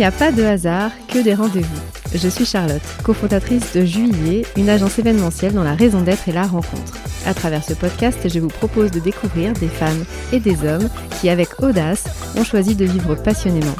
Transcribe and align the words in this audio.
n'y 0.00 0.06
a 0.06 0.10
pas 0.10 0.32
de 0.32 0.42
hasard, 0.42 0.92
que 1.08 1.22
des 1.22 1.34
rendez-vous. 1.34 1.80
Je 2.14 2.26
suis 2.26 2.46
Charlotte, 2.46 2.80
cofondatrice 3.04 3.74
de 3.74 3.84
Juillet, 3.84 4.46
une 4.56 4.70
agence 4.70 4.98
événementielle 4.98 5.52
dont 5.52 5.62
la 5.62 5.74
raison 5.74 6.00
d'être 6.00 6.26
est 6.26 6.32
la 6.32 6.46
rencontre. 6.46 6.94
À 7.26 7.34
travers 7.34 7.62
ce 7.62 7.74
podcast, 7.74 8.26
je 8.26 8.40
vous 8.40 8.48
propose 8.48 8.90
de 8.92 8.98
découvrir 8.98 9.52
des 9.52 9.68
femmes 9.68 10.06
et 10.32 10.40
des 10.40 10.66
hommes 10.66 10.88
qui, 11.20 11.28
avec 11.28 11.60
audace, 11.62 12.04
ont 12.34 12.44
choisi 12.44 12.76
de 12.76 12.86
vivre 12.86 13.14
passionnément. 13.14 13.76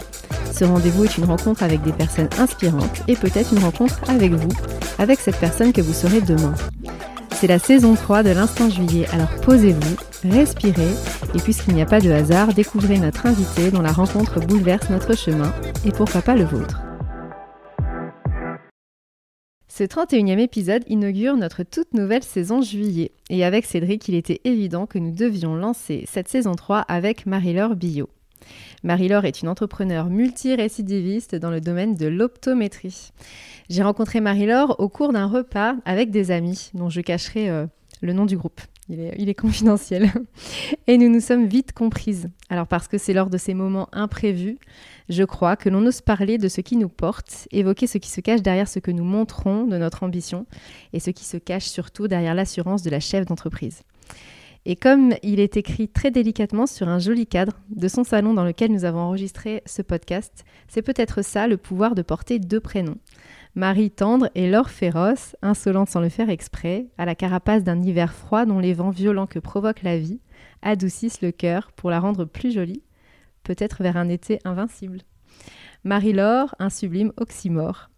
Ce 0.52 0.66
rendez-vous 0.66 1.04
est 1.04 1.16
une 1.16 1.24
rencontre 1.24 1.62
avec 1.62 1.80
des 1.84 1.92
personnes 1.92 2.28
inspirantes 2.38 3.00
et 3.08 3.16
peut-être 3.16 3.54
une 3.54 3.64
rencontre 3.64 3.98
avec 4.10 4.32
vous, 4.32 4.52
avec 4.98 5.20
cette 5.20 5.38
personne 5.38 5.72
que 5.72 5.80
vous 5.80 5.94
serez 5.94 6.20
demain. 6.20 6.54
C'est 7.40 7.46
la 7.46 7.58
saison 7.58 7.94
3 7.94 8.22
de 8.22 8.32
l'Instant 8.32 8.68
Juillet, 8.68 9.06
alors 9.12 9.34
posez-vous, 9.40 9.96
respirez, 10.30 10.92
et 11.34 11.38
puisqu'il 11.38 11.72
n'y 11.72 11.80
a 11.80 11.86
pas 11.86 11.98
de 11.98 12.10
hasard, 12.10 12.52
découvrez 12.52 12.98
notre 12.98 13.24
invité 13.24 13.70
dont 13.70 13.80
la 13.80 13.92
rencontre 13.92 14.40
bouleverse 14.40 14.90
notre 14.90 15.16
chemin, 15.16 15.50
et 15.86 15.90
pourquoi 15.90 16.20
pas 16.20 16.36
le 16.36 16.44
vôtre. 16.44 16.82
Ce 19.68 19.84
31e 19.84 20.38
épisode 20.38 20.84
inaugure 20.86 21.38
notre 21.38 21.62
toute 21.62 21.94
nouvelle 21.94 22.24
saison 22.24 22.60
juillet. 22.60 23.12
Et 23.30 23.42
avec 23.42 23.64
Cédric, 23.64 24.06
il 24.08 24.16
était 24.16 24.42
évident 24.44 24.84
que 24.84 24.98
nous 24.98 25.10
devions 25.10 25.54
lancer 25.54 26.04
cette 26.06 26.28
saison 26.28 26.52
3 26.52 26.80
avec 26.80 27.24
Marie-Laure 27.24 27.74
Billot. 27.74 28.10
Marie-Laure 28.82 29.26
est 29.26 29.42
une 29.42 29.48
entrepreneure 29.48 30.06
multirécidiviste 30.06 31.34
dans 31.34 31.50
le 31.50 31.60
domaine 31.60 31.94
de 31.94 32.06
l'optométrie. 32.06 33.10
J'ai 33.68 33.82
rencontré 33.82 34.20
Marie-Laure 34.20 34.76
au 34.78 34.88
cours 34.88 35.12
d'un 35.12 35.26
repas 35.26 35.74
avec 35.84 36.10
des 36.10 36.30
amis, 36.30 36.70
dont 36.72 36.88
je 36.88 37.02
cacherai 37.02 37.50
euh, 37.50 37.66
le 38.00 38.14
nom 38.14 38.24
du 38.24 38.38
groupe. 38.38 38.60
Il 38.88 38.98
est, 38.98 39.14
il 39.18 39.28
est, 39.28 39.34
confidentiel. 39.34 40.10
Et 40.86 40.98
nous 40.98 41.08
nous 41.08 41.20
sommes 41.20 41.46
vite 41.46 41.72
comprises. 41.72 42.28
Alors 42.48 42.66
parce 42.66 42.88
que 42.88 42.98
c'est 42.98 43.12
lors 43.12 43.30
de 43.30 43.38
ces 43.38 43.54
moments 43.54 43.88
imprévus, 43.92 44.58
je 45.08 45.22
crois, 45.22 45.56
que 45.56 45.68
l'on 45.68 45.86
ose 45.86 46.00
parler 46.00 46.38
de 46.38 46.48
ce 46.48 46.60
qui 46.60 46.76
nous 46.76 46.88
porte, 46.88 47.46
évoquer 47.52 47.86
ce 47.86 47.98
qui 47.98 48.10
se 48.10 48.20
cache 48.20 48.42
derrière 48.42 48.66
ce 48.66 48.78
que 48.78 48.90
nous 48.90 49.04
montrons 49.04 49.66
de 49.66 49.76
notre 49.76 50.02
ambition 50.02 50.46
et 50.92 51.00
ce 51.00 51.10
qui 51.10 51.24
se 51.24 51.36
cache 51.36 51.66
surtout 51.66 52.08
derrière 52.08 52.34
l'assurance 52.34 52.82
de 52.82 52.90
la 52.90 52.98
chef 52.98 53.26
d'entreprise. 53.26 53.82
Et 54.66 54.76
comme 54.76 55.14
il 55.22 55.40
est 55.40 55.56
écrit 55.56 55.88
très 55.88 56.10
délicatement 56.10 56.66
sur 56.66 56.88
un 56.88 56.98
joli 56.98 57.26
cadre 57.26 57.54
de 57.70 57.88
son 57.88 58.04
salon 58.04 58.34
dans 58.34 58.44
lequel 58.44 58.72
nous 58.72 58.84
avons 58.84 59.00
enregistré 59.00 59.62
ce 59.64 59.80
podcast, 59.80 60.44
c'est 60.68 60.82
peut-être 60.82 61.22
ça 61.22 61.48
le 61.48 61.56
pouvoir 61.56 61.94
de 61.94 62.02
porter 62.02 62.38
deux 62.38 62.60
prénoms. 62.60 62.98
Marie 63.54 63.90
tendre 63.90 64.30
et 64.34 64.48
Laure 64.48 64.70
féroce, 64.70 65.34
insolente 65.42 65.88
sans 65.88 66.00
le 66.00 66.08
faire 66.08 66.30
exprès, 66.30 66.86
à 66.98 67.04
la 67.04 67.14
carapace 67.14 67.64
d'un 67.64 67.82
hiver 67.82 68.12
froid 68.12 68.44
dont 68.44 68.60
les 68.60 68.74
vents 68.74 68.90
violents 68.90 69.26
que 69.26 69.38
provoque 69.38 69.82
la 69.82 69.98
vie 69.98 70.20
adoucissent 70.62 71.22
le 71.22 71.32
cœur 71.32 71.72
pour 71.72 71.90
la 71.90 71.98
rendre 71.98 72.24
plus 72.24 72.52
jolie, 72.52 72.82
peut-être 73.42 73.82
vers 73.82 73.96
un 73.96 74.08
été 74.08 74.38
invincible. 74.44 75.00
Marie-Laure, 75.84 76.54
un 76.58 76.70
sublime 76.70 77.12
oxymore. 77.16 77.89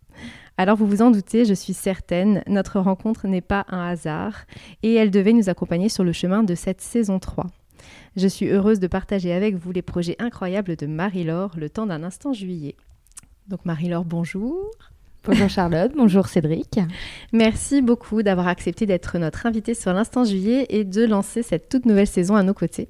Alors 0.56 0.76
vous 0.76 0.86
vous 0.86 1.02
en 1.02 1.10
doutez, 1.10 1.44
je 1.44 1.54
suis 1.54 1.72
certaine, 1.72 2.42
notre 2.46 2.78
rencontre 2.78 3.26
n'est 3.26 3.40
pas 3.40 3.64
un 3.68 3.86
hasard 3.86 4.44
et 4.82 4.94
elle 4.94 5.10
devait 5.10 5.32
nous 5.32 5.48
accompagner 5.48 5.88
sur 5.88 6.04
le 6.04 6.12
chemin 6.12 6.42
de 6.42 6.54
cette 6.54 6.80
saison 6.80 7.18
3. 7.18 7.46
Je 8.16 8.28
suis 8.28 8.48
heureuse 8.48 8.78
de 8.78 8.86
partager 8.86 9.32
avec 9.32 9.56
vous 9.56 9.72
les 9.72 9.82
projets 9.82 10.16
incroyables 10.18 10.76
de 10.76 10.86
Marie-Laure 10.86 11.52
le 11.56 11.70
temps 11.70 11.86
d'un 11.86 12.02
instant 12.02 12.32
juillet. 12.32 12.76
Donc 13.48 13.64
Marie-Laure, 13.64 14.04
bonjour. 14.04 14.70
Bonjour 15.24 15.48
Charlotte, 15.48 15.92
bonjour 15.96 16.26
Cédric. 16.26 16.80
Merci 17.32 17.80
beaucoup 17.80 18.22
d'avoir 18.22 18.48
accepté 18.48 18.86
d'être 18.86 19.18
notre 19.18 19.46
invité 19.46 19.72
sur 19.74 19.92
l'instant 19.92 20.24
juillet 20.24 20.66
et 20.68 20.84
de 20.84 21.04
lancer 21.04 21.42
cette 21.42 21.68
toute 21.68 21.86
nouvelle 21.86 22.08
saison 22.08 22.34
à 22.34 22.42
nos 22.42 22.54
côtés. 22.54 22.88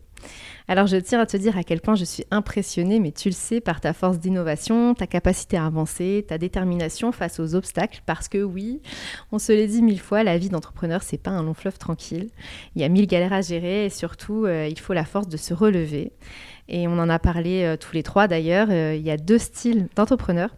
Alors 0.68 0.86
je 0.86 0.96
tiens 0.96 1.20
à 1.20 1.26
te 1.26 1.36
dire 1.36 1.58
à 1.58 1.64
quel 1.64 1.80
point 1.80 1.94
je 1.94 2.04
suis 2.04 2.24
impressionnée, 2.30 3.00
mais 3.00 3.12
tu 3.12 3.28
le 3.28 3.34
sais, 3.34 3.60
par 3.60 3.80
ta 3.80 3.92
force 3.92 4.18
d'innovation, 4.18 4.94
ta 4.94 5.06
capacité 5.06 5.56
à 5.56 5.66
avancer, 5.66 6.24
ta 6.28 6.38
détermination 6.38 7.12
face 7.12 7.40
aux 7.40 7.54
obstacles, 7.54 8.02
parce 8.06 8.28
que 8.28 8.42
oui, 8.42 8.80
on 9.32 9.38
se 9.38 9.52
l'est 9.52 9.66
dit 9.66 9.82
mille 9.82 10.00
fois, 10.00 10.22
la 10.22 10.38
vie 10.38 10.48
d'entrepreneur, 10.48 11.02
c'est 11.02 11.18
pas 11.18 11.30
un 11.30 11.42
long 11.42 11.54
fleuve 11.54 11.78
tranquille. 11.78 12.30
Il 12.76 12.82
y 12.82 12.84
a 12.84 12.88
mille 12.88 13.06
galères 13.06 13.32
à 13.32 13.40
gérer 13.40 13.86
et 13.86 13.90
surtout, 13.90 14.46
euh, 14.46 14.68
il 14.70 14.78
faut 14.78 14.92
la 14.92 15.04
force 15.04 15.28
de 15.28 15.36
se 15.36 15.52
relever. 15.52 16.12
Et 16.68 16.86
on 16.86 16.98
en 16.98 17.08
a 17.08 17.18
parlé 17.18 17.64
euh, 17.64 17.76
tous 17.76 17.94
les 17.94 18.02
trois 18.02 18.28
d'ailleurs, 18.28 18.68
euh, 18.70 18.94
il 18.94 19.02
y 19.02 19.10
a 19.10 19.16
deux 19.16 19.38
styles 19.38 19.88
d'entrepreneurs. 19.96 20.54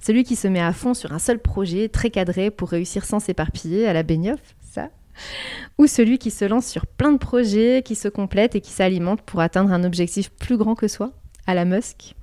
Celui 0.00 0.24
qui 0.24 0.36
se 0.36 0.48
met 0.48 0.60
à 0.60 0.72
fond 0.72 0.94
sur 0.94 1.12
un 1.12 1.18
seul 1.18 1.38
projet, 1.38 1.88
très 1.88 2.10
cadré 2.10 2.50
pour 2.50 2.70
réussir 2.70 3.04
sans 3.04 3.20
s'éparpiller, 3.20 3.86
à 3.86 3.92
la 3.92 4.02
Benioff, 4.02 4.40
ça, 4.60 4.90
ou 5.78 5.86
celui 5.86 6.18
qui 6.18 6.30
se 6.30 6.44
lance 6.44 6.66
sur 6.66 6.86
plein 6.86 7.12
de 7.12 7.18
projets, 7.18 7.82
qui 7.84 7.94
se 7.94 8.08
complètent 8.08 8.54
et 8.54 8.60
qui 8.60 8.70
s'alimentent 8.70 9.22
pour 9.22 9.40
atteindre 9.40 9.72
un 9.72 9.84
objectif 9.84 10.30
plus 10.30 10.56
grand 10.56 10.74
que 10.74 10.88
soi, 10.88 11.12
à 11.46 11.54
la 11.54 11.64
Musk. 11.64 12.14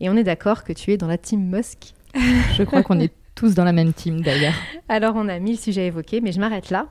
Et 0.00 0.08
on 0.08 0.16
est 0.16 0.24
d'accord 0.24 0.64
que 0.64 0.72
tu 0.72 0.92
es 0.92 0.96
dans 0.96 1.06
la 1.06 1.18
team 1.18 1.40
Musk. 1.48 1.94
Je 2.56 2.62
crois 2.62 2.82
qu'on 2.82 3.00
est 3.00 3.12
tous 3.34 3.54
dans 3.54 3.64
la 3.64 3.72
même 3.72 3.92
team 3.92 4.20
d'ailleurs. 4.20 4.54
Alors 4.88 5.14
on 5.16 5.28
a 5.28 5.38
mille 5.38 5.58
sujets 5.58 5.82
à 5.82 5.86
évoquer, 5.86 6.20
mais 6.20 6.32
je 6.32 6.40
m'arrête 6.40 6.70
là 6.70 6.88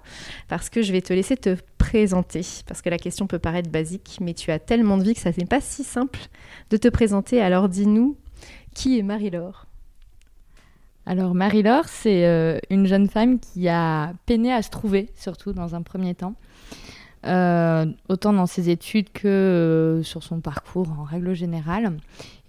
parce 0.50 0.70
que 0.70 0.82
je 0.82 0.92
vais 0.92 1.02
te 1.02 1.14
laisser 1.14 1.38
te 1.38 1.56
présenter, 1.78 2.42
parce 2.68 2.82
que 2.82 2.90
la 2.90 2.98
question 2.98 3.28
peut 3.28 3.40
paraître 3.40 3.70
basique, 3.70 4.18
mais 4.22 4.34
tu 4.34 4.52
as 4.52 4.60
tellement 4.60 4.98
de 4.98 5.04
vie 5.04 5.14
que 5.14 5.22
ça 5.22 5.32
n'est 5.38 5.46
pas 5.46 5.62
si 5.62 5.84
simple 5.84 6.20
de 6.70 6.78
te 6.78 6.88
présenter. 6.88 7.42
Alors 7.42 7.70
dis-nous, 7.70 8.18
qui 8.74 9.00
est 9.00 9.04
Marie-Laure? 9.04 9.68
Alors 11.06 11.36
Marie-Laure, 11.36 11.88
c'est 11.88 12.26
euh, 12.26 12.60
une 12.70 12.86
jeune 12.86 13.10
femme 13.10 13.40
qui 13.40 13.68
a 13.68 14.14
peiné 14.26 14.54
à 14.54 14.62
se 14.62 14.70
trouver, 14.70 15.10
surtout 15.16 15.52
dans 15.52 15.76
un 15.76 15.82
premier 15.82 16.16
temps. 16.16 16.36
Euh, 17.26 17.86
autant 18.10 18.34
dans 18.34 18.46
ses 18.46 18.70
études 18.70 19.10
que 19.14 19.28
euh, 19.28 20.04
sur 20.04 20.24
son 20.24 20.42
parcours 20.42 20.90
en 21.00 21.04
règle 21.04 21.34
générale. 21.34 21.98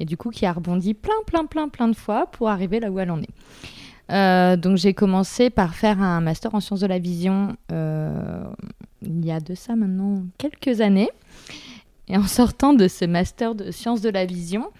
Et 0.01 0.05
du 0.05 0.17
coup, 0.17 0.31
qui 0.31 0.47
a 0.47 0.53
rebondi 0.53 0.95
plein, 0.95 1.15
plein, 1.27 1.47
plein, 1.47 1.69
plein 1.69 1.89
de 1.89 1.95
fois 1.95 2.27
pour 2.27 2.49
arriver 2.49 2.81
là 2.81 2.91
où 2.91 2.99
elle 2.99 3.11
en 3.11 3.21
est. 3.23 4.57
donc 4.57 4.77
j'ai 4.77 4.95
commencé 4.95 5.51
par 5.51 5.75
faire 5.75 6.03
un 6.03 6.21
master 6.21 6.55
en 6.55 6.61
sciences 6.61 6.81
de 6.81 6.87
la 6.87 6.99
vision 6.99 7.57
il 9.07 9.25
y 9.25 9.31
a 9.31 9.41
de 9.41 9.55
ça 9.55 9.77
maintenant 9.77 10.23
quelques 10.39 10.81
années. 10.81 11.11
Et 12.09 12.17
en 12.17 12.27
sortant 12.27 12.75
de 12.75 12.87
ce 12.87 13.05
master 13.05 13.55
de 13.55 13.71
sciences 13.71 14.01
de 14.01 14.11
la 14.11 14.27
vision, 14.27 14.71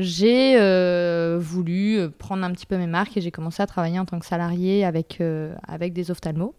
j'ai 0.00 0.56
euh, 0.58 1.38
voulu 1.40 1.98
euh, 1.98 2.08
prendre 2.08 2.44
un 2.44 2.52
petit 2.52 2.66
peu 2.66 2.76
mes 2.76 2.86
marques 2.86 3.16
et 3.16 3.20
j'ai 3.20 3.30
commencé 3.30 3.62
à 3.62 3.66
travailler 3.66 3.98
en 3.98 4.04
tant 4.04 4.18
que 4.18 4.26
salarié 4.26 4.84
avec, 4.84 5.20
euh, 5.20 5.54
avec 5.66 5.92
des 5.92 6.10
ophtalmos, 6.10 6.54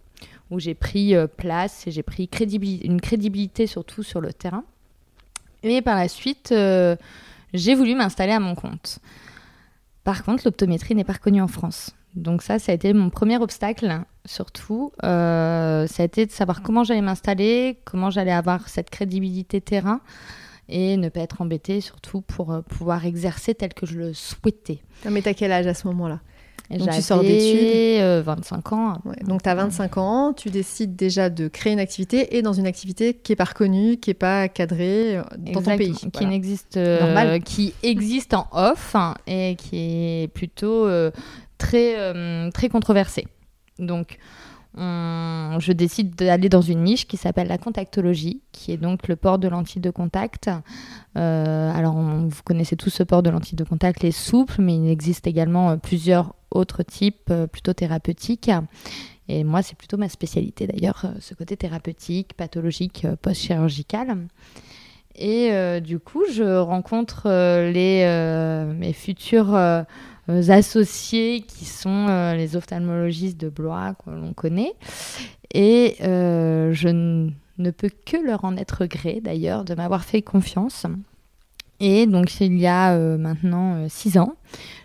où 0.52 0.60
j'ai 0.60 0.74
pris 0.74 1.14
place 1.38 1.88
et 1.88 1.92
j'ai 1.92 2.04
pris 2.04 2.30
une 2.84 3.02
crédibilité 3.02 3.68
surtout 3.68 4.04
sur 4.04 4.20
le 4.20 4.34
terrain. 4.34 4.64
Et 5.64 5.82
par 5.82 5.96
la 5.96 6.08
suite, 6.08 6.54
j'ai 7.54 7.76
voulu 7.76 7.96
m'installer 7.96 8.32
à 8.32 8.40
mon 8.40 8.56
compte. 8.56 9.00
Par 10.04 10.24
contre, 10.24 10.44
l'optométrie 10.46 10.96
n'est 10.96 11.04
pas 11.04 11.14
reconnue 11.14 11.42
en 11.42 11.48
France. 11.48 11.92
Donc 12.16 12.42
ça, 12.42 12.58
ça 12.58 12.72
a 12.72 12.76
été 12.76 12.94
mon 12.94 13.12
premier 13.12 13.38
obstacle, 13.38 14.02
surtout. 14.26 14.92
ça 15.02 15.86
a 15.86 16.04
été 16.04 16.26
de 16.26 16.32
savoir 16.32 16.64
comment 16.64 16.84
j'allais 16.84 17.02
m'installer, 17.02 17.78
comment 17.86 18.10
j'allais 18.10 18.32
avoir 18.32 18.68
cette 18.70 18.90
crédibilité 18.90 19.62
terrain 19.62 20.02
et 20.69 20.97
ne 20.97 21.09
pas 21.09 21.22
être 21.22 21.41
embêtée, 21.41 21.81
surtout 21.81 22.22
pour 22.22 22.52
euh, 22.52 22.62
pouvoir 22.62 23.06
exercer 23.06 23.56
tel 23.56 23.74
que 23.74 23.85
je 23.85 23.97
le 23.97 24.13
souhaitais. 24.13 24.80
Non, 25.06 25.12
mais 25.12 25.22
t'as 25.22 25.34
quel 25.34 25.52
âge 25.52 25.68
à 25.68 25.74
ce 25.74 25.88
moment-là? 25.88 26.19
Donc 26.69 26.91
tu 26.91 27.02
sors 27.02 27.22
d'études 27.22 28.24
25 28.24 28.74
ans. 28.74 29.02
donc 29.24 29.41
tu 29.41 29.50
as 29.50 29.56
25 29.56 29.97
ans, 29.97 30.34
tu 30.34 30.52
décides 30.52 30.96
déjà 30.96 31.31
de 31.31 31.47
créer 31.47 31.74
une 31.74 31.80
activité 31.80 32.38
et 32.38 32.44
dans 32.44 32.53
une 32.53 32.68
activité 32.68 33.16
qui 33.16 33.31
n'est 33.31 33.38
pas 33.38 33.46
reconnue, 33.46 33.97
qui 33.97 34.12
n'est 34.12 34.16
pas 34.16 34.47
cadrée 34.47 35.18
euh, 35.18 35.24
dans 35.40 35.63
ton 35.63 35.75
pays. 35.75 35.96
Qui 36.13 36.28
n'existe 36.28 36.78
euh, 36.78 37.40
qui 37.40 37.74
existe 37.81 38.36
en 38.36 38.47
off 38.51 38.94
hein, 38.94 39.16
et 39.25 39.56
qui 39.56 39.78
est 39.78 40.28
plutôt 40.31 40.88
très, 41.57 42.51
très 42.51 42.69
controversée. 42.69 43.25
Donc 43.80 44.19
je 44.77 45.71
décide 45.71 46.16
d'aller 46.16 46.50
dans 46.50 46.62
une 46.62 46.83
niche 46.83 47.07
qui 47.07 47.18
s'appelle 47.18 47.48
la 47.48 47.57
contactologie, 47.57 48.42
qui 48.51 48.71
est 48.71 48.77
donc 48.77 49.07
le 49.07 49.16
port 49.16 49.39
de 49.39 49.48
lentilles 49.48 49.81
de 49.81 49.89
contact. 49.89 50.50
Euh, 51.18 51.71
alors, 51.74 51.95
vous 51.95 52.44
connaissez 52.44 52.75
tous 52.75 52.89
ce 52.89 53.04
port 53.04 53.24
de 53.24 53.30
lentilles 53.30 53.56
de 53.56 53.63
contact, 53.63 54.04
les 54.04 54.12
souples, 54.12 54.62
mais 54.62 54.75
il 54.75 54.89
existe 54.89 55.27
également 55.27 55.71
euh, 55.71 55.75
plusieurs 55.77 56.36
autres 56.51 56.83
types 56.83 57.30
euh, 57.31 57.48
plutôt 57.48 57.74
thérapeutiques. 57.74 58.51
Et 59.27 59.44
moi, 59.44 59.62
c'est 59.62 59.77
plutôt 59.77 59.98
ma 59.98 60.10
spécialité 60.10 60.66
d'ailleurs, 60.66 61.06
ce 61.19 61.36
côté 61.36 61.56
thérapeutique, 61.56 62.33
pathologique, 62.33 63.06
post-chirurgical. 63.22 64.27
Et 65.15 65.51
du 65.81 66.00
coup, 66.00 66.24
je 66.33 66.57
rencontre 66.57 67.27
les, 67.72 68.06
mes 68.74 68.94
futurs 68.94 69.56
associés 70.50 71.42
qui 71.42 71.66
sont 71.66 72.08
euh, 72.10 72.36
les 72.36 72.56
ophtalmologistes 72.56 73.40
de 73.40 73.50
Blois, 73.50 73.96
que 74.04 74.12
l'on 74.12 74.34
connaît. 74.34 74.74
Et 75.54 75.96
euh, 76.02 76.72
je 76.74 76.90
ne 76.90 77.72
peux 77.72 77.90
que 77.90 78.18
leur 78.18 78.46
en 78.46 78.56
être 78.58 78.86
gré 78.86 79.22
d'ailleurs 79.22 79.66
de 79.66 79.74
m'avoir 79.76 80.04
fait 80.04 80.22
confiance. 80.22 80.86
Et 81.80 82.08
donc 82.08 82.42
il 82.42 82.60
y 82.60 82.68
a 82.68 82.98
maintenant 83.18 83.88
six 83.88 84.18
ans, 84.18 84.36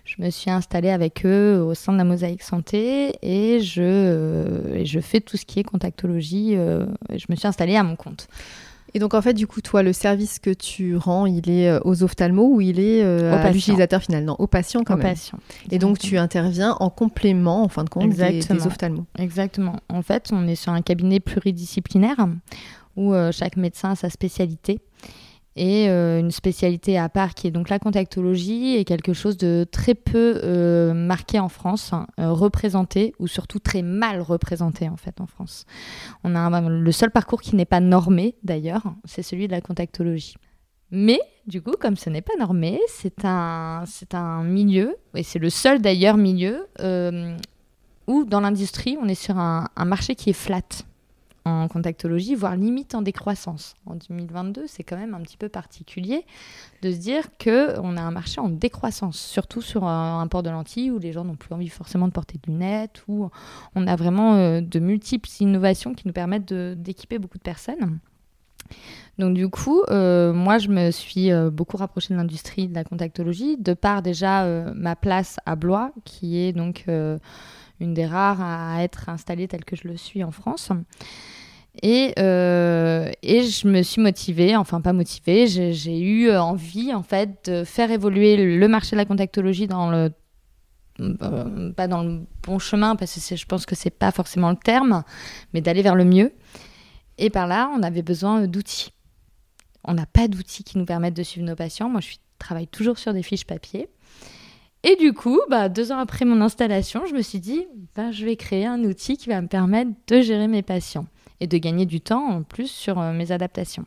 je 0.05 0.23
me 0.23 0.31
suis 0.31 0.53
installée 0.53 0.91
avec 0.91 1.27
eux 1.27 1.59
au 1.59 1.75
sein 1.75 1.93
de 1.93 1.99
la 1.99 2.05
Mosaïque 2.05 2.45
Santé 2.45 3.17
et 3.21 3.59
je, 3.59 4.81
je 4.85 5.01
fais 5.01 5.21
tout 5.21 5.37
ce 5.37 5.45
qui 5.45 5.59
est 5.59 5.65
contactologie. 5.65 6.53
je 6.55 7.27
me 7.29 7.35
suis 7.35 7.49
installée 7.49 7.75
à 7.75 7.83
mon 7.83 7.97
compte. 7.97 8.29
Et 8.95 9.01
donc 9.01 9.13
en 9.15 9.21
fait, 9.21 9.35
du 9.35 9.47
coup, 9.49 9.61
toi, 9.61 9.83
le 9.83 9.93
service 9.93 10.39
que 10.39 10.51
tu 10.51 10.97
rends, 10.97 11.27
il 11.27 11.51
est 11.51 11.69
euh, 11.69 11.81
aux 11.85 12.05
ophtalmos 12.05 12.49
ou 12.55 12.61
il 12.61 12.79
est 12.79 13.03
euh, 13.03 13.35
à 13.35 13.51
l'utilisateur 13.51 14.01
final? 14.01 14.25
Non, 14.25 14.37
aux 14.39 14.47
patients 14.47 14.85
quand 14.85 14.95
Aux 14.95 14.99
même. 14.99 15.07
patients. 15.09 15.39
Et 15.73 15.79
donc 15.79 15.99
tu 15.99 16.17
interviens 16.17 16.77
en 16.79 16.91
complément, 16.91 17.65
en 17.65 17.69
fin 17.69 17.83
de 17.85 17.91
compte, 17.91 18.11
des, 18.11 18.39
des 18.39 18.67
ophtalmos. 18.67 19.05
Exactement. 19.19 19.77
En 19.89 20.03
fait, 20.03 20.31
on 20.33 20.47
est 20.47 20.55
sur 20.55 20.73
un 20.73 20.81
cabinet 20.83 21.19
pluridisciplinaire 21.21 22.29
où 22.97 23.13
euh, 23.13 23.33
chaque 23.33 23.57
médecin 23.57 23.91
a 23.91 23.97
sa 23.97 24.11
spécialité. 24.11 24.79
Et 25.57 25.89
euh, 25.89 26.19
une 26.19 26.33
spécialité 26.33 26.99
à 26.99 27.09
part 27.09 27.35
qui 27.35 27.47
est 27.47 27.53
donc 27.53 27.69
la 27.69 27.79
contactologie 27.79 28.77
est 28.77 28.85
quelque 28.85 29.13
chose 29.13 29.37
de 29.37 29.67
très 29.71 29.95
peu 29.95 30.41
euh, 30.43 30.93
marqué 30.95 31.39
en 31.39 31.49
France, 31.49 31.93
hein, 31.93 32.09
euh, 32.19 32.33
représenté 32.33 33.15
ou 33.21 33.29
surtout 33.29 33.61
très 33.61 33.83
mal 33.83 34.21
représenté 34.21 34.89
en 34.89 34.97
fait 34.97 35.21
en 35.21 35.27
France. 35.27 35.65
On 36.25 36.35
a 36.35 36.61
le 36.61 36.93
seul 36.93 37.11
parcours 37.13 37.41
qui 37.41 37.55
n'est 37.55 37.65
pas 37.65 37.81
normé 37.81 38.35
d'ailleurs, 38.43 38.83
c'est 39.05 39.23
celui 39.23 39.47
de 39.47 39.53
la 39.53 39.61
contactologie. 39.61 40.35
Mais 40.91 41.21
du 41.47 41.63
coup, 41.63 41.75
comme 41.81 41.97
ce 41.97 42.11
n'est 42.11 42.23
pas 42.23 42.37
normé, 42.39 42.81
c'est 42.89 43.25
un, 43.25 43.85
c'est 43.87 44.15
un 44.15 44.43
milieu, 44.43 44.97
et 45.15 45.23
c'est 45.23 45.39
le 45.39 45.51
seul 45.51 45.81
d'ailleurs 45.81 46.17
milieu 46.17 46.67
où 48.07 48.25
dans 48.25 48.41
l'industrie, 48.41 48.99
on 49.01 49.09
est 49.09 49.15
sur 49.15 49.39
un, 49.39 49.69
un 49.77 49.85
marché 49.85 50.15
qui 50.15 50.31
est 50.31 50.35
flat 50.35 50.63
en 51.45 51.69
contactologie, 51.69 52.35
voire 52.35 52.57
limite 52.57 52.95
en 52.95 53.03
décroissance. 53.03 53.75
En 53.87 53.97
2022, 53.97 54.65
c'est 54.67 54.83
quand 54.83 54.97
même 54.97 55.15
un 55.15 55.21
petit 55.21 55.37
peu 55.37 55.49
particulier 55.49 56.25
de 56.83 56.91
se 56.91 56.97
dire 56.97 57.25
que 57.39 57.79
on 57.81 57.97
a 57.97 58.01
un 58.01 58.11
marché 58.11 58.41
en 58.41 58.49
décroissance, 58.49 59.19
surtout 59.19 59.61
sur 59.61 59.85
un, 59.85 60.27
port 60.27 60.43
de 60.43 60.51
lentilles 60.51 60.91
où 60.91 60.99
les 60.99 61.13
gens 61.13 61.25
n'ont 61.25 61.37
plus 61.37 61.53
envie 61.55 61.69
forcément 61.69 62.09
de 62.09 62.13
porter 62.13 62.39
de 62.43 62.51
lunettes, 62.51 63.03
où 63.09 63.29
on 63.75 63.87
a 63.87 63.97
vraiment 63.97 64.37
euh, 64.37 64.61
de 64.63 64.79
multiples 64.79 65.29
innovations 65.41 65.95
qui 65.95 66.07
nous 66.07 66.15
permettent 66.15 66.53
d'équiper 66.53 67.19
beaucoup 67.19 67.39
de 67.39 67.43
personnes. 67.43 67.99
Donc 69.19 69.35
du 69.35 69.49
coup, 69.49 69.83
euh, 69.91 70.33
moi, 70.33 70.57
je 70.57 70.69
me 70.69 70.91
suis 70.91 71.31
euh, 71.31 71.51
beaucoup 71.51 71.77
rapprochée 71.77 72.15
de 72.15 72.19
l'industrie 72.19 72.69
de 72.69 72.75
la 72.75 72.85
contactologie, 72.85 73.59
de 73.59 73.75
par 73.75 74.01
déjà 74.01 74.47
ma 74.75 74.97
place 74.97 75.39
à 75.45 75.57
Blois, 75.57 75.93
qui 76.05 76.39
est 76.39 76.53
donc 76.53 76.87
une 77.85 77.95
des 77.95 78.07
rares 78.07 78.41
à 78.41 78.83
être 78.83 79.09
installée 79.09 79.49
telle 79.49 79.65
que 79.65 79.77
je 79.77 79.87
le 79.87 79.97
suis 79.97 80.25
en 80.25 80.31
France. 80.31 80.71
Et, 81.83 82.15
euh, 82.19 83.11
et 83.23 83.43
je 83.43 83.67
me 83.67 83.83
suis 83.83 84.01
motivée, 84.01 84.57
enfin 84.57 84.81
pas 84.81 84.93
motivée, 84.93 85.47
j'ai 85.47 86.01
eu 86.01 86.31
envie 86.31 86.95
en 86.95 87.03
fait 87.03 87.51
de 87.51 87.65
faire 87.65 87.91
évoluer 87.91 88.37
le 88.37 88.69
marché 88.69 88.93
de 88.93 88.99
la 88.99 89.05
contactologie 89.05 89.67
dans 89.67 89.91
le 89.91 90.11
euh, 91.01 91.73
pas 91.73 91.89
dans 91.89 92.05
le 92.05 92.21
bon 92.45 92.61
chemin 92.61 92.95
parce 92.95 93.29
que 93.29 93.35
je 93.35 93.47
pense 93.47 93.67
que 93.67 93.75
c'est 93.75 93.91
pas 93.91 94.13
forcément 94.13 94.51
le 94.51 94.57
terme, 94.57 95.03
mais 95.53 95.61
d'aller 95.61 95.83
vers 95.83 95.97
le 95.97 96.05
mieux. 96.05 96.33
Et 97.19 97.31
par 97.31 97.47
là, 97.47 97.71
on 97.77 97.83
avait 97.83 98.03
besoin 98.03 98.47
d'outils. 98.47 98.93
On 99.83 99.95
n'a 99.95 100.07
pas 100.07 100.29
d'outils 100.29 100.63
qui 100.63 100.79
nous 100.79 100.85
permettent 100.85 101.15
de 101.15 101.23
suivre 101.23 101.47
nos 101.47 101.57
patients. 101.57 101.89
Moi, 101.89 102.01
je 102.01 102.15
travaille 102.39 102.69
toujours 102.69 102.99
sur 102.99 103.13
des 103.13 103.23
fiches 103.23 103.45
papier. 103.45 103.89
Et 104.87 104.97
du 104.97 105.15
coup, 105.15 105.41
bah, 105.49 105.69
deux 105.71 105.93
ans 105.93 105.99
après 105.99 106.25
mon 106.27 106.41
installation, 106.43 107.07
je 107.07 107.15
me 107.15 107.23
suis 107.23 107.41
dit, 107.41 107.67
ben, 107.97 108.13
je 108.13 108.25
vais 108.27 108.37
créer 108.37 108.67
un 108.67 108.85
outil 108.85 109.17
qui 109.17 109.31
va 109.31 109.41
me 109.41 109.49
permettre 109.49 109.91
de 110.09 110.21
gérer 110.21 110.47
mes 110.47 110.63
patients 110.63 111.07
et 111.41 111.47
de 111.47 111.57
gagner 111.57 111.87
du 111.87 112.01
temps 112.03 112.25
en 112.29 112.43
plus 112.43 112.67
sur 112.71 113.01
euh, 113.01 113.13
mes 113.13 113.33
adaptations. 113.33 113.87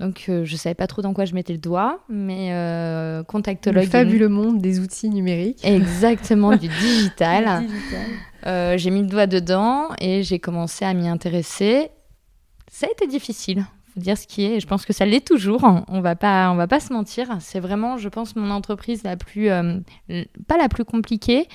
Donc, 0.00 0.24
euh, 0.28 0.44
je 0.44 0.56
savais 0.56 0.74
pas 0.74 0.88
trop 0.88 1.02
dans 1.02 1.14
quoi 1.14 1.24
je 1.24 1.34
mettais 1.34 1.52
le 1.52 1.60
doigt, 1.60 2.00
mais 2.08 2.48
euh, 2.52 3.18
Le 3.18 3.24
contactologue. 3.24 3.84
fabuleux 3.86 4.28
monde 4.28 4.60
des 4.60 4.80
outils 4.80 5.08
numériques. 5.08 5.64
Exactement, 5.64 6.56
du 6.56 6.66
digital. 6.80 7.64
Digital. 7.64 8.06
Euh, 8.46 8.76
j'ai 8.76 8.90
mis 8.90 9.02
le 9.02 9.06
doigt 9.06 9.28
dedans 9.28 9.90
et 10.00 10.24
j'ai 10.24 10.40
commencé 10.40 10.84
à 10.84 10.92
m'y 10.94 11.06
intéresser. 11.08 11.90
Ça 12.68 12.88
a 12.88 12.90
été 12.90 13.06
difficile, 13.06 13.64
dire 13.96 14.16
ce 14.18 14.26
qui 14.26 14.44
est. 14.44 14.56
et 14.56 14.60
Je 14.60 14.66
pense 14.66 14.84
que 14.86 14.92
ça 14.92 15.04
l'est 15.06 15.26
toujours. 15.26 15.64
On 15.88 16.00
va 16.00 16.16
pas, 16.16 16.50
on 16.50 16.54
va 16.56 16.66
pas 16.66 16.80
se 16.80 16.92
mentir. 16.92 17.28
C'est 17.40 17.60
vraiment, 17.60 17.96
je 17.98 18.08
pense, 18.08 18.36
mon 18.36 18.50
entreprise 18.50 19.02
la 19.04 19.16
plus, 19.16 19.50
euh, 19.50 19.78
pas 20.48 20.56
la 20.56 20.68
plus 20.68 20.84
compliquée, 20.84 21.48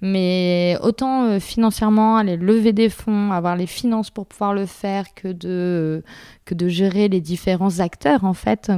mais 0.00 0.76
autant 0.82 1.24
euh, 1.24 1.40
financièrement, 1.40 2.16
aller 2.16 2.36
lever 2.36 2.72
des 2.72 2.88
fonds, 2.88 3.32
avoir 3.32 3.56
les 3.56 3.66
finances 3.66 4.10
pour 4.10 4.26
pouvoir 4.26 4.54
le 4.54 4.66
faire, 4.66 5.12
que 5.14 5.28
de, 5.28 6.02
que 6.44 6.54
de 6.54 6.68
gérer 6.68 7.08
les 7.08 7.20
différents 7.20 7.80
acteurs 7.80 8.24
en 8.24 8.34
fait 8.34 8.70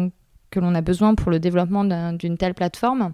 que 0.51 0.61
l'on 0.61 0.75
a 0.75 0.83
besoin 0.83 1.15
pour 1.15 1.31
le 1.31 1.39
développement 1.41 1.83
d'un- 1.85 2.13
d'une 2.13 2.37
telle 2.37 2.53
plateforme. 2.55 3.13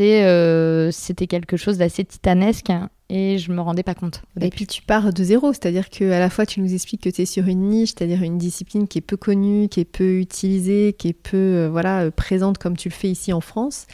Euh, 0.00 0.90
c'était 0.90 1.26
quelque 1.26 1.56
chose 1.56 1.78
d'assez 1.78 2.04
titanesque 2.04 2.72
et 3.10 3.38
je 3.38 3.50
me 3.52 3.60
rendais 3.60 3.82
pas 3.82 3.94
compte. 3.94 4.22
au 4.36 4.38
Et 4.38 4.44
début. 4.44 4.56
puis 4.56 4.66
tu 4.68 4.82
pars 4.82 5.12
de 5.12 5.22
zéro, 5.24 5.52
c'est-à-dire 5.52 5.90
que 5.90 6.10
à 6.12 6.20
la 6.20 6.30
fois 6.30 6.46
tu 6.46 6.60
nous 6.60 6.72
expliques 6.72 7.02
que 7.02 7.10
tu 7.10 7.22
es 7.22 7.26
sur 7.26 7.46
une 7.48 7.68
niche, 7.68 7.90
c'est-à-dire 7.90 8.22
une 8.22 8.38
discipline 8.38 8.86
qui 8.88 8.98
est 8.98 9.02
peu 9.02 9.16
connue, 9.16 9.68
qui 9.68 9.80
est 9.80 9.84
peu 9.84 10.18
utilisée, 10.20 10.94
qui 10.96 11.08
est 11.08 11.12
peu 11.12 11.36
euh, 11.36 11.68
voilà, 11.70 12.02
euh, 12.04 12.10
présente 12.12 12.58
comme 12.58 12.76
tu 12.76 12.88
le 12.88 12.94
fais 12.94 13.08
ici 13.08 13.32
en 13.32 13.40
France, 13.40 13.86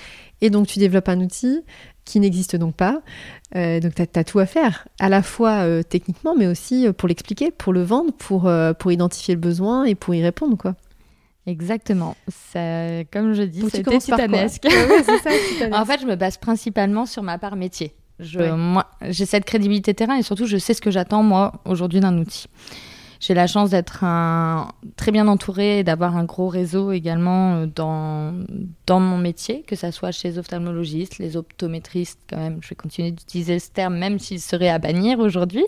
et 0.43 0.51
donc 0.51 0.67
tu 0.67 0.79
développes 0.79 1.09
un 1.09 1.21
outil 1.21 1.61
qui 2.05 2.21
n'existe 2.21 2.55
donc 2.55 2.77
pas. 2.77 3.01
Euh, 3.57 3.81
donc 3.81 3.95
tu 3.95 4.03
as, 4.03 4.25
tout 4.25 4.39
à 4.39 4.47
faire, 4.47 4.87
à 5.01 5.09
la 5.09 5.23
fois 5.23 5.65
euh, 5.65 5.83
techniquement, 5.83 6.35
mais 6.37 6.47
aussi 6.47 6.87
pour 6.97 7.09
l'expliquer, 7.09 7.51
pour 7.51 7.73
le 7.73 7.83
vendre, 7.83 8.13
pour, 8.13 8.49
pour 8.79 8.93
identifier 8.93 9.35
le 9.35 9.41
besoin 9.41 9.85
et 9.85 9.95
pour 9.95 10.15
y 10.15 10.23
répondre. 10.23 10.57
quoi. 10.59 10.77
Exactement. 11.47 12.17
Ça, 12.29 13.05
comme 13.13 13.33
je 13.33 13.43
dis, 13.43 13.61
quoi? 13.61 13.99
titanesque. 13.99 14.65
Ouais, 14.65 15.03
c'est 15.05 15.19
ça, 15.19 15.31
titanesque. 15.53 15.75
en 15.81 15.85
fait, 15.85 16.01
je 16.01 16.07
me 16.07 16.17
base 16.17 16.37
principalement 16.37 17.07
sur 17.07 17.23
ma 17.23 17.39
part 17.39 17.57
métier. 17.57 17.95
Je, 18.19 18.39
Ouais. 18.39 18.53
moi, 18.53 18.87
j'ai 19.03 19.27
cette 19.27 19.45
crédibilité 19.45 19.93
terrain 19.95 20.17
et 20.17 20.23
surtout, 20.23 20.47
je 20.47 20.57
sais 20.57 20.73
ce 20.75 20.81
que 20.81 20.91
j'attends 20.91 21.23
moi 21.23 21.53
aujourd'hui 21.65 22.01
d'un 22.01 22.17
outil. 22.19 22.47
J'ai 23.19 23.33
la 23.35 23.47
chance 23.47 23.71
d'être 23.71 24.05
un- 24.05 24.69
très 24.97 25.11
bien 25.11 25.27
entourée 25.27 25.79
et 25.79 25.85
d'avoir 25.85 26.17
un 26.17 26.25
gros 26.25 26.49
réseau 26.49 26.93
également 26.93 27.55
euh, 27.55 27.67
dans, 27.67 28.35
dans 28.87 29.01
mon 29.01 29.17
métier, 29.17 29.63
que 29.63 29.75
ça 29.75 29.91
soit 29.91 30.13
chez 30.13 30.29
les 30.29 30.39
ophtalmologistes, 30.39 31.19
les 31.19 31.37
optométristes, 31.37 32.19
quand 32.29 32.37
même, 32.37 32.59
je 32.63 32.69
vais 32.69 32.75
continuer 32.77 33.13
d'utiliser 33.13 33.59
ce 33.59 33.71
terme, 33.71 33.97
même 33.97 34.19
s'il 34.19 34.41
serait 34.41 34.69
à 34.69 34.79
bannir 34.79 35.19
aujourd'hui, 35.19 35.65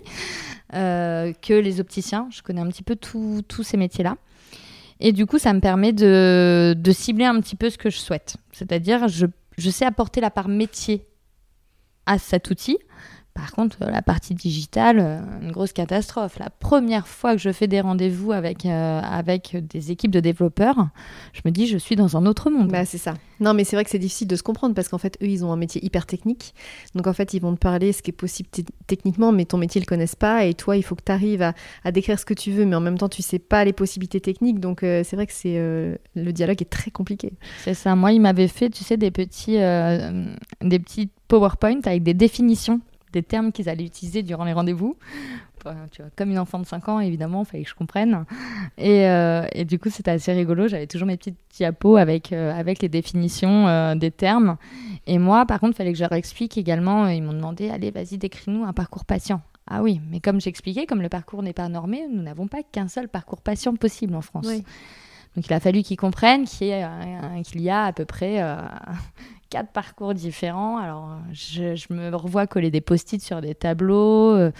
euh, 0.75 1.33
que 1.41 1.53
les 1.53 1.79
opticiens. 1.79 2.27
Je 2.31 2.41
connais 2.43 2.61
un 2.61 2.67
petit 2.67 2.83
peu 2.83 2.95
tous 2.95 3.41
tous 3.47 3.63
ces 3.63 3.77
métiers-là. 3.77 4.15
Et 4.99 5.11
du 5.11 5.25
coup, 5.25 5.39
ça 5.39 5.53
me 5.53 5.59
permet 5.59 5.93
de, 5.93 6.75
de 6.77 6.91
cibler 6.91 7.25
un 7.25 7.39
petit 7.41 7.55
peu 7.55 7.69
ce 7.69 7.77
que 7.77 7.89
je 7.89 7.97
souhaite. 7.97 8.35
C'est-à-dire, 8.51 9.07
je, 9.07 9.25
je 9.57 9.69
sais 9.69 9.85
apporter 9.85 10.21
la 10.21 10.29
part 10.29 10.49
métier 10.49 11.05
à 12.09 12.17
cet 12.17 12.49
outil. 12.49 12.79
Par 13.39 13.51
contre, 13.53 13.77
euh, 13.83 13.89
la 13.89 14.01
partie 14.01 14.35
digitale, 14.35 14.99
euh, 14.99 15.21
une 15.41 15.51
grosse 15.51 15.71
catastrophe. 15.71 16.37
La 16.39 16.49
première 16.49 17.07
fois 17.07 17.31
que 17.33 17.41
je 17.41 17.51
fais 17.51 17.67
des 17.67 17.79
rendez-vous 17.79 18.33
avec, 18.33 18.65
euh, 18.65 18.99
avec 19.01 19.55
des 19.55 19.91
équipes 19.91 20.11
de 20.11 20.19
développeurs, 20.19 20.89
je 21.31 21.39
me 21.45 21.51
dis, 21.51 21.65
je 21.65 21.77
suis 21.77 21.95
dans 21.95 22.17
un 22.17 22.25
autre 22.25 22.49
monde. 22.49 22.69
Bah, 22.69 22.83
c'est 22.83 22.97
ça. 22.97 23.13
Non, 23.39 23.53
mais 23.53 23.63
c'est 23.63 23.77
vrai 23.77 23.85
que 23.85 23.89
c'est 23.89 23.99
difficile 23.99 24.27
de 24.27 24.35
se 24.35 24.43
comprendre 24.43 24.75
parce 24.75 24.89
qu'en 24.89 24.97
fait, 24.97 25.17
eux, 25.23 25.27
ils 25.27 25.45
ont 25.45 25.53
un 25.53 25.55
métier 25.55 25.83
hyper 25.85 26.05
technique. 26.05 26.53
Donc, 26.95 27.07
en 27.07 27.13
fait, 27.13 27.33
ils 27.33 27.39
vont 27.39 27.53
te 27.53 27.59
parler 27.59 27.93
ce 27.93 28.01
qui 28.01 28.09
est 28.09 28.13
possible 28.13 28.49
techniquement, 28.87 29.31
mais 29.31 29.45
ton 29.45 29.57
métier, 29.57 29.79
ils 29.79 29.85
le 29.85 29.87
connaissent 29.87 30.17
pas. 30.17 30.43
Et 30.43 30.53
toi, 30.53 30.75
il 30.75 30.83
faut 30.83 30.95
que 30.95 31.03
tu 31.05 31.11
arrives 31.13 31.41
à, 31.41 31.53
à 31.85 31.93
décrire 31.93 32.19
ce 32.19 32.25
que 32.25 32.33
tu 32.33 32.51
veux, 32.51 32.65
mais 32.65 32.75
en 32.75 32.81
même 32.81 32.97
temps, 32.97 33.07
tu 33.07 33.21
sais 33.21 33.39
pas 33.39 33.63
les 33.63 33.71
possibilités 33.71 34.19
techniques. 34.19 34.59
Donc, 34.59 34.83
euh, 34.83 35.03
c'est 35.05 35.15
vrai 35.15 35.27
que 35.27 35.33
c'est 35.33 35.55
euh, 35.55 35.95
le 36.15 36.33
dialogue 36.33 36.61
est 36.61 36.69
très 36.69 36.91
compliqué. 36.91 37.31
C'est 37.63 37.73
ça. 37.73 37.95
Moi, 37.95 38.11
il 38.11 38.19
m'avait 38.19 38.49
fait, 38.49 38.69
tu 38.69 38.83
sais, 38.83 38.97
des 38.97 39.11
petits, 39.11 39.57
des 40.61 40.79
petits 40.79 41.09
PowerPoint 41.29 41.79
avec 41.85 42.03
des 42.03 42.13
définitions 42.13 42.81
des 43.13 43.23
termes 43.23 43.51
qu'ils 43.51 43.69
allaient 43.69 43.85
utiliser 43.85 44.23
durant 44.23 44.43
les 44.45 44.53
rendez-vous. 44.53 44.95
Enfin, 45.57 45.75
tu 45.91 46.01
vois, 46.01 46.11
comme 46.15 46.31
une 46.31 46.39
enfant 46.39 46.59
de 46.59 46.65
5 46.65 46.87
ans, 46.87 46.99
évidemment, 46.99 47.41
il 47.41 47.45
fallait 47.45 47.63
que 47.63 47.69
je 47.69 47.75
comprenne. 47.75 48.25
Et, 48.77 49.07
euh, 49.07 49.45
et 49.51 49.65
du 49.65 49.77
coup, 49.79 49.89
c'était 49.89 50.11
assez 50.11 50.31
rigolo. 50.31 50.67
J'avais 50.67 50.87
toujours 50.87 51.07
mes 51.07 51.17
petites 51.17 51.37
diapos 51.53 51.97
avec, 51.97 52.31
euh, 52.31 52.53
avec 52.57 52.81
les 52.81 52.87
définitions 52.89 53.67
euh, 53.67 53.95
des 53.95 54.11
termes. 54.11 54.55
Et 55.05 55.17
moi, 55.17 55.45
par 55.45 55.59
contre, 55.59 55.73
il 55.73 55.75
fallait 55.77 55.91
que 55.91 55.97
je 55.97 56.03
leur 56.03 56.13
explique 56.13 56.57
également. 56.57 57.07
Ils 57.07 57.21
m'ont 57.21 57.33
demandé, 57.33 57.69
allez, 57.69 57.91
vas-y, 57.91 58.17
décris-nous 58.17 58.63
un 58.63 58.73
parcours 58.73 59.03
patient. 59.05 59.41
Ah 59.69 59.83
oui, 59.83 59.99
mais 60.09 60.19
comme 60.19 60.39
j'expliquais, 60.41 60.85
comme 60.85 61.01
le 61.01 61.09
parcours 61.09 61.43
n'est 61.43 61.53
pas 61.53 61.67
normé, 61.69 62.07
nous 62.11 62.21
n'avons 62.23 62.47
pas 62.47 62.63
qu'un 62.63 62.87
seul 62.87 63.07
parcours 63.09 63.41
patient 63.41 63.75
possible 63.75 64.15
en 64.15 64.21
France. 64.21 64.45
Oui. 64.47 64.63
Donc 65.35 65.45
il 65.45 65.53
a 65.53 65.59
fallu 65.59 65.83
qu'ils 65.83 65.97
comprennent 65.97 66.45
qu'il 66.45 66.67
y, 66.67 66.73
a- 66.73 66.89
qu'il 67.43 67.61
y 67.61 67.69
a 67.69 67.83
à 67.83 67.93
peu 67.93 68.03
près 68.05 68.41
quatre 69.49 69.71
parcours 69.71 70.13
différents. 70.13 70.77
Alors 70.77 71.17
je, 71.31 71.93
me 71.93 72.15
revois 72.15 72.47
coller 72.47 72.71
des 72.71 72.81
post-it 72.81 73.21
sur 73.21 73.41
des 73.41 73.55
tableaux. 73.55 74.35
euh, 74.35 74.51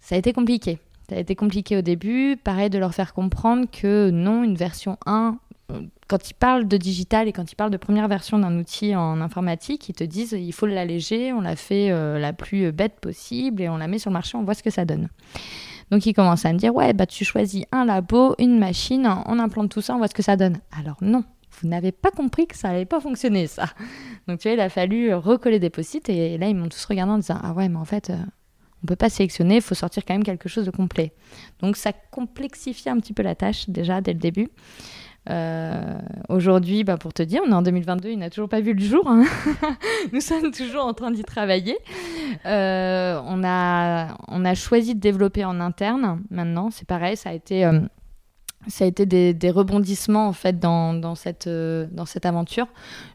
Ça 0.00 0.14
a 0.14 0.18
été 0.18 0.32
compliqué. 0.32 0.78
Ça 1.08 1.16
a 1.16 1.18
été 1.18 1.36
compliqué 1.36 1.76
au 1.76 1.82
début. 1.82 2.36
Pareil 2.36 2.70
de 2.70 2.78
leur 2.78 2.94
faire 2.94 3.14
comprendre 3.14 3.66
que 3.70 4.10
non, 4.10 4.42
une 4.42 4.56
version 4.56 4.98
1, 5.06 5.38
euh, 5.72 5.80
quand 6.08 6.30
ils 6.30 6.34
parlent 6.34 6.66
de 6.66 6.76
digital 6.76 7.28
et 7.28 7.32
quand 7.32 7.50
ils 7.50 7.56
parlent 7.56 7.70
de 7.70 7.76
première 7.76 8.08
version 8.08 8.38
d'un 8.38 8.56
outil 8.58 8.94
en 8.94 9.20
informatique, 9.20 9.88
ils 9.88 9.94
te 9.94 10.04
disent 10.04 10.32
il 10.32 10.52
faut 10.52 10.66
l'alléger, 10.66 11.32
on 11.32 11.40
la 11.40 11.56
fait 11.56 11.90
euh, 11.90 12.18
la 12.18 12.32
plus 12.32 12.72
bête 12.72 12.98
possible 13.00 13.62
et 13.62 13.68
on 13.68 13.76
la 13.76 13.88
met 13.88 13.98
sur 13.98 14.10
le 14.10 14.14
marché, 14.14 14.36
on 14.36 14.44
voit 14.44 14.54
ce 14.54 14.62
que 14.62 14.70
ça 14.70 14.84
donne. 14.84 15.08
Donc 15.90 16.04
ils 16.06 16.12
commencent 16.14 16.44
à 16.44 16.52
me 16.52 16.58
dire 16.58 16.74
ouais 16.74 16.92
bah 16.92 17.06
tu 17.06 17.24
choisis 17.24 17.64
un 17.70 17.84
labo, 17.84 18.34
une 18.38 18.58
machine, 18.58 19.08
on 19.26 19.38
implante 19.38 19.70
tout 19.70 19.80
ça, 19.80 19.94
on 19.94 19.98
voit 19.98 20.08
ce 20.08 20.14
que 20.14 20.22
ça 20.22 20.36
donne. 20.36 20.58
Alors 20.76 20.96
non, 21.00 21.24
vous 21.60 21.68
n'avez 21.68 21.92
pas 21.92 22.10
compris 22.10 22.46
que 22.46 22.56
ça 22.56 22.68
n'allait 22.68 22.84
pas 22.84 23.00
fonctionner 23.00 23.46
ça. 23.46 23.66
Donc 24.28 24.40
tu 24.40 24.48
vois 24.48 24.56
il 24.56 24.60
a 24.60 24.68
fallu 24.68 25.14
recoller 25.14 25.58
des 25.58 25.70
post-it 25.70 26.08
et 26.08 26.38
là 26.38 26.48
ils 26.48 26.56
m'ont 26.56 26.68
tous 26.68 26.84
regardé 26.84 27.12
en 27.12 27.18
disant 27.18 27.38
ah 27.42 27.52
ouais 27.52 27.68
mais 27.68 27.78
en 27.78 27.84
fait 27.84 28.10
euh, 28.10 28.16
On 28.82 28.86
peut 28.86 28.96
pas 28.96 29.08
sélectionner, 29.08 29.56
il 29.56 29.62
faut 29.62 29.74
sortir 29.74 30.04
quand 30.04 30.14
même 30.14 30.24
quelque 30.24 30.48
chose 30.48 30.66
de 30.66 30.70
complet. 30.70 31.12
Donc 31.60 31.76
ça 31.76 31.92
complexifie 31.92 32.88
un 32.88 32.98
petit 32.98 33.12
peu 33.12 33.22
la 33.22 33.34
tâche 33.34 33.68
déjà 33.68 34.00
dès 34.00 34.12
le 34.12 34.18
début. 34.18 34.48
Euh, 35.28 35.98
aujourd'hui, 36.28 36.84
bah, 36.84 36.96
pour 36.96 37.12
te 37.12 37.22
dire, 37.22 37.42
on 37.46 37.50
est 37.50 37.54
en 37.54 37.62
2022, 37.62 38.10
il 38.10 38.18
n'a 38.18 38.30
toujours 38.30 38.48
pas 38.48 38.60
vu 38.60 38.74
le 38.74 38.82
jour. 38.82 39.08
Hein. 39.08 39.24
Nous 40.12 40.20
sommes 40.20 40.52
toujours 40.52 40.84
en 40.84 40.94
train 40.94 41.10
d'y 41.10 41.24
travailler. 41.24 41.76
Euh, 42.44 43.20
on, 43.24 43.42
a, 43.44 44.16
on 44.28 44.44
a 44.44 44.54
choisi 44.54 44.94
de 44.94 45.00
développer 45.00 45.44
en 45.44 45.60
interne 45.60 46.22
maintenant. 46.30 46.70
C'est 46.70 46.86
pareil, 46.86 47.16
ça 47.16 47.30
a 47.30 47.32
été, 47.32 47.64
euh, 47.64 47.80
ça 48.68 48.84
a 48.84 48.86
été 48.86 49.06
des, 49.06 49.50
rebondissements 49.50 50.28
en 50.28 50.32
fait 50.32 50.58
dans, 50.58 50.92
dans 50.94 51.14
cette, 51.14 51.46
aventure. 52.24 52.66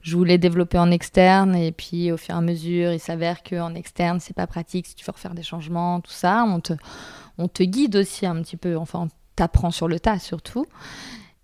Je 0.02 0.16
voulais 0.16 0.38
développer 0.38 0.78
en 0.78 0.92
externe 0.92 1.56
et 1.56 1.72
puis 1.72 2.12
au 2.12 2.18
fur 2.18 2.36
et 2.36 2.38
à 2.38 2.42
mesure, 2.42 2.92
il 2.94 3.00
s'avère 3.00 3.44
qu'en 3.44 3.76
externe, 3.76 4.20
c'est 4.20 4.36
pas 4.36 4.48
pratique 4.48 4.88
si 4.88 4.96
tu 4.96 5.06
veux 5.06 5.12
refaire 5.12 5.34
des 5.34 5.44
changements, 5.44 6.00
tout 6.02 6.12
ça. 6.12 6.46
On 6.48 6.60
te, 6.60 6.74
on 7.38 7.48
te 7.48 7.64
guide 7.64 7.96
aussi 7.96 8.26
un 8.26 8.42
petit 8.42 8.58
peu. 8.58 8.78
Enfin, 8.78 9.02
on 9.04 9.08
t'apprend 9.36 9.72
sur 9.72 9.88
le 9.88 10.00
tas 10.00 10.20
surtout. 10.20 10.66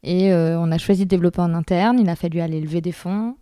Et 0.03 0.31
euh, 0.31 0.59
on 0.59 0.71
a 0.71 0.77
choisi 0.77 1.03
de 1.03 1.09
développer 1.09 1.41
en 1.41 1.53
interne. 1.53 1.99
Il 1.99 2.09
a 2.09 2.15
fallu 2.15 2.39
aller 2.39 2.61
lever 2.61 2.81
des 2.81 2.91
fonds. 2.91 3.35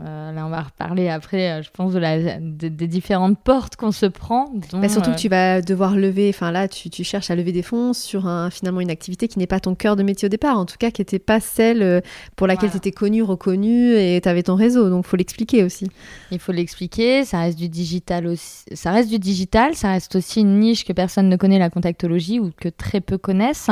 Euh, 0.00 0.32
là, 0.32 0.46
on 0.46 0.48
va 0.48 0.62
reparler 0.62 1.08
après, 1.08 1.50
euh, 1.50 1.62
je 1.62 1.70
pense, 1.70 1.92
de 1.92 1.98
la, 1.98 2.38
des 2.40 2.86
différentes 2.86 3.38
portes 3.38 3.76
qu'on 3.76 3.92
se 3.92 4.06
prend. 4.06 4.50
Bah, 4.72 4.88
surtout 4.88 5.10
que 5.10 5.18
tu 5.18 5.28
vas 5.28 5.60
devoir 5.60 5.96
lever, 5.96 6.30
enfin 6.30 6.50
là, 6.50 6.66
tu, 6.66 6.88
tu, 6.88 7.04
cherches 7.04 7.30
à 7.30 7.36
lever 7.36 7.52
des 7.52 7.62
fonds 7.62 7.92
sur 7.92 8.26
un, 8.26 8.48
finalement 8.50 8.80
une 8.80 8.90
activité 8.90 9.28
qui 9.28 9.38
n'est 9.38 9.46
pas 9.46 9.60
ton 9.60 9.74
cœur 9.74 9.96
de 9.96 10.02
métier 10.02 10.26
au 10.26 10.28
départ, 10.30 10.58
en 10.58 10.64
tout 10.64 10.76
cas 10.78 10.90
qui 10.90 11.02
n'était 11.02 11.18
pas 11.18 11.40
celle 11.40 12.02
pour 12.36 12.46
laquelle 12.46 12.70
tu 12.70 12.78
étais 12.78 12.90
connu, 12.90 13.22
reconnu 13.22 13.92
et 13.94 14.18
tu 14.22 14.28
avais 14.28 14.42
ton 14.42 14.54
réseau. 14.54 14.88
Donc, 14.88 15.04
il 15.06 15.08
faut 15.08 15.16
l'expliquer 15.16 15.62
aussi. 15.62 15.88
Il 16.30 16.38
faut 16.38 16.52
l'expliquer, 16.52 17.24
ça 17.24 17.40
reste 17.40 17.58
du 17.58 17.68
digital 17.68 18.26
aussi. 18.26 18.64
Ça 18.72 18.92
reste 18.92 19.10
du 19.10 19.18
digital, 19.18 19.74
ça 19.74 19.90
reste 19.90 20.16
aussi 20.16 20.40
une 20.40 20.58
niche 20.58 20.84
que 20.84 20.92
personne 20.92 21.28
ne 21.28 21.36
connaît, 21.36 21.58
la 21.58 21.70
contactologie, 21.70 22.40
ou 22.40 22.50
que 22.56 22.70
très 22.70 23.00
peu 23.00 23.18
connaissent. 23.18 23.70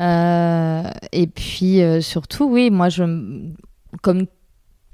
Euh, 0.00 0.82
et 1.12 1.26
puis 1.26 1.80
euh, 1.82 2.00
surtout, 2.00 2.44
oui, 2.44 2.70
moi, 2.70 2.88
je, 2.88 3.04
comme 4.02 4.26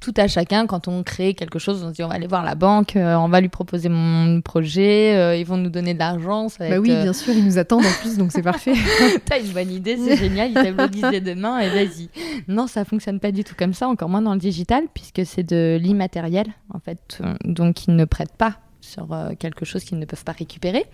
tout 0.01 0.15
à 0.17 0.27
chacun, 0.29 0.67
quand 0.67 0.89
on 0.89 1.03
crée 1.03 1.35
quelque 1.35 1.59
chose, 1.59 1.83
on 1.85 1.91
se 1.91 1.95
dit 1.95 2.03
on 2.03 2.09
va 2.09 2.15
aller 2.15 2.27
voir 2.27 2.45
la 2.45 2.55
banque, 2.55 2.97
euh, 2.97 3.15
on 3.17 3.29
va 3.29 3.41
lui 3.41 3.49
proposer 3.49 3.89
mon 3.89 4.41
projet, 4.41 5.39
ils 5.39 5.45
vont 5.45 5.57
nous 5.57 5.71
donner 5.71 5.95
de 5.95 5.99
l'argent. 5.99 6.49
Bah 6.59 6.79
oui, 6.79 6.89
bien 6.89 7.13
sûr, 7.13 7.35
ils 7.35 7.45
nous 7.45 7.59
attendent 7.59 7.85
en 7.85 8.01
plus, 8.01 8.17
donc 8.17 8.33
c'est 8.33 8.43
parfait. 8.43 8.75
T'as 9.25 9.41
une 9.41 9.53
bonne 9.53 9.71
idée, 9.71 9.97
c'est 9.97 10.17
génial, 10.19 10.51
ils 10.51 10.55
t'applaudissent 10.55 11.23
demain 11.23 11.59
et 11.59 11.69
vas-y. 11.69 12.09
Non, 12.49 12.67
ça 12.67 12.85
fonctionne 12.85 13.21
pas 13.21 13.33
du 13.33 13.45
tout 13.45 13.55
comme 13.57 13.75
ça, 13.75 13.89
encore 13.89 14.09
moins 14.09 14.23
dans 14.23 14.35
le 14.35 14.41
digital, 14.41 14.85
puisque 14.93 15.25
c'est 15.25 15.45
de 15.45 15.79
l'immatériel, 15.81 16.47
en 16.73 16.81
fait. 16.81 17.21
Donc 17.45 17.87
ils 17.87 17.95
ne 17.95 18.05
prêtent 18.05 18.37
pas 18.37 18.57
sur 18.81 19.09
quelque 19.39 19.65
chose 19.65 19.85
qu'ils 19.85 19.99
ne 19.99 20.07
peuvent 20.07 20.25
pas 20.25 20.33
récupérer. 20.33 20.87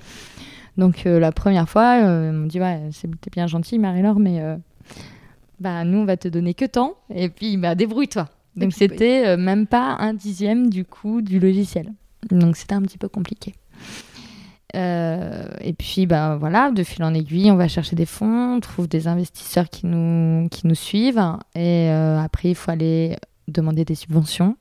Donc 0.77 1.07
euh, 1.07 1.19
la 1.19 1.33
première 1.33 1.69
fois, 1.69 2.03
euh, 2.03 2.31
on 2.31 2.35
me 2.35 2.49
dit 2.49 2.61
ouais, 2.61 2.89
c'est 2.93 3.11
bien 3.33 3.47
gentil 3.47 3.79
Marie-Laure, 3.79 4.19
mais 4.19 4.41
euh, 4.41 4.57
bah 5.59 5.85
nous 5.85 5.99
on 5.99 6.05
va 6.05 6.17
te 6.17 6.29
donner 6.29 6.55
que 6.55 6.67
temps 6.67 6.95
et 7.15 7.29
puis 7.29 7.57
bah 7.57 7.75
débrouille-toi. 7.75 8.29
Donc 8.57 8.73
c'était 8.73 9.37
même 9.37 9.67
pas 9.67 9.97
un 9.99 10.15
dixième 10.15 10.71
du 10.71 10.85
coût 10.85 11.23
du 11.23 11.39
logiciel. 11.39 11.93
Donc 12.31 12.57
c'était 12.57 12.75
un 12.75 12.83
petit 12.83 12.99
peu 12.99 13.09
compliqué. 13.09 13.55
et 14.75 15.75
puis 15.79 16.07
bah 16.07 16.37
voilà, 16.37 16.71
de 16.71 16.83
fil 16.83 17.05
en 17.05 17.15
aiguille, 17.15 17.51
on 17.51 17.57
va 17.57 17.69
chercher 17.69 17.97
des 17.97 18.07
fonds, 18.07 18.57
on 18.57 18.61
trouve 18.61 18.89
des 18.89 19.09
investisseurs 19.09 19.69
qui 19.69 19.87
nous, 19.87 20.49
qui 20.49 20.67
nous 20.67 20.75
suivent 20.75 21.23
et 21.55 21.89
après 21.89 22.51
il 22.51 22.55
faut 22.55 22.71
aller 22.71 23.17
demander 23.49 23.85
des 23.85 23.95
subventions 23.95 24.57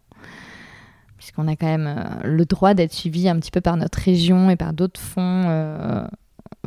puisqu'on 1.25 1.47
a 1.47 1.55
quand 1.55 1.65
même 1.65 1.87
euh, 1.87 2.27
le 2.27 2.45
droit 2.45 2.75
d'être 2.75 2.93
suivi 2.93 3.27
un 3.27 3.39
petit 3.39 3.49
peu 3.49 3.59
par 3.59 3.77
notre 3.77 3.97
région 3.97 4.51
et 4.51 4.55
par 4.55 4.73
d'autres 4.73 5.01
fonds, 5.01 5.45
euh, 5.47 6.05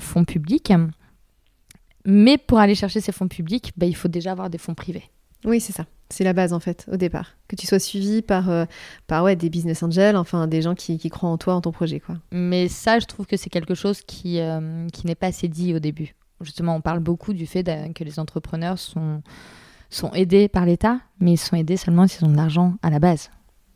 fonds 0.00 0.24
publics. 0.24 0.72
Mais 2.04 2.38
pour 2.38 2.58
aller 2.58 2.74
chercher 2.74 3.00
ces 3.00 3.12
fonds 3.12 3.28
publics, 3.28 3.72
bah, 3.76 3.86
il 3.86 3.94
faut 3.94 4.08
déjà 4.08 4.32
avoir 4.32 4.50
des 4.50 4.58
fonds 4.58 4.74
privés. 4.74 5.04
Oui, 5.44 5.60
c'est 5.60 5.72
ça. 5.72 5.86
C'est 6.10 6.24
la 6.24 6.32
base 6.32 6.52
en 6.52 6.60
fait, 6.60 6.86
au 6.90 6.96
départ. 6.96 7.36
Que 7.48 7.56
tu 7.56 7.66
sois 7.66 7.78
suivi 7.78 8.22
par, 8.22 8.50
euh, 8.50 8.64
par 9.06 9.24
ouais, 9.24 9.36
des 9.36 9.50
business 9.50 9.82
angels, 9.82 10.16
enfin 10.16 10.46
des 10.46 10.62
gens 10.62 10.74
qui, 10.74 10.98
qui, 10.98 11.10
croient 11.10 11.28
en 11.28 11.38
toi, 11.38 11.54
en 11.54 11.60
ton 11.60 11.72
projet. 11.72 12.00
Quoi. 12.00 12.16
Mais 12.32 12.68
ça, 12.68 12.98
je 12.98 13.06
trouve 13.06 13.26
que 13.26 13.36
c'est 13.36 13.50
quelque 13.50 13.74
chose 13.74 14.00
qui, 14.02 14.40
qui 14.92 15.06
n'est 15.06 15.14
pas 15.14 15.26
assez 15.26 15.48
dit 15.48 15.74
au 15.74 15.78
début. 15.78 16.14
Justement, 16.40 16.76
on 16.76 16.80
parle 16.80 17.00
beaucoup 17.00 17.32
du 17.32 17.46
fait 17.46 17.64
que 17.94 18.04
les 18.04 18.18
entrepreneurs 18.18 18.78
sont, 18.78 19.22
sont 19.90 20.12
aidés 20.12 20.48
par 20.48 20.66
l'État, 20.66 21.00
mais 21.20 21.32
ils 21.32 21.38
sont 21.38 21.56
aidés 21.56 21.76
seulement 21.76 22.06
s'ils 22.06 22.24
ont 22.24 22.30
de 22.30 22.36
l'argent 22.36 22.74
à 22.82 22.90
la 22.90 22.98
base. 23.00 23.30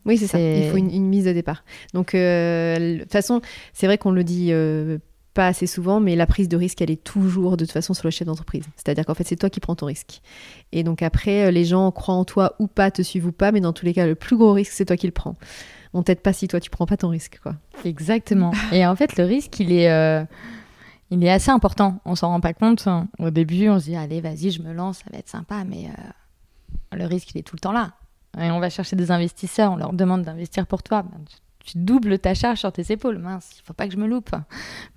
Oui, 0.04 0.18
c'est 0.18 0.26
ça. 0.26 0.40
Il 0.40 0.70
faut 0.70 0.76
une, 0.76 1.08
mise 1.08 1.24
de 1.24 1.32
départ. 1.32 1.64
Donc, 1.94 2.14
euh, 2.14 2.96
de 2.96 3.02
toute 3.02 3.12
façon, 3.12 3.40
c'est 3.72 3.86
vrai 3.86 3.98
qu'on 3.98 4.10
le 4.10 4.24
dit 4.24 4.48
euh, 4.50 4.98
pas 5.34 5.46
assez 5.46 5.66
souvent, 5.66 6.00
mais 6.00 6.16
la 6.16 6.26
prise 6.26 6.48
de 6.48 6.56
risque, 6.56 6.80
elle 6.82 6.90
est 6.90 7.02
toujours 7.02 7.56
de 7.56 7.64
toute 7.64 7.72
façon 7.72 7.94
sur 7.94 8.06
le 8.06 8.10
chef 8.10 8.26
d'entreprise. 8.26 8.64
C'est-à-dire 8.76 9.04
qu'en 9.04 9.14
fait, 9.14 9.24
c'est 9.24 9.36
toi 9.36 9.50
qui 9.50 9.60
prends 9.60 9.74
ton 9.74 9.86
risque. 9.86 10.20
Et 10.72 10.82
donc 10.82 11.02
après, 11.02 11.46
euh, 11.46 11.50
les 11.50 11.64
gens 11.64 11.90
croient 11.90 12.14
en 12.14 12.24
toi 12.24 12.54
ou 12.58 12.66
pas, 12.66 12.90
te 12.90 13.02
suivent 13.02 13.26
ou 13.26 13.32
pas, 13.32 13.52
mais 13.52 13.60
dans 13.60 13.72
tous 13.72 13.84
les 13.84 13.94
cas, 13.94 14.06
le 14.06 14.14
plus 14.14 14.36
gros 14.36 14.52
risque, 14.52 14.72
c'est 14.72 14.84
toi 14.84 14.96
qui 14.96 15.06
le 15.06 15.12
prends. 15.12 15.36
On 15.94 16.02
t'aide 16.02 16.20
pas 16.20 16.32
si 16.32 16.48
toi, 16.48 16.60
tu 16.60 16.70
prends 16.70 16.86
pas 16.86 16.96
ton 16.96 17.08
risque, 17.08 17.38
quoi. 17.42 17.54
Exactement. 17.84 18.52
Et 18.72 18.86
en 18.86 18.96
fait, 18.96 19.16
le 19.16 19.24
risque, 19.24 19.60
il 19.60 19.72
est... 19.72 20.26
Il 21.14 21.22
est 21.22 21.30
assez 21.30 21.50
important, 21.50 22.00
on 22.06 22.14
s'en 22.14 22.28
rend 22.28 22.40
pas 22.40 22.54
compte. 22.54 22.88
Au 23.18 23.28
début, 23.28 23.68
on 23.68 23.78
se 23.78 23.84
dit, 23.84 23.96
allez, 23.96 24.22
vas-y, 24.22 24.50
je 24.50 24.62
me 24.62 24.72
lance, 24.72 25.00
ça 25.00 25.04
va 25.12 25.18
être 25.18 25.28
sympa, 25.28 25.62
mais 25.62 25.90
le 26.90 27.04
risque, 27.04 27.32
il 27.34 27.38
est 27.38 27.42
tout 27.42 27.54
le 27.54 27.60
temps 27.60 27.72
là 27.72 27.92
et 28.38 28.50
on 28.50 28.60
va 28.60 28.70
chercher 28.70 28.96
des 28.96 29.10
investisseurs, 29.10 29.72
on 29.72 29.76
leur 29.76 29.92
demande 29.92 30.22
d'investir 30.22 30.66
pour 30.66 30.82
toi. 30.82 31.02
Ben, 31.02 31.20
tu, 31.64 31.78
doubles 31.78 32.18
ta 32.18 32.34
charge 32.34 32.58
sur 32.58 32.72
tes 32.72 32.92
épaules. 32.92 33.18
Mince, 33.18 33.50
il 33.58 33.62
faut 33.64 33.72
pas 33.72 33.86
que 33.86 33.92
je 33.92 33.98
me 33.98 34.06
loupe. 34.06 34.30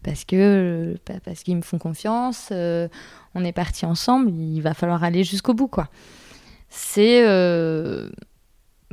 Parce 0.04 0.26
que 0.26 0.96
parce 1.24 1.44
qu'ils 1.44 1.58
me 1.58 1.62
font 1.62 1.78
confiance, 1.78 2.50
euh, 2.52 2.88
on 3.34 3.44
est 3.44 3.52
parti 3.52 3.86
ensemble, 3.86 4.32
il 4.32 4.62
va 4.62 4.74
falloir 4.74 5.04
aller 5.04 5.24
jusqu'au 5.24 5.54
bout. 5.54 5.68
quoi. 5.68 5.90
C'est 6.70 7.26
euh, 7.26 8.10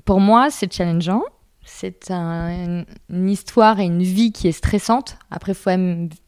Pour 0.05 0.21
moi, 0.21 0.51
c'est 0.51 0.73
challengeant. 0.73 1.23
C'est 1.65 2.11
une, 2.11 2.85
histoire 3.29 3.79
et 3.79 3.85
une 3.85 4.03
vie 4.03 4.33
qui 4.33 4.49
est 4.49 4.53
stressante. 4.53 5.17
Après, 5.31 5.53
il 5.53 5.55
faut, 5.55 5.71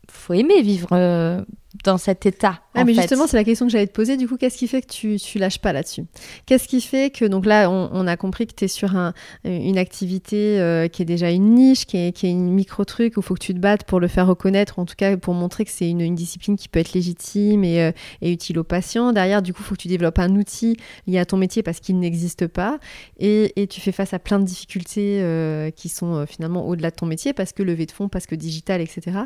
faut 0.09 0.33
aimer 0.33 0.63
vivre 0.63 0.89
euh, 0.93 1.43
dans 1.83 1.99
cet 1.99 2.25
état. 2.25 2.61
Ah, 2.75 2.85
mais 2.85 2.95
justement, 2.95 3.27
c'est 3.27 3.37
la 3.37 3.45
question 3.45 3.67
que 3.67 3.73
j'allais 3.73 3.87
te 3.87 3.93
poser. 3.93 4.17
Du 4.17 4.29
coup, 4.29 4.37
qu'est-ce 4.37 4.57
qui 4.59 4.69
fait 4.69 4.83
que 4.83 4.93
tu, 4.93 5.17
tu 5.19 5.39
lâches 5.39 5.59
pas 5.59 5.73
là-dessus? 5.73 6.05
Qu'est-ce 6.47 6.69
qui 6.69 6.81
fait 6.81 7.11
que, 7.11 7.25
donc 7.25 7.47
là, 7.47 7.69
on, 7.71 8.07
a 8.07 8.17
compris 8.17 8.47
que 8.47 8.55
tu 8.55 8.65
es 8.65 8.69
sur 8.69 8.97
un, 8.97 9.13
une 9.45 9.79
activité 9.79 10.61
euh, 10.61 10.89
qui 10.89 11.03
est 11.03 11.05
déjà 11.05 11.31
une 11.31 11.55
niche, 11.55 11.87
qui 11.87 11.97
est, 11.97 12.13
qui 12.13 12.27
est 12.27 12.31
une 12.31 12.51
micro-truc 12.51 13.17
où 13.17 13.21
il 13.21 13.23
faut 13.23 13.35
que 13.35 13.41
tu 13.41 13.55
te 13.55 13.59
battes 13.59 13.85
pour 13.85 13.99
le 13.99 14.09
faire 14.09 14.27
reconnaître, 14.27 14.79
en 14.79 14.85
tout 14.85 14.95
cas 14.97 15.17
pour 15.17 15.35
montrer 15.35 15.65
que 15.65 15.71
c'est 15.71 15.89
une, 15.89 16.01
une, 16.01 16.15
discipline 16.15 16.57
qui 16.57 16.69
peut 16.69 16.81
être 16.81 16.93
légitime 16.93 17.65
et, 17.65 17.83
euh, 17.83 17.93
et, 18.23 18.33
utile 18.33 18.59
aux 18.59 18.65
patients. 18.65 19.13
Derrière, 19.13 19.43
du 19.43 19.53
coup, 19.53 19.63
il 19.63 19.67
faut 19.67 19.75
que 19.75 19.81
tu 19.81 19.89
développes 19.89 20.19
un 20.19 20.35
outil 20.37 20.77
lié 21.07 21.19
à 21.19 21.25
ton 21.25 21.37
métier 21.37 21.63
parce 21.63 21.81
qu'il 21.81 21.99
n'existe 21.99 22.47
pas. 22.47 22.79
Et, 23.19 23.53
et, 23.61 23.67
tu 23.67 23.81
fais 23.81 23.93
face 23.93 24.15
à 24.15 24.19
plein 24.19 24.39
de 24.39 24.45
difficultés 24.45 25.21
euh, 25.23 25.71
qui 25.71 25.89
sont 25.89 26.27
finalement 26.27 26.67
au-delà 26.67 26.91
de 26.91 26.97
ton 26.97 27.07
métier 27.07 27.33
parce 27.33 27.53
que 27.53 27.63
levée 27.63 27.87
de 27.87 27.93
fonds, 27.93 28.09
parce 28.09 28.27
que 28.27 28.35
digital, 28.35 28.81
etc. 28.81 29.19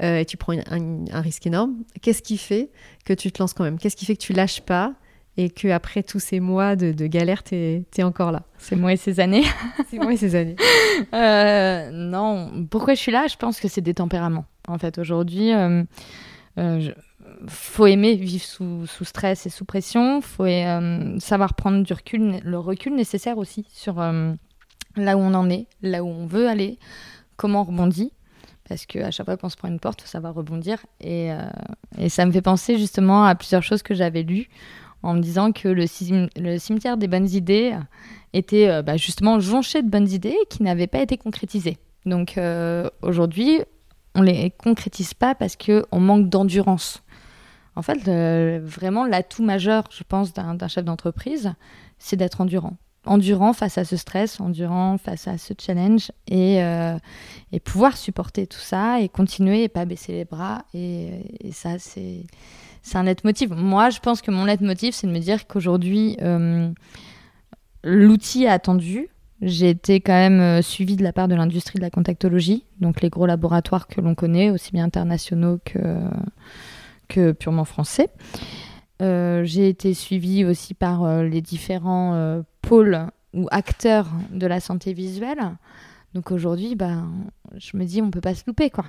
et 0.00 0.24
tu 0.24 0.36
prends 0.36 0.52
un, 0.52 1.04
un 1.12 1.20
risque 1.20 1.46
énorme 1.46 1.76
qu'est-ce 2.02 2.22
qui 2.22 2.38
fait 2.38 2.70
que 3.04 3.12
tu 3.12 3.32
te 3.32 3.42
lances 3.42 3.54
quand 3.54 3.64
même? 3.64 3.78
Qu'est-ce 3.78 3.96
qui 3.96 4.04
fait 4.04 4.16
que 4.16 4.22
tu 4.22 4.32
lâches 4.32 4.60
pas 4.60 4.94
et 5.36 5.50
que 5.50 5.68
après 5.68 6.02
tous 6.02 6.20
ces 6.20 6.38
mois 6.38 6.76
de, 6.76 7.06
galère, 7.06 7.42
tu 7.42 7.54
es, 7.54 8.02
encore 8.02 8.32
là? 8.32 8.42
C'est 8.58 8.76
moi 8.76 8.92
et 8.92 8.96
ces 8.96 9.20
années. 9.20 9.44
c'est 9.90 9.98
moi 9.98 10.12
et 10.12 10.16
ces 10.16 10.34
années. 10.34 10.56
Euh, 11.12 11.90
non, 11.92 12.66
pourquoi 12.70 12.94
je 12.94 13.00
suis 13.00 13.12
là? 13.12 13.26
Je 13.28 13.36
pense 13.36 13.60
que 13.60 13.68
c'est 13.68 13.80
des 13.80 13.94
tempéraments. 13.94 14.46
En 14.68 14.78
fait, 14.78 14.98
aujourd'hui, 14.98 15.52
euh, 15.52 15.82
euh 16.58 16.90
faut 17.48 17.86
aimer 17.86 18.14
vivre 18.14 18.44
sous, 18.44 18.86
stress 19.04 19.46
et 19.46 19.50
sous 19.50 19.64
pression. 19.64 20.20
faut 20.20 20.44
euh, 20.44 21.18
savoir 21.18 21.54
prendre 21.54 21.82
du 21.82 21.92
recul, 21.92 22.38
le 22.42 22.58
recul 22.58 22.94
nécessaire 22.94 23.38
aussi 23.38 23.66
sur 23.70 23.96
là 23.96 25.16
où 25.16 25.20
on 25.20 25.34
en 25.34 25.50
est, 25.50 25.66
là 25.82 26.04
où 26.04 26.08
on 26.08 26.26
veut 26.26 26.48
aller, 26.48 26.78
comment 27.36 27.62
on 27.62 27.64
rebondit 27.64 28.12
parce 28.68 28.86
qu'à 28.86 29.10
chaque 29.10 29.26
fois 29.26 29.36
qu'on 29.36 29.48
se 29.48 29.56
prend 29.56 29.68
une 29.68 29.80
porte, 29.80 30.02
faut 30.02 30.08
savoir 30.08 30.34
rebondir. 30.34 30.78
Et, 31.00 31.32
euh, 31.32 31.42
et, 31.98 32.08
ça 32.08 32.24
me 32.26 32.32
fait 32.32 32.42
penser 32.42 32.78
justement 32.78 33.24
à 33.24 33.34
plusieurs 33.34 33.62
choses 33.62 33.82
que 33.82 33.94
j'avais 33.94 34.22
lues 34.22 34.48
en 35.02 35.14
me 35.14 35.20
disant 35.20 35.52
que 35.52 35.68
le, 35.68 35.84
le 36.36 36.58
cimetière 36.58 36.96
des 36.96 37.08
bonnes 37.08 37.28
idées 37.28 37.76
était 38.32 38.68
euh, 38.68 38.82
bah, 38.82 38.96
justement 38.96 39.38
jonché 39.38 39.82
de 39.82 39.88
bonnes 39.88 40.08
idées 40.08 40.36
qui 40.48 40.62
n'avaient 40.62 40.86
pas 40.86 41.02
été 41.02 41.18
concrétisées. 41.18 41.76
Donc 42.06 42.38
euh, 42.38 42.88
aujourd'hui, 43.02 43.60
on 44.14 44.20
ne 44.20 44.26
les 44.26 44.50
concrétise 44.50 45.12
pas 45.14 45.34
parce 45.34 45.56
qu'on 45.56 46.00
manque 46.00 46.28
d'endurance. 46.28 47.02
En 47.76 47.82
fait, 47.82 47.98
vraiment, 48.60 49.04
l'atout 49.04 49.42
majeur, 49.42 49.88
je 49.90 50.04
pense, 50.04 50.32
d'un 50.32 50.68
chef 50.68 50.84
d'entreprise, 50.84 51.54
c'est 51.98 52.14
d'être 52.14 52.40
endurant 52.40 52.76
endurant 53.06 53.52
face 53.52 53.78
à 53.78 53.84
ce 53.84 53.96
stress, 53.96 54.40
endurant 54.40 54.98
face 54.98 55.28
à 55.28 55.38
ce 55.38 55.52
challenge 55.58 56.10
et, 56.26 56.62
euh, 56.62 56.96
et 57.52 57.60
pouvoir 57.60 57.96
supporter 57.96 58.46
tout 58.46 58.58
ça 58.58 59.00
et 59.00 59.08
continuer 59.08 59.64
et 59.64 59.68
pas 59.68 59.84
baisser 59.84 60.12
les 60.12 60.24
bras. 60.24 60.64
Et, 60.74 61.24
ça, 61.52 61.78
c'est, 61.78 62.24
c'est 62.82 62.98
un 62.98 63.04
leitmotiv. 63.04 63.52
Moi, 63.52 63.90
je 63.90 64.00
pense 64.00 64.22
que 64.22 64.30
mon 64.30 64.44
leitmotiv, 64.44 64.94
c'est 64.94 65.06
de 65.06 65.12
me 65.12 65.18
dire 65.18 65.46
qu'aujourd'hui, 65.46 66.16
euh, 66.22 66.70
l'outil 67.82 68.46
attendu, 68.46 69.08
J'ai 69.42 69.70
été 69.70 70.00
quand 70.00 70.14
même 70.14 70.40
euh, 70.40 70.62
suivie 70.62 70.96
de 70.96 71.02
la 71.02 71.12
part 71.12 71.28
de 71.28 71.34
l'industrie 71.34 71.78
de 71.78 71.84
la 71.84 71.90
contactologie, 71.90 72.64
donc 72.80 73.02
les 73.02 73.10
gros 73.10 73.26
laboratoires 73.26 73.88
que 73.88 74.00
l'on 74.00 74.14
connaît, 74.14 74.50
aussi 74.50 74.72
bien 74.72 74.84
internationaux 74.84 75.58
que, 75.64 75.78
que 77.08 77.32
purement 77.32 77.64
français. 77.64 78.08
J'ai 79.00 79.68
été 79.68 79.92
suivie 79.92 80.46
aussi 80.46 80.72
par 80.72 81.22
les 81.24 81.42
différents 81.42 82.42
pôles 82.66 83.06
ou 83.32 83.46
acteurs 83.50 84.08
de 84.30 84.46
la 84.46 84.60
santé 84.60 84.92
visuelle. 84.92 85.56
Donc 86.14 86.30
aujourd'hui, 86.30 86.76
bah, 86.76 87.02
je 87.56 87.76
me 87.76 87.84
dis, 87.84 88.00
on 88.00 88.10
peut 88.10 88.20
pas 88.20 88.34
se 88.34 88.44
quoi. 88.68 88.84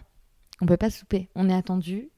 On 0.61 0.65
peut 0.65 0.77
pas 0.77 0.89
se 0.89 1.01
louper. 1.01 1.27
On 1.35 1.49
est 1.49 1.53
attendu, 1.53 2.09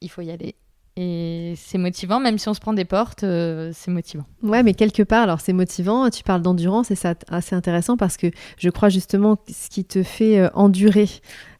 il 0.00 0.10
faut 0.10 0.22
y 0.22 0.30
aller. 0.30 0.54
Et 0.96 1.54
c'est 1.56 1.78
motivant, 1.78 2.20
même 2.20 2.36
si 2.36 2.48
on 2.48 2.54
se 2.54 2.60
prend 2.60 2.72
des 2.72 2.84
portes, 2.84 3.24
euh, 3.24 3.70
c'est 3.72 3.90
motivant. 3.90 4.24
Ouais, 4.42 4.62
mais 4.62 4.74
quelque 4.74 5.02
part, 5.02 5.22
alors 5.22 5.40
c'est 5.40 5.52
motivant, 5.52 6.10
tu 6.10 6.22
parles 6.22 6.42
d'endurance 6.42 6.90
et 6.90 6.94
c'est 6.94 7.24
assez 7.30 7.54
intéressant 7.54 7.96
parce 7.96 8.16
que 8.16 8.26
je 8.58 8.68
crois 8.70 8.88
justement 8.88 9.38
ce 9.48 9.70
qui 9.70 9.84
te 9.84 10.02
fait 10.02 10.38
euh, 10.38 10.50
endurer 10.52 11.08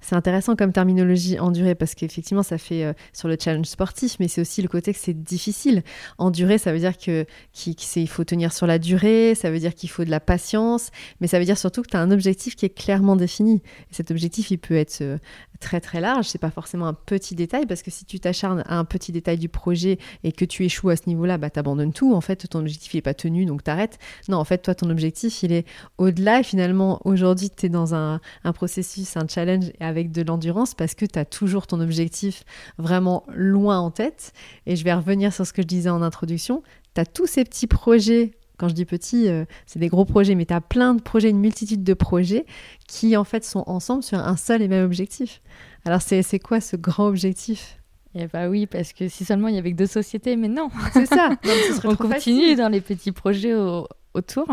c'est 0.00 0.14
intéressant 0.14 0.56
comme 0.56 0.72
terminologie 0.72 1.38
endurer 1.38 1.74
parce 1.74 1.94
qu'effectivement 1.94 2.42
ça 2.42 2.58
fait 2.58 2.84
euh, 2.84 2.92
sur 3.12 3.28
le 3.28 3.36
challenge 3.40 3.66
sportif, 3.66 4.16
mais 4.20 4.28
c'est 4.28 4.40
aussi 4.40 4.62
le 4.62 4.68
côté 4.68 4.92
que 4.92 4.98
c'est 4.98 5.22
difficile. 5.22 5.82
Endurer, 6.18 6.58
ça 6.58 6.72
veut 6.72 6.78
dire 6.78 6.96
qu'il 6.96 8.08
faut 8.08 8.24
tenir 8.24 8.52
sur 8.52 8.66
la 8.66 8.78
durée, 8.78 9.34
ça 9.34 9.50
veut 9.50 9.58
dire 9.58 9.74
qu'il 9.74 9.90
faut 9.90 10.04
de 10.04 10.10
la 10.10 10.20
patience, 10.20 10.90
mais 11.20 11.26
ça 11.26 11.38
veut 11.38 11.44
dire 11.44 11.58
surtout 11.58 11.82
que 11.82 11.88
tu 11.88 11.96
as 11.96 12.00
un 12.00 12.10
objectif 12.10 12.56
qui 12.56 12.66
est 12.66 12.74
clairement 12.74 13.16
défini. 13.16 13.62
Et 13.90 13.94
cet 13.94 14.10
objectif, 14.10 14.50
il 14.50 14.58
peut 14.58 14.76
être 14.76 15.00
euh, 15.02 15.18
très 15.60 15.80
très 15.80 16.00
large, 16.00 16.26
c'est 16.26 16.38
pas 16.38 16.50
forcément 16.50 16.86
un 16.86 16.94
petit 16.94 17.34
détail 17.34 17.66
parce 17.66 17.82
que 17.82 17.90
si 17.90 18.04
tu 18.04 18.18
t'acharnes 18.18 18.64
à 18.66 18.78
un 18.78 18.84
petit 18.84 19.12
détail 19.12 19.38
du 19.38 19.48
projet 19.48 19.98
et 20.24 20.32
que 20.32 20.44
tu 20.44 20.64
échoues 20.64 20.88
à 20.90 20.96
ce 20.96 21.02
niveau-là, 21.06 21.38
bah 21.38 21.50
t'abandonnes 21.50 21.92
tout. 21.92 22.14
En 22.14 22.20
fait, 22.20 22.48
ton 22.48 22.60
objectif 22.60 22.94
n'est 22.94 23.02
pas 23.02 23.14
tenu, 23.14 23.44
donc 23.44 23.62
t'arrêtes. 23.62 23.98
Non, 24.28 24.38
en 24.38 24.44
fait, 24.44 24.58
toi, 24.58 24.74
ton 24.74 24.90
objectif, 24.90 25.42
il 25.42 25.52
est 25.52 25.66
au-delà. 25.98 26.40
Et 26.40 26.42
finalement, 26.42 27.00
aujourd'hui, 27.04 27.50
tu 27.50 27.66
es 27.66 27.68
dans 27.68 27.94
un, 27.94 28.20
processus, 28.54 29.16
un 29.16 29.26
challenge 29.28 29.70
avec 29.90 30.10
de 30.12 30.22
l'endurance 30.22 30.74
parce 30.74 30.94
que 30.94 31.04
tu 31.04 31.18
as 31.18 31.24
toujours 31.24 31.66
ton 31.66 31.80
objectif 31.80 32.44
vraiment 32.78 33.24
loin 33.34 33.78
en 33.78 33.90
tête. 33.90 34.32
Et 34.66 34.76
je 34.76 34.84
vais 34.84 34.94
revenir 34.94 35.32
sur 35.32 35.46
ce 35.46 35.52
que 35.52 35.62
je 35.62 35.66
disais 35.66 35.90
en 35.90 36.00
introduction. 36.00 36.62
Tu 36.94 37.00
as 37.00 37.06
tous 37.06 37.26
ces 37.26 37.44
petits 37.44 37.66
projets 37.66 38.32
quand 38.58 38.68
je 38.68 38.74
dis 38.74 38.84
petits, 38.84 39.26
euh, 39.26 39.46
c'est 39.64 39.78
des 39.78 39.88
gros 39.88 40.04
projets, 40.04 40.34
mais 40.34 40.44
tu 40.44 40.52
as 40.52 40.60
plein 40.60 40.92
de 40.92 41.00
projets, 41.00 41.30
une 41.30 41.40
multitude 41.40 41.82
de 41.82 41.94
projets 41.94 42.44
qui 42.86 43.16
en 43.16 43.24
fait 43.24 43.42
sont 43.42 43.64
ensemble 43.66 44.02
sur 44.02 44.18
un 44.18 44.36
seul 44.36 44.60
et 44.60 44.68
même 44.68 44.84
objectif. 44.84 45.40
Alors 45.86 46.02
c'est 46.02 46.38
quoi 46.38 46.60
ce 46.60 46.76
grand 46.76 47.06
objectif? 47.06 47.78
Eh 48.14 48.26
bah 48.26 48.50
oui, 48.50 48.66
parce 48.66 48.92
que 48.92 49.08
si 49.08 49.24
seulement 49.24 49.48
il 49.48 49.54
y 49.54 49.58
avait 49.58 49.70
que 49.70 49.76
deux 49.76 49.86
sociétés, 49.86 50.36
mais 50.36 50.48
non. 50.48 50.68
C'est 50.92 51.06
ça. 51.06 51.30
On 51.84 51.96
continue 51.96 52.54
dans 52.54 52.68
les 52.68 52.82
petits 52.82 53.12
projets 53.12 53.54
autour. 54.14 54.46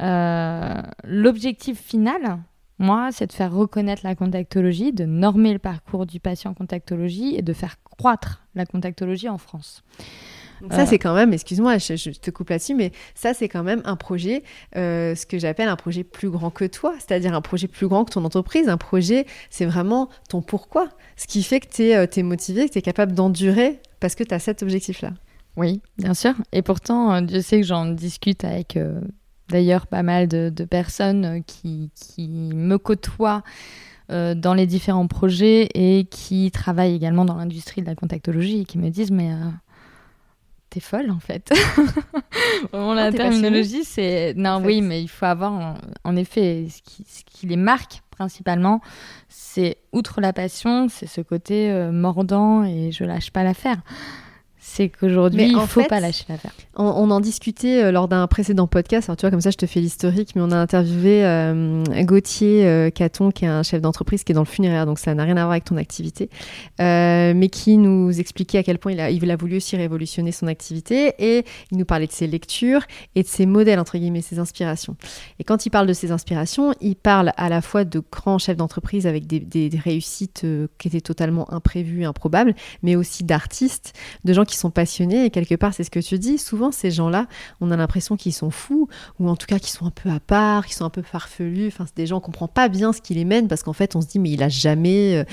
Euh, 0.00 0.82
l'objectif 1.04 1.78
final, 1.80 2.40
moi, 2.82 3.10
c'est 3.12 3.28
de 3.28 3.32
faire 3.32 3.52
reconnaître 3.52 4.02
la 4.04 4.14
contactologie, 4.14 4.92
de 4.92 5.04
normer 5.04 5.52
le 5.52 5.58
parcours 5.58 6.04
du 6.04 6.20
patient 6.20 6.50
en 6.50 6.54
contactologie 6.54 7.36
et 7.36 7.42
de 7.42 7.52
faire 7.52 7.76
croître 7.82 8.42
la 8.54 8.66
contactologie 8.66 9.28
en 9.28 9.38
France. 9.38 9.84
ça, 10.70 10.84
c'est 10.86 10.98
quand 10.98 11.14
même, 11.14 11.32
excuse-moi, 11.32 11.78
je, 11.78 12.10
te 12.10 12.30
coupe 12.30 12.50
là-dessus, 12.50 12.74
mais 12.74 12.92
ça, 13.14 13.34
c'est 13.34 13.48
quand 13.48 13.62
même 13.62 13.82
un 13.84 13.96
projet, 13.96 14.42
euh, 14.76 15.14
ce 15.14 15.26
que 15.26 15.38
j'appelle 15.38 15.68
un 15.68 15.76
projet 15.76 16.04
plus 16.04 16.28
grand 16.28 16.50
que 16.50 16.64
toi, 16.64 16.94
c'est-à-dire 16.98 17.34
un 17.34 17.40
projet 17.40 17.68
plus 17.68 17.88
grand 17.88 18.04
que 18.04 18.12
ton 18.12 18.24
entreprise. 18.24 18.68
Un 18.68 18.76
projet, 18.76 19.26
c'est 19.50 19.66
vraiment 19.66 20.08
ton 20.28 20.42
pourquoi, 20.42 20.88
ce 21.16 21.26
qui 21.26 21.42
fait 21.42 21.60
que 21.60 21.68
tu 21.68 21.82
es, 21.82 22.08
es, 22.16 22.22
motivé, 22.22 22.66
que 22.68 22.72
tu 22.72 22.78
es 22.78 22.82
capable 22.82 23.12
d'endurer 23.12 23.80
parce 24.00 24.14
que 24.14 24.24
tu 24.24 24.34
as 24.34 24.40
cet 24.40 24.62
objectif-là. 24.62 25.12
Oui, 25.56 25.80
bien 25.98 26.14
sûr. 26.14 26.34
Et 26.52 26.62
pourtant, 26.62 27.26
je 27.28 27.36
euh, 27.36 27.42
sais 27.42 27.60
que 27.60 27.66
j'en 27.66 27.86
discute 27.86 28.44
avec 28.44 28.76
euh, 28.76 29.00
d'ailleurs 29.48 29.86
pas 29.86 30.02
mal 30.02 30.28
de, 30.28 30.50
personnes 30.64 31.24
euh, 31.24 31.40
qui, 31.44 31.90
me 32.28 32.76
côtoient 32.76 33.42
euh, 34.10 34.34
dans 34.34 34.54
les 34.54 34.66
différents 34.66 35.06
projets 35.06 35.68
et 35.74 36.04
qui 36.04 36.50
travaillent 36.50 36.94
également 36.94 37.24
dans 37.24 37.36
l'industrie 37.36 37.82
de 37.82 37.86
la 37.86 37.94
contactologie 37.94 38.60
et 38.60 38.64
qui 38.64 38.78
me 38.78 38.90
disent 38.90 39.10
mais 39.10 39.32
euh, 39.32 39.50
t'es 40.70 40.80
folle 40.80 41.10
en 41.10 41.18
fait. 41.18 41.52
Vraiment 42.72 42.94
la 42.94 43.12
terminologie 43.12 43.84
c'est 43.84 44.34
non 44.36 44.62
oui 44.64 44.80
mais 44.80 45.02
il 45.02 45.08
faut 45.08 45.26
avoir 45.26 45.76
en, 46.04 46.16
effet 46.16 46.66
ce 46.70 46.82
qui, 46.82 47.04
ce 47.08 47.22
qui, 47.24 47.46
les 47.46 47.56
marque 47.56 48.02
principalement 48.10 48.80
c'est 49.28 49.78
outre 49.92 50.20
la 50.20 50.32
passion 50.32 50.88
c'est 50.88 51.06
ce 51.06 51.20
côté 51.20 51.72
mordant 51.92 52.64
et 52.64 52.92
je 52.92 53.04
lâche 53.04 53.30
pas 53.30 53.42
l'affaire 53.42 53.78
c'est 54.64 54.90
qu'aujourd'hui, 54.90 55.48
il 55.48 55.56
ne 55.56 55.66
faut 55.66 55.82
pas 55.82 55.98
lâcher 55.98 56.24
l'affaire. 56.28 56.52
On, 56.76 56.84
on, 56.84 57.10
en 57.10 57.18
discutait 57.18 57.82
euh, 57.82 57.90
lors 57.90 58.06
d'un 58.06 58.28
précédent 58.28 58.68
podcast. 58.68 59.08
Alors, 59.08 59.16
tu 59.16 59.22
vois, 59.22 59.32
comme 59.32 59.40
ça, 59.40 59.50
je 59.50 59.56
te 59.56 59.66
fais 59.66 59.80
l'historique, 59.80 60.36
mais 60.36 60.40
on 60.40 60.52
a 60.52 60.56
interviewé 60.56 61.26
euh, 61.26 61.82
Gauthier 62.04 62.64
euh, 62.64 62.88
Caton, 62.88 63.32
qui 63.32 63.44
est 63.44 63.48
un 63.48 63.64
chef 63.64 63.80
d'entreprise 63.82 64.22
qui 64.22 64.30
est 64.30 64.36
dans 64.36 64.42
le 64.42 64.46
funéraire, 64.46 64.86
donc 64.86 65.00
ça 65.00 65.14
n'a 65.14 65.24
rien 65.24 65.36
à 65.36 65.40
voir 65.40 65.50
avec 65.50 65.64
ton 65.64 65.76
activité, 65.76 66.30
mais 66.78 67.48
qui 67.50 67.76
nous 67.76 68.20
expliquait 68.20 68.58
à 68.58 68.62
quel 68.62 68.78
point 68.78 68.92
il 68.92 69.00
a, 69.00 69.10
il 69.10 69.30
a 69.30 69.36
voulu 69.36 69.56
aussi 69.56 69.76
révolutionner 69.76 70.30
son 70.30 70.46
activité 70.46 71.14
et 71.18 71.44
il 71.72 71.78
nous 71.78 71.84
parlait 71.84 72.06
de 72.06 72.12
ses 72.12 72.28
lectures 72.28 72.82
et 73.16 73.24
de 73.24 73.28
ses 73.28 73.46
modèles, 73.46 73.80
entre 73.80 73.98
guillemets, 73.98 74.22
ses 74.22 74.38
inspirations. 74.38 74.94
Et 75.40 75.44
quand 75.44 75.66
il 75.66 75.70
parle 75.70 75.88
de 75.88 75.92
ses 75.92 76.12
inspirations, 76.12 76.72
il 76.80 76.94
parle 76.94 77.32
à 77.36 77.48
la 77.48 77.62
fois 77.62 77.84
de 77.84 78.00
grands 78.12 78.38
chefs 78.38 78.56
d'entreprise 78.56 79.08
avec 79.08 79.26
des, 79.26 79.40
des, 79.40 79.68
des 79.68 79.78
réussites 79.78 80.46
qui 80.78 80.88
étaient 80.88 81.00
totalement 81.00 81.52
imprévues, 81.52 82.04
improbables, 82.04 82.54
mais 82.84 82.94
aussi 82.94 83.24
d'artistes, 83.24 83.92
de 84.24 84.32
gens 84.32 84.44
qui 84.44 84.51
qui 84.52 84.58
sont 84.58 84.70
passionnés 84.70 85.24
et 85.24 85.30
quelque 85.30 85.54
part 85.54 85.74
c'est 85.74 85.82
ce 85.82 85.90
que 85.90 85.98
tu 85.98 86.18
dis 86.18 86.38
souvent 86.38 86.70
ces 86.70 86.90
gens-là 86.90 87.26
on 87.60 87.70
a 87.70 87.76
l'impression 87.76 88.16
qu'ils 88.16 88.34
sont 88.34 88.50
fous 88.50 88.88
ou 89.18 89.28
en 89.28 89.34
tout 89.34 89.46
cas 89.46 89.58
qu'ils 89.58 89.70
sont 89.70 89.86
un 89.86 89.90
peu 89.90 90.10
à 90.10 90.20
part 90.20 90.66
qu'ils 90.66 90.76
sont 90.76 90.84
un 90.84 90.90
peu 90.90 91.02
farfelus 91.02 91.68
enfin 91.68 91.86
c'est 91.86 91.96
des 91.96 92.06
gens 92.06 92.18
on 92.18 92.20
comprend 92.20 92.48
pas 92.48 92.68
bien 92.68 92.92
ce 92.92 93.00
qui 93.00 93.14
les 93.14 93.24
mène 93.24 93.48
parce 93.48 93.62
qu'en 93.62 93.72
fait 93.72 93.96
on 93.96 94.00
se 94.00 94.06
dit 94.06 94.18
mais 94.18 94.30
il 94.30 94.42
a 94.42 94.48
jamais 94.48 95.16
euh, 95.16 95.24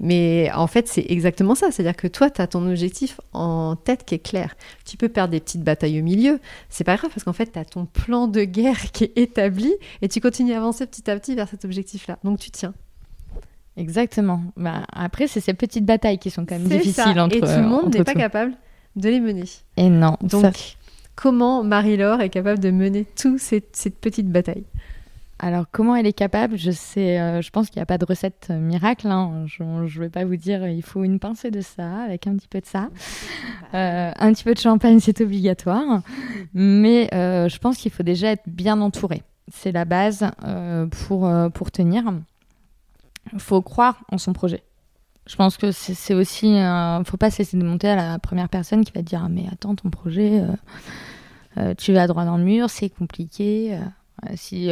mais 0.00 0.50
en 0.54 0.68
fait 0.68 0.88
c'est 0.88 1.04
exactement 1.08 1.54
ça 1.54 1.70
c'est-à-dire 1.70 1.96
que 1.96 2.06
toi 2.06 2.30
tu 2.30 2.40
as 2.40 2.46
ton 2.46 2.66
objectif 2.68 3.20
en 3.32 3.76
tête 3.76 4.04
qui 4.04 4.14
est 4.14 4.20
clair 4.20 4.54
tu 4.84 4.96
peux 4.96 5.08
perdre 5.08 5.32
des 5.32 5.40
petites 5.40 5.62
batailles 5.62 6.00
au 6.00 6.04
milieu 6.04 6.40
c'est 6.70 6.84
pas 6.84 6.96
grave 6.96 7.10
parce 7.10 7.24
qu'en 7.24 7.32
fait 7.32 7.52
tu 7.52 7.58
as 7.58 7.64
ton 7.64 7.86
plan 7.86 8.28
de 8.28 8.44
guerre 8.44 8.92
qui 8.92 9.04
est 9.04 9.18
établi 9.18 9.74
et 10.02 10.08
tu 10.08 10.20
continues 10.20 10.54
à 10.54 10.58
avancer 10.58 10.86
petit 10.86 11.10
à 11.10 11.18
petit 11.18 11.34
vers 11.34 11.48
cet 11.48 11.64
objectif 11.64 12.06
là 12.06 12.18
donc 12.22 12.38
tu 12.38 12.50
tiens 12.50 12.72
Exactement. 13.78 14.42
Bah, 14.56 14.82
après, 14.92 15.28
c'est 15.28 15.40
ces 15.40 15.54
petites 15.54 15.86
batailles 15.86 16.18
qui 16.18 16.30
sont 16.30 16.44
quand 16.44 16.58
même 16.58 16.66
difficiles 16.66 17.20
entre. 17.20 17.36
Et 17.36 17.40
tout 17.40 17.46
le 17.46 17.62
monde 17.62 17.94
n'est 17.94 18.02
pas 18.02 18.14
capable 18.14 18.54
de 18.98 19.08
les 19.08 19.20
mener. 19.20 19.44
Et 19.76 19.88
non. 19.88 20.16
Donc, 20.22 20.76
comment 21.14 21.64
Marie-Laure 21.64 22.20
est 22.20 22.30
capable 22.30 22.60
de 22.60 22.70
mener 22.70 23.04
toutes 23.04 23.40
ces, 23.40 23.60
petites 23.60 24.30
batailles 24.30 24.64
alors, 25.40 25.66
comment 25.70 25.94
elle 25.94 26.08
est 26.08 26.12
capable? 26.12 26.58
Je 26.58 26.72
sais, 26.72 27.20
euh, 27.20 27.40
je 27.42 27.50
pense 27.50 27.70
qu'il 27.70 27.78
n'y 27.78 27.84
a 27.84 27.86
pas 27.86 27.96
de 27.96 28.04
recette 28.04 28.48
euh, 28.50 28.58
miracle. 28.58 29.06
Hein. 29.06 29.44
Je 29.46 29.62
ne 29.62 29.86
vais 30.00 30.08
pas 30.08 30.24
vous 30.24 30.34
dire 30.34 30.66
il 30.66 30.82
faut 30.82 31.04
une 31.04 31.20
pincée 31.20 31.52
de 31.52 31.60
ça 31.60 31.98
avec 31.98 32.26
un 32.26 32.34
petit 32.34 32.48
peu 32.48 32.60
de 32.60 32.66
ça. 32.66 32.88
Euh, 33.74 34.10
un 34.16 34.32
petit 34.32 34.42
peu 34.42 34.54
de 34.54 34.58
champagne, 34.58 34.98
c'est 34.98 35.20
obligatoire. 35.20 36.00
Mais 36.54 37.08
je 37.12 37.58
pense 37.58 37.76
qu'il 37.76 37.92
faut 37.92 38.02
déjà 38.02 38.32
être 38.32 38.48
bien 38.48 38.80
entouré. 38.80 39.22
C'est 39.52 39.70
la 39.70 39.84
base 39.84 40.28
pour, 40.90 41.30
pour 41.52 41.70
tenir. 41.70 42.02
Il 43.32 43.40
faut 43.40 43.62
croire 43.62 44.00
en 44.10 44.18
son 44.18 44.32
projet. 44.32 44.62
Je 45.28 45.36
pense 45.36 45.58
que 45.58 45.72
c'est 45.72 46.14
aussi. 46.14 46.48
Ne 46.48 47.02
faut 47.04 47.18
pas 47.18 47.30
cesser 47.30 47.58
de 47.58 47.62
monter 47.62 47.88
à 47.88 47.96
la 47.96 48.18
première 48.18 48.48
personne 48.48 48.82
qui 48.82 48.92
va 48.92 49.02
te 49.02 49.06
dire 49.06 49.22
ah, 49.22 49.28
Mais 49.28 49.44
attends, 49.52 49.74
ton 49.74 49.90
projet, 49.90 50.40
euh, 50.40 50.46
euh, 51.58 51.74
tu 51.76 51.92
vas 51.92 52.06
droit 52.06 52.24
dans 52.24 52.38
le 52.38 52.44
mur, 52.44 52.70
c'est 52.70 52.88
compliqué. 52.88 53.74
Euh, 53.74 54.32
si 54.34 54.68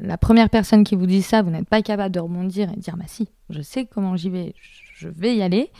la 0.00 0.18
première 0.18 0.48
personne 0.48 0.82
qui 0.82 0.96
vous 0.96 1.06
dit 1.06 1.22
ça, 1.22 1.42
vous 1.42 1.50
n'êtes 1.50 1.68
pas 1.68 1.82
capable 1.82 2.12
de 2.12 2.18
rebondir 2.18 2.70
et 2.72 2.76
de 2.76 2.80
dire 2.80 2.96
Bah 2.96 3.04
si, 3.06 3.28
je 3.50 3.60
sais 3.60 3.84
comment 3.84 4.16
j'y 4.16 4.30
vais, 4.30 4.54
je 4.94 5.06
vais 5.06 5.36
y 5.36 5.42
aller, 5.42 5.70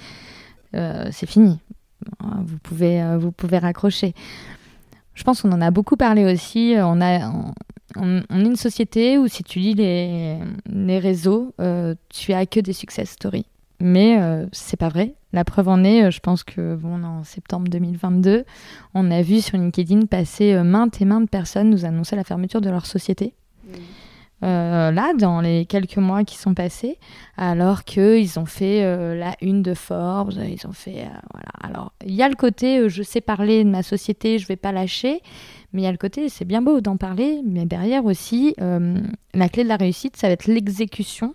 c'est 0.72 1.26
fini. 1.26 1.58
Vous 2.20 2.58
pouvez, 2.62 3.16
vous 3.18 3.32
pouvez 3.32 3.58
raccrocher. 3.58 4.14
Je 5.14 5.24
pense 5.24 5.42
qu'on 5.42 5.50
en 5.50 5.60
a 5.60 5.70
beaucoup 5.70 5.96
parlé 5.96 6.30
aussi. 6.30 6.74
On, 6.76 7.00
a, 7.00 7.14
est 7.14 7.22
une 7.96 8.54
société 8.54 9.18
où 9.18 9.26
si 9.26 9.42
tu 9.42 9.58
lis 9.58 9.74
les, 9.74 10.98
réseaux, 10.98 11.52
tu 12.10 12.32
as 12.32 12.46
que 12.46 12.60
des 12.60 12.74
success 12.74 13.10
stories. 13.10 13.46
Mais 13.80 14.20
euh, 14.20 14.46
c'est 14.52 14.76
pas 14.76 14.90
vrai. 14.90 15.14
La 15.32 15.44
preuve 15.44 15.68
en 15.68 15.82
est, 15.84 16.04
euh, 16.04 16.10
je 16.10 16.20
pense 16.20 16.44
que 16.44 16.76
bon, 16.76 17.02
en 17.02 17.24
septembre 17.24 17.68
2022, 17.68 18.44
on 18.94 19.10
a 19.10 19.22
vu 19.22 19.40
sur 19.40 19.56
LinkedIn 19.56 20.06
passer 20.06 20.52
euh, 20.52 20.64
maintes 20.64 21.00
et 21.00 21.06
maintes 21.06 21.30
personnes 21.30 21.70
nous 21.70 21.86
annoncer 21.86 22.14
la 22.14 22.24
fermeture 22.24 22.60
de 22.60 22.68
leur 22.68 22.84
société. 22.84 23.32
là, 24.42 25.12
dans 25.14 25.40
les 25.40 25.64
quelques 25.64 25.96
mois 25.96 26.24
qui 26.24 26.36
sont 26.36 26.54
passés, 26.54 26.98
alors 27.36 27.84
qu'ils 27.84 28.38
ont 28.38 28.46
fait 28.46 28.82
la 29.14 29.34
une 29.40 29.62
de 29.62 29.74
Forbes, 29.74 30.32
ils 30.32 30.66
ont 30.66 30.72
fait. 30.72 31.06
voilà. 31.32 31.50
Alors, 31.62 31.92
il 32.04 32.14
y 32.14 32.22
a 32.22 32.28
le 32.28 32.36
côté 32.36 32.88
je 32.88 33.02
sais 33.02 33.20
parler 33.20 33.64
de 33.64 33.68
ma 33.68 33.82
société, 33.82 34.38
je 34.38 34.46
vais 34.46 34.56
pas 34.56 34.72
lâcher, 34.72 35.20
mais 35.72 35.82
il 35.82 35.84
y 35.84 35.88
a 35.88 35.92
le 35.92 35.98
côté 35.98 36.30
c'est 36.30 36.46
bien 36.46 36.62
beau 36.62 36.80
d'en 36.80 36.96
parler, 36.96 37.42
mais 37.44 37.66
derrière 37.66 38.06
aussi, 38.06 38.54
la 38.58 39.48
clé 39.50 39.62
de 39.62 39.68
la 39.68 39.76
réussite, 39.76 40.16
ça 40.16 40.28
va 40.28 40.32
être 40.32 40.46
l'exécution 40.46 41.34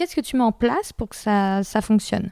Qu'est-ce 0.00 0.16
que 0.16 0.22
tu 0.22 0.38
mets 0.38 0.42
en 0.42 0.50
place 0.50 0.94
pour 0.94 1.10
que 1.10 1.16
ça, 1.16 1.62
ça 1.62 1.82
fonctionne? 1.82 2.30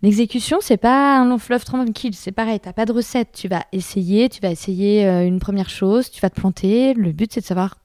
L'exécution, 0.00 0.56
c'est 0.62 0.78
pas 0.78 1.18
un 1.18 1.26
long 1.26 1.36
fleuve 1.36 1.66
tranquille, 1.66 2.14
c'est 2.14 2.32
pareil, 2.32 2.58
t'as 2.58 2.72
pas 2.72 2.86
de 2.86 2.92
recette. 2.92 3.32
Tu 3.34 3.46
vas 3.46 3.66
essayer, 3.72 4.30
tu 4.30 4.40
vas 4.40 4.50
essayer 4.50 5.06
euh, 5.06 5.26
une 5.26 5.38
première 5.38 5.68
chose, 5.68 6.10
tu 6.10 6.18
vas 6.22 6.30
te 6.30 6.40
planter. 6.40 6.94
Le 6.94 7.12
but, 7.12 7.30
c'est 7.30 7.42
de 7.42 7.44
savoir 7.44 7.76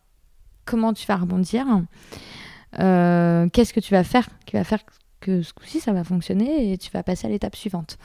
comment 0.63 0.93
tu 0.93 1.05
vas 1.05 1.17
rebondir, 1.17 1.65
qu'est-ce 2.71 3.73
que 3.73 3.81
tu 3.81 3.93
vas 3.93 4.05
faire 4.05 4.29
qui 4.45 4.55
va 4.55 4.63
faire 4.63 4.79
que 5.19 5.41
ce 5.41 5.51
coup-ci 5.51 5.81
ça 5.81 5.91
va 5.91 6.05
fonctionner 6.05 6.71
et 6.71 6.77
tu 6.77 6.89
vas 6.91 7.03
passer 7.03 7.27
à 7.27 7.29
l'étape 7.29 7.57
suivante. 7.57 7.97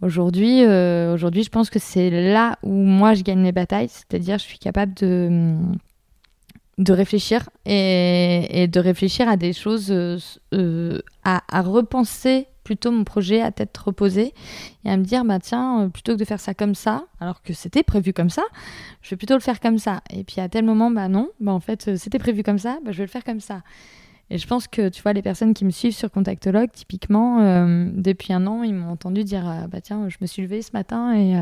Aujourd'hui, 0.00 0.64
aujourd'hui, 0.64 1.42
je 1.42 1.50
pense 1.50 1.68
que 1.68 1.78
c'est 1.78 2.08
là 2.32 2.56
où 2.62 2.72
moi 2.72 3.12
je 3.12 3.22
gagne 3.22 3.40
mes 3.40 3.52
batailles, 3.52 3.90
c'est-à-dire 3.90 4.38
je 4.38 4.44
suis 4.44 4.58
capable 4.58 4.94
de 4.94 5.58
de 6.78 6.92
réfléchir 6.92 7.48
et, 7.64 8.68
de 8.70 8.80
réfléchir 8.80 9.28
à 9.28 9.36
des 9.36 9.52
choses, 9.52 9.90
euh, 9.90 11.00
à, 11.24 11.62
repenser 11.62 12.48
plutôt 12.64 12.90
mon 12.90 13.04
projet 13.04 13.40
à 13.40 13.50
tête 13.50 13.76
reposée 13.78 14.34
et 14.84 14.90
à 14.90 14.96
me 14.96 15.04
dire 15.04 15.24
bah 15.24 15.38
tiens 15.38 15.82
euh, 15.82 15.88
plutôt 15.88 16.14
que 16.14 16.18
de 16.18 16.24
faire 16.24 16.40
ça 16.40 16.52
comme 16.52 16.74
ça 16.74 17.04
alors 17.20 17.40
que 17.40 17.52
c'était 17.52 17.84
prévu 17.84 18.12
comme 18.12 18.28
ça 18.28 18.42
je 19.02 19.10
vais 19.10 19.16
plutôt 19.16 19.34
le 19.34 19.40
faire 19.40 19.60
comme 19.60 19.78
ça. 19.78 20.00
Et 20.10 20.24
puis 20.24 20.40
à 20.40 20.48
tel 20.48 20.64
moment 20.64 20.90
bah 20.90 21.08
non 21.08 21.30
bah 21.40 21.52
en 21.52 21.60
fait 21.60 21.86
euh, 21.86 21.96
c'était 21.96 22.18
prévu 22.18 22.42
comme 22.42 22.58
ça 22.58 22.78
bah 22.84 22.90
je 22.90 22.98
vais 22.98 23.04
le 23.04 23.10
faire 23.10 23.24
comme 23.24 23.40
ça. 23.40 23.62
Et 24.28 24.38
je 24.38 24.46
pense 24.48 24.66
que 24.66 24.88
tu 24.88 25.00
vois 25.02 25.12
les 25.12 25.22
personnes 25.22 25.54
qui 25.54 25.64
me 25.64 25.70
suivent 25.70 25.94
sur 25.94 26.10
Contactologue 26.10 26.72
typiquement 26.72 27.38
depuis 27.94 28.32
un 28.32 28.48
an 28.48 28.64
ils 28.64 28.74
m'ont 28.74 28.90
entendu 28.90 29.22
dire 29.22 29.68
bah 29.70 29.80
tiens 29.80 30.08
je 30.08 30.16
me 30.20 30.26
suis 30.26 30.42
levée 30.42 30.62
ce 30.62 30.72
matin 30.72 31.14
et 31.14 31.36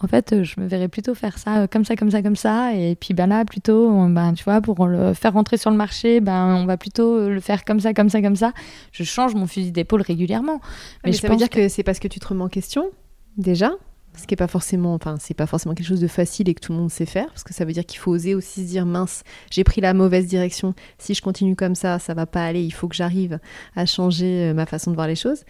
en 0.00 0.06
fait, 0.06 0.32
euh, 0.32 0.44
je 0.44 0.60
me 0.60 0.66
verrais 0.66 0.88
plutôt 0.88 1.14
faire 1.14 1.38
ça 1.38 1.62
euh, 1.62 1.66
comme 1.66 1.84
ça, 1.84 1.96
comme 1.96 2.10
ça, 2.10 2.22
comme 2.22 2.36
ça. 2.36 2.74
Et 2.74 2.94
puis 2.94 3.14
ben 3.14 3.26
là, 3.26 3.44
plutôt, 3.44 3.90
ben, 4.08 4.32
tu 4.32 4.44
vois, 4.44 4.60
pour 4.60 4.86
le 4.86 5.12
faire 5.14 5.32
rentrer 5.32 5.56
sur 5.56 5.70
le 5.70 5.76
marché, 5.76 6.20
ben, 6.20 6.54
on 6.54 6.66
va 6.66 6.76
plutôt 6.76 7.16
euh, 7.16 7.28
le 7.30 7.40
faire 7.40 7.64
comme 7.64 7.80
ça, 7.80 7.92
comme 7.94 8.08
ça, 8.08 8.22
comme 8.22 8.36
ça. 8.36 8.52
Je 8.92 9.02
change 9.02 9.34
mon 9.34 9.46
fusil 9.46 9.72
d'épaule 9.72 10.02
régulièrement. 10.02 10.60
Mais, 11.04 11.12
je 11.12 11.18
ça 11.18 11.28
veut 11.28 11.36
dire 11.36 11.50
que, 11.50 11.68
c'est 11.68 11.82
parce 11.82 11.98
que 11.98 12.08
tu 12.08 12.20
te 12.20 12.28
remets 12.28 12.44
en 12.44 12.48
question, 12.48 12.90
déjà 13.36 13.72
ce 14.16 14.26
qui 14.26 14.34
est 14.34 14.36
pas 14.36 14.48
forcément, 14.48 14.94
enfin, 14.94 15.14
c'est 15.20 15.34
pas 15.34 15.46
forcément 15.46 15.76
quelque 15.76 15.86
chose 15.86 16.00
de 16.00 16.08
facile 16.08 16.48
et 16.48 16.54
que 16.54 16.58
tout 16.58 16.72
le 16.72 16.78
monde 16.78 16.90
sait 16.90 17.06
faire, 17.06 17.28
parce 17.28 17.44
que 17.44 17.54
ça 17.54 17.64
veut 17.64 17.70
dire 17.70 17.86
qu'il 17.86 18.00
faut 18.00 18.10
oser 18.10 18.34
aussi 18.34 18.62
se 18.64 18.68
dire 18.68 18.84
mince, 18.84 19.22
j'ai 19.48 19.62
pris 19.62 19.80
la 19.80 19.94
mauvaise 19.94 20.26
direction. 20.26 20.74
Si 20.98 21.14
je 21.14 21.22
continue 21.22 21.54
comme 21.54 21.76
ça, 21.76 22.00
ça 22.00 22.14
va 22.14 22.26
pas 22.26 22.44
aller. 22.44 22.64
Il 22.64 22.72
faut 22.72 22.88
que 22.88 22.96
j'arrive 22.96 23.38
à 23.76 23.86
changer 23.86 24.52
ma 24.54 24.66
façon 24.66 24.90
de 24.90 24.96
voir 24.96 25.06
les 25.06 25.14
choses. 25.14 25.44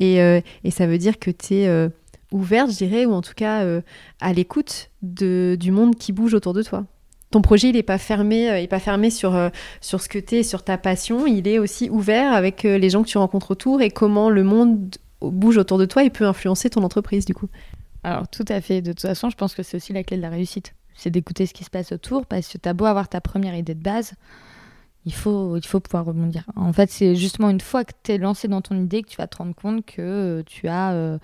Et, 0.00 0.16
et 0.16 0.70
ça 0.70 0.86
veut 0.86 0.96
dire 0.96 1.18
que 1.18 1.30
tu 1.30 1.56
es 1.56 1.90
ouverte, 2.32 2.70
je 2.70 2.76
dirais, 2.76 3.06
ou 3.06 3.12
en 3.12 3.22
tout 3.22 3.34
cas 3.34 3.62
euh, 3.62 3.80
à 4.20 4.32
l'écoute 4.32 4.90
du 5.02 5.70
monde 5.70 5.96
qui 5.96 6.12
bouge 6.12 6.34
autour 6.34 6.52
de 6.52 6.62
toi. 6.62 6.84
Ton 7.30 7.42
projet, 7.42 7.70
il 7.70 7.74
n'est 7.74 7.82
pas 7.82 7.98
fermé, 7.98 8.50
euh, 8.50 8.58
il 8.58 8.64
est 8.64 8.68
pas 8.68 8.78
fermé 8.78 9.10
sur, 9.10 9.34
euh, 9.34 9.48
sur 9.80 10.00
ce 10.00 10.08
que 10.08 10.18
tu 10.18 10.36
es, 10.36 10.42
sur 10.42 10.62
ta 10.62 10.78
passion. 10.78 11.26
Il 11.26 11.48
est 11.48 11.58
aussi 11.58 11.90
ouvert 11.90 12.32
avec 12.32 12.62
les 12.62 12.90
gens 12.90 13.02
que 13.02 13.08
tu 13.08 13.18
rencontres 13.18 13.52
autour 13.52 13.82
et 13.82 13.90
comment 13.90 14.30
le 14.30 14.44
monde 14.44 14.96
bouge 15.20 15.56
autour 15.56 15.78
de 15.78 15.86
toi 15.86 16.04
et 16.04 16.10
peut 16.10 16.26
influencer 16.26 16.70
ton 16.70 16.82
entreprise, 16.82 17.24
du 17.24 17.34
coup. 17.34 17.48
Alors, 18.04 18.28
tout 18.28 18.44
à 18.48 18.60
fait. 18.60 18.82
De 18.82 18.92
toute 18.92 19.02
façon, 19.02 19.30
je 19.30 19.36
pense 19.36 19.54
que 19.54 19.62
c'est 19.62 19.76
aussi 19.76 19.92
la 19.92 20.04
clé 20.04 20.16
de 20.16 20.22
la 20.22 20.30
réussite. 20.30 20.74
C'est 20.94 21.10
d'écouter 21.10 21.46
ce 21.46 21.52
qui 21.52 21.64
se 21.64 21.70
passe 21.70 21.92
autour 21.92 22.26
parce 22.26 22.48
que 22.48 22.58
tu 22.58 22.68
as 22.68 22.72
beau 22.72 22.84
avoir 22.84 23.08
ta 23.08 23.20
première 23.20 23.54
idée 23.54 23.74
de 23.74 23.82
base, 23.82 24.14
il 25.04 25.12
faut, 25.12 25.56
il 25.56 25.66
faut 25.66 25.80
pouvoir 25.80 26.04
rebondir. 26.04 26.44
En 26.56 26.72
fait, 26.72 26.90
c'est 26.90 27.16
justement 27.16 27.50
une 27.50 27.60
fois 27.60 27.84
que 27.84 27.92
tu 28.02 28.12
es 28.12 28.18
lancé 28.18 28.48
dans 28.48 28.62
ton 28.62 28.80
idée 28.80 29.02
que 29.02 29.08
tu 29.08 29.16
vas 29.16 29.26
te 29.26 29.36
rendre 29.36 29.54
compte 29.54 29.84
que 29.84 30.42
tu 30.46 30.68
as 30.68 31.18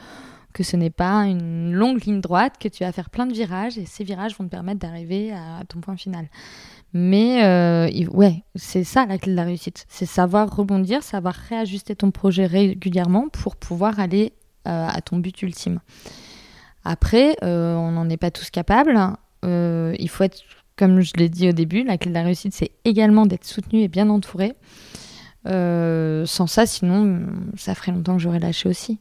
que 0.53 0.63
ce 0.63 0.77
n'est 0.77 0.91
pas 0.91 1.25
une 1.27 1.73
longue 1.73 2.05
ligne 2.05 2.21
droite, 2.21 2.55
que 2.61 2.69
tu 2.69 2.85
vas 2.85 2.93
faire 2.93 3.11
plein 3.11 3.27
de 3.27 3.33
virages 3.33 3.79
et 3.79 3.87
ces 3.87 4.05
virages 4.05 4.37
vont 4.37 4.45
te 4.45 4.51
permettre 4.51 4.81
d'arriver 4.81 5.33
à, 5.33 5.63
ton 5.69 5.81
point 5.81 5.97
final. 5.97 6.29
Mais 6.93 7.45
euh, 7.45 7.89
ouais, 8.13 8.45
c'est 8.55 8.85
ça 8.85 9.07
la 9.07 9.19
clé 9.19 9.33
de 9.33 9.37
la 9.37 9.45
réussite. 9.45 9.87
C'est 9.89 10.07
savoir 10.07 10.55
rebondir, 10.55 11.03
savoir 11.03 11.35
réajuster 11.35 11.97
ton 11.97 12.11
projet 12.11 12.47
régulièrement 12.47 13.29
pour 13.29 13.57
pouvoir 13.57 13.99
aller 13.99 14.35
euh, 14.69 14.89
à 14.89 15.01
ton 15.01 15.19
but 15.19 15.41
ultime. 15.43 15.81
Après, 16.85 17.37
euh, 17.43 17.75
on 17.77 17.93
n'en 17.93 18.09
est 18.11 18.17
pas 18.17 18.31
tous 18.31 18.51
capables. 18.51 18.99
il 19.43 20.09
faut 20.09 20.25
être, 20.25 20.43
comme 20.77 21.01
je 21.01 21.13
l'ai 21.17 21.29
dit 21.29 21.49
au 21.49 21.53
début, 21.53 21.83
la 21.83 21.97
clé 21.97 22.11
de 22.11 22.15
la 22.15 22.25
réussite, 22.25 22.53
c'est 22.53 22.73
également 22.85 23.25
d'être 23.25 23.45
soutenu 23.45 23.81
et 23.81 23.89
bien 23.89 24.11
entouré. 24.11 24.53
sans 25.47 26.47
ça, 26.47 26.67
sinon, 26.67 27.27
ça 27.57 27.75
ferait 27.75 27.93
longtemps 27.93 28.17
que 28.17 28.23
j'aurais 28.23 28.41
lâché 28.41 28.69
aussi. 28.69 28.99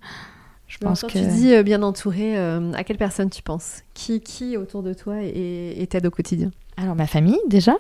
Je 0.82 0.88
pense 0.88 1.02
que... 1.04 1.08
Tu 1.08 1.20
dis 1.28 1.54
euh, 1.54 1.64
bien 1.64 1.84
entouré, 1.84 2.38
euh, 2.38 2.74
à 2.74 2.84
quelle 2.84 2.98
personne 2.98 3.30
tu 3.30 3.44
penses? 3.44 3.84
Qui, 3.94 4.20
qui 4.22 4.58
autour 4.58 4.82
de 4.82 4.94
toi 4.94 5.18
et, 5.22 5.86
t'aide 5.90 6.08
au 6.08 6.12
quotidien? 6.12 6.50
Alors 6.76 6.96
ma 6.96 7.06
famille 7.06 7.40
déjà. 7.48 7.76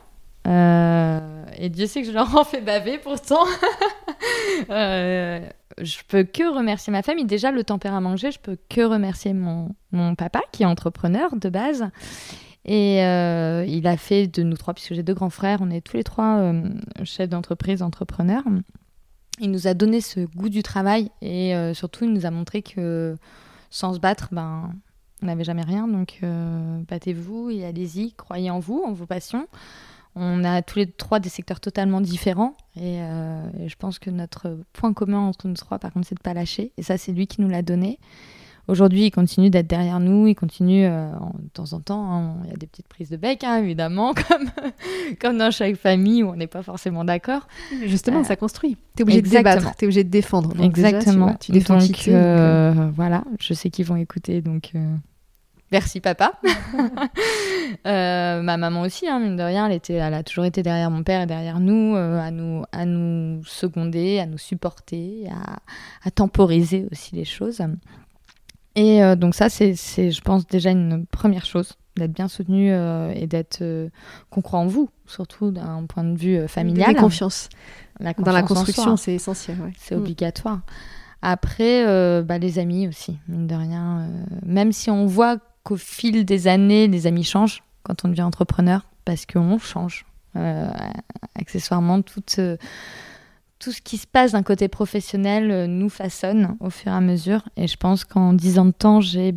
Euh, 0.47 1.45
et 1.57 1.69
Dieu 1.69 1.87
sait 1.87 2.01
que 2.01 2.07
je 2.07 2.13
leur 2.13 2.35
en 2.37 2.43
fais 2.43 2.61
baver 2.61 2.99
pourtant. 2.99 3.45
je 4.69 6.03
peux 6.07 6.23
que 6.23 6.55
remercier 6.55 6.91
ma 6.91 7.01
famille. 7.01 7.25
Déjà 7.25 7.51
le 7.51 7.63
tempérament 7.63 8.11
que 8.13 8.19
j'ai, 8.19 8.31
je 8.31 8.39
peux 8.39 8.57
que 8.69 8.81
remercier 8.81 9.33
mon, 9.33 9.69
mon 9.91 10.13
papa 10.13 10.41
qui 10.51 10.61
est 10.63 10.67
entrepreneur 10.67 11.35
de 11.35 11.49
base. 11.49 11.87
Et 12.65 12.97
il 12.97 13.87
a 13.87 13.97
fait 13.97 14.27
de 14.27 14.43
nous 14.43 14.57
trois, 14.57 14.75
puisque 14.75 14.93
j'ai 14.93 15.01
deux 15.01 15.15
grands 15.15 15.31
frères, 15.31 15.59
on 15.61 15.71
est 15.71 15.81
tous 15.81 15.97
les 15.97 16.03
trois 16.03 16.53
chefs 17.03 17.29
d'entreprise, 17.29 17.81
entrepreneurs 17.81 18.43
il 19.41 19.51
nous 19.51 19.67
a 19.67 19.73
donné 19.73 19.99
ce 19.99 20.21
goût 20.21 20.49
du 20.49 20.63
travail 20.63 21.09
et 21.21 21.55
euh, 21.55 21.73
surtout 21.73 22.05
il 22.05 22.13
nous 22.13 22.25
a 22.25 22.31
montré 22.31 22.61
que 22.61 23.17
sans 23.71 23.93
se 23.95 23.99
battre, 23.99 24.29
ben, 24.31 24.71
on 25.21 25.25
n'avait 25.25 25.43
jamais 25.43 25.63
rien. 25.63 25.87
Donc 25.87 26.19
euh, 26.23 26.81
battez-vous 26.87 27.49
et 27.49 27.65
allez-y, 27.65 28.13
croyez 28.13 28.51
en 28.51 28.59
vous, 28.59 28.83
en 28.85 28.93
vos 28.93 29.07
passions. 29.07 29.47
On 30.15 30.43
a 30.43 30.61
tous 30.61 30.79
les 30.79 30.91
trois 30.91 31.19
des 31.19 31.29
secteurs 31.29 31.59
totalement 31.59 32.01
différents 32.01 32.55
et, 32.75 33.01
euh, 33.01 33.67
je 33.67 33.75
pense 33.75 33.97
que 33.97 34.09
notre 34.09 34.59
point 34.73 34.93
commun 34.93 35.19
entre 35.19 35.47
nous 35.47 35.55
trois, 35.55 35.79
par 35.79 35.91
contre, 35.91 36.07
c'est 36.07 36.15
de 36.15 36.21
pas 36.21 36.33
lâcher. 36.33 36.71
Et 36.77 36.83
ça, 36.83 36.97
c'est 36.97 37.11
lui 37.11 37.27
qui 37.27 37.41
nous 37.41 37.49
l'a 37.49 37.61
donné. 37.61 37.97
Aujourd'hui, 38.67 39.05
il 39.05 39.11
continue 39.11 39.49
d'être 39.49 39.67
derrière 39.67 39.99
nous, 39.99 40.27
il 40.27 40.35
continue 40.35 40.85
euh, 40.85 41.09
de 41.39 41.49
temps 41.49 41.73
en 41.73 41.79
temps. 41.79 42.13
Hein, 42.13 42.35
il 42.43 42.51
y 42.51 42.53
a 42.53 42.57
des 42.57 42.67
petites 42.67 42.87
prises 42.87 43.09
de 43.09 43.17
bec, 43.17 43.43
hein, 43.43 43.57
évidemment, 43.57 44.13
comme, 44.27 44.49
comme 45.19 45.37
dans 45.37 45.51
chaque 45.51 45.75
famille 45.75 46.23
où 46.23 46.29
on 46.29 46.35
n'est 46.35 46.47
pas 46.47 46.63
forcément 46.63 47.03
d'accord. 47.03 47.47
Justement, 47.85 48.23
ça 48.23 48.35
construit. 48.35 48.77
Tu 48.95 49.01
es 49.01 49.03
obligé 49.03 49.21
de 49.21 49.29
débattre, 49.29 49.75
tu 49.75 49.85
es 49.85 49.87
obligé 49.87 50.03
de 50.03 50.09
défendre. 50.09 50.53
Exactement. 50.61 51.35
tu, 51.39 51.51
défends 51.51 51.79
donc, 51.79 52.07
euh, 52.07 52.91
voilà, 52.95 53.23
je 53.39 53.53
sais 53.53 53.69
qu'ils 53.69 53.85
vont 53.85 53.95
écouter, 53.95 54.41
donc 54.41 54.71
euh, 54.75 54.95
merci 55.71 55.99
papa. 55.99 56.33
ma 57.85 58.57
maman 58.57 58.81
aussi, 58.81 59.07
hein, 59.07 59.19
mine 59.19 59.37
de 59.37 59.43
rien, 59.43 59.65
elle, 59.65 59.75
était, 59.75 59.95
elle 59.95 60.13
a 60.13 60.23
toujours 60.23 60.45
été 60.45 60.61
derrière 60.61 60.91
mon 60.91 61.03
père 61.03 61.21
et 61.21 61.25
derrière 61.25 61.59
nous, 61.59 61.95
à, 61.95 62.29
nous 62.29 62.63
à 62.71 62.85
nous 62.85 63.43
seconder, 63.43 64.19
à 64.19 64.27
nous 64.27 64.37
supporter, 64.37 65.27
à, 65.31 65.57
à 66.07 66.11
temporiser 66.11 66.87
aussi 66.91 67.15
les 67.15 67.25
choses. 67.25 67.61
Et 68.75 69.03
euh, 69.03 69.15
donc 69.15 69.35
ça, 69.35 69.49
c'est, 69.49 69.75
je 69.75 70.21
pense, 70.21 70.47
déjà 70.47 70.71
une 70.71 71.05
première 71.05 71.45
chose, 71.45 71.73
d'être 71.97 72.13
bien 72.13 72.27
soutenu 72.27 72.71
euh, 72.71 73.11
et 73.13 73.27
d'être 73.27 73.59
euh, 73.61 73.89
qu'on 74.29 74.41
croit 74.41 74.59
en 74.59 74.67
vous, 74.67 74.89
surtout 75.07 75.51
d'un 75.51 75.85
point 75.85 76.03
de 76.03 76.17
vue 76.17 76.47
familial. 76.47 76.93
La 76.93 76.99
confiance. 76.99 77.49
la 77.99 78.13
confiance. 78.13 78.25
Dans 78.25 78.39
la 78.39 78.43
construction, 78.43 78.97
c'est 78.97 79.13
essentiel. 79.13 79.57
C'est 79.77 79.95
mm. 79.95 79.99
obligatoire. 79.99 80.61
Après, 81.21 81.83
bah, 82.23 82.39
les 82.39 82.57
amis 82.57 82.87
aussi, 82.87 83.19
mine 83.27 83.45
de 83.45 83.53
rien. 83.53 84.07
même 84.43 84.71
si 84.71 84.89
on 84.89 85.05
voit 85.05 85.37
qu'au 85.63 85.77
fil 85.77 86.25
des 86.25 86.47
années, 86.47 86.87
les 86.87 87.05
amis 87.05 87.23
changent 87.23 87.61
quand 87.83 88.05
on 88.05 88.07
devient 88.07 88.23
entrepreneur, 88.23 88.85
parce 89.05 89.27
qu'on 89.27 89.59
change. 89.59 90.05
accessoirement, 91.35 92.01
toute 92.01 92.39
tout 93.61 93.71
ce 93.71 93.81
qui 93.81 93.97
se 93.97 94.07
passe 94.07 94.31
d'un 94.31 94.43
côté 94.43 94.67
professionnel 94.67 95.51
euh, 95.51 95.67
nous 95.67 95.89
façonne 95.89 96.57
au 96.59 96.69
fur 96.69 96.91
et 96.91 96.95
à 96.95 96.99
mesure. 96.99 97.47
Et 97.55 97.67
je 97.67 97.77
pense 97.77 98.03
qu'en 98.03 98.33
dix 98.33 98.57
ans 98.59 98.65
de 98.65 98.71
temps, 98.71 99.01
j'ai 99.01 99.35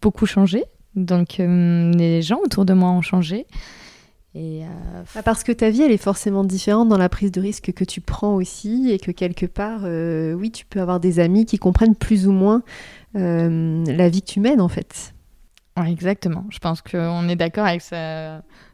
beaucoup 0.00 0.26
changé. 0.26 0.64
Donc 0.94 1.40
euh, 1.40 1.90
les 1.92 2.22
gens 2.22 2.38
autour 2.44 2.64
de 2.64 2.72
moi 2.72 2.90
ont 2.90 3.02
changé. 3.02 3.46
Et 4.36 4.64
euh, 4.64 5.02
bah, 5.14 5.22
Parce 5.24 5.42
que 5.42 5.50
ta 5.50 5.70
vie, 5.70 5.82
elle 5.82 5.90
est 5.90 5.96
forcément 5.96 6.44
différente 6.44 6.88
dans 6.88 6.98
la 6.98 7.08
prise 7.08 7.32
de 7.32 7.40
risque 7.40 7.72
que 7.72 7.84
tu 7.84 8.00
prends 8.00 8.34
aussi, 8.34 8.90
et 8.90 8.98
que 8.98 9.10
quelque 9.10 9.46
part, 9.46 9.82
oui, 9.84 10.50
tu 10.50 10.64
peux 10.66 10.80
avoir 10.80 10.98
des 10.98 11.20
amis 11.20 11.44
qui 11.44 11.58
comprennent 11.58 11.94
plus 11.94 12.26
ou 12.26 12.32
moins 12.32 12.62
la 13.14 14.08
vie 14.08 14.22
que 14.22 14.26
tu 14.26 14.40
mènes, 14.40 14.60
en 14.60 14.68
fait. 14.68 15.14
exactement. 15.86 16.46
Je 16.50 16.58
pense 16.58 16.82
qu'on 16.82 17.28
est 17.28 17.36
d'accord 17.36 17.64
avec 17.64 17.82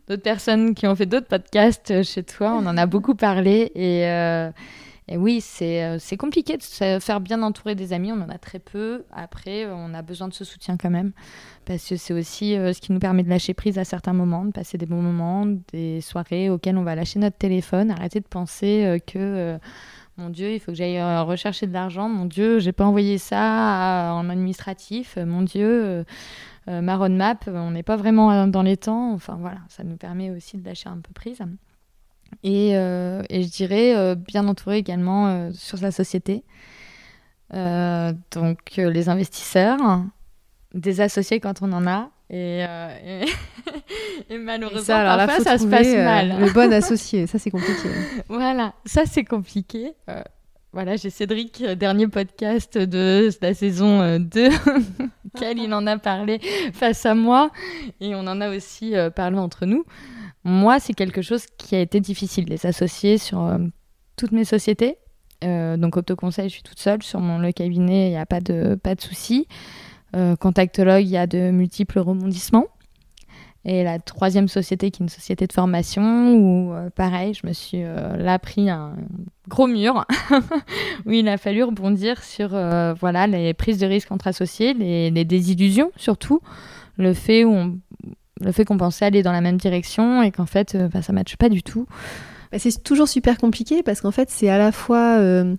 d'autres 0.08 0.22
personnes 0.22 0.74
qui 0.74 0.86
ont 0.86 0.96
fait 0.96 1.04
d'autres 1.04 1.28
podcasts 1.28 2.02
chez 2.04 2.22
toi. 2.22 2.58
On 2.58 2.64
en 2.66 2.78
a 2.78 2.86
beaucoup 2.86 3.14
parlé, 3.14 3.70
et 3.74 4.06
oui, 5.16 5.44
euh, 5.62 5.96
c'est 5.98 6.16
compliqué 6.16 6.56
de 6.56 6.62
se 6.62 6.98
faire 7.00 7.20
bien 7.20 7.42
entourer 7.42 7.74
des 7.74 7.92
amis. 7.92 8.12
On 8.12 8.20
en 8.22 8.28
a 8.28 8.38
très 8.38 8.60
peu. 8.60 9.04
Après, 9.10 9.66
on 9.66 9.92
a 9.92 10.02
besoin 10.02 10.28
de 10.28 10.34
ce 10.34 10.44
soutien 10.44 10.76
quand 10.76 10.90
même. 10.90 11.12
Parce 11.64 11.88
que 11.88 11.96
c'est 11.96 12.14
aussi 12.14 12.56
euh, 12.56 12.72
ce 12.72 12.80
qui 12.80 12.92
nous 12.92 13.00
permet 13.00 13.24
de 13.24 13.28
lâcher 13.28 13.52
prise 13.52 13.78
à 13.78 13.84
certains 13.84 14.12
moments, 14.12 14.44
de 14.44 14.52
passer 14.52 14.78
des 14.78 14.86
bons 14.86 15.02
moments, 15.02 15.46
des 15.72 16.00
soirées 16.00 16.48
auxquelles 16.48 16.76
on 16.76 16.84
va 16.84 16.94
lâcher 16.94 17.18
notre 17.18 17.36
téléphone, 17.36 17.90
arrêter 17.90 18.20
de 18.20 18.28
penser 18.28 18.84
euh, 18.84 18.98
que. 18.98 19.58
mon 20.16 20.30
Dieu, 20.30 20.52
il 20.52 20.60
faut 20.60 20.70
que 20.70 20.78
j'aille 20.78 21.02
rechercher 21.22 21.66
de 21.66 21.72
l'argent. 21.72 22.08
Mon 22.08 22.26
Dieu, 22.26 22.60
j'ai 22.60 22.72
pas 22.72 22.84
envoyé 22.84 23.18
ça 23.18 24.12
en 24.14 24.28
administratif. 24.30 25.16
Mon 25.16 25.42
Dieu, 25.42 26.04
ma 26.66 26.96
roadmap, 26.96 27.48
on 27.48 27.72
n'est 27.72 27.82
pas 27.82 27.96
vraiment 27.96 28.46
dans 28.46 28.62
les 28.62 28.76
temps. 28.76 29.12
Enfin 29.12 29.38
voilà, 29.40 29.58
ça 29.68 29.82
nous 29.82 29.96
permet 29.96 30.30
aussi 30.30 30.56
de 30.56 30.64
lâcher 30.64 30.88
un 30.88 30.98
peu 30.98 31.12
prise. 31.14 31.42
Et, 32.42 32.72
euh, 32.74 33.22
et, 33.28 33.42
je 33.42 33.48
dirais 33.48 33.94
euh, 33.94 34.14
bien 34.14 34.48
entouré 34.48 34.78
également 34.78 35.28
euh, 35.28 35.50
sur 35.52 35.78
la 35.80 35.90
société. 35.90 36.42
donc 37.52 38.76
les 38.76 39.08
investisseurs, 39.08 39.78
des 40.74 41.00
associés 41.00 41.40
quand 41.40 41.62
on 41.62 41.72
en 41.72 41.86
a, 41.86 42.10
Et, 42.30 42.64
et, 44.30 44.38
malheureusement, 44.38 44.84
ça, 44.84 45.12
alors 45.12 45.26
parfois, 45.26 45.44
ça 45.44 45.58
se 45.58 45.66
passe 45.66 45.94
mal. 45.94 46.36
le 46.40 46.52
bon 46.52 46.72
associé, 46.80 47.26
ça 47.26 47.38
c'est 47.38 47.50
compliqué. 47.50 47.88
voilà, 48.28 48.72
ça 48.86 49.02
c'est 49.04 49.24
compliqué. 49.24 49.94
Voilà, 50.72 50.94
j'ai 50.94 51.10
Cédric, 51.10 51.64
dernier 51.64 52.06
podcast 52.06 52.78
de 52.78 53.28
la 53.42 53.54
saison 53.54 54.20
2, 54.20 54.48
quel 55.36 55.58
il 55.58 55.74
en 55.74 55.84
a 55.88 55.98
parlé 55.98 56.40
face 56.72 57.04
à 57.04 57.16
moi. 57.16 57.50
Et 58.00 58.14
on 58.14 58.20
en 58.20 58.40
a 58.40 58.54
aussi 58.54 58.94
parlé 59.16 59.36
entre 59.36 59.66
nous. 59.66 59.84
Moi, 60.44 60.80
c'est 60.80 60.94
quelque 60.94 61.22
chose 61.22 61.44
qui 61.58 61.74
a 61.76 61.80
été 61.80 62.00
difficile, 62.00 62.46
les 62.46 62.66
associer 62.66 63.18
sur 63.18 63.58
toutes 64.16 64.32
mes 64.32 64.44
sociétés. 64.44 64.96
donc, 65.42 65.96
Optoconseil, 65.96 66.48
je 66.48 66.54
suis 66.54 66.62
toute 66.62 66.78
seule. 66.78 67.02
Sur 67.02 67.20
mon 67.20 67.38
le 67.38 67.52
cabinet, 67.52 68.08
il 68.08 68.10
n'y 68.10 68.16
a 68.16 68.26
pas 68.26 68.40
de, 68.40 68.74
pas 68.74 68.94
de 68.94 69.00
souci. 69.00 69.46
Euh, 70.16 70.34
contactologue, 70.34 71.04
il 71.04 71.10
y 71.10 71.16
a 71.16 71.26
de 71.26 71.50
multiples 71.50 72.00
rebondissements. 72.00 72.66
Et 73.66 73.84
la 73.84 73.98
troisième 73.98 74.48
société, 74.48 74.90
qui 74.90 75.02
est 75.02 75.04
une 75.04 75.10
société 75.10 75.46
de 75.46 75.52
formation, 75.52 76.34
où 76.34 76.72
euh, 76.72 76.88
pareil, 76.90 77.34
je 77.34 77.46
me 77.46 77.52
suis 77.52 77.82
euh, 77.82 78.16
là 78.16 78.38
pris 78.38 78.70
un 78.70 78.96
gros 79.48 79.66
mur, 79.66 80.06
où 81.06 81.10
il 81.10 81.28
a 81.28 81.36
fallu 81.36 81.62
rebondir 81.62 82.22
sur 82.22 82.50
voilà, 82.98 83.26
les 83.26 83.52
prises 83.54 83.78
de 83.78 83.86
risques 83.86 84.10
entre 84.10 84.28
associés, 84.28 84.74
les, 84.74 85.24
désillusions 85.24 85.92
surtout, 85.96 86.40
le 86.96 87.12
fait, 87.12 87.44
où 87.44 87.52
on, 87.52 87.78
le 88.40 88.52
fait 88.52 88.64
qu'on 88.64 88.76
pensait 88.76 89.04
aller 89.04 89.22
dans 89.22 89.32
la 89.32 89.40
même 89.40 89.56
direction 89.56 90.22
et 90.22 90.30
qu'en 90.30 90.46
fait, 90.46 90.76
bah, 90.92 91.02
ça 91.02 91.12
ne 91.12 91.18
matche 91.18 91.36
pas 91.36 91.48
du 91.48 91.62
tout. 91.62 91.86
Bah, 92.52 92.58
c'est 92.58 92.82
toujours 92.82 93.06
super 93.06 93.38
compliqué 93.38 93.84
parce 93.84 94.00
qu'en 94.00 94.10
fait, 94.10 94.28
c'est 94.28 94.48
à 94.48 94.58
la 94.58 94.72
fois 94.72 95.18
euh, 95.20 95.54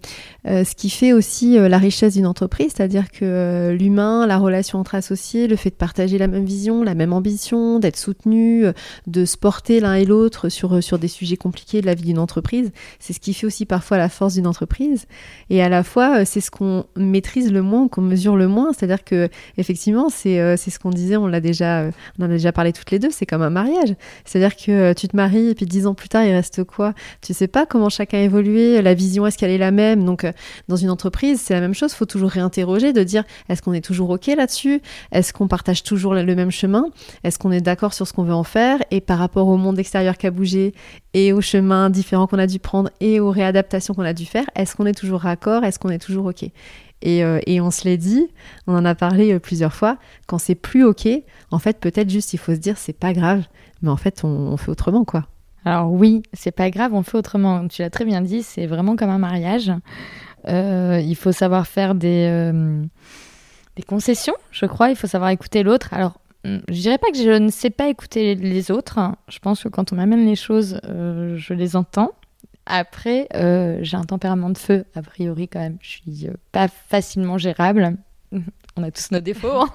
euh, 0.46 0.66
ce 0.66 0.76
qui 0.76 0.90
fait 0.90 1.14
aussi 1.14 1.58
euh, 1.58 1.70
la 1.70 1.78
richesse 1.78 2.16
d'une 2.16 2.26
entreprise, 2.26 2.74
c'est-à-dire 2.76 3.12
que 3.12 3.74
l'humain, 3.80 4.28
la 4.28 4.38
relation 4.38 4.78
entre 4.80 4.96
associés, 4.96 5.48
le 5.48 5.56
fait 5.56 5.70
de 5.70 5.76
partager 5.76 6.18
la 6.18 6.28
même 6.28 6.44
vision, 6.44 6.84
la 6.84 6.94
même 6.94 7.14
ambition, 7.14 7.80
d'être 7.80 7.96
soutenu, 7.96 8.66
de 9.08 9.26
se 9.26 9.38
porter 9.38 9.80
l'un 9.80 9.94
et 9.94 10.04
l'autre 10.04 10.50
sur, 10.50 10.84
sur 10.84 11.00
des 11.00 11.08
sujets 11.08 11.38
compliqués 11.38 11.80
de 11.80 11.86
la 11.86 11.96
vie 11.96 12.04
d'une 12.04 12.20
entreprise, 12.20 12.72
c'est 13.00 13.14
ce 13.14 13.22
qui 13.22 13.34
fait 13.34 13.48
aussi 13.48 13.66
parfois 13.66 13.98
la 13.98 14.10
force 14.10 14.34
d'une 14.34 14.48
entreprise. 14.48 15.06
Et 15.50 15.64
à 15.64 15.70
la 15.70 15.84
fois, 15.84 16.26
c'est 16.26 16.42
ce 16.42 16.52
qu'on 16.52 16.86
maîtrise 16.98 17.54
le 17.54 17.62
moins, 17.62 17.88
qu'on 17.88 18.02
mesure 18.02 18.36
le 18.36 18.50
moins, 18.50 18.74
c'est-à-dire 18.74 19.06
que 19.06 19.30
effectivement, 19.58 20.10
c'est 20.10 20.58
ce 20.58 20.80
qu'on 20.80 20.90
disait, 20.90 21.16
on 21.16 21.28
l'a 21.28 21.40
déjà, 21.40 21.90
on 22.20 22.26
en 22.26 22.26
a 22.26 22.34
déjà 22.34 22.52
parlé 22.52 22.74
toutes 22.74 22.92
les 22.92 23.00
deux, 23.00 23.12
c'est 23.12 23.26
comme 23.26 23.42
un 23.42 23.50
mariage. 23.50 23.96
C'est-à-dire 24.26 24.58
que 24.58 24.92
tu 24.94 25.08
te 25.08 25.16
maries 25.16 25.50
et 25.50 25.56
puis 25.56 25.66
dix 25.66 25.88
ans 25.88 25.94
plus 25.94 26.10
tard, 26.10 26.26
il 26.26 26.34
reste 26.34 26.66
quoi? 26.66 26.81
Tu 27.22 27.34
sais 27.34 27.48
pas 27.48 27.66
comment 27.66 27.90
chacun 27.90 28.20
a 28.20 28.22
évolué, 28.22 28.82
la 28.82 28.94
vision, 28.94 29.26
est-ce 29.26 29.38
qu'elle 29.38 29.52
est 29.52 29.58
la 29.58 29.72
même? 29.72 30.06
Donc, 30.06 30.24
euh, 30.24 30.32
dans 30.68 30.76
une 30.76 30.90
entreprise, 30.90 31.42
c'est 31.42 31.54
la 31.54 31.62
même 31.62 31.74
chose. 31.74 31.92
Il 31.92 31.96
faut 31.96 32.06
toujours 32.06 32.30
réinterroger, 32.30 32.94
de 32.94 33.04
dire 33.04 33.24
est-ce 33.50 33.62
qu'on 33.62 33.74
est 33.74 33.84
toujours 33.84 34.10
OK 34.10 34.28
là-dessus? 34.28 34.82
Est-ce 35.12 35.34
qu'on 35.34 35.48
partage 35.48 35.84
toujours 35.84 36.14
le 36.14 36.36
même 36.36 36.52
chemin? 36.52 36.86
Est-ce 37.24 37.40
qu'on 37.40 37.52
est, 37.52 37.62
d'accord 37.62 37.94
sur 37.94 38.08
ce 38.08 38.14
qu'on 38.14 38.24
veut 38.24 38.34
en 38.34 38.44
faire? 38.44 38.80
Et 38.92 39.02
par 39.02 39.20
rapport 39.20 39.48
au 39.48 39.58
monde 39.58 39.78
extérieur 39.80 40.18
qui 40.18 40.28
a 40.28 40.32
bougé 40.32 40.74
et 41.14 41.34
aux 41.34 41.42
chemins 41.42 41.90
différents 41.90 42.28
qu'on 42.28 42.40
a 42.40 42.48
dû 42.48 42.60
prendre 42.60 42.90
et 43.00 43.20
aux 43.20 43.32
réadaptations 43.32 43.94
qu'on 43.94 44.04
a 44.04 44.14
dû 44.14 44.26
faire, 44.26 44.46
est-ce 44.56 44.76
qu'on 44.76 44.86
est 44.86 44.98
toujours 44.98 45.22
raccord? 45.22 45.64
Est-ce 45.64 45.80
qu'on 45.80 45.90
est 45.90 46.00
toujours 46.00 46.26
OK? 46.26 46.44
Et, 47.04 47.24
euh, 47.24 47.40
et, 47.48 47.62
on 47.62 47.72
se 47.72 47.86
l'est 47.86 47.98
dit, 47.98 48.28
on 48.68 48.76
en 48.76 48.86
a 48.86 48.94
parlé 48.94 49.34
euh, 49.34 49.40
plusieurs 49.40 49.74
fois, 49.74 49.98
quand 50.28 50.38
c'est 50.38 50.56
plus 50.56 50.84
OK, 50.84 51.08
en 51.50 51.60
fait, 51.60 51.80
peut-être 51.80 52.10
juste 52.10 52.34
il 52.34 52.38
faut 52.38 52.54
se 52.54 52.60
dire 52.60 52.78
c'est 52.78 52.94
pas 52.94 53.14
grave, 53.14 53.44
mais 53.82 53.90
en 53.90 53.98
fait, 53.98 54.24
on, 54.24 54.28
on 54.28 54.58
fait 54.58 54.70
autrement, 54.70 55.04
quoi. 55.04 55.26
Alors 55.66 55.92
oui, 55.92 56.24
c'est 56.34 56.52
pas 56.52 56.70
grave, 56.70 56.94
on 56.94 57.04
fait 57.04 57.18
autrement. 57.18 57.68
Tu 57.68 57.82
l'as 57.82 57.90
très 57.90 58.06
bien 58.06 58.22
dit, 58.22 58.44
c'est 58.44 58.66
vraiment 58.66 58.96
comme 58.96 59.10
un 59.10 59.20
mariage. 59.20 59.72
Euh, 60.48 61.00
il 61.04 61.16
faut 61.16 61.32
savoir 61.32 61.68
faire 61.68 61.94
des, 61.94 62.28
euh, 62.30 62.84
des 63.76 63.84
concessions, 63.84 64.36
je 64.52 64.66
crois. 64.66 64.90
Il 64.90 64.96
faut 64.96 65.08
savoir 65.08 65.30
écouter 65.30 65.64
l'autre. 65.64 65.94
Alors, 65.94 66.20
je 66.44 66.74
dirais 66.74 66.98
pas 66.98 67.12
que 67.12 67.18
je 67.18 67.38
ne 67.38 67.50
sais 67.50 67.70
pas 67.70 67.90
écouter 67.90 68.34
les 68.34 68.72
autres. 68.72 69.00
Je 69.28 69.38
pense 69.40 69.64
que 69.64 69.70
quand 69.70 69.94
on 69.94 69.96
m'amène 69.96 70.26
les 70.26 70.36
choses, 70.36 70.82
euh, 70.86 71.38
je 71.38 71.54
les 71.54 71.76
entends. 71.76 72.12
Après, 72.66 73.28
j'ai 73.82 73.98
un 73.98 74.04
tempérament 74.04 74.50
de 74.50 74.58
feu, 74.58 74.86
a 74.96 75.02
priori 75.02 75.48
quand 75.48 75.60
même. 75.60 75.78
Je 75.82 75.90
suis 75.90 76.30
pas 76.52 76.68
facilement 76.68 77.38
gérable. 77.38 77.98
On 78.78 78.84
a 78.84 78.92
tous 78.92 79.12
nos 79.12 79.20
défauts. 79.20 79.48
Hein. 79.52 79.70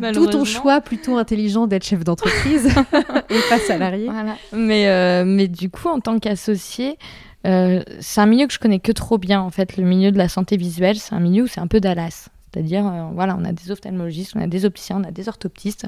Bah, 0.00 0.12
tout 0.12 0.26
ton 0.26 0.44
choix 0.44 0.80
plutôt 0.80 1.16
intelligent 1.16 1.66
d'être 1.66 1.84
chef 1.84 2.04
d'entreprise 2.04 2.66
et 3.30 3.40
pas 3.48 3.58
salarié. 3.58 4.08
Mais, 4.52 4.88
euh, 4.88 5.24
mais 5.24 5.48
du 5.48 5.70
coup, 5.70 5.88
en 5.88 6.00
tant 6.00 6.18
qu'associé, 6.18 6.98
euh, 7.46 7.82
c'est 8.00 8.20
un 8.20 8.26
milieu 8.26 8.46
que 8.46 8.52
je 8.52 8.58
connais 8.58 8.80
que 8.80 8.92
trop 8.92 9.18
bien. 9.18 9.40
En 9.40 9.50
fait, 9.50 9.76
le 9.76 9.84
milieu 9.84 10.10
de 10.10 10.18
la 10.18 10.28
santé 10.28 10.56
visuelle, 10.56 10.98
c'est 10.98 11.14
un 11.14 11.20
milieu 11.20 11.44
où 11.44 11.46
c'est 11.46 11.60
un 11.60 11.68
peu 11.68 11.80
Dallas. 11.80 12.28
C'est-à-dire, 12.52 12.86
euh, 12.86 13.08
voilà, 13.14 13.36
on 13.38 13.44
a 13.44 13.52
des 13.52 13.70
ophtalmologistes, 13.70 14.32
on 14.34 14.40
a 14.40 14.46
des 14.46 14.64
opticiens, 14.64 15.00
on 15.00 15.04
a 15.04 15.12
des 15.12 15.28
orthoptistes, 15.28 15.86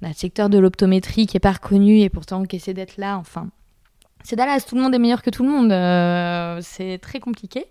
on 0.00 0.06
a 0.06 0.08
le 0.08 0.14
secteur 0.14 0.48
de 0.48 0.58
l'optométrie 0.58 1.26
qui 1.26 1.36
est 1.36 1.40
pas 1.40 1.52
reconnu 1.52 2.00
et 2.00 2.10
pourtant 2.10 2.44
qui 2.44 2.56
essaie 2.56 2.74
d'être 2.74 2.96
là. 2.96 3.16
Enfin, 3.18 3.48
c'est 4.22 4.36
Dallas, 4.36 4.64
tout 4.68 4.76
le 4.76 4.82
monde 4.82 4.94
est 4.94 4.98
meilleur 4.98 5.22
que 5.22 5.30
tout 5.30 5.42
le 5.42 5.50
monde. 5.50 6.62
c'est 6.62 6.98
très 6.98 7.18
compliqué. 7.18 7.64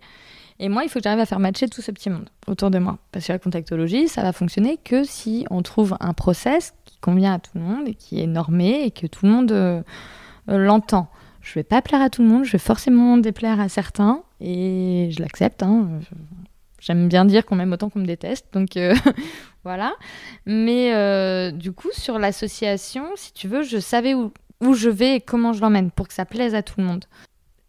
Et 0.60 0.70
moi, 0.70 0.84
il 0.84 0.90
faut 0.90 1.00
que 1.00 1.04
j'arrive 1.04 1.20
à 1.20 1.26
faire 1.26 1.40
matcher 1.40 1.68
tout 1.68 1.82
ce 1.82 1.92
petit 1.92 2.10
monde 2.10 2.30
autour 2.48 2.72
de 2.72 2.80
moi. 2.80 2.98
Parce 3.12 3.28
que 3.28 3.34
la 3.34 3.40
contactologie, 3.40 4.08
ça 4.08 4.24
va 4.24 4.32
fonctionner 4.32 4.78
que 4.78 5.04
si 5.04 5.46
on 5.50 5.62
trouve 5.62 5.98
un 6.00 6.14
process 6.14 6.74
qui 6.86 6.98
convient 7.00 7.34
à 7.34 7.40
tout 7.40 7.52
le 7.56 7.62
monde 7.62 7.88
et 7.88 7.94
qui 7.94 8.22
est 8.22 8.28
normé 8.28 8.84
et 8.84 8.92
que 8.92 9.06
tout 9.08 9.26
le 9.26 9.32
monde 9.32 9.52
euh, 9.52 9.82
euh, 10.50 10.58
l'entend. 10.58 11.10
Je 11.42 11.54
vais 11.56 11.64
pas 11.64 11.82
plaire 11.82 12.02
à 12.02 12.10
tout 12.10 12.24
le 12.24 12.30
monde, 12.30 12.46
je 12.46 12.54
vais 12.54 12.58
forcément 12.58 13.18
déplaire 13.18 13.60
à 13.60 13.70
certains 13.70 14.24
et 14.40 15.10
je 15.12 15.22
l'accepte. 15.22 15.62
Hein. 15.62 16.00
J'aime 16.80 17.08
bien 17.08 17.26
dire 17.26 17.46
qu'on 17.46 17.56
m'aime 17.56 17.74
autant 17.74 17.90
qu'on 17.90 18.00
me 18.00 18.06
déteste, 18.06 18.48
donc 18.54 18.78
euh, 18.78 18.96
voilà. 19.64 19.94
Mais 20.46 21.52
du 21.52 21.72
coup, 21.74 21.90
sur 21.92 22.18
l'association, 22.18 23.06
si 23.16 23.34
tu 23.34 23.48
veux, 23.48 23.62
je 23.62 23.78
savais 23.78 24.14
où, 24.16 24.32
où 24.62 24.74
je 24.74 24.90
vais 24.90 25.18
et 25.18 25.22
comment 25.22 25.54
je 25.54 25.62
l'emmène 25.62 25.92
pour 25.92 26.08
que 26.08 26.14
ça 26.14 26.26
plaise 26.26 26.56
à 26.56 26.64
tout 26.64 26.76
le 26.80 26.86
monde. 26.86 27.06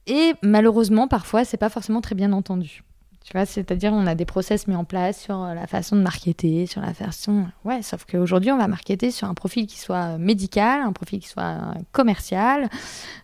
Et 0.07 0.35
malheureusement, 0.43 1.09
parfois, 1.09 1.45
c'est 1.45 1.57
pas 1.57 1.69
forcément 1.69 2.01
très 2.01 2.15
bien 2.15 2.33
entendu. 2.33 2.83
Tu 3.27 3.33
vois, 3.33 3.45
c'est-à-dire 3.45 3.93
on 3.93 4.07
a 4.07 4.15
des 4.15 4.25
process 4.25 4.69
mis 4.69 4.77
en 4.77 4.85
place 4.85 5.21
sur 5.21 5.43
euh, 5.43 5.53
la 5.53 5.67
façon 5.67 5.97
de 5.97 6.01
marketer, 6.01 6.67
sur 6.67 6.81
la 6.81 6.95
façon... 6.95 7.47
Ouais, 7.65 7.83
sauf 7.83 8.05
qu'aujourd'hui, 8.05 8.53
on 8.53 8.57
va 8.57 8.69
marketer 8.69 9.11
sur 9.11 9.27
un 9.27 9.35
profil 9.35 9.67
qui 9.67 9.81
soit 9.81 10.17
médical, 10.17 10.83
un 10.83 10.93
profil 10.93 11.19
qui 11.19 11.27
soit 11.27 11.75
commercial, 11.91 12.69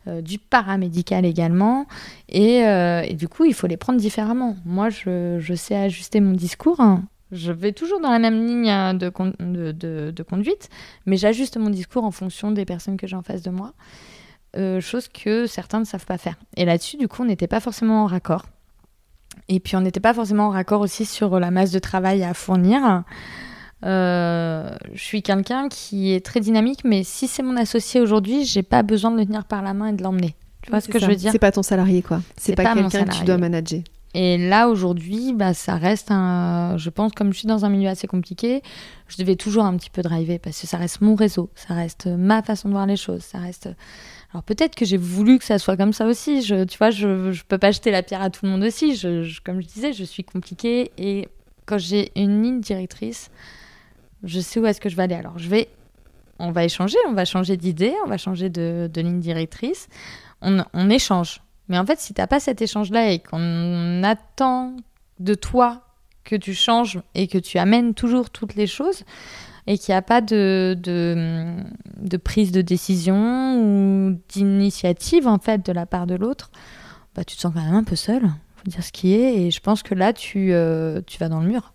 euh, 0.08 0.20
du 0.20 0.40
paramédical 0.40 1.24
également. 1.24 1.86
Et, 2.28 2.66
euh, 2.66 3.06
du 3.12 3.28
coup, 3.28 3.44
il 3.44 3.54
faut 3.54 3.68
les 3.68 3.76
prendre 3.76 4.00
différemment. 4.00 4.56
Moi, 4.64 4.90
je, 4.90 5.54
sais 5.54 5.76
ajuster 5.76 6.20
mon 6.20 6.32
discours. 6.32 6.80
Je 7.30 7.52
vais 7.52 7.70
toujours 7.70 8.00
dans 8.00 8.10
la 8.10 8.18
même 8.18 8.44
ligne 8.44 8.98
de, 8.98 10.10
de 10.10 10.22
conduite, 10.24 10.68
mais 11.06 11.16
j'ajuste 11.16 11.56
mon 11.58 11.70
discours 11.70 12.02
en 12.02 12.10
fonction 12.10 12.50
des 12.50 12.64
personnes 12.64 12.96
que 12.96 13.06
j'ai 13.06 13.16
en 13.16 13.22
face 13.22 13.42
de 13.42 13.50
moi. 13.50 13.72
Euh, 14.54 14.80
chose 14.80 15.08
que 15.08 15.46
certains 15.46 15.80
ne 15.80 15.84
savent 15.84 16.04
pas 16.04 16.18
faire. 16.18 16.36
Et 16.56 16.64
là-dessus, 16.64 16.98
du 16.98 17.08
coup, 17.08 17.22
on 17.22 17.24
n'était 17.24 17.46
pas 17.46 17.60
forcément 17.60 18.02
en 18.02 18.06
raccord. 18.06 18.44
Et 19.48 19.60
puis, 19.60 19.76
on 19.76 19.80
n'était 19.80 20.00
pas 20.00 20.12
forcément 20.12 20.48
en 20.48 20.50
raccord 20.50 20.82
aussi 20.82 21.06
sur 21.06 21.40
la 21.40 21.50
masse 21.50 21.70
de 21.70 21.78
travail 21.78 22.22
à 22.22 22.34
fournir. 22.34 23.04
Euh, 23.84 24.70
je 24.92 25.02
suis 25.02 25.22
quelqu'un 25.22 25.68
qui 25.68 26.12
est 26.12 26.24
très 26.24 26.40
dynamique, 26.40 26.80
mais 26.84 27.02
si 27.02 27.26
c'est 27.26 27.42
mon 27.42 27.56
associé 27.56 28.00
aujourd'hui, 28.00 28.44
j'ai 28.44 28.62
pas 28.62 28.82
besoin 28.82 29.10
de 29.10 29.16
le 29.16 29.26
tenir 29.26 29.44
par 29.44 29.62
la 29.62 29.72
main 29.72 29.88
et 29.88 29.92
de 29.92 30.02
l'emmener. 30.02 30.36
Tu 30.62 30.70
vois 30.70 30.80
ce 30.80 30.88
que 30.88 30.98
je 30.98 31.06
veux 31.06 31.16
dire 31.16 31.32
C'est 31.32 31.38
pas 31.38 31.50
ton 31.50 31.62
salarié, 31.62 32.02
quoi. 32.02 32.20
C'est 32.36 32.54
pas, 32.54 32.62
pas 32.62 32.74
quelqu'un 32.74 33.04
que 33.04 33.16
tu 33.16 33.24
dois 33.24 33.38
manager. 33.38 33.80
Et 34.14 34.36
là, 34.36 34.68
aujourd'hui, 34.68 35.32
bah, 35.32 35.54
ça 35.54 35.76
reste 35.76 36.10
un. 36.10 36.76
Je 36.76 36.90
pense, 36.90 37.12
comme 37.12 37.32
je 37.32 37.38
suis 37.38 37.48
dans 37.48 37.64
un 37.64 37.70
milieu 37.70 37.88
assez 37.88 38.06
compliqué, 38.06 38.62
je 39.08 39.16
devais 39.16 39.36
toujours 39.36 39.64
un 39.64 39.74
petit 39.76 39.88
peu 39.88 40.02
driver 40.02 40.38
parce 40.38 40.60
que 40.60 40.66
ça 40.66 40.76
reste 40.76 41.00
mon 41.00 41.14
réseau, 41.14 41.50
ça 41.54 41.74
reste 41.74 42.06
ma 42.06 42.42
façon 42.42 42.68
de 42.68 42.74
voir 42.74 42.86
les 42.86 42.96
choses, 42.96 43.22
ça 43.22 43.38
reste 43.38 43.70
alors 44.32 44.42
peut-être 44.44 44.74
que 44.74 44.84
j'ai 44.84 44.96
voulu 44.96 45.38
que 45.38 45.44
ça 45.44 45.58
soit 45.58 45.76
comme 45.76 45.92
ça 45.92 46.06
aussi. 46.06 46.42
Je, 46.42 46.64
tu 46.64 46.78
vois, 46.78 46.90
je, 46.90 47.42
peux 47.42 47.58
pas 47.58 47.70
jeter 47.70 47.90
la 47.90 48.02
pierre 48.02 48.22
à 48.22 48.30
tout 48.30 48.46
le 48.46 48.52
monde 48.52 48.64
aussi. 48.64 48.98
Comme 49.44 49.60
je 49.60 49.66
disais, 49.66 49.92
je 49.92 50.04
suis 50.04 50.24
compliquée 50.24 50.90
et 50.96 51.28
quand 51.66 51.78
j'ai 51.78 52.12
une 52.16 52.42
ligne 52.42 52.60
directrice, 52.60 53.30
je 54.24 54.40
sais 54.40 54.58
où 54.58 54.66
est-ce 54.66 54.80
que 54.80 54.88
je 54.88 54.96
vais 54.96 55.02
aller. 55.02 55.14
Alors 55.14 55.38
je 55.38 55.48
vais, 55.48 55.68
on 56.38 56.50
va 56.50 56.64
échanger, 56.64 56.96
on 57.08 57.12
va 57.12 57.26
changer 57.26 57.58
d'idée, 57.58 57.92
on 58.04 58.08
va 58.08 58.16
changer 58.16 58.48
de, 58.48 58.90
de 58.92 59.00
ligne 59.02 59.20
directrice. 59.20 59.88
On, 60.40 60.64
on, 60.72 60.88
échange. 60.88 61.42
Mais 61.68 61.78
en 61.78 61.84
fait, 61.84 62.00
si 62.00 62.14
t'as 62.14 62.26
pas 62.26 62.40
cet 62.40 62.62
échange-là 62.62 63.10
et 63.10 63.18
qu'on 63.18 64.02
attend 64.02 64.76
de 65.20 65.34
toi 65.34 65.82
que 66.24 66.36
tu 66.36 66.54
changes 66.54 67.00
et 67.14 67.28
que 67.28 67.38
tu 67.38 67.58
amènes 67.58 67.92
toujours 67.94 68.30
toutes 68.30 68.54
les 68.54 68.66
choses, 68.66 69.04
et 69.66 69.78
qu'il 69.78 69.92
n'y 69.92 69.96
a 69.96 70.02
pas 70.02 70.20
de, 70.20 70.76
prise 72.22 72.52
de 72.52 72.62
décision 72.62 73.60
ou 73.60 74.18
d'initiative 74.28 75.26
en 75.28 75.38
fait 75.38 75.64
de 75.64 75.72
la 75.72 75.86
part 75.86 76.06
de 76.06 76.14
l'autre, 76.14 76.50
bah, 77.14 77.24
tu 77.24 77.36
te 77.36 77.40
sens 77.40 77.52
quand 77.54 77.64
même 77.64 77.74
un 77.74 77.84
peu 77.84 77.96
seul, 77.96 78.22
faut 78.56 78.70
dire 78.70 78.82
ce 78.82 78.92
qui 78.92 79.14
est, 79.14 79.42
et 79.42 79.50
je 79.50 79.60
pense 79.60 79.82
que 79.82 79.94
là 79.94 80.12
tu, 80.12 80.52
euh, 80.52 81.00
tu 81.06 81.18
vas 81.18 81.28
dans 81.28 81.40
le 81.40 81.48
mur. 81.48 81.72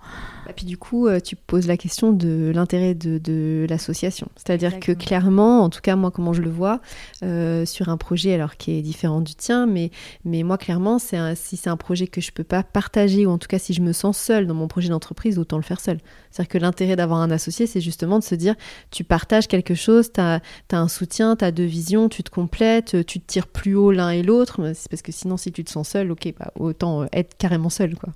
Et 0.50 0.54
puis 0.54 0.66
du 0.66 0.78
coup, 0.78 1.08
euh, 1.08 1.20
tu 1.20 1.36
poses 1.36 1.68
la 1.68 1.78
question 1.78 2.12
de 2.14 2.52
l'intérêt 2.54 2.94
de, 2.96 3.18
de 3.18 3.66
l'association. 3.70 4.28
C'est-à-dire 4.36 4.80
que 4.80 4.92
clairement, 4.94 5.64
en 5.64 5.70
tout 5.70 5.82
cas 5.82 5.96
moi 5.96 6.12
comment 6.12 6.34
je 6.34 6.42
le 6.42 6.50
vois, 6.50 6.80
euh, 7.24 7.66
sur 7.66 7.90
un 7.90 7.98
projet 7.98 8.34
alors 8.34 8.56
qui 8.58 8.72
est 8.72 8.82
différent 8.82 9.22
du 9.22 9.36
tien, 9.36 9.66
mais, 9.68 9.92
mais 10.26 10.44
moi 10.44 10.58
clairement, 10.58 11.00
c'est 11.00 11.18
un- 11.18 11.36
si 11.36 11.58
c'est 11.58 11.70
un 11.70 11.78
projet 11.78 12.08
que 12.08 12.22
je 12.22 12.32
peux 12.32 12.44
pas 12.44 12.64
partager, 12.64 13.26
ou 13.26 13.30
en 13.32 13.38
tout 13.38 13.48
cas 13.48 13.60
si 13.60 13.74
je 13.74 13.82
me 13.82 13.92
sens 13.94 14.18
seule 14.18 14.48
dans 14.48 14.54
mon 14.54 14.68
projet 14.68 14.90
d'entreprise, 14.90 15.38
autant 15.40 15.58
le 15.58 15.64
faire 15.64 15.80
seul. 15.80 16.00
C'est-à-dire 16.32 16.50
que 16.50 16.58
l'intérêt 16.58 16.96
d'avoir 16.96 17.20
un 17.20 17.32
associé, 17.32 17.68
c'est 17.68 17.82
justement 17.82 18.20
de 18.20 18.24
se 18.24 18.36
dire, 18.36 18.56
tu 18.92 19.04
partages 19.04 19.48
quelque 19.48 19.76
chose, 19.76 20.12
tu 20.14 20.22
as, 20.22 20.42
un 20.72 20.88
soutien, 20.88 21.36
tu 21.36 21.46
as 21.46 21.52
deux 21.52 21.66
visions, 21.66 22.10
tu 22.10 22.24
te 22.24 22.30
complètes, 22.30 23.06
tu 23.06 23.20
te 23.20 23.26
tires 23.26 23.48
plus 23.48 23.76
haut 23.76 23.92
l'un 23.92 24.10
et 24.12 24.24
l'autre, 24.24 24.58
parce 24.90 25.02
que 25.02 25.12
sinon 25.12 25.38
si 25.38 25.52
tu 25.52 25.64
te 25.64 25.70
sens 25.72 25.90
seul, 25.90 26.12
ok, 26.12 26.34
bah, 26.40 26.52
autant 26.60 27.04
euh, 27.04 27.06
être 27.14 27.36
carrément 27.38 27.70
seul. 27.70 27.96
Quoi. 27.96 28.14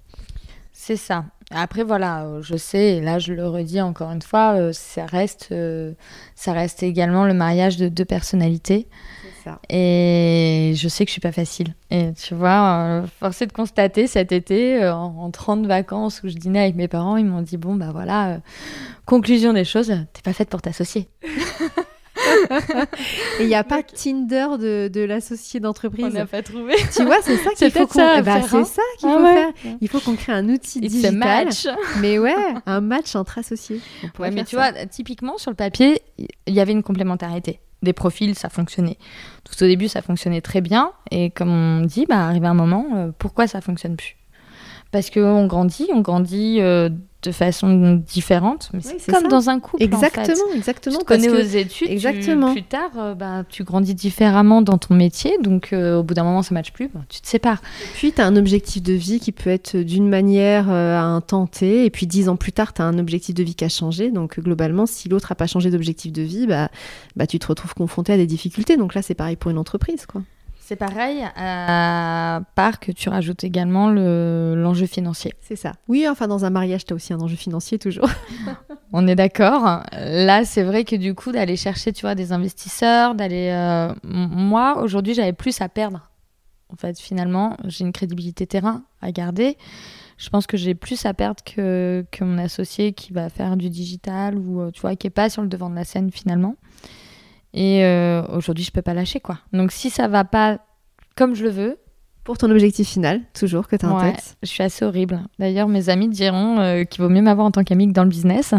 C'est 0.83 0.95
ça. 0.95 1.25
Après, 1.51 1.83
voilà, 1.83 2.23
euh, 2.23 2.41
je 2.41 2.57
sais, 2.57 2.97
et 2.97 3.01
là 3.01 3.19
je 3.19 3.33
le 3.33 3.47
redis 3.47 3.79
encore 3.81 4.09
une 4.09 4.23
fois, 4.23 4.55
euh, 4.55 4.73
ça, 4.73 5.05
reste, 5.05 5.49
euh, 5.51 5.93
ça 6.33 6.53
reste 6.53 6.81
également 6.81 7.25
le 7.25 7.35
mariage 7.35 7.77
de 7.77 7.87
deux 7.87 8.03
personnalités. 8.03 8.87
Ça. 9.43 9.59
Et 9.69 10.73
je 10.75 10.87
sais 10.87 11.05
que 11.05 11.09
je 11.09 11.11
suis 11.11 11.21
pas 11.21 11.31
facile. 11.31 11.75
Et 11.91 12.13
tu 12.13 12.33
vois, 12.33 13.03
est 13.21 13.45
de 13.45 13.53
constater 13.53 14.07
cet 14.07 14.31
été, 14.31 14.87
en, 14.87 15.17
en 15.19 15.29
30 15.29 15.67
vacances 15.67 16.23
où 16.23 16.29
je 16.29 16.35
dînais 16.35 16.61
avec 16.61 16.75
mes 16.75 16.87
parents, 16.87 17.15
ils 17.15 17.27
m'ont 17.27 17.43
dit 17.43 17.57
bon, 17.57 17.75
bah 17.75 17.91
voilà, 17.91 18.29
euh, 18.31 18.37
conclusion 19.05 19.53
des 19.53 19.65
choses, 19.65 19.89
t'es 20.13 20.21
pas 20.23 20.33
faite 20.33 20.49
pour 20.49 20.63
t'associer. 20.63 21.09
Et 23.39 23.43
il 23.43 23.47
n'y 23.47 23.55
a 23.55 23.63
pas 23.63 23.83
Tinder 23.83 24.47
de, 24.59 24.87
de 24.87 25.01
l'associé 25.01 25.59
d'entreprise. 25.59 26.13
pas 26.29 26.41
trouvé. 26.41 26.75
Tu 26.95 27.03
vois, 27.03 27.17
c'est 27.21 27.37
ça 27.37 27.51
qu'il 27.57 27.71
faut 27.71 27.87
qu'on 27.87 27.99
ben, 27.99 28.23
faire, 28.23 28.45
c'est 28.47 28.55
hein. 28.57 28.63
ça 28.65 28.81
qu'il 28.99 29.09
Ah 29.09 29.17
faut 29.17 29.23
ouais. 29.23 29.33
faire. 29.35 29.75
Il 29.81 29.87
faut 29.87 29.99
qu'on 29.99 30.15
crée 30.15 30.33
un 30.33 30.47
outil 30.49 30.79
It's 30.79 31.03
a 31.05 31.09
digital. 31.09 31.15
match. 31.15 31.67
Mais 32.01 32.19
ouais, 32.19 32.35
un 32.65 32.81
match 32.81 33.15
entre 33.15 33.37
associés. 33.37 33.79
On 34.17 34.21
Ouais, 34.21 34.31
mais 34.31 34.43
tu 34.43 34.55
ça. 34.55 34.71
vois, 34.71 34.85
typiquement 34.85 35.37
sur 35.37 35.51
le 35.51 35.55
papier, 35.55 36.01
il 36.17 36.53
y 36.53 36.59
avait 36.59 36.71
une 36.73 36.83
complémentarité. 36.83 37.59
Des 37.81 37.93
profils, 37.93 38.35
ça 38.37 38.49
fonctionnait. 38.49 38.97
Tout 39.43 39.63
au 39.63 39.67
début, 39.67 39.87
ça 39.87 40.01
fonctionnait 40.03 40.41
très 40.41 40.61
bien. 40.61 40.91
Et 41.09 41.31
comme 41.31 41.49
on 41.49 41.81
dit, 41.81 42.05
bah, 42.07 42.27
arrivé 42.27 42.45
un 42.45 42.53
moment, 42.53 42.85
euh, 42.95 43.11
pourquoi 43.17 43.47
ça 43.47 43.59
fonctionne 43.59 43.95
plus? 43.95 44.15
Parce 44.91 45.09
qu'on 45.09 45.47
grandit, 45.47 45.89
on 45.93 46.01
grandit 46.01 46.57
euh, 46.59 46.89
de 47.23 47.31
façon 47.31 48.01
différente. 48.07 48.69
Mais 48.73 48.79
Oui, 48.85 48.93
c'est 48.99 49.11
comme 49.11 49.23
ça. 49.23 49.27
dans 49.29 49.49
un 49.49 49.59
couple. 49.59 49.83
en 49.83 49.99
fait. 49.99 50.07
Exactement, 50.07 50.53
exactement. 50.55 50.97
Tu 50.97 51.01
te 51.03 51.07
connais 51.07 51.27
que- 51.27 51.33
aux 51.33 51.39
études, 51.39 51.87
tu- 51.87 51.91
Exactement. 51.91 52.51
plus 52.53 52.63
tard, 52.63 52.89
euh, 52.97 53.13
bah, 53.15 53.43
tu 53.49 53.63
grandis 53.63 53.95
différemment 53.95 54.61
dans 54.61 54.77
ton 54.77 54.93
métier, 54.95 55.37
donc 55.41 55.73
euh, 55.73 55.99
au 55.99 56.03
bout 56.03 56.13
d'un 56.13 56.23
moment, 56.23 56.41
ça 56.41 56.53
ne 56.53 56.59
matche 56.59 56.73
plus, 56.73 56.87
bah, 56.93 57.01
tu 57.09 57.21
te 57.21 57.27
sépares. 57.27 57.61
Puis, 57.95 58.11
tu 58.11 58.21
as 58.21 58.25
un 58.25 58.35
objectif 58.35 58.81
de 58.83 58.93
vie 58.93 59.19
qui 59.19 59.31
peut 59.31 59.49
être 59.49 59.77
d'une 59.77 60.07
manière 60.09 60.69
euh, 60.69 60.97
à 60.97 61.01
un 61.03 61.21
et 61.85 61.89
puis 61.89 62.07
dix 62.07 62.29
ans 62.29 62.35
plus 62.35 62.51
tard, 62.51 62.73
tu 62.73 62.81
as 62.81 62.85
un 62.85 62.97
objectif 62.99 63.33
de 63.35 63.43
vie 63.43 63.55
qui 63.55 63.63
a 63.63 63.69
changé. 63.69 64.11
Donc, 64.11 64.37
euh, 64.37 64.41
globalement, 64.41 64.85
si 64.85 65.09
l'autre 65.09 65.27
n'a 65.31 65.35
pas 65.35 65.47
changé 65.47 65.69
d'objectif 65.71 66.11
de 66.11 66.21
vie, 66.21 66.45
bah, 66.47 66.69
bah, 67.15 67.27
tu 67.27 67.39
te 67.39 67.47
retrouves 67.47 67.73
confronté 67.73 68.13
à 68.13 68.17
des 68.17 68.25
difficultés. 68.27 68.77
Donc 68.77 68.93
là, 68.95 69.01
c'est 69.01 69.15
pareil 69.15 69.35
pour 69.35 69.49
une 69.51 69.57
entreprise. 69.57 70.05
Quoi. 70.05 70.21
C'est 70.71 70.77
pareil, 70.77 71.21
à 71.35 72.39
part 72.55 72.79
que 72.79 72.93
tu 72.93 73.09
rajoutes 73.09 73.43
également 73.43 73.89
le- 73.89 74.53
l'enjeu 74.55 74.85
financier. 74.85 75.33
C'est 75.41 75.57
ça. 75.57 75.73
Oui, 75.89 76.07
enfin, 76.09 76.29
dans 76.29 76.45
un 76.45 76.49
mariage, 76.49 76.85
tu 76.85 76.93
as 76.93 76.95
aussi 76.95 77.11
un 77.11 77.19
enjeu 77.19 77.35
financier 77.35 77.77
toujours. 77.77 78.07
On 78.93 79.05
est 79.05 79.15
d'accord. 79.15 79.83
Là, 79.91 80.45
c'est 80.45 80.63
vrai 80.63 80.85
que 80.85 80.95
du 80.95 81.13
coup, 81.13 81.33
d'aller 81.33 81.57
chercher, 81.57 81.91
tu 81.91 82.03
vois, 82.03 82.15
des 82.15 82.31
investisseurs, 82.31 83.15
d'aller. 83.15 83.49
euh, 83.51 83.93
Moi, 84.05 84.81
aujourd'hui, 84.81 85.13
j'avais 85.13 85.33
plus 85.33 85.59
à 85.59 85.67
perdre. 85.67 86.07
En 86.71 86.77
fait, 86.77 86.97
finalement, 86.97 87.57
j'ai 87.65 87.83
une 87.83 87.91
crédibilité 87.91 88.47
terrain 88.47 88.83
à 89.01 89.11
garder. 89.11 89.57
Je 90.17 90.29
pense 90.29 90.47
que 90.47 90.55
j'ai 90.55 90.73
plus 90.73 91.05
à 91.05 91.13
perdre 91.13 91.43
que, 91.43 92.05
que 92.11 92.23
mon 92.23 92.37
associé 92.37 92.93
qui 92.93 93.11
va 93.11 93.27
faire 93.27 93.57
du 93.57 93.69
digital 93.69 94.37
ou, 94.37 94.61
euh, 94.61 94.71
tu 94.71 94.79
vois, 94.79 94.95
qui 94.95 95.07
est 95.07 95.09
pas 95.09 95.29
sur 95.29 95.41
le 95.41 95.49
devant 95.49 95.69
de 95.69 95.75
la 95.75 95.83
scène 95.83 96.11
finalement. 96.11 96.55
Et 97.53 97.83
euh, 97.83 98.23
aujourd'hui, 98.29 98.63
je 98.63 98.71
peux 98.71 98.81
pas 98.81 98.93
lâcher, 98.93 99.19
quoi. 99.19 99.39
Donc, 99.53 99.71
si 99.71 99.89
ça 99.89 100.07
va 100.07 100.23
pas 100.23 100.59
comme 101.15 101.35
je 101.35 101.43
le 101.43 101.49
veux, 101.49 101.77
Pour 102.23 102.37
ton 102.37 102.49
objectif 102.51 102.87
final, 102.87 103.21
toujours, 103.33 103.67
que 103.67 103.75
tu 103.75 103.85
as 103.85 103.89
en 103.91 103.99
Ouais, 103.99 104.13
tête. 104.13 104.37
je 104.43 104.47
suis 104.47 104.61
assez 104.63 104.85
horrible. 104.85 105.21
D'ailleurs, 105.39 105.67
mes 105.67 105.89
amis 105.89 106.07
diront 106.07 106.59
euh, 106.59 106.83
qu'il 106.83 107.01
vaut 107.03 107.09
mieux 107.09 107.21
m'avoir 107.23 107.47
en 107.47 107.51
tant 107.51 107.63
qu'ami 107.63 107.87
que 107.87 107.93
dans 107.93 108.03
le 108.03 108.09
business. 108.09 108.53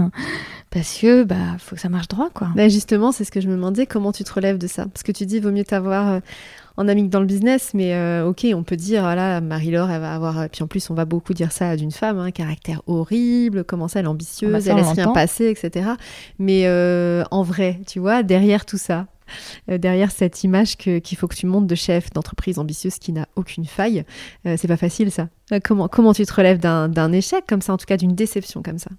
Parce 0.72 0.98
que, 0.98 1.24
bah, 1.24 1.56
faut 1.58 1.76
que 1.76 1.80
ça 1.80 1.88
marche 1.88 2.08
droit, 2.08 2.30
quoi. 2.32 2.48
Bah, 2.56 2.68
justement, 2.68 3.12
c'est 3.12 3.24
ce 3.24 3.30
que 3.30 3.40
je 3.40 3.48
me 3.48 3.54
demandais, 3.54 3.86
comment 3.86 4.10
tu 4.10 4.24
te 4.24 4.32
relèves 4.32 4.58
de 4.58 4.66
ça? 4.66 4.86
Parce 4.86 5.02
que 5.02 5.12
tu 5.12 5.26
dis, 5.26 5.38
vaut 5.38 5.50
mieux 5.50 5.64
t'avoir 5.64 6.08
euh, 6.08 6.20
en 6.76 6.88
ami 6.88 7.04
que 7.04 7.10
dans 7.10 7.20
le 7.20 7.26
business, 7.26 7.72
mais 7.74 7.94
euh, 7.94 8.26
ok, 8.26 8.46
on 8.54 8.62
peut 8.62 8.76
dire, 8.76 9.02
voilà, 9.02 9.40
Marie-Laure, 9.40 9.90
elle 9.90 10.00
va 10.00 10.14
avoir, 10.14 10.38
euh, 10.40 10.46
puis 10.50 10.62
en 10.62 10.66
plus, 10.66 10.88
on 10.90 10.94
va 10.94 11.04
beaucoup 11.04 11.34
dire 11.34 11.52
ça 11.52 11.76
d'une 11.76 11.92
femme, 11.92 12.18
un 12.18 12.30
caractère 12.30 12.82
horrible, 12.86 13.64
comment 13.64 13.86
ça, 13.86 14.00
elle 14.00 14.06
est 14.06 14.08
ambitieuse, 14.08 14.50
Ah 14.50 14.58
bah 14.58 14.60
ça, 14.60 14.70
elle 14.70 14.76
laisse 14.78 14.92
rien 14.92 15.12
passer, 15.12 15.46
etc. 15.46 15.90
Mais 16.38 16.62
euh, 16.64 17.22
en 17.30 17.42
vrai, 17.42 17.80
tu 17.86 18.00
vois, 18.00 18.22
derrière 18.22 18.64
tout 18.64 18.78
ça, 18.78 19.06
euh, 19.70 19.78
derrière 19.78 20.10
cette 20.10 20.44
image 20.44 20.76
qu'il 20.76 21.16
faut 21.16 21.28
que 21.28 21.34
tu 21.34 21.46
montes 21.46 21.66
de 21.66 21.74
chef 21.74 22.10
d'entreprise 22.12 22.58
ambitieuse 22.58 22.98
qui 22.98 23.12
n'a 23.12 23.26
aucune 23.36 23.66
faille, 23.66 24.04
euh, 24.46 24.56
c'est 24.58 24.68
pas 24.68 24.76
facile 24.76 25.10
ça. 25.10 25.28
Euh, 25.52 25.60
comment, 25.62 25.88
comment 25.88 26.12
tu 26.12 26.24
te 26.24 26.34
relèves 26.34 26.58
d'un 26.58 27.12
échec 27.12 27.44
comme 27.46 27.62
ça, 27.62 27.72
en 27.72 27.76
tout 27.76 27.86
cas 27.86 27.96
d'une 27.96 28.14
déception 28.14 28.62
comme 28.62 28.78
ça? 28.78 28.90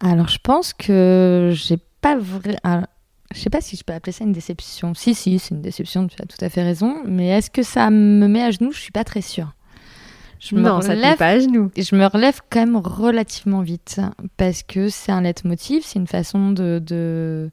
Alors, 0.00 0.28
je 0.28 0.38
pense 0.42 0.72
que 0.72 1.50
j'ai 1.52 1.78
pas 2.00 2.16
vrai. 2.16 2.56
alors, 2.62 2.86
je 3.34 3.38
sais 3.38 3.50
pas 3.50 3.60
si 3.60 3.76
je 3.76 3.84
peux 3.84 3.92
appeler 3.92 4.12
ça 4.12 4.24
une 4.24 4.32
déception. 4.32 4.94
Si, 4.94 5.14
si, 5.14 5.38
c'est 5.38 5.54
une 5.54 5.62
déception, 5.62 6.06
tu 6.08 6.16
as 6.20 6.26
tout 6.26 6.42
à 6.44 6.48
fait 6.48 6.62
raison. 6.62 7.02
Mais 7.06 7.28
est-ce 7.28 7.50
que 7.50 7.62
ça 7.62 7.90
me 7.90 8.26
met 8.26 8.42
à 8.42 8.50
genoux? 8.50 8.72
Je 8.72 8.80
suis 8.80 8.92
pas 8.92 9.04
très 9.04 9.20
sûre. 9.20 9.52
Je 10.40 10.54
me 10.54 10.62
Non, 10.62 10.80
ça 10.80 10.88
te 10.88 10.92
met 10.94 11.04
relève 11.04 11.18
pas 11.18 11.26
à 11.28 11.38
genoux. 11.38 11.70
Je 11.76 11.94
me 11.94 12.06
relève 12.06 12.40
quand 12.48 12.60
même 12.60 12.76
relativement 12.76 13.60
vite 13.60 14.00
parce 14.36 14.62
que 14.62 14.88
c'est 14.88 15.12
un 15.12 15.20
leitmotiv, 15.20 15.82
c'est 15.84 15.98
une 15.98 16.06
façon 16.06 16.50
de, 16.50 16.82
de, 16.84 17.50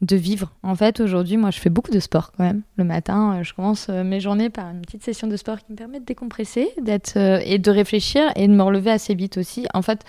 de 0.00 0.16
vivre. 0.16 0.52
En 0.62 0.76
fait, 0.76 1.00
aujourd'hui, 1.00 1.36
moi, 1.36 1.50
je 1.50 1.58
fais 1.58 1.70
beaucoup 1.70 1.90
de 1.90 1.98
sport 1.98 2.30
quand 2.32 2.44
même. 2.44 2.62
Le 2.76 2.84
matin, 2.84 3.38
euh, 3.38 3.42
je 3.42 3.52
commence 3.54 3.88
euh, 3.90 4.04
mes 4.04 4.20
journées 4.20 4.50
par 4.50 4.70
une 4.70 4.82
petite 4.82 5.02
session 5.02 5.26
de 5.26 5.36
sport 5.36 5.58
qui 5.58 5.72
me 5.72 5.76
permet 5.76 5.98
de 5.98 6.04
décompresser 6.04 6.68
d'être, 6.80 7.16
euh, 7.16 7.40
et 7.44 7.58
de 7.58 7.70
réfléchir 7.72 8.22
et 8.36 8.46
de 8.46 8.52
me 8.52 8.62
relever 8.62 8.92
assez 8.92 9.14
vite 9.16 9.36
aussi. 9.36 9.66
En 9.74 9.82
fait, 9.82 10.04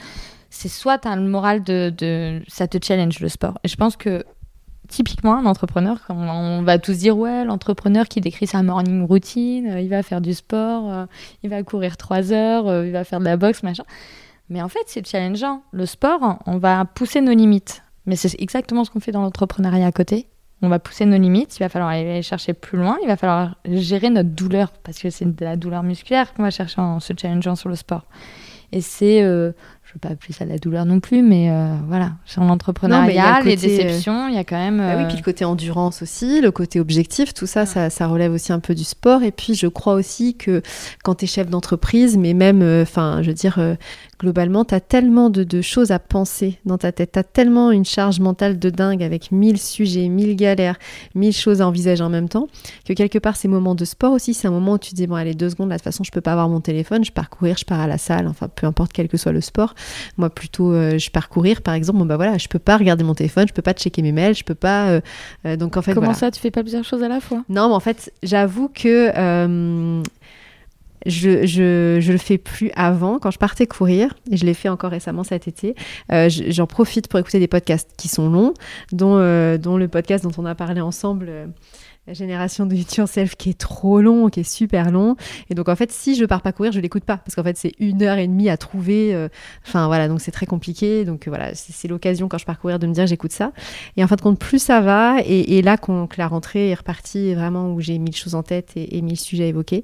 c'est 0.56 0.70
soit 0.70 1.00
tu 1.00 1.08
as 1.08 1.15
le 1.15 1.28
moral 1.28 1.63
de. 1.63 2.41
Ça 2.48 2.68
te 2.68 2.78
challenge 2.82 3.20
le 3.20 3.28
sport. 3.28 3.60
Et 3.63 3.68
je 3.68 3.76
pense 3.76 3.98
que 3.98 4.24
typiquement, 4.88 5.36
un 5.36 5.46
entrepreneur, 5.46 5.98
on 6.10 6.62
va 6.62 6.80
tous 6.80 7.00
dire, 7.00 7.18
ouais, 7.18 7.44
l'entrepreneur 7.44 8.08
qui 8.08 8.22
décrit 8.22 8.48
sa 8.48 8.63
morning 8.63 9.06
routine, 9.06 9.68
euh, 9.68 9.82
il 9.82 9.89
va 9.89 10.04
faire 10.04 10.22
du 10.22 10.34
sport, 10.34 10.94
euh, 10.94 11.06
il 11.44 11.50
va 11.50 11.63
courir 11.63 11.98
trois 11.98 12.32
heures, 12.32 12.68
euh, 12.68 12.86
il 12.86 12.94
va 12.94 13.04
faire 13.04 13.20
de 13.20 13.26
la 13.26 13.36
boxe, 13.36 13.63
machin. 13.63 13.84
Mais 14.50 14.62
en 14.62 14.70
fait, 14.70 14.84
c'est 14.86 15.06
challengeant. 15.06 15.63
Le 15.72 15.86
sport, 15.86 16.39
on 16.46 16.58
va 16.58 16.86
pousser 16.86 17.20
nos 17.20 17.34
limites. 17.34 17.84
Mais 18.06 18.15
c'est 18.15 18.39
exactement 18.39 18.86
ce 18.86 18.91
qu'on 18.91 19.00
fait 19.00 19.12
dans 19.12 19.24
l'entrepreneuriat 19.24 19.88
à 19.88 19.91
côté. 19.91 20.28
On 20.62 20.70
va 20.70 20.80
pousser 20.80 21.06
nos 21.06 21.18
limites, 21.18 21.58
il 21.58 21.60
va 21.60 21.70
falloir 21.70 21.89
aller 21.89 22.22
chercher 22.22 22.54
plus 22.54 22.78
loin, 22.78 22.98
il 23.02 23.08
va 23.08 23.18
falloir 23.18 23.58
gérer 23.65 24.10
notre 24.10 24.30
douleur, 24.30 24.72
parce 24.84 25.00
que 25.00 25.10
c'est 25.10 25.26
de 25.26 25.44
la 25.44 25.58
douleur 25.58 25.84
musculaire 25.84 26.34
qu'on 26.34 26.44
va 26.44 26.52
chercher 26.52 26.80
en 26.80 27.00
se 27.02 27.12
challengeant 27.20 27.56
sur 27.56 27.68
le 27.68 27.76
sport. 27.76 28.06
Et 28.72 28.82
c'est, 28.82 29.22
veux 29.95 29.99
pas 29.99 30.10
appeler 30.10 30.34
ça 30.34 30.45
de 30.45 30.49
la 30.49 30.58
douleur 30.58 30.86
non 30.86 30.99
plus, 30.99 31.21
mais 31.21 31.49
euh, 31.49 31.73
voilà, 31.88 32.13
sur 32.25 32.43
l'entrepreneuriat, 32.43 33.41
le 33.41 33.45
les 33.45 33.58
euh, 33.58 33.67
déceptions, 33.67 34.27
il 34.27 34.36
y 34.36 34.38
a 34.38 34.43
quand 34.43 34.58
même... 34.58 34.77
Bah 34.77 34.95
oui, 34.97 35.03
euh, 35.03 35.08
puis 35.08 35.17
le 35.17 35.23
côté 35.23 35.45
endurance 35.45 36.01
aussi, 36.01 36.41
le 36.41 36.51
côté 36.51 36.79
objectif, 36.79 37.34
tout 37.34 37.47
ça, 37.47 37.65
ça, 37.65 37.89
ça 37.89 38.08
relève 38.08 38.31
aussi 38.31 38.53
un 38.53 38.60
peu 38.60 38.75
du 38.75 38.84
sport. 38.84 39.23
Et 39.23 39.31
puis, 39.31 39.55
je 39.55 39.67
crois 39.67 39.93
aussi 39.93 40.36
que 40.36 40.62
quand 41.03 41.15
tu 41.15 41.25
es 41.25 41.27
chef 41.27 41.49
d'entreprise, 41.49 42.17
mais 42.17 42.34
même, 42.34 42.62
euh, 42.62 42.84
enfin, 42.84 43.21
je 43.21 43.27
veux 43.27 43.34
dire, 43.34 43.60
globalement, 44.19 44.65
tu 44.65 44.75
as 44.75 44.79
tellement 44.79 45.29
de, 45.29 45.43
de 45.43 45.62
choses 45.62 45.91
à 45.91 45.99
penser 45.99 46.60
dans 46.65 46.77
ta 46.77 46.91
tête. 46.91 47.13
Tu 47.13 47.19
as 47.19 47.23
tellement 47.23 47.71
une 47.71 47.86
charge 47.86 48.19
mentale 48.19 48.60
de 48.60 48.69
dingue 48.69 49.03
avec 49.03 49.31
mille 49.31 49.60
sujets, 49.60 50.10
mille 50.10 50.36
galères, 50.36 50.77
mille 51.15 51.34
choses 51.34 51.62
à 51.62 51.67
envisager 51.67 52.03
en 52.03 52.10
même 52.10 52.29
temps, 52.29 52.47
que 52.86 52.93
quelque 52.93 53.19
part, 53.19 53.36
ces 53.36 53.47
moments 53.47 53.75
de 53.75 53.86
sport 53.86 54.12
aussi, 54.12 54.34
c'est 54.34 54.47
un 54.47 54.51
moment 54.51 54.73
où 54.73 54.77
tu 54.77 54.91
te 54.91 54.95
dis, 54.95 55.08
bon, 55.08 55.15
allez, 55.15 55.34
deux 55.34 55.49
secondes, 55.49 55.69
là, 55.69 55.75
de 55.75 55.79
toute 55.79 55.86
façon, 55.86 56.03
je 56.03 56.12
peux 56.12 56.21
pas 56.21 56.31
avoir 56.31 56.49
mon 56.49 56.60
téléphone, 56.60 57.03
je 57.05 57.12
pars 57.12 57.29
courir, 57.29 57.58
je 57.58 57.65
pars 57.65 57.79
à 57.79 57.88
la 57.88 57.97
salle, 57.97 58.27
enfin, 58.27 58.47
peu 58.47 58.67
importe 58.67 58.91
quel 58.93 59.08
que 59.08 59.17
soit 59.17 59.31
le 59.31 59.41
sport. 59.41 59.73
Moi, 60.17 60.30
plutôt, 60.30 60.71
euh, 60.71 60.98
je 60.98 61.10
pars 61.10 61.30
courir, 61.30 61.62
par 61.62 61.74
exemple, 61.74 62.00
bon, 62.00 62.06
bah 62.06 62.15
voilà, 62.17 62.38
je 62.38 62.48
peux 62.48 62.60
pas 62.60 62.78
regarder 62.78 63.04
mon 63.04 63.13
téléphone, 63.15 63.48
je 63.48 63.54
peux 63.54 63.62
pas 63.62 63.74
checker 63.74 64.02
mes 64.02 64.12
mails, 64.12 64.36
je 64.36 64.43
peux 64.43 64.56
pas. 64.56 64.89
euh, 64.89 65.02
euh, 65.45 65.56
donc, 65.56 65.78
en 65.78 65.82
fait, 65.82 65.93
Comment 65.93 66.06
voilà. 66.08 66.19
ça, 66.19 66.32
tu 66.32 66.39
fais 66.39 66.52
pas 66.52 66.62
plusieurs 66.62 66.84
choses 66.86 67.04
à 67.04 67.08
la 67.08 67.19
fois? 67.19 67.43
Non, 67.50 67.69
mais 67.69 67.76
en 67.76 67.80
fait, 67.80 68.12
j'avoue 68.24 68.69
que 68.69 69.12
je, 71.06 71.45
je, 71.45 72.00
je 72.02 72.12
le 72.12 72.17
fais 72.17 72.38
plus 72.39 72.71
avant. 72.76 73.19
Quand 73.19 73.30
je 73.30 73.38
partais 73.38 73.67
courir, 73.67 74.15
et 74.32 74.38
je 74.38 74.45
l'ai 74.45 74.56
fait 74.56 74.69
encore 74.69 74.89
récemment 74.89 75.24
cet 75.24 75.48
été, 75.48 75.76
euh, 76.12 76.30
je- 76.30 76.45
j'en 76.50 76.65
profite 76.65 77.08
pour 77.08 77.19
écouter 77.19 77.39
des 77.39 77.48
podcasts 77.48 77.91
qui 77.95 78.08
sont 78.08 78.28
longs, 78.30 78.54
dont, 78.92 79.17
euh, 79.17 79.58
dont 79.60 79.77
le 79.77 79.88
podcast 79.88 80.23
dont 80.23 80.31
on 80.38 80.46
a 80.46 80.56
parlé 80.56 80.81
ensemble. 80.81 81.27
euh, 81.29 81.46
la 82.08 82.13
génération 82.13 82.67
de 82.67 82.75
It 82.75 82.95
Yourself 82.97 83.35
qui 83.35 83.49
est 83.49 83.58
trop 83.58 83.99
long, 83.99 84.29
qui 84.29 84.41
est 84.41 84.43
super 84.43 84.91
long. 84.91 85.15
Et 85.49 85.56
donc, 85.56 85.69
en 85.69 85.75
fait, 85.75 85.91
si 85.91 86.15
je 86.15 86.23
pars 86.25 86.41
pas 86.43 86.51
courir, 86.51 86.71
je 86.71 86.79
l'écoute 86.79 87.03
pas. 87.03 87.17
Parce 87.17 87.33
qu'en 87.33 87.43
fait, 87.43 87.58
c'est 87.58 87.71
une 87.79 88.03
heure 88.03 88.17
et 88.19 88.27
demie 88.27 88.47
à 88.49 88.58
trouver. 88.58 89.13
euh, 89.15 89.27
Enfin, 89.65 89.87
voilà, 89.87 90.08
donc 90.08 90.21
c'est 90.21 90.31
très 90.31 90.45
compliqué. 90.45 91.03
Donc, 91.03 91.27
euh, 91.27 91.31
voilà, 91.31 91.56
c'est 91.56 91.87
l'occasion 91.87 92.27
quand 92.27 92.37
je 92.37 92.45
pars 92.45 92.60
courir 92.60 92.77
de 92.77 92.85
me 92.85 92.93
dire 92.93 93.08
j'écoute 93.08 93.31
ça. 93.31 93.51
Et 93.97 94.03
en 94.03 94.08
fin 94.08 94.15
de 94.17 94.21
compte, 94.21 94.37
plus 94.39 94.60
ça 94.60 94.81
va, 94.81 95.17
et, 95.25 95.58
et 95.58 95.62
là 95.63 95.77
qu'on- 95.77 96.06
que 96.06 96.15
la 96.19 96.27
rentrée 96.27 96.69
est 96.69 96.75
repartie 96.75 97.33
vraiment 97.33 97.73
où 97.73 97.81
j'ai 97.81 97.97
mille 97.97 98.15
choses 98.15 98.35
en 98.35 98.43
tête 98.43 98.73
et, 98.75 98.97
et 98.97 99.01
mille 99.01 99.19
sujets 99.19 99.45
à 99.45 99.47
évoquer, 99.47 99.83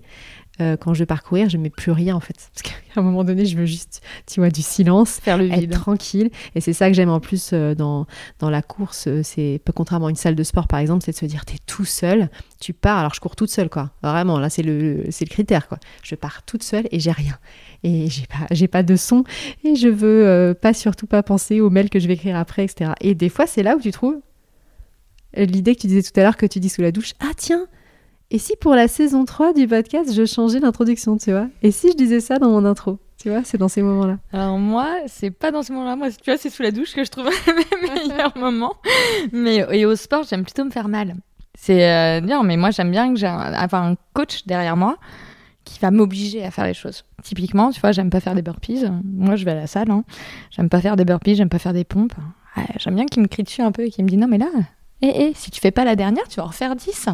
euh, 0.62 0.78
quand 0.78 0.94
je 0.94 1.00
vais 1.00 1.06
parcourir, 1.06 1.50
je 1.50 1.58
mets 1.58 1.70
plus 1.70 1.92
rien 1.92 2.16
en 2.16 2.20
fait. 2.20 2.36
Parce 2.54 2.62
qu'à 2.62 3.00
un 3.00 3.04
moment 3.04 3.24
donné, 3.24 3.46
je 3.46 3.58
veux 3.58 3.66
juste, 3.66 4.02
tu 4.28 4.40
vois, 4.40 4.50
du 4.50 4.62
silence, 4.62 5.20
faire 5.20 5.38
le 5.38 5.52
être 5.52 5.60
vide. 5.60 5.72
tranquille. 5.72 6.30
Et 6.56 6.62
c'est 6.62 6.74
ça 6.74 6.88
que 6.90 6.94
j'aime 6.96 7.10
en 7.10 7.20
plus 7.20 7.52
euh, 7.54 7.76
dans, 7.76 8.06
dans 8.40 8.50
la 8.50 8.62
course. 8.62 9.08
euh, 9.08 9.22
C'est 9.24 9.60
pas 9.66 9.72
contrairement 9.74 10.08
à 10.08 10.10
une 10.10 10.16
salle 10.16 10.36
de 10.36 10.44
sport 10.44 10.68
par 10.68 10.80
exemple, 10.80 11.04
c'est 11.04 11.12
de 11.12 11.18
se 11.18 11.26
dire 11.26 11.44
t'es 11.46 11.58
tout 11.66 11.86
seul, 11.86 12.30
tu 12.60 12.74
pars. 12.74 13.00
Alors 13.00 13.14
je 13.14 13.20
cours 13.20 13.36
toute 13.36 13.50
seule 13.50 13.70
quoi. 13.70 13.92
Vraiment, 14.04 14.40
là 14.40 14.50
c'est 14.50 14.64
le, 14.64 15.06
c'est 15.10 15.26
le 15.26 15.30
critère 15.32 15.68
quoi. 15.68 15.80
Je 16.04 16.16
pars 16.16 16.44
toute 16.44 16.64
seule 16.64 16.88
et 16.92 17.00
j'ai 17.00 17.12
rien. 17.12 17.38
Et 17.84 18.10
j'ai 18.10 18.28
pas, 18.28 18.46
j'ai 18.52 18.68
pas 18.68 18.84
de 18.84 18.96
son 18.96 19.24
et 19.64 19.76
je 19.76 19.88
veux 19.88 20.28
euh, 20.28 20.54
pas 20.54 20.74
surtout 20.74 21.08
pas 21.08 21.24
penser 21.24 21.62
aux 21.62 21.70
mails 21.72 21.90
que 21.90 22.00
je 22.00 22.08
vais 22.08 22.14
écrire 22.14 22.36
après, 22.38 22.64
etc. 22.64 22.92
Et 23.02 23.16
des 23.16 23.30
fois, 23.30 23.48
c'est 23.48 23.64
là 23.64 23.76
où 23.76 23.80
tu 23.82 23.92
trouves 23.92 24.20
l'idée 25.36 25.76
que 25.76 25.82
tu 25.82 25.88
disais 25.88 26.04
tout 26.04 26.20
à 26.20 26.24
l'heure 26.24 26.38
que 26.38 26.46
tu 26.46 26.60
dis 26.60 26.70
sous 26.70 26.82
la 26.82 26.92
douche. 26.92 27.14
Ah 27.22 27.32
tiens, 27.38 27.68
et 28.34 28.38
si 28.38 28.56
pour 28.56 28.76
la 28.76 28.88
saison 28.88 29.26
3 29.26 29.52
du 29.54 29.68
podcast, 29.68 30.14
je 30.14 30.26
changeais 30.26 30.62
l'introduction, 30.62 31.18
tu 31.18 31.32
vois? 31.32 31.48
Et 31.64 31.72
si 31.72 31.92
je 31.92 31.98
disais 31.98 32.22
ça 32.22 32.40
dans 32.40 32.50
mon 32.50 32.64
intro 32.64 32.98
Tu 33.18 33.30
vois, 33.30 33.44
c'est 33.44 33.58
dans 33.58 33.68
ces 33.68 33.82
moments-là. 33.82 34.20
Alors 34.32 34.58
moi, 34.58 34.88
c'est 35.08 35.32
pas 35.32 35.52
dans 35.52 35.64
ce 35.64 35.74
moment-là. 35.74 35.98
Moi, 35.98 36.12
tu 36.12 36.32
vois, 36.32 36.38
c'est 36.38 36.50
sous 36.50 36.64
la 36.64 36.72
douche 36.72 36.94
que 36.94 37.04
je 37.04 37.12
trouve 37.12 37.26
mes 37.48 37.90
meilleurs 37.90 38.38
moments. 38.38 38.76
Mais 39.34 39.66
et 39.72 39.86
au 39.86 39.98
sport, 39.98 40.24
j'aime 40.24 40.44
plutôt 40.44 40.64
me 40.64 40.72
faire 40.72 40.88
mal. 40.88 41.16
C'est 41.60 41.92
euh, 41.92 42.42
mais 42.44 42.56
moi, 42.56 42.72
j'aime 42.72 42.90
bien 42.90 43.14
que 43.14 43.20
j'ai 43.20 43.28
avoir 43.28 43.84
un 43.84 43.96
coach 44.14 44.46
derrière 44.46 44.78
moi 44.78 44.96
qui 45.66 45.80
va 45.80 45.92
m'obliger 45.92 46.46
à 46.46 46.52
faire 46.52 46.66
les 46.66 46.74
choses. 46.74 47.04
Typiquement, 47.24 47.72
tu 47.72 47.82
vois, 47.82 47.92
j'aime 47.92 48.10
pas 48.10 48.22
faire 48.22 48.34
des 48.34 48.42
burpees. 48.42 48.86
Moi, 49.04 49.36
je 49.36 49.44
vais 49.44 49.52
à 49.52 49.56
la 49.56 49.68
salle. 49.68 49.92
Hein. 49.92 50.06
J'aime 50.52 50.70
pas 50.70 50.80
faire 50.80 50.96
des 50.96 51.04
burpees, 51.04 51.36
j'aime 51.36 51.50
pas 51.50 51.60
faire 51.60 51.74
des 51.74 51.84
pompes. 51.84 52.16
Ouais, 52.56 52.64
j'aime 52.80 52.96
bien 52.96 53.06
qu'il 53.06 53.22
me 53.22 53.28
crie 53.28 53.44
dessus 53.44 53.62
un 53.62 53.74
peu 53.74 53.84
et 53.84 53.92
qu'il 53.92 54.06
me 54.06 54.10
dit 54.10 54.18
non, 54.18 54.28
mais 54.30 54.38
là, 54.38 54.48
hé, 55.02 55.08
hé, 55.08 55.34
si 55.36 55.52
tu 55.52 55.60
fais 55.60 55.72
pas 55.72 55.84
la 55.84 55.98
dernière, 55.98 56.28
tu 56.30 56.38
vas 56.38 56.46
en 56.46 56.48
refaire 56.48 56.78
10. 56.78 57.10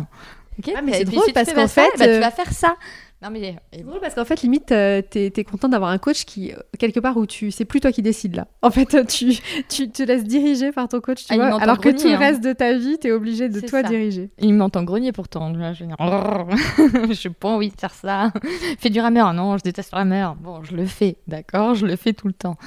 Ah, 0.75 0.81
mais 0.81 0.93
c'est 0.93 1.03
drôle 1.05 1.23
si 1.25 1.33
parce 1.33 1.51
qu'en 1.53 1.67
ça, 1.67 1.83
fait, 1.97 2.01
euh, 2.07 2.15
tu 2.15 2.21
vas 2.21 2.31
faire 2.31 2.51
ça. 2.51 2.75
Non, 3.23 3.29
mais 3.31 3.55
C'est 3.73 3.81
drôle 3.83 3.99
parce 3.99 4.13
qu'en 4.13 4.25
fait, 4.25 4.43
limite, 4.43 4.71
euh, 4.71 5.01
t'es 5.01 5.33
es 5.35 5.43
content 5.43 5.69
d'avoir 5.69 5.89
un 5.89 5.97
coach 5.97 6.23
qui, 6.25 6.51
euh, 6.51 6.57
quelque 6.77 6.99
part, 6.99 7.17
où 7.17 7.25
tu, 7.25 7.49
c'est 7.49 7.65
plus 7.65 7.79
toi 7.79 7.91
qui 7.91 8.03
décides 8.03 8.35
là. 8.35 8.47
En 8.61 8.69
fait, 8.69 8.95
tu, 9.07 9.33
tu 9.69 9.89
te 9.89 10.03
laisses 10.03 10.23
diriger 10.23 10.71
par 10.71 10.87
ton 10.87 11.01
coach, 11.01 11.25
tu 11.25 11.33
Ah, 11.33 11.35
vois, 11.35 11.59
alors 11.59 11.79
que 11.79 11.89
tout 11.89 12.07
le 12.07 12.13
hein. 12.13 12.17
reste 12.17 12.43
de 12.43 12.53
ta 12.53 12.73
vie, 12.73 12.99
t'es 12.99 13.11
obligé 13.11 13.49
de 13.49 13.59
toi 13.59 13.81
ça. 13.81 13.87
diriger. 13.87 14.29
Il 14.37 14.53
m'entend 14.53 14.83
grogner 14.83 15.11
pourtant. 15.13 15.51
vois, 15.51 15.73
Je 15.73 15.85
vais 15.85 15.87
dire, 15.87 15.95
j'ai 17.11 17.31
pas 17.31 17.47
envie 17.49 17.69
de 17.69 17.79
faire 17.79 17.95
ça. 17.95 18.31
Fais 18.77 18.91
du 18.91 18.99
rameur. 18.99 19.33
Non, 19.33 19.57
je 19.57 19.63
déteste 19.63 19.93
le 19.93 19.97
rameur. 19.97 20.35
Bon, 20.35 20.61
je 20.63 20.75
le 20.75 20.85
fais, 20.85 21.17
d'accord 21.27 21.73
Je 21.73 21.87
le 21.87 21.95
fais 21.95 22.13
tout 22.13 22.27
le 22.27 22.33
temps. 22.33 22.57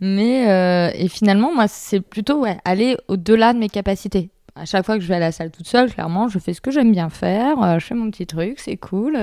Mais, 0.00 0.48
euh, 0.48 0.90
et 0.94 1.08
finalement, 1.08 1.52
moi, 1.52 1.66
c'est 1.66 2.00
plutôt 2.00 2.38
ouais, 2.42 2.58
aller 2.64 2.96
au-delà 3.08 3.52
de 3.54 3.58
mes 3.58 3.68
capacités. 3.68 4.30
À 4.58 4.64
chaque 4.64 4.86
fois 4.86 4.96
que 4.96 5.02
je 5.02 5.08
vais 5.08 5.16
à 5.16 5.18
la 5.20 5.32
salle 5.32 5.50
toute 5.50 5.66
seule, 5.68 5.92
clairement, 5.92 6.28
je 6.28 6.38
fais 6.38 6.54
ce 6.54 6.60
que 6.62 6.70
j'aime 6.70 6.90
bien 6.90 7.10
faire. 7.10 7.62
euh, 7.62 7.78
je 7.78 7.84
fais 7.86 7.94
mon 7.94 8.10
petit 8.10 8.26
truc, 8.26 8.58
c'est 8.58 8.76
cool. 8.78 9.18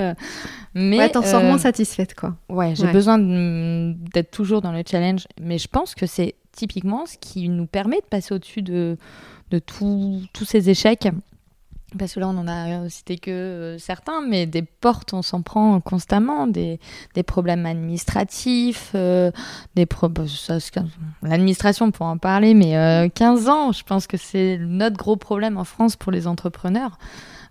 mais 0.74 0.98
ouais, 0.98 1.10
t'en 1.10 1.22
sors 1.22 1.40
euh, 1.42 1.46
moins 1.46 1.58
satisfaite, 1.58 2.14
quoi. 2.14 2.36
Ouais, 2.48 2.74
j'ai 2.76 2.84
Ouais. 2.84 2.92
besoin 2.92 3.18
d'être 3.18 4.30
toujours 4.30 4.62
dans 4.62 4.72
le 4.72 4.82
challenge. 4.88 5.26
Mais 5.40 5.58
je 5.58 5.66
pense 5.68 5.94
que 5.96 6.06
c'est 6.06 6.36
typiquement 6.52 7.04
ce 7.06 7.18
qui 7.18 7.48
nous 7.48 7.66
permet 7.66 7.96
de 7.96 8.06
passer 8.08 8.32
au-dessus 8.32 8.62
de, 8.62 8.96
de 9.50 9.58
tout- 9.58 10.22
tous 10.32 10.44
ces 10.44 10.70
échecs. 10.70 11.08
Parce 11.98 12.14
que 12.14 12.20
là, 12.20 12.28
on 12.28 12.36
en 12.38 12.48
a 12.48 12.88
cité 12.88 13.18
que 13.18 13.30
euh, 13.30 13.78
certains, 13.78 14.20
mais 14.20 14.46
des 14.46 14.62
portes, 14.62 15.12
on 15.12 15.22
s'en 15.22 15.42
prend 15.42 15.80
constamment, 15.80 16.46
des, 16.46 16.80
des 17.14 17.22
problèmes 17.22 17.66
administratifs, 17.66 18.90
euh, 18.94 19.30
des 19.76 19.86
pro- 19.86 20.08
bah, 20.08 20.24
l'administration 21.22 21.90
pour 21.90 22.06
en 22.06 22.18
parler, 22.18 22.54
mais 22.54 22.76
euh, 22.76 23.08
15 23.08 23.48
ans, 23.48 23.72
je 23.72 23.82
pense 23.84 24.06
que 24.06 24.16
c'est 24.16 24.58
notre 24.58 24.96
gros 24.96 25.16
problème 25.16 25.56
en 25.56 25.64
France 25.64 25.96
pour 25.96 26.10
les 26.12 26.26
entrepreneurs. 26.26 26.98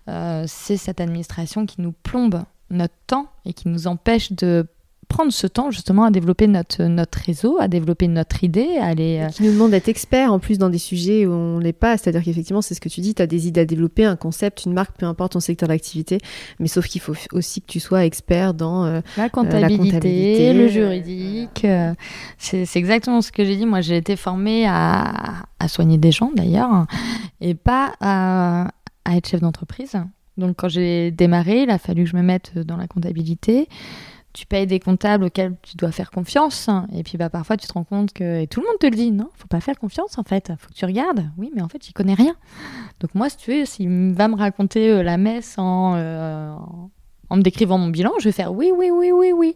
Euh, 0.10 0.44
c'est 0.48 0.78
cette 0.78 1.00
administration 1.00 1.66
qui 1.66 1.82
nous 1.82 1.94
plombe 1.94 2.44
notre 2.70 2.94
temps 3.08 3.28
et 3.46 3.54
qui 3.54 3.70
nous 3.70 3.88
empêche 3.88 4.34
de 4.34 4.68
prendre 5.08 5.32
ce 5.32 5.47
temps 5.47 5.72
justement 5.72 6.04
à 6.04 6.12
développer 6.12 6.47
notre, 6.47 6.84
notre 6.84 7.20
réseau, 7.20 7.58
à 7.60 7.68
développer 7.68 8.08
notre 8.08 8.43
idée, 8.43 8.78
à 8.80 8.86
aller... 8.88 9.20
euh, 9.24 9.28
Qui 9.30 9.43
nous 9.43 9.51
demande 9.51 9.72
d'être 9.72 9.88
expert 9.89 10.32
en 10.32 10.39
plus 10.39 10.58
dans 10.58 10.70
des 10.70 10.78
sujets 10.78 11.26
où 11.26 11.32
on 11.32 11.60
n'est 11.60 11.74
pas. 11.74 11.97
C'est-à-dire 11.97 12.24
qu'effectivement, 12.24 12.62
c'est 12.62 12.74
ce 12.74 12.82
que 12.82 12.89
tu 12.89 13.01
dis, 13.01 13.14
tu 13.16 13.22
as 13.22 13.28
des 13.28 13.47
idées 13.47 13.62
à 13.62 13.66
développer, 13.66 14.06
un 14.06 14.16
concept, 14.16 14.66
une 14.66 14.74
marque, 14.74 14.97
peu 14.97 15.06
importe 15.06 15.34
ton 15.34 15.39
secteur 15.39 15.70
d'activité. 15.70 16.18
Mais 16.60 16.68
sauf 16.68 16.88
qu'il 16.88 17.01
faut 17.01 17.14
aussi 17.34 17.62
que 17.62 17.68
tu 17.68 17.80
sois 17.80 18.06
expert 18.06 18.54
dans. 18.54 18.86
euh, 18.86 19.01
La 19.18 19.30
comptabilité, 19.30 19.91
comptabilité, 19.93 20.54
le 20.54 20.64
euh, 20.66 20.68
juridique. 20.70 21.66
euh, 21.66 21.93
c'est 22.38 22.66
exactement 22.76 23.22
ce 23.22 23.32
que 23.32 23.43
j'ai 23.45 23.56
dit. 23.56 23.66
Moi, 23.66 23.82
j'ai 23.82 23.97
été 23.97 24.16
formée 24.16 24.66
à, 24.68 25.43
à 25.60 25.68
soigner 25.68 25.97
des 25.97 26.12
gens, 26.12 26.32
d'ailleurs, 26.36 26.86
et 27.41 27.54
pas 27.56 27.93
à, 28.01 28.70
à 29.06 29.18
être 29.18 29.28
chef 29.28 29.41
d'entreprise. 29.41 29.93
Donc, 30.38 30.56
quand 30.58 30.68
j'ai 30.70 31.12
démarré, 31.12 31.62
il 31.64 31.70
a 31.70 31.78
fallu 31.78 32.06
que 32.06 32.10
je 32.10 32.16
me 32.16 32.24
mette 32.24 32.58
dans 32.58 32.76
la 32.78 32.88
comptabilité. 32.88 33.68
Tu 34.34 34.46
payes 34.48 34.66
des 34.68 34.80
comptables 34.80 35.26
auxquels 35.26 35.56
tu 35.62 35.78
dois 35.78 35.92
faire 35.92 36.10
confiance. 36.10 36.68
Et 36.96 37.04
puis, 37.04 37.18
bah, 37.18 37.30
parfois, 37.30 37.56
tu 37.56 37.68
te 37.68 37.74
rends 37.74 37.84
compte 37.84 38.14
que. 38.14 38.42
Et 38.42 38.48
tout 38.48 38.62
le 38.62 38.66
monde 38.68 38.78
te 38.80 38.88
le 38.88 38.96
dit, 38.96 39.12
non, 39.12 39.30
faut 39.36 39.48
pas 39.48 39.62
faire 39.62 39.78
confiance, 39.78 40.18
en 40.18 40.24
fait. 40.24 40.52
Faut 40.58 40.70
que 40.70 40.74
tu 40.74 40.86
regardes. 40.86 41.30
Oui, 41.38 41.52
mais 41.56 41.62
en 41.62 41.70
fait, 41.70 41.86
j'y 41.86 41.94
connais 41.94 42.16
rien. 42.16 42.36
Donc, 43.00 43.14
moi, 43.14 43.30
si 43.30 43.38
tu 43.38 43.52
veux, 43.54 43.66
s'il 43.66 44.14
va 44.14 44.28
me 44.28 44.36
raconter 44.36 44.90
euh, 44.90 45.04
la 45.04 45.18
messe 45.18 45.56
en. 45.60 45.94
euh, 45.96 46.52
en- 46.52 46.90
en 47.30 47.38
me 47.38 47.42
décrivant 47.42 47.78
mon 47.80 47.88
bilan, 47.88 48.12
je 48.20 48.26
vais 48.26 48.32
faire 48.32 48.54
oui, 48.54 48.72
oui, 48.76 48.92
oui, 48.92 49.12
oui, 49.12 49.32
oui. 49.32 49.56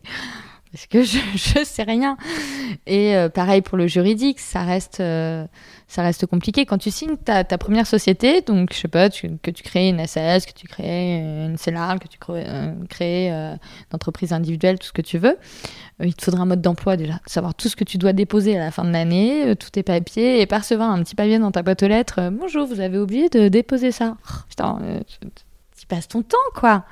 Parce 0.72 0.88
que 0.88 1.04
je, 1.04 1.18
je 1.36 1.64
sais 1.64 1.84
rien. 1.84 2.18
Et 2.88 3.16
euh, 3.16 3.30
pareil 3.30 3.62
pour 3.62 3.78
le 3.78 3.88
juridique, 3.88 4.40
ça 4.40 4.62
reste, 4.64 5.00
ça 5.88 6.02
reste 6.04 6.26
compliqué. 6.26 6.66
Quand 6.66 6.78
tu 6.78 6.92
signes 6.92 7.16
ta, 7.16 7.44
première 7.58 7.88
société, 7.88 8.42
donc 8.42 8.74
je 8.74 8.80
sais 8.80 8.88
pas, 8.88 9.10
que 9.10 9.52
tu 9.52 9.64
crées 9.64 9.88
une 9.88 10.06
SAS, 10.06 10.46
que 10.46 10.52
tu 10.52 10.68
crées 10.68 11.46
une 11.46 11.58
CELAR, 11.58 12.00
que 12.00 12.08
tu 12.08 12.18
crées, 12.18 12.44
euh, 12.46 12.74
crées, 12.90 13.32
euh, 13.32 13.54
une 13.54 13.96
entreprise 13.96 14.34
individuelle, 14.34 14.80
tout 14.80 14.88
ce 14.88 14.94
que 14.94 15.02
tu 15.02 15.18
veux, 15.18 15.38
euh, 16.02 16.06
il 16.06 16.14
te 16.14 16.26
faudra 16.26 16.44
un 16.44 16.46
mode 16.46 16.62
d'emploi 16.62 16.98
déjà. 16.98 17.20
Savoir 17.26 17.56
tout 17.56 17.70
ce 17.70 17.76
que 17.78 17.86
tu 17.86 17.98
dois 17.98 18.12
déposer 18.12 18.58
à 18.58 18.60
la 18.60 18.72
fin 18.72 18.84
de 18.84 18.92
l'année, 18.92 19.48
euh, 19.48 19.56
tous 19.56 19.70
tes 19.70 19.84
papiers, 19.84 20.42
et 20.42 20.46
percevoir 20.46 20.92
un 20.92 21.02
petit 21.04 21.16
papier 21.16 21.40
dans 21.40 21.52
ta 21.52 21.64
boîte 21.64 21.82
aux 21.84 21.88
lettres. 21.88 22.20
euh, 22.20 22.32
Bonjour, 22.32 22.68
vous 22.68 22.82
avez 22.82 22.98
oublié 22.98 23.30
de 23.30 23.48
déposer 23.48 23.92
ça? 23.94 24.18
Oh, 24.30 24.34
putain, 24.50 24.80
euh, 24.84 25.00
tu 25.80 25.88
passes 25.88 26.10
ton 26.10 26.22
temps, 26.22 26.38
quoi. 26.54 26.84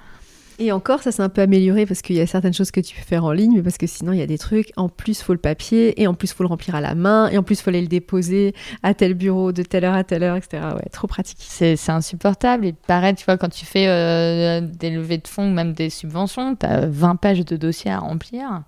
Et 0.57 0.71
encore, 0.71 1.01
ça 1.01 1.11
s'est 1.11 1.21
un 1.21 1.29
peu 1.29 1.41
amélioré 1.41 1.85
parce 1.85 2.01
qu'il 2.01 2.15
y 2.15 2.21
a 2.21 2.27
certaines 2.27 2.53
choses 2.53 2.71
que 2.71 2.79
tu 2.79 2.95
peux 2.95 3.01
faire 3.01 3.25
en 3.25 3.31
ligne, 3.31 3.55
mais 3.55 3.61
parce 3.61 3.77
que 3.77 3.87
sinon, 3.87 4.13
il 4.13 4.19
y 4.19 4.21
a 4.21 4.27
des 4.27 4.37
trucs. 4.37 4.71
En 4.77 4.87
plus, 4.87 5.21
faut 5.21 5.33
le 5.33 5.39
papier, 5.39 6.01
et 6.01 6.07
en 6.07 6.13
plus, 6.13 6.31
faut 6.31 6.43
le 6.43 6.47
remplir 6.47 6.75
à 6.75 6.81
la 6.81 6.95
main, 6.95 7.27
et 7.29 7.37
en 7.37 7.43
plus, 7.43 7.61
faut 7.61 7.69
aller 7.69 7.81
le 7.81 7.87
déposer 7.87 8.53
à 8.81 8.93
tel 8.93 9.15
bureau, 9.15 9.51
de 9.51 9.63
telle 9.63 9.83
heure 9.83 9.95
à 9.95 10.05
telle 10.05 10.23
heure, 10.23 10.37
etc. 10.37 10.63
Ouais, 10.75 10.89
trop 10.91 11.07
pratique. 11.07 11.39
C'est 11.41 11.89
insupportable. 11.89 12.65
Et 12.65 12.73
pareil, 12.73 13.15
tu 13.15 13.25
vois, 13.25 13.37
quand 13.37 13.49
tu 13.49 13.65
fais 13.65 13.87
euh, 13.87 14.61
des 14.61 14.91
levées 14.91 15.17
de 15.17 15.27
fonds 15.27 15.49
ou 15.49 15.53
même 15.53 15.73
des 15.73 15.89
subventions, 15.89 16.55
tu 16.55 16.65
as 16.65 16.85
20 16.85 17.17
pages 17.17 17.43
de 17.43 17.57
dossiers 17.57 17.91
à 17.91 17.99
remplir 17.99 18.63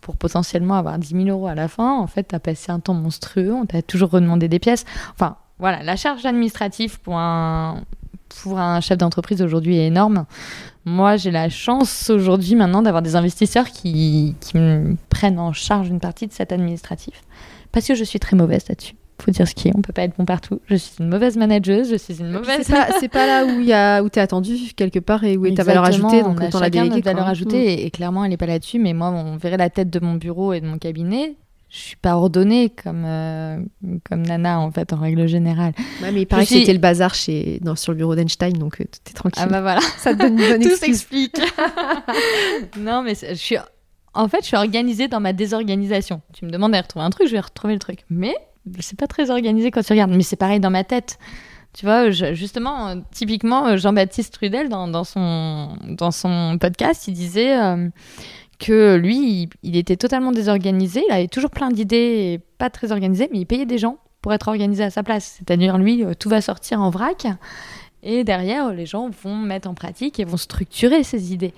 pour 0.00 0.16
potentiellement 0.16 0.74
avoir 0.74 0.98
10 0.98 1.08
000 1.10 1.24
euros 1.28 1.46
à 1.46 1.54
la 1.54 1.68
fin. 1.68 1.92
En 1.92 2.06
fait, 2.06 2.28
tu 2.28 2.34
as 2.34 2.40
passé 2.40 2.72
un 2.72 2.80
temps 2.80 2.94
monstrueux, 2.94 3.52
on 3.52 3.66
t'a 3.66 3.82
toujours 3.82 4.10
redemandé 4.10 4.48
des 4.48 4.58
pièces. 4.58 4.84
Enfin, 5.12 5.36
voilà, 5.58 5.82
la 5.82 5.94
charge 5.94 6.24
administrative 6.24 7.00
pour 7.00 7.18
un, 7.18 7.82
pour 8.42 8.58
un 8.58 8.80
chef 8.80 8.98
d'entreprise 8.98 9.42
aujourd'hui 9.42 9.76
est 9.76 9.86
énorme. 9.86 10.24
Moi, 10.84 11.16
j'ai 11.16 11.30
la 11.30 11.48
chance 11.48 12.08
aujourd'hui 12.10 12.54
maintenant 12.54 12.82
d'avoir 12.82 13.02
des 13.02 13.16
investisseurs 13.16 13.68
qui, 13.68 14.34
qui 14.40 14.56
me 14.56 14.96
prennent 15.10 15.38
en 15.38 15.52
charge 15.52 15.88
une 15.88 16.00
partie 16.00 16.26
de 16.26 16.32
cet 16.32 16.52
administratif 16.52 17.22
parce 17.72 17.86
que 17.86 17.94
je 17.94 18.04
suis 18.04 18.18
très 18.18 18.36
mauvaise 18.36 18.66
là-dessus. 18.68 18.94
Faut 19.20 19.30
dire 19.30 19.46
ce 19.46 19.54
qui 19.54 19.68
est, 19.68 19.72
on 19.76 19.82
peut 19.82 19.92
pas 19.92 20.02
être 20.02 20.16
bon 20.16 20.24
partout. 20.24 20.60
Je 20.66 20.76
suis 20.76 20.94
une 20.98 21.08
mauvaise 21.08 21.36
manageuse, 21.36 21.90
je 21.90 21.96
suis 21.96 22.20
une 22.20 22.30
mauvaise. 22.30 22.60
C'est 22.62 22.72
pas, 22.72 22.88
c'est 23.00 23.08
pas 23.08 23.26
là 23.26 23.44
où 23.44 23.60
il 23.60 23.66
y 23.66 23.72
a 23.74 24.02
où 24.02 24.08
t'es 24.08 24.20
attendu 24.20 24.56
quelque 24.74 24.98
part 24.98 25.24
et 25.24 25.36
où 25.36 25.44
est 25.44 25.54
ta 25.54 25.62
valeur 25.62 25.84
ajoutée, 25.84 26.22
donc 26.22 26.38
on 26.40 26.56
a 26.56 26.60
la 26.60 26.70
déléguer. 26.70 27.02
valeur. 27.02 27.26
Mm. 27.26 27.30
ajoutée 27.30 27.72
et, 27.72 27.86
et 27.86 27.90
clairement 27.90 28.24
elle 28.24 28.30
n'est 28.30 28.38
pas 28.38 28.46
là-dessus. 28.46 28.78
Mais 28.78 28.94
moi, 28.94 29.10
on 29.10 29.36
verrait 29.36 29.58
la 29.58 29.68
tête 29.68 29.90
de 29.90 30.00
mon 30.00 30.14
bureau 30.14 30.54
et 30.54 30.62
de 30.62 30.66
mon 30.66 30.78
cabinet. 30.78 31.36
Je 31.72 31.78
suis 31.78 31.96
pas 31.96 32.16
ordonnée 32.16 32.68
comme 32.70 33.04
euh, 33.06 33.58
comme 34.08 34.22
Nana 34.22 34.58
en 34.58 34.72
fait 34.72 34.92
en 34.92 34.96
règle 34.96 35.28
générale. 35.28 35.72
Ouais, 36.02 36.10
mais 36.10 36.22
il 36.22 36.26
paraît 36.26 36.42
Je 36.42 36.48
que 36.48 36.54
suis- 36.54 36.60
c'était 36.62 36.72
le 36.72 36.80
bazar 36.80 37.14
chez, 37.14 37.60
dans, 37.62 37.76
sur 37.76 37.92
le 37.92 37.98
bureau 37.98 38.16
d'Einstein, 38.16 38.52
donc 38.54 38.80
euh, 38.80 38.84
t'es 39.04 39.12
tranquille. 39.12 39.40
Ah 39.44 39.48
bah 39.48 39.60
voilà, 39.60 39.80
Ça 39.98 40.12
te 40.12 40.18
donne 40.18 40.38
une 40.38 40.48
bonne 40.48 40.62
tout 40.62 40.74
s'explique. 40.76 41.40
non 42.78 43.02
mais 43.02 43.14
je 43.14 43.34
suis 43.34 43.56
en 44.14 44.28
fait 44.28 44.40
je 44.42 44.46
suis 44.46 44.56
organisée 44.56 45.08
dans 45.08 45.20
ma 45.20 45.32
désorganisation. 45.32 46.20
Tu 46.32 46.44
me 46.44 46.50
demandes 46.50 46.72
de 46.72 46.78
retrouver 46.78 47.04
un 47.04 47.10
truc, 47.10 47.26
je 47.28 47.32
vais 47.32 47.40
retrouver 47.40 47.74
le 47.74 47.80
truc. 47.80 48.00
Mais 48.10 48.34
c'est 48.80 48.98
pas 48.98 49.06
très 49.06 49.30
organisé 49.30 49.70
quand 49.70 49.82
tu 49.82 49.92
regardes. 49.92 50.10
Mais 50.10 50.22
c'est 50.22 50.36
pareil 50.36 50.60
dans 50.60 50.70
ma 50.70 50.84
tête. 50.84 51.18
Tu 51.72 51.86
vois, 51.86 52.10
je- 52.10 52.34
justement, 52.34 52.88
euh, 52.88 52.94
typiquement, 53.12 53.76
Jean-Baptiste 53.76 54.34
Trudel, 54.34 54.68
dans, 54.68 54.88
dans, 54.88 55.04
son, 55.04 55.76
dans 55.88 56.10
son 56.10 56.58
podcast, 56.60 57.06
il 57.06 57.14
disait 57.14 57.56
euh, 57.56 57.88
que 58.60 58.96
lui, 58.96 59.48
il, 59.62 59.76
était 59.76 59.96
totalement 59.96 60.30
désorganisé. 60.30 61.02
Il 61.08 61.12
avait 61.12 61.26
toujours 61.26 61.50
plein 61.50 61.70
d'idées 61.70 62.40
pas 62.58 62.70
très 62.70 62.92
organisé, 62.92 63.28
mais 63.32 63.38
il 63.38 63.46
payait 63.46 63.66
des 63.66 63.78
gens 63.78 63.96
pour 64.22 64.32
être 64.32 64.48
organisé 64.48 64.84
à 64.84 64.90
sa 64.90 65.02
place. 65.02 65.38
C'est-à-dire, 65.38 65.78
lui, 65.78 66.04
euh, 66.04 66.12
tout 66.16 66.28
va 66.28 66.40
sortir 66.40 66.80
en 66.80 66.90
vrac. 66.90 67.26
Et 68.02 68.22
derrière, 68.22 68.72
les 68.72 68.86
gens 68.86 69.10
vont 69.24 69.34
mettre 69.36 69.68
en 69.68 69.74
pratique 69.74 70.20
et 70.20 70.24
vont 70.24 70.36
structurer 70.36 71.02
ces 71.02 71.32
idées. 71.32 71.54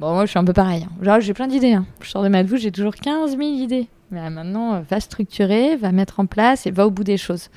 Bon, 0.00 0.12
moi, 0.14 0.24
je 0.24 0.30
suis 0.30 0.38
un 0.38 0.44
peu 0.44 0.52
pareil. 0.52 0.86
hein. 1.04 1.20
J'ai 1.20 1.34
plein 1.34 1.48
d'idées. 1.48 1.72
hein. 1.72 1.86
Je 2.00 2.08
sors 2.08 2.22
de 2.22 2.28
ma 2.28 2.44
douche, 2.44 2.60
j'ai 2.60 2.72
toujours 2.72 2.94
15 2.94 3.36
000 3.36 3.42
idées. 3.42 3.88
Mais 4.12 4.30
maintenant, 4.30 4.74
euh, 4.74 4.80
va 4.88 5.00
structurer, 5.00 5.76
va 5.76 5.92
mettre 5.92 6.20
en 6.20 6.26
place 6.26 6.66
et 6.66 6.70
va 6.70 6.86
au 6.86 6.90
bout 6.90 7.04
des 7.04 7.18
choses. 7.18 7.48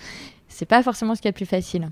C'est 0.47 0.65
pas 0.65 0.83
forcément 0.83 1.15
ce 1.15 1.21
qu'il 1.21 1.29
y 1.29 1.29
a 1.29 1.33
de 1.33 1.37
plus 1.37 1.45
facile. 1.45 1.89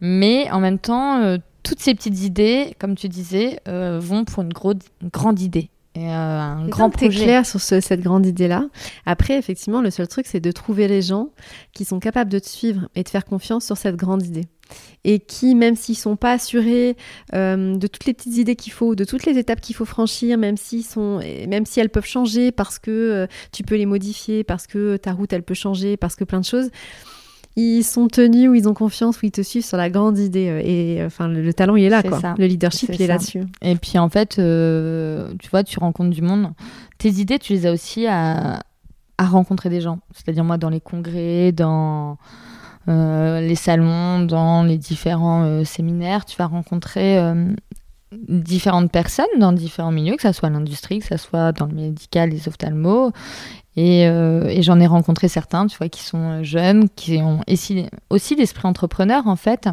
Mais 0.00 0.50
en 0.50 0.58
même 0.58 0.78
temps, 0.78 1.20
euh, 1.22 1.36
toutes 1.62 1.80
ces 1.80 1.94
petites 1.94 2.22
idées, 2.24 2.74
comme 2.78 2.94
tu 2.94 3.08
disais, 3.08 3.60
vont 3.66 4.24
pour 4.24 4.42
une, 4.42 4.52
une 5.00 5.08
grande 5.08 5.40
idée 5.40 5.70
et 5.94 6.08
euh, 6.08 6.12
un 6.12 6.66
grand 6.66 6.90
projet. 6.90 7.24
clair 7.24 7.46
sur 7.46 7.60
cette 7.60 8.00
grande 8.00 8.26
idée-là. 8.26 8.68
Après, 9.06 9.38
effectivement, 9.38 9.80
le 9.80 9.90
seul 9.90 10.08
truc, 10.08 10.26
c'est 10.28 10.40
de 10.40 10.50
trouver 10.50 10.88
les 10.88 11.02
gens 11.02 11.30
qui 11.72 11.84
sont 11.84 12.00
capables 12.00 12.30
de 12.30 12.40
te 12.40 12.48
suivre 12.48 12.88
et 12.96 13.04
de 13.04 13.08
faire 13.08 13.24
confiance 13.24 13.64
sur 13.64 13.76
cette 13.76 13.94
grande 13.94 14.24
idée. 14.24 14.46
Et 15.04 15.20
qui, 15.20 15.54
même 15.54 15.76
s'ils 15.76 15.96
sont 15.96 16.16
pas 16.16 16.32
assurés 16.32 16.96
euh, 17.34 17.76
de 17.76 17.86
toutes 17.86 18.06
les 18.06 18.14
petites 18.14 18.36
idées 18.38 18.56
qu'il 18.56 18.72
faut, 18.72 18.96
de 18.96 19.04
toutes 19.04 19.24
les 19.24 19.38
étapes 19.38 19.60
qu'il 19.60 19.76
faut 19.76 19.84
franchir, 19.84 20.36
même, 20.36 20.56
sont, 20.56 21.20
même 21.48 21.66
si 21.66 21.78
elles 21.78 21.90
peuvent 21.90 22.06
changer 22.06 22.50
parce 22.50 22.78
que 22.80 22.90
euh, 22.90 23.26
tu 23.52 23.62
peux 23.62 23.76
les 23.76 23.86
modifier, 23.86 24.42
parce 24.42 24.66
que 24.66 24.96
ta 24.96 25.12
route, 25.12 25.32
elle 25.32 25.42
peut 25.42 25.54
changer, 25.54 25.96
parce 25.96 26.16
que 26.16 26.24
plein 26.24 26.40
de 26.40 26.46
choses, 26.46 26.70
ils 27.56 27.84
sont 27.84 28.08
tenus 28.08 28.48
ou 28.48 28.54
ils 28.54 28.68
ont 28.68 28.74
confiance 28.74 29.22
ou 29.22 29.26
ils 29.26 29.30
te 29.30 29.40
suivent 29.40 29.64
sur 29.64 29.76
la 29.76 29.88
grande 29.88 30.18
idée. 30.18 30.48
Euh, 30.48 30.60
et 30.64 31.00
euh, 31.00 31.06
enfin, 31.06 31.28
le, 31.28 31.54
talent, 31.54 31.76
il 31.76 31.84
est 31.84 31.88
là, 31.88 32.02
quoi. 32.02 32.20
Le 32.36 32.46
leadership, 32.46 32.90
il 32.92 33.02
est 33.02 33.06
là-dessus. 33.06 33.44
Et 33.62 33.76
puis, 33.76 33.98
en 33.98 34.08
fait, 34.08 34.38
euh, 34.38 35.32
tu 35.38 35.48
vois, 35.50 35.62
tu 35.62 35.78
rencontres 35.78 36.10
du 36.10 36.22
monde. 36.22 36.50
Tes 36.98 37.10
idées, 37.10 37.38
tu 37.38 37.52
les 37.52 37.66
as 37.66 37.72
aussi 37.72 38.06
à, 38.06 38.60
à 39.18 39.24
rencontrer 39.26 39.70
des 39.70 39.80
gens. 39.80 40.00
C'est-à-dire, 40.12 40.44
moi, 40.44 40.58
dans 40.58 40.70
les 40.70 40.80
congrès, 40.80 41.52
dans 41.52 42.18
les 42.86 43.54
salons, 43.54 44.26
dans 44.26 44.62
les 44.62 44.76
différents 44.76 45.64
séminaires, 45.64 46.26
tu 46.26 46.36
vas 46.36 46.46
rencontrer 46.46 47.18
différentes 48.28 48.92
personnes 48.92 49.24
dans 49.38 49.52
différents 49.52 49.90
milieux, 49.90 50.16
que 50.16 50.22
ce 50.22 50.32
soit 50.32 50.50
l'industrie, 50.50 50.98
que 50.98 51.06
ce 51.06 51.16
soit 51.16 51.52
dans 51.52 51.64
le 51.64 51.74
médical, 51.74 52.28
les 52.28 52.46
ophtalmos. 52.46 53.12
Euh, 53.76 54.46
et, 54.46 54.62
j'en 54.62 54.78
ai 54.78 54.86
rencontré 54.86 55.28
certains, 55.28 55.66
tu 55.66 55.76
vois, 55.78 55.88
qui 55.88 56.02
sont 56.02 56.42
jeunes, 56.42 56.88
qui 56.88 57.18
ont 57.18 57.40
aussi, 57.48 58.34
l'esprit 58.36 58.68
entrepreneur, 58.68 59.26
en 59.26 59.36
fait. 59.36 59.68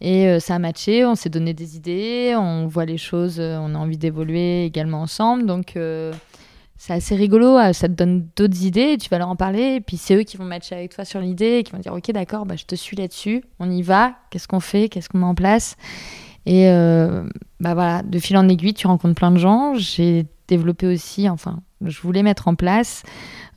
Et 0.00 0.26
euh, 0.26 0.40
ça 0.40 0.54
a 0.54 0.58
matché, 0.58 1.04
on 1.04 1.14
s'est 1.14 1.28
donné 1.28 1.52
des 1.52 1.76
idées, 1.76 2.34
on 2.36 2.66
voit 2.66 2.86
les 2.86 2.96
choses, 2.96 3.38
euh, 3.38 3.58
on 3.60 3.74
a 3.74 3.78
envie 3.78 3.98
d'évoluer 3.98 4.64
également 4.64 5.02
ensemble. 5.02 5.44
Donc, 5.44 5.78
c'est 6.76 6.94
assez 6.94 7.14
rigolo, 7.14 7.58
ça 7.74 7.88
te 7.88 7.92
donne 7.92 8.26
d'autres 8.36 8.64
idées, 8.64 8.96
tu 8.96 9.10
vas 9.10 9.18
leur 9.18 9.28
en 9.28 9.36
parler, 9.36 9.74
et 9.74 9.80
puis 9.82 9.98
c'est 9.98 10.14
eux 10.14 10.22
qui 10.22 10.38
vont 10.38 10.46
matcher 10.46 10.74
avec 10.74 10.94
toi 10.94 11.04
sur 11.04 11.20
l'idée, 11.20 11.62
qui 11.62 11.72
vont 11.72 11.78
dire, 11.78 11.92
ok, 11.92 12.10
d'accord, 12.12 12.46
bah, 12.46 12.56
je 12.56 12.64
te 12.64 12.74
suis 12.74 12.96
là-dessus, 12.96 13.44
on 13.58 13.70
y 13.70 13.82
va, 13.82 14.14
qu'est-ce 14.30 14.48
qu'on 14.48 14.60
fait, 14.60 14.88
qu'est-ce 14.88 15.10
qu'on 15.10 15.18
met 15.18 15.26
en 15.26 15.34
place? 15.34 15.76
Et 16.46 16.70
bah 17.60 17.74
voilà, 17.74 18.02
de 18.02 18.18
fil 18.18 18.38
en 18.38 18.48
aiguille, 18.48 18.72
tu 18.72 18.86
rencontres 18.86 19.14
plein 19.14 19.30
de 19.30 19.36
gens. 19.36 19.74
J'ai 19.74 20.24
développé 20.48 20.86
aussi, 20.86 21.28
enfin, 21.28 21.60
je 21.84 22.00
voulais 22.00 22.22
mettre 22.22 22.48
en 22.48 22.54
place 22.54 23.02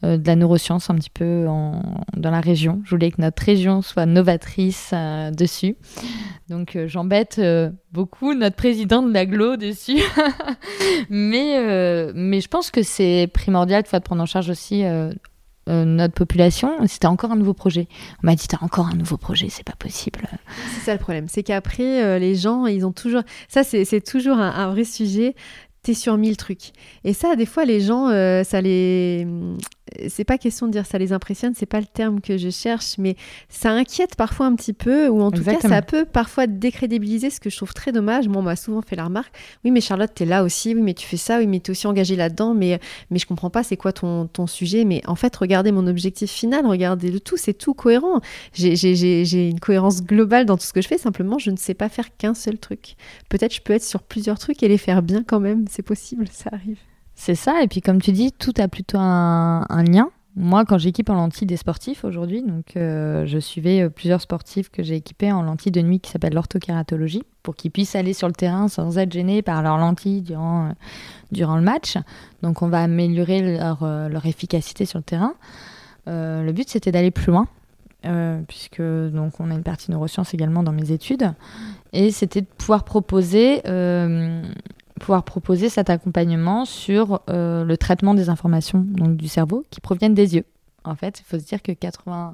euh, 0.03 0.17
de 0.17 0.27
la 0.27 0.35
neuroscience 0.35 0.89
un 0.89 0.95
petit 0.95 1.09
peu 1.09 1.45
dans 1.45 2.31
la 2.31 2.41
région. 2.41 2.81
Je 2.83 2.91
voulais 2.91 3.11
que 3.11 3.21
notre 3.21 3.41
région 3.43 3.81
soit 3.81 4.05
novatrice 4.05 4.91
euh, 4.93 5.31
dessus. 5.31 5.75
Donc 6.49 6.75
euh, 6.75 6.87
j'embête 6.87 7.41
beaucoup 7.91 8.33
notre 8.33 8.55
président 8.55 9.01
de 9.01 9.13
l'aglo 9.13 9.55
dessus. 9.55 10.01
mais, 11.09 12.11
mais 12.13 12.41
je 12.41 12.47
pense 12.47 12.71
que 12.71 12.83
c'est 12.83 13.29
primordial 13.33 13.83
de 13.83 13.99
prendre 13.99 14.21
en 14.21 14.25
charge 14.25 14.49
aussi 14.49 14.83
notre 15.67 16.13
population, 16.13 16.75
c'était 16.87 17.07
encore 17.07 17.31
un 17.31 17.37
nouveau 17.37 17.53
projet. 17.53 17.87
On 18.21 18.27
m'a 18.27 18.35
dit, 18.35 18.47
t'as 18.49 18.57
encore 18.61 18.87
un 18.87 18.95
nouveau 18.95 19.15
projet, 19.15 19.47
c'est 19.49 19.63
pas 19.63 19.77
possible. 19.79 20.19
C'est 20.73 20.81
ça 20.81 20.91
le 20.91 20.99
problème, 20.99 21.29
c'est 21.29 21.43
qu'après, 21.43 22.19
les 22.19 22.35
gens, 22.35 22.65
ils 22.65 22.85
ont 22.85 22.91
toujours... 22.91 23.21
Ça, 23.47 23.63
c'est 23.63 24.01
toujours 24.01 24.37
un, 24.37 24.69
vrai 24.71 24.83
sujet 24.83 25.35
t'es 25.83 25.93
sur 25.93 26.17
mille 26.17 26.37
trucs. 26.37 26.71
Et 27.03 27.13
ça, 27.13 27.35
des 27.35 27.45
fois, 27.45 27.65
les 27.65 27.81
gens, 27.81 28.07
euh, 28.09 28.43
ça 28.43 28.61
les. 28.61 29.27
C'est 30.07 30.23
pas 30.23 30.37
question 30.37 30.67
de 30.67 30.71
dire 30.71 30.85
ça 30.85 30.97
les 30.97 31.13
impressionne, 31.13 31.53
c'est 31.55 31.65
pas 31.65 31.79
le 31.79 31.85
terme 31.85 32.21
que 32.21 32.37
je 32.37 32.49
cherche, 32.49 32.97
mais 32.97 33.15
ça 33.49 33.71
inquiète 33.71 34.15
parfois 34.15 34.45
un 34.45 34.55
petit 34.55 34.73
peu, 34.73 35.07
ou 35.07 35.21
en 35.21 35.31
tout 35.31 35.43
cas, 35.43 35.59
ça 35.59 35.81
peut 35.81 36.05
parfois 36.05 36.47
décrédibiliser, 36.47 37.29
ce 37.29 37.39
que 37.39 37.49
je 37.49 37.57
trouve 37.57 37.73
très 37.73 37.91
dommage. 37.91 38.27
Moi, 38.27 38.41
on 38.41 38.45
m'a 38.45 38.55
souvent 38.55 38.81
fait 38.81 38.95
la 38.95 39.05
remarque 39.05 39.33
oui, 39.63 39.71
mais 39.71 39.81
Charlotte, 39.81 40.11
t'es 40.13 40.25
là 40.25 40.43
aussi, 40.43 40.73
oui, 40.75 40.81
mais 40.81 40.93
tu 40.93 41.07
fais 41.07 41.17
ça, 41.17 41.37
oui, 41.37 41.47
mais 41.47 41.59
t'es 41.59 41.71
aussi 41.71 41.87
engagée 41.87 42.15
là-dedans, 42.15 42.53
mais, 42.53 42.79
mais 43.09 43.19
je 43.19 43.25
comprends 43.25 43.49
pas, 43.49 43.63
c'est 43.63 43.77
quoi 43.77 43.93
ton, 43.93 44.27
ton 44.27 44.47
sujet. 44.47 44.85
Mais 44.85 45.01
en 45.07 45.15
fait, 45.15 45.35
regardez 45.35 45.71
mon 45.71 45.87
objectif 45.87 46.31
final, 46.31 46.65
regardez 46.65 47.11
le 47.11 47.19
tout, 47.19 47.37
c'est 47.37 47.53
tout 47.53 47.73
cohérent. 47.73 48.21
J'ai 48.53 49.49
une 49.49 49.59
cohérence 49.59 50.03
globale 50.03 50.45
dans 50.45 50.57
tout 50.57 50.65
ce 50.65 50.73
que 50.73 50.81
je 50.81 50.87
fais, 50.87 50.97
simplement, 50.97 51.39
je 51.39 51.51
ne 51.51 51.57
sais 51.57 51.73
pas 51.73 51.89
faire 51.89 52.15
qu'un 52.17 52.33
seul 52.33 52.57
truc. 52.57 52.95
Peut-être 53.29 53.53
je 53.53 53.61
peux 53.61 53.73
être 53.73 53.83
sur 53.83 54.03
plusieurs 54.03 54.39
trucs 54.39 54.63
et 54.63 54.67
les 54.67 54.77
faire 54.77 55.01
bien 55.01 55.23
quand 55.23 55.39
même 55.39 55.65
c'est 55.69 55.83
possible, 55.83 56.27
ça 56.31 56.49
arrive. 56.53 56.79
C'est 57.15 57.35
ça, 57.35 57.61
et 57.63 57.67
puis 57.67 57.81
comme 57.81 58.01
tu 58.01 58.11
dis, 58.11 58.31
tout 58.31 58.53
a 58.57 58.67
plutôt 58.67 58.97
un, 58.99 59.83
lien. 59.89 60.09
Moi, 60.35 60.65
quand 60.65 60.79
j'équipe 60.79 61.11
en 61.11 61.13
lentilles 61.13 61.47
des 61.47 61.57
sportifs 61.57 62.03
aujourd'hui, 62.03 62.41
donc 62.41 62.75
euh, 62.75 63.25
je 63.27 63.37
suivais 63.37 63.83
euh, 63.83 63.89
plusieurs 63.89 64.19
sportifs 64.19 64.69
que 64.69 64.81
j'ai 64.81 64.95
équipés 64.95 65.31
en 65.31 65.43
lentilles 65.43 65.71
de 65.71 65.81
nuit 65.81 65.99
qui 65.99 66.09
s'appelle 66.09 66.33
l'orthokératologie, 66.33 67.21
pour 67.43 67.55
qu'ils 67.55 67.69
puissent 67.69 67.95
aller 67.95 68.13
sur 68.13 68.27
le 68.27 68.33
terrain 68.33 68.67
sans 68.67 68.97
être 68.97 69.13
gênés 69.13 69.43
par 69.43 69.61
leurs 69.61 69.77
lentilles 69.77 70.23
durant, 70.23 70.69
euh, 70.69 70.71
durant 71.31 71.55
le 71.55 71.61
match. 71.61 71.97
Donc 72.41 72.63
on 72.63 72.67
va 72.67 72.81
améliorer 72.81 73.57
leur, 73.57 73.85
leur 73.85 74.25
efficacité 74.25 74.85
sur 74.85 74.97
le 74.97 75.03
terrain. 75.03 75.35
le 76.07 76.51
but, 76.51 76.67
c'était 76.67 76.91
d'aller 76.91 77.11
plus 77.11 77.31
loin, 77.31 77.47
puisque 78.47 78.81
donc 78.81 79.39
on 79.39 79.51
a 79.51 79.53
une 79.53 79.63
partie 79.63 79.91
neurosciences 79.91 80.33
également 80.33 80.63
dans 80.63 80.73
mes 80.73 80.91
études, 80.91 81.31
et 81.93 82.09
c'était 82.09 82.41
de 82.41 82.47
pouvoir 82.47 82.83
proposer 82.85 83.61
pouvoir 85.03 85.23
proposer 85.23 85.67
cet 85.67 85.89
accompagnement 85.89 86.63
sur 86.63 87.21
euh, 87.29 87.65
le 87.65 87.77
traitement 87.77 88.13
des 88.13 88.29
informations 88.29 88.79
donc 88.87 89.17
du 89.17 89.27
cerveau 89.27 89.65
qui 89.69 89.81
proviennent 89.81 90.13
des 90.13 90.35
yeux. 90.35 90.45
En 90.85 90.95
fait, 90.95 91.19
il 91.19 91.23
faut 91.23 91.37
se 91.37 91.43
dire 91.43 91.61
que 91.61 91.73
80%, 91.73 92.33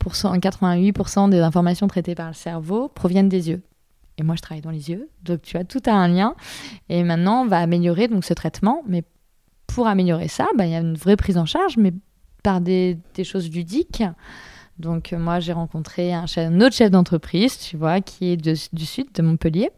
88% 0.00 1.28
des 1.28 1.40
informations 1.40 1.86
traitées 1.88 2.14
par 2.14 2.28
le 2.28 2.32
cerveau 2.32 2.88
proviennent 2.88 3.28
des 3.28 3.50
yeux. 3.50 3.60
Et 4.16 4.22
moi, 4.22 4.36
je 4.36 4.40
travaille 4.40 4.62
dans 4.62 4.70
les 4.70 4.88
yeux, 4.88 5.10
donc 5.22 5.42
tu 5.42 5.58
as 5.58 5.64
tout 5.64 5.82
a 5.84 5.92
un 5.92 6.08
lien. 6.08 6.34
Et 6.88 7.02
maintenant, 7.02 7.42
on 7.42 7.46
va 7.46 7.58
améliorer 7.58 8.08
donc 8.08 8.24
ce 8.24 8.32
traitement, 8.32 8.82
mais 8.86 9.04
pour 9.66 9.86
améliorer 9.86 10.28
ça, 10.28 10.48
bah, 10.56 10.64
il 10.64 10.72
y 10.72 10.74
a 10.74 10.80
une 10.80 10.94
vraie 10.94 11.16
prise 11.16 11.36
en 11.36 11.46
charge, 11.46 11.76
mais 11.76 11.92
par 12.42 12.62
des, 12.62 12.98
choses 13.22 13.50
ludiques. 13.50 14.02
Donc 14.78 15.12
moi, 15.12 15.40
j'ai 15.40 15.52
rencontré 15.52 16.14
un, 16.14 16.24
autre 16.62 16.74
chef 16.74 16.90
d'entreprise, 16.90 17.58
tu 17.58 17.76
vois, 17.76 18.00
qui 18.00 18.32
est 18.32 18.36
du 18.36 18.86
sud 18.86 19.08
de 19.12 19.22
Montpellier, 19.22 19.70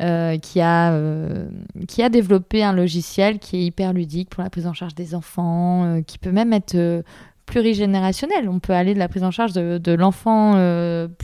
euh, 0.00 0.38
qui, 0.38 0.62
a, 0.62 0.92
euh, 0.92 1.46
qui 1.86 2.02
a 2.02 2.08
développé 2.08 2.62
un 2.62 2.72
logiciel 2.72 3.38
qui 3.38 3.58
est 3.58 3.64
hyper 3.66 3.92
ludique 3.92 4.30
pour 4.30 4.42
la 4.42 4.48
prise 4.48 4.66
en 4.66 4.72
charge 4.72 4.94
des 4.94 5.14
enfants, 5.14 5.84
euh, 5.84 6.00
qui 6.00 6.16
peut 6.16 6.32
même 6.32 6.54
être 6.54 7.02
plurigénérationnel. 7.44 8.48
On 8.48 8.60
peut 8.60 8.72
aller 8.72 8.94
de 8.94 8.98
la 8.98 9.08
prise 9.08 9.24
en 9.24 9.30
charge 9.30 9.52
de, 9.52 9.92
l'enfant 9.92 10.52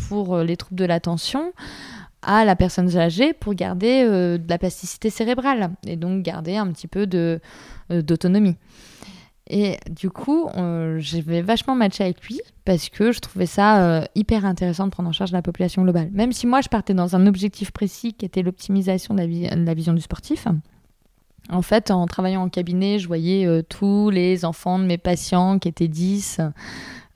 pour 0.08 0.38
les 0.38 0.56
troubles 0.58 0.78
de 0.78 0.84
l'attention 0.84 1.52
à 2.20 2.44
la 2.44 2.54
personne 2.54 2.94
âgée 2.98 3.32
pour 3.32 3.54
garder 3.54 4.04
de 4.04 4.48
la 4.48 4.58
plasticité 4.58 5.08
cérébrale 5.08 5.70
et 5.86 5.96
donc 5.96 6.22
garder 6.22 6.56
un 6.56 6.66
petit 6.72 6.88
peu 6.88 7.06
d'autonomie. 7.06 8.56
Et 9.48 9.76
du 9.88 10.10
coup, 10.10 10.50
j'avais 10.98 11.40
vachement 11.40 11.76
matché 11.76 12.04
avec 12.04 12.22
lui 12.24 12.40
parce 12.66 12.88
que 12.88 13.12
je 13.12 13.20
trouvais 13.20 13.46
ça 13.46 13.80
euh, 13.80 14.04
hyper 14.16 14.44
intéressant 14.44 14.86
de 14.86 14.90
prendre 14.90 15.08
en 15.08 15.12
charge 15.12 15.30
la 15.30 15.40
population 15.40 15.82
globale. 15.82 16.10
Même 16.12 16.32
si 16.32 16.48
moi, 16.48 16.60
je 16.60 16.68
partais 16.68 16.94
dans 16.94 17.14
un 17.14 17.26
objectif 17.28 17.70
précis 17.70 18.12
qui 18.12 18.26
était 18.26 18.42
l'optimisation 18.42 19.14
de, 19.14 19.22
la 19.64 19.74
vision 19.74 19.94
du 19.94 20.00
sportif. 20.02 20.48
En 21.48 21.62
fait, 21.62 21.92
en 21.92 22.06
travaillant 22.06 22.42
en 22.42 22.48
cabinet, 22.48 22.98
je 22.98 23.06
voyais 23.06 23.46
euh, 23.46 23.62
tous 23.62 24.10
les 24.10 24.44
enfants 24.44 24.80
de 24.80 24.84
mes 24.84 24.98
patients 24.98 25.60
qui 25.60 25.68
étaient 25.68 25.86
10, 25.86 26.40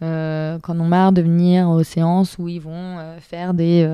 euh, 0.03 0.59
quand 0.61 0.78
on 0.78 0.86
marre 0.86 1.11
de 1.11 1.20
venir 1.20 1.68
aux 1.68 1.82
séances 1.82 2.38
où 2.38 2.48
ils 2.48 2.61
vont 2.61 2.98
faire 3.18 3.53
des, 3.53 3.84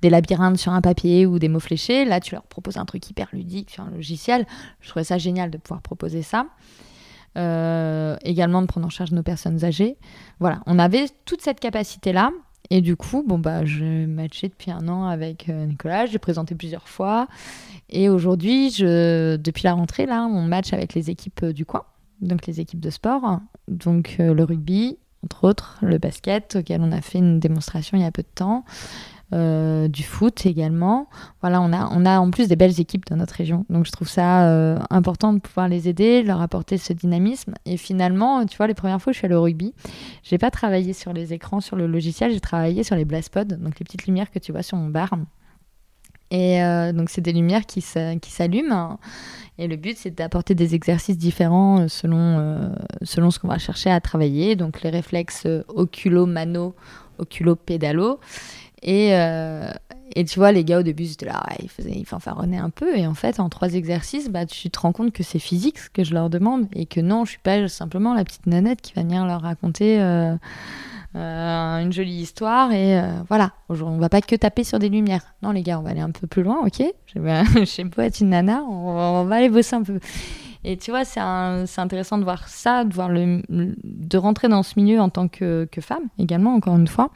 des 0.00 0.08
labyrinthes 0.08 0.56
sur 0.56 0.72
un 0.72 0.80
papier 0.80 1.26
ou 1.26 1.38
des 1.38 1.48
mots 1.48 1.60
fléchés. 1.60 2.06
Là, 2.06 2.20
tu 2.20 2.34
leur 2.34 2.44
proposes 2.44 2.78
un 2.78 2.86
truc 2.86 3.08
hyper 3.10 3.28
ludique 3.34 3.68
sur 3.68 3.84
un 3.84 3.90
logiciel. 3.90 4.46
Je 4.80 4.88
trouvais 4.88 5.04
ça 5.04 5.18
génial 5.18 5.50
de 5.50 5.58
pouvoir 5.58 5.82
proposer 5.82 6.22
ça. 6.22 6.46
Euh, 7.38 8.16
également 8.24 8.60
de 8.60 8.66
prendre 8.66 8.86
en 8.86 8.90
charge 8.90 9.12
nos 9.12 9.22
personnes 9.22 9.64
âgées. 9.64 9.96
Voilà, 10.40 10.62
on 10.66 10.78
avait 10.78 11.06
toute 11.24 11.42
cette 11.42 11.60
capacité-là. 11.60 12.32
Et 12.70 12.80
du 12.80 12.96
coup, 12.96 13.24
bon, 13.26 13.38
bah, 13.38 13.64
je 13.64 14.06
matché 14.06 14.48
depuis 14.48 14.70
un 14.70 14.88
an 14.88 15.06
avec 15.06 15.48
euh, 15.48 15.66
Nicolas, 15.66 16.06
j'ai 16.06 16.18
présenté 16.18 16.54
plusieurs 16.54 16.88
fois. 16.88 17.28
Et 17.88 18.08
aujourd'hui, 18.08 18.70
depuis 18.78 19.62
la 19.64 19.72
rentrée, 19.72 20.06
là, 20.06 20.24
on 20.24 20.42
match 20.42 20.72
avec 20.72 20.94
les 20.94 21.10
équipes 21.10 21.42
euh, 21.44 21.52
du 21.52 21.64
coin, 21.64 21.84
donc 22.20 22.46
les 22.46 22.60
équipes 22.60 22.80
de 22.80 22.90
sport, 22.90 23.40
donc 23.68 24.16
le 24.18 24.44
rugby, 24.44 24.98
entre 25.24 25.44
autres, 25.44 25.78
le 25.82 25.98
basket, 25.98 26.56
auquel 26.56 26.80
on 26.80 26.92
a 26.92 27.00
fait 27.00 27.18
une 27.18 27.40
démonstration 27.40 27.96
il 27.96 28.02
y 28.02 28.06
a 28.06 28.12
peu 28.12 28.22
de 28.22 28.28
temps, 28.34 28.64
euh, 29.32 29.86
du 29.86 30.02
foot 30.02 30.44
également. 30.44 31.08
Voilà, 31.40 31.60
on 31.60 31.72
a, 31.72 31.88
on 31.92 32.04
a 32.04 32.18
en 32.18 32.30
plus 32.30 32.48
des 32.48 32.56
belles 32.56 32.80
équipes 32.80 33.06
dans 33.06 33.16
notre 33.16 33.34
région. 33.34 33.64
Donc 33.70 33.86
je 33.86 33.92
trouve 33.92 34.08
ça 34.08 34.48
euh, 34.48 34.78
important 34.90 35.32
de 35.32 35.38
pouvoir 35.38 35.68
les 35.68 35.88
aider, 35.88 36.24
leur 36.24 36.40
apporter 36.40 36.78
ce 36.78 36.92
dynamisme. 36.92 37.54
Et 37.64 37.76
finalement, 37.76 38.44
tu 38.44 38.56
vois, 38.56 38.66
les 38.66 38.74
premières 38.74 39.00
fois, 39.00 39.12
je 39.12 39.18
suis 39.18 39.26
allée 39.26 39.36
au 39.36 39.42
rugby. 39.42 39.72
J'ai 40.24 40.38
pas 40.38 40.50
travaillé 40.50 40.92
sur 40.92 41.12
les 41.12 41.32
écrans, 41.32 41.60
sur 41.60 41.76
le 41.76 41.86
logiciel, 41.86 42.32
j'ai 42.32 42.40
travaillé 42.40 42.82
sur 42.82 42.96
les 42.96 43.04
blastpods, 43.04 43.44
donc 43.44 43.78
les 43.78 43.84
petites 43.84 44.06
lumières 44.06 44.32
que 44.32 44.40
tu 44.40 44.50
vois 44.50 44.62
sur 44.62 44.76
mon 44.76 44.88
bar. 44.88 45.10
Et 46.32 46.62
euh, 46.62 46.92
donc 46.92 47.10
c'est 47.10 47.20
des 47.20 47.32
lumières 47.32 47.66
qui 47.66 47.80
s'allument. 47.80 48.98
Et 49.58 49.68
le 49.68 49.76
but, 49.76 49.96
c'est 49.96 50.10
d'apporter 50.10 50.54
des 50.56 50.74
exercices 50.74 51.18
différents 51.18 51.86
selon, 51.88 52.72
selon 53.02 53.30
ce 53.30 53.38
qu'on 53.38 53.48
va 53.48 53.58
chercher 53.58 53.90
à 53.90 54.00
travailler. 54.00 54.56
Donc 54.56 54.82
les 54.82 54.90
réflexes 54.90 55.46
oculo-mano, 55.68 56.74
oculo-pédalo. 57.18 58.18
Et, 58.82 59.14
euh, 59.14 59.70
Et 60.16 60.24
tu 60.24 60.38
vois, 60.38 60.52
les 60.52 60.64
gars, 60.64 60.80
au 60.80 60.82
début, 60.82 61.06
c'était 61.06 61.26
là, 61.26 61.42
ils, 61.62 61.68
faisaient, 61.68 61.92
ils 61.94 62.06
fanfaronnaient 62.06 62.58
un 62.58 62.70
peu. 62.70 62.96
Et 62.96 63.06
en 63.06 63.14
fait, 63.14 63.38
en 63.40 63.48
trois 63.48 63.74
exercices, 63.74 64.28
bah, 64.28 64.46
tu 64.46 64.70
te 64.70 64.80
rends 64.80 64.92
compte 64.92 65.12
que 65.12 65.22
c'est 65.22 65.38
physique 65.38 65.78
ce 65.78 65.90
que 65.90 66.02
je 66.02 66.14
leur 66.14 66.30
demande. 66.30 66.66
Et 66.74 66.86
que 66.86 67.00
non, 67.00 67.24
je 67.24 67.30
suis 67.30 67.40
pas 67.40 67.68
simplement 67.68 68.14
la 68.14 68.24
petite 68.24 68.46
nanette 68.46 68.80
qui 68.80 68.92
va 68.94 69.02
venir 69.02 69.24
leur 69.24 69.42
raconter 69.42 70.00
euh, 70.00 70.34
euh, 71.14 71.78
une 71.78 71.92
jolie 71.92 72.22
histoire. 72.22 72.72
Et 72.72 73.00
voilà, 73.28 73.52
on 73.68 73.98
va 73.98 74.08
pas 74.08 74.20
que 74.20 74.34
taper 74.34 74.64
sur 74.64 74.78
des 74.78 74.88
lumières. 74.88 75.34
Non, 75.42 75.52
les 75.52 75.62
gars, 75.62 75.78
on 75.78 75.82
va 75.82 75.90
aller 75.90 76.00
un 76.00 76.10
peu 76.10 76.26
plus 76.26 76.42
loin, 76.42 76.58
ok? 76.66 76.82
Je 77.14 77.64
sais 77.64 77.84
pas 77.84 78.06
être 78.06 78.20
une 78.20 78.30
nana, 78.30 78.62
on, 78.64 79.24
va 79.24 79.36
aller 79.36 79.48
bosser 79.48 79.76
un 79.76 79.82
peu. 79.82 80.00
Et 80.64 80.76
tu 80.76 80.90
vois, 80.90 81.04
c'est 81.04 81.20
intéressant 81.20 82.18
de 82.18 82.24
voir 82.24 82.48
ça, 82.48 82.84
de, 82.84 82.92
voir 82.92 83.08
le, 83.08 83.42
de 83.48 84.18
rentrer 84.18 84.48
dans 84.48 84.62
ce 84.62 84.78
milieu 84.78 85.00
en 85.00 85.08
tant 85.08 85.28
que, 85.28 85.66
que 85.70 85.80
femme 85.80 86.02
également, 86.18 86.54
encore 86.54 86.76
une 86.76 86.88
fois 86.88 87.10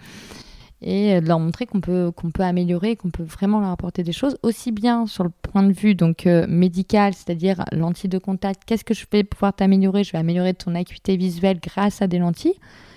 et 0.86 1.18
de 1.22 1.26
leur 1.26 1.40
montrer 1.40 1.64
qu'on 1.64 1.80
peut, 1.80 2.12
qu'on 2.14 2.30
peut 2.30 2.42
améliorer, 2.42 2.94
qu'on 2.94 3.08
peut 3.08 3.22
vraiment 3.22 3.58
leur 3.58 3.70
apporter 3.70 4.02
des 4.02 4.12
choses, 4.12 4.36
aussi 4.42 4.70
bien 4.70 5.06
sur 5.06 5.24
le 5.24 5.30
point 5.30 5.62
de 5.62 5.72
vue 5.72 5.94
donc 5.94 6.26
euh, 6.26 6.46
médical, 6.46 7.14
c'est-à-dire 7.14 7.64
lentilles 7.72 8.10
de 8.10 8.18
contact, 8.18 8.64
qu'est-ce 8.66 8.84
que 8.84 8.92
je 8.92 9.06
vais 9.10 9.24
pouvoir 9.24 9.54
t'améliorer 9.54 10.04
Je 10.04 10.12
vais 10.12 10.18
améliorer 10.18 10.52
ton 10.52 10.74
acuité 10.74 11.16
visuelle 11.16 11.58
grâce 11.58 12.02
à 12.02 12.06
des 12.06 12.18
lentilles, 12.18 12.54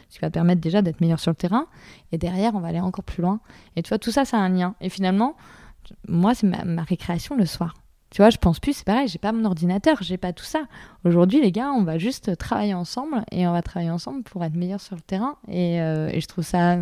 ce 0.10 0.16
qui 0.16 0.22
va 0.22 0.30
permettre 0.30 0.60
déjà 0.60 0.82
d'être 0.82 1.00
meilleur 1.00 1.22
sur 1.22 1.32
le 1.32 1.38
terrain, 1.38 1.66
et 2.12 2.18
derrière, 2.18 2.56
on 2.56 2.60
va 2.60 2.68
aller 2.68 2.82
encore 2.82 3.06
plus 3.06 3.22
loin. 3.22 3.40
Et 3.78 3.84
tu 3.84 3.90
vois, 3.90 4.00
tout 4.00 4.12
ça, 4.12 4.26
ça 4.26 4.38
a 4.38 4.42
un 4.42 4.50
lien. 4.50 4.76
Et 4.82 4.90
finalement, 4.90 5.38
moi, 6.10 6.36
c'est 6.36 6.48
ma, 6.48 6.84
récréation 6.84 7.38
le 7.38 7.46
soir. 7.46 7.74
Tu 8.10 8.22
vois, 8.22 8.32
je 8.32 8.38
pense 8.38 8.60
plus, 8.60 8.74
c'est 8.74 8.86
pareil, 8.86 9.08
j'ai 9.08 9.20
pas 9.20 9.32
mon 9.32 9.46
ordinateur, 9.46 9.98
j'ai 10.02 10.18
pas 10.18 10.34
tout 10.34 10.46
ça. 10.46 10.64
Aujourd'hui, 11.06 11.42
les 11.42 11.54
gars, 11.54 11.72
on 11.72 11.84
va 11.84 11.98
juste 11.98 12.38
travailler 12.38 12.74
ensemble 12.74 13.24
et 13.32 13.48
on 13.48 13.54
va 13.54 13.62
travailler 13.62 13.92
ensemble 13.92 14.24
pour 14.24 14.44
être 14.44 14.56
meilleur 14.56 14.82
sur 14.82 14.96
le 14.96 15.02
terrain. 15.02 15.36
Et, 15.48 15.82
euh, 15.82 16.10
et 16.12 16.20
je 16.20 16.28
trouve 16.28 16.44
ça 16.44 16.80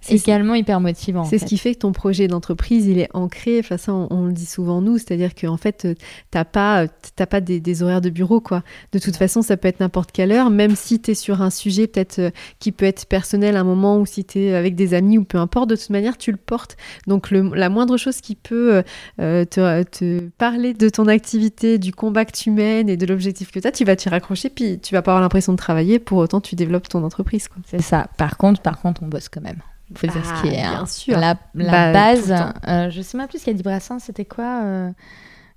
c'est 0.00 0.14
également 0.14 0.54
hyper 0.54 0.80
motivant. 0.80 1.24
C'est 1.24 1.38
ce 1.38 1.44
qui 1.44 1.58
fait 1.58 1.74
que 1.74 1.80
ton 1.80 1.92
projet 1.92 2.26
d'entreprise, 2.26 2.86
il 2.86 2.98
est 2.98 3.08
ancré. 3.14 3.58
Enfin, 3.60 3.76
ça, 3.76 3.92
on, 3.92 4.26
le 4.26 4.32
dit 4.32 4.46
souvent 4.46 4.80
nous, 4.80 4.98
c'est-à-dire 4.98 5.34
qu'en 5.34 5.56
fait, 5.56 5.84
euh, 5.84 5.94
t'as 6.30 6.44
pas, 6.44 6.84
euh, 6.84 6.86
t'as 7.16 7.26
pas 7.26 7.40
des, 7.40 7.82
horaires 7.82 8.00
de 8.00 8.10
bureau, 8.10 8.40
quoi. 8.40 8.62
De 8.92 8.98
toute 8.98 9.16
façon, 9.16 9.42
ça 9.42 9.56
peut 9.56 9.68
être 9.68 9.80
n'importe 9.80 10.12
quelle 10.12 10.32
heure, 10.32 10.50
même 10.50 10.74
si 10.74 11.00
tu 11.00 11.10
es 11.10 11.14
sur 11.14 11.42
un 11.42 11.50
sujet 11.50 11.86
peut-être 11.86 12.18
euh, 12.18 12.30
qui 12.58 12.72
peut 12.72 12.86
être 12.86 13.06
personnel 13.06 13.56
à 13.56 13.60
un 13.60 13.64
moment 13.64 13.98
ou 13.98 14.06
si 14.06 14.24
tu 14.24 14.40
es 14.40 14.54
avec 14.54 14.74
des 14.74 14.94
amis 14.94 15.18
ou 15.18 15.24
peu 15.24 15.38
importe. 15.38 15.68
De 15.70 15.76
toute 15.76 15.90
manière, 15.90 16.16
tu 16.16 16.30
le 16.30 16.38
portes. 16.38 16.76
Donc, 17.06 17.30
le, 17.30 17.54
la 17.54 17.68
moindre 17.68 17.96
chose 17.96 18.20
qui 18.20 18.34
peut 18.34 18.82
te, 19.18 19.44
te, 19.82 20.20
parler 20.38 20.74
de 20.74 20.88
ton 20.88 21.06
activité, 21.06 21.78
du 21.78 21.92
combat 21.92 22.24
que 22.24 22.32
tu 22.32 22.50
mènes 22.50 22.88
et 22.88 22.96
de 22.96 23.06
l'objectif 23.06 23.50
que 23.50 23.58
tu 23.58 23.68
as, 23.68 23.72
tu 23.72 23.84
vas 23.84 23.96
t'y 23.96 24.08
raccrocher, 24.08 24.48
puis 24.48 24.78
tu 24.80 24.94
vas 24.94 25.02
pas 25.02 25.12
avoir 25.12 25.22
l'impression 25.22 25.52
de 25.52 25.58
travailler. 25.58 25.98
Pour 25.98 26.18
autant, 26.18 26.40
tu 26.40 26.54
développes 26.54 26.88
ton 26.88 27.04
entreprise. 27.04 27.48
C'est 27.66 27.82
ça. 27.82 28.08
Par 28.16 28.36
contre, 28.36 28.62
par 28.62 28.80
contre, 28.80 29.02
on 29.02 29.06
bosse 29.06 29.28
quand 29.28 29.42
même. 29.42 29.60
Il 29.90 29.98
faut 29.98 30.06
dire 30.06 30.24
ce 30.24 30.42
qui 30.42 30.48
est. 30.48 30.62
Bah, 30.62 30.70
bien 30.70 30.86
sûr. 30.86 31.18
La, 31.18 31.36
la 31.54 31.70
bah, 31.70 31.92
base. 31.92 32.34
Euh, 32.68 32.90
je 32.90 33.02
sais 33.02 33.18
même 33.18 33.28
plus 33.28 33.38
ce 33.38 33.46
qu'a 33.46 33.52
dit 33.52 33.62
Brassin, 33.62 33.98
c'était 33.98 34.24
quoi 34.24 34.62
euh, 34.62 34.90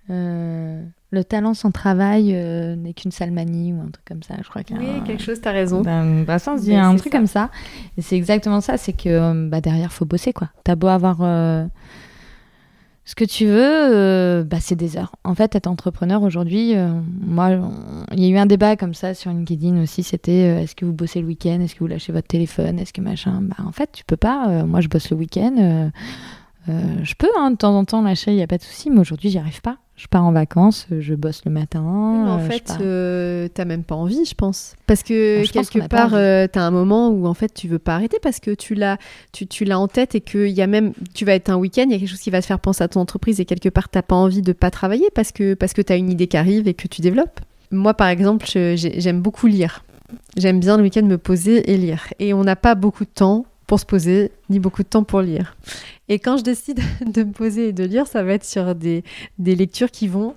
euh, 0.09 0.83
Le 1.11 1.23
talent 1.23 1.53
sans 1.53 1.71
travail 1.71 2.33
n'est 2.33 2.93
qu'une 2.93 3.11
salmanie 3.11 3.73
ou 3.73 3.81
un 3.81 3.91
truc 3.91 4.05
comme 4.05 4.23
ça, 4.23 4.35
je 4.41 4.49
crois. 4.49 4.61
Oui, 4.71 5.03
quelque 5.05 5.23
chose, 5.23 5.39
t'as 5.41 5.51
raison. 5.51 5.81
Ben, 5.81 6.23
Brassin 6.23 6.55
dit 6.55 6.75
un 6.75 6.95
truc 6.95 7.11
comme 7.11 7.27
ça. 7.27 7.49
Et 7.97 8.01
c'est 8.01 8.15
exactement 8.15 8.61
ça, 8.61 8.77
c'est 8.77 8.93
que 8.93 9.47
bah, 9.49 9.61
derrière, 9.61 9.93
faut 9.93 10.05
bosser, 10.05 10.33
quoi. 10.33 10.49
T'as 10.63 10.75
beau 10.75 10.87
avoir 10.87 11.21
ce 13.05 13.15
que 13.15 13.25
tu 13.25 13.45
veux, 13.45 13.93
euh, 13.93 14.43
bah, 14.45 14.57
c'est 14.61 14.77
des 14.77 14.95
heures. 14.95 15.15
En 15.25 15.35
fait, 15.35 15.55
être 15.55 15.67
entrepreneur 15.67 16.23
aujourd'hui, 16.23 16.73
euh, 16.75 16.87
moi, 17.21 17.49
il 18.13 18.23
y 18.23 18.25
a 18.27 18.29
eu 18.29 18.37
un 18.37 18.45
débat 18.45 18.77
comme 18.77 18.93
ça 18.93 19.13
sur 19.13 19.29
LinkedIn 19.31 19.81
aussi. 19.81 20.03
C'était 20.03 20.45
euh, 20.45 20.61
est-ce 20.61 20.73
que 20.73 20.85
vous 20.85 20.93
bossez 20.93 21.19
le 21.19 21.27
week-end? 21.27 21.59
Est-ce 21.59 21.75
que 21.75 21.79
vous 21.79 21.87
lâchez 21.87 22.13
votre 22.13 22.27
téléphone? 22.27 22.79
Est-ce 22.79 22.93
que 22.93 23.01
machin? 23.01 23.41
Bah, 23.41 23.57
En 23.65 23.73
fait, 23.73 23.89
tu 23.91 24.05
peux 24.05 24.15
pas. 24.15 24.63
moi, 24.63 24.79
je 24.79 24.87
bosse 24.87 25.09
le 25.09 25.17
week-end. 25.17 25.91
je 26.67 27.13
peux, 27.15 27.29
hein, 27.37 27.51
de 27.51 27.57
temps 27.57 27.77
en 27.77 27.83
temps, 27.83 28.01
lâcher, 28.01 28.31
il 28.31 28.37
n'y 28.37 28.43
a 28.43 28.47
pas 28.47 28.57
de 28.57 28.63
souci. 28.63 28.89
Mais 28.89 29.01
aujourd'hui, 29.01 29.29
j'y 29.29 29.37
arrive 29.37 29.61
pas 29.61 29.79
je 29.95 30.07
pars 30.07 30.25
en 30.25 30.31
vacances, 30.31 30.87
je 30.89 31.13
bosse 31.13 31.45
le 31.45 31.51
matin. 31.51 31.81
en 31.81 32.39
euh, 32.39 32.49
fait, 32.49 32.73
euh, 32.81 33.47
t'as 33.53 33.65
même 33.65 33.83
pas 33.83 33.93
envie, 33.93 34.25
je 34.25 34.33
pense. 34.33 34.75
Parce 34.87 35.03
que 35.03 35.45
quelque 35.51 35.87
part, 35.87 36.11
euh, 36.13 36.47
t'as 36.51 36.61
un 36.61 36.71
moment 36.71 37.09
où 37.09 37.27
en 37.27 37.35
fait 37.35 37.53
tu 37.53 37.67
veux 37.67 37.79
pas 37.79 37.95
arrêter 37.95 38.17
parce 38.21 38.39
que 38.39 38.51
tu 38.51 38.73
l'as, 38.73 38.97
tu, 39.31 39.45
tu 39.45 39.65
l'as 39.65 39.79
en 39.79 39.87
tête 39.87 40.15
et 40.15 40.21
que 40.21 40.47
y 40.47 40.61
a 40.61 40.67
même, 40.67 40.93
tu 41.13 41.25
vas 41.25 41.33
être 41.33 41.49
un 41.49 41.57
week-end, 41.57 41.83
il 41.85 41.91
y 41.91 41.95
a 41.95 41.99
quelque 41.99 42.09
chose 42.09 42.21
qui 42.21 42.31
va 42.31 42.41
te 42.41 42.47
faire 42.47 42.59
penser 42.59 42.83
à 42.83 42.87
ton 42.87 43.01
entreprise 43.01 43.39
et 43.39 43.45
quelque 43.45 43.69
part 43.69 43.89
t'as 43.89 44.01
pas 44.01 44.15
envie 44.15 44.41
de 44.41 44.51
pas 44.51 44.71
travailler 44.71 45.09
parce 45.13 45.31
que 45.31 45.53
parce 45.53 45.73
que 45.73 45.83
t'as 45.83 45.97
une 45.97 46.09
idée 46.09 46.27
qui 46.27 46.37
arrive 46.37 46.67
et 46.67 46.73
que 46.73 46.87
tu 46.87 47.01
développes. 47.01 47.39
Moi, 47.69 47.93
par 47.93 48.07
exemple, 48.07 48.45
j'aime 48.47 49.21
beaucoup 49.21 49.47
lire. 49.47 49.83
J'aime 50.37 50.59
bien 50.59 50.77
le 50.77 50.83
week-end 50.83 51.03
me 51.03 51.17
poser 51.17 51.71
et 51.71 51.77
lire. 51.77 52.05
Et 52.19 52.33
on 52.33 52.43
n'a 52.43 52.55
pas 52.55 52.75
beaucoup 52.75 53.03
de 53.03 53.09
temps 53.09 53.45
pour 53.73 53.79
se 53.79 53.87
poser, 53.87 54.29
ni 54.51 54.59
beaucoup 54.59 54.83
de 54.83 54.87
temps 54.87 55.03
pour 55.03 55.21
lire. 55.21 55.57
Et 56.07 56.19
quand 56.19 56.37
je 56.37 56.43
décide 56.43 56.79
de 57.07 57.23
me 57.23 57.31
poser 57.31 57.69
et 57.69 57.73
de 57.73 57.83
lire, 57.83 58.05
ça 58.05 58.21
va 58.21 58.33
être 58.33 58.45
sur 58.45 58.75
des, 58.75 59.03
des 59.39 59.55
lectures 59.55 59.89
qui 59.89 60.07
vont 60.07 60.35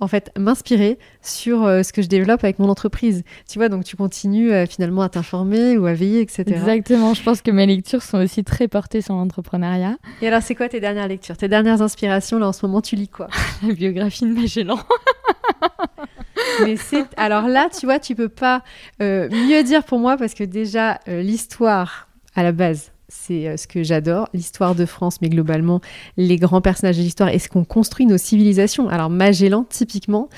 en 0.00 0.08
fait 0.08 0.32
m'inspirer 0.36 0.98
sur 1.22 1.62
euh, 1.62 1.84
ce 1.84 1.92
que 1.92 2.02
je 2.02 2.08
développe 2.08 2.42
avec 2.42 2.58
mon 2.58 2.68
entreprise. 2.68 3.22
Tu 3.48 3.60
vois, 3.60 3.68
donc 3.68 3.84
tu 3.84 3.94
continues 3.94 4.52
euh, 4.52 4.66
finalement 4.66 5.02
à 5.02 5.08
t'informer 5.08 5.78
ou 5.78 5.86
à 5.86 5.92
veiller, 5.92 6.20
etc. 6.20 6.42
Exactement, 6.48 7.14
je 7.14 7.22
pense 7.22 7.42
que 7.42 7.52
mes 7.52 7.64
lectures 7.64 8.02
sont 8.02 8.18
aussi 8.18 8.42
très 8.42 8.66
portées 8.66 9.02
sur 9.02 9.14
l'entrepreneuriat. 9.14 9.96
Et 10.20 10.26
alors, 10.26 10.42
c'est 10.42 10.56
quoi 10.56 10.68
tes 10.68 10.80
dernières 10.80 11.06
lectures? 11.06 11.36
Tes 11.36 11.46
dernières 11.46 11.80
inspirations, 11.80 12.40
là 12.40 12.48
en 12.48 12.52
ce 12.52 12.66
moment, 12.66 12.82
tu 12.82 12.96
lis 12.96 13.06
quoi? 13.06 13.28
La 13.62 13.72
biographie 13.72 14.24
de 14.24 14.34
Magellan. 14.34 14.80
Mais 16.64 16.74
c'est 16.74 17.06
alors 17.16 17.46
là, 17.46 17.68
tu 17.70 17.86
vois, 17.86 18.00
tu 18.00 18.16
peux 18.16 18.28
pas 18.28 18.64
euh, 19.00 19.28
mieux 19.30 19.62
dire 19.62 19.84
pour 19.84 20.00
moi 20.00 20.16
parce 20.16 20.34
que 20.34 20.42
déjà 20.42 20.98
l'histoire 21.06 22.08
à 22.34 22.42
la 22.42 22.52
base, 22.52 22.90
c'est 23.08 23.46
euh, 23.46 23.56
ce 23.56 23.66
que 23.66 23.82
j'adore, 23.82 24.28
l'histoire 24.34 24.74
de 24.74 24.86
France, 24.86 25.20
mais 25.20 25.28
globalement 25.28 25.80
les 26.16 26.36
grands 26.36 26.60
personnages 26.60 26.96
de 26.96 27.02
l'histoire 27.02 27.28
et 27.28 27.38
ce 27.38 27.48
qu'on 27.48 27.64
construit 27.64 28.06
nos 28.06 28.18
civilisations. 28.18 28.88
Alors 28.88 29.10
Magellan, 29.10 29.64
typiquement, 29.68 30.28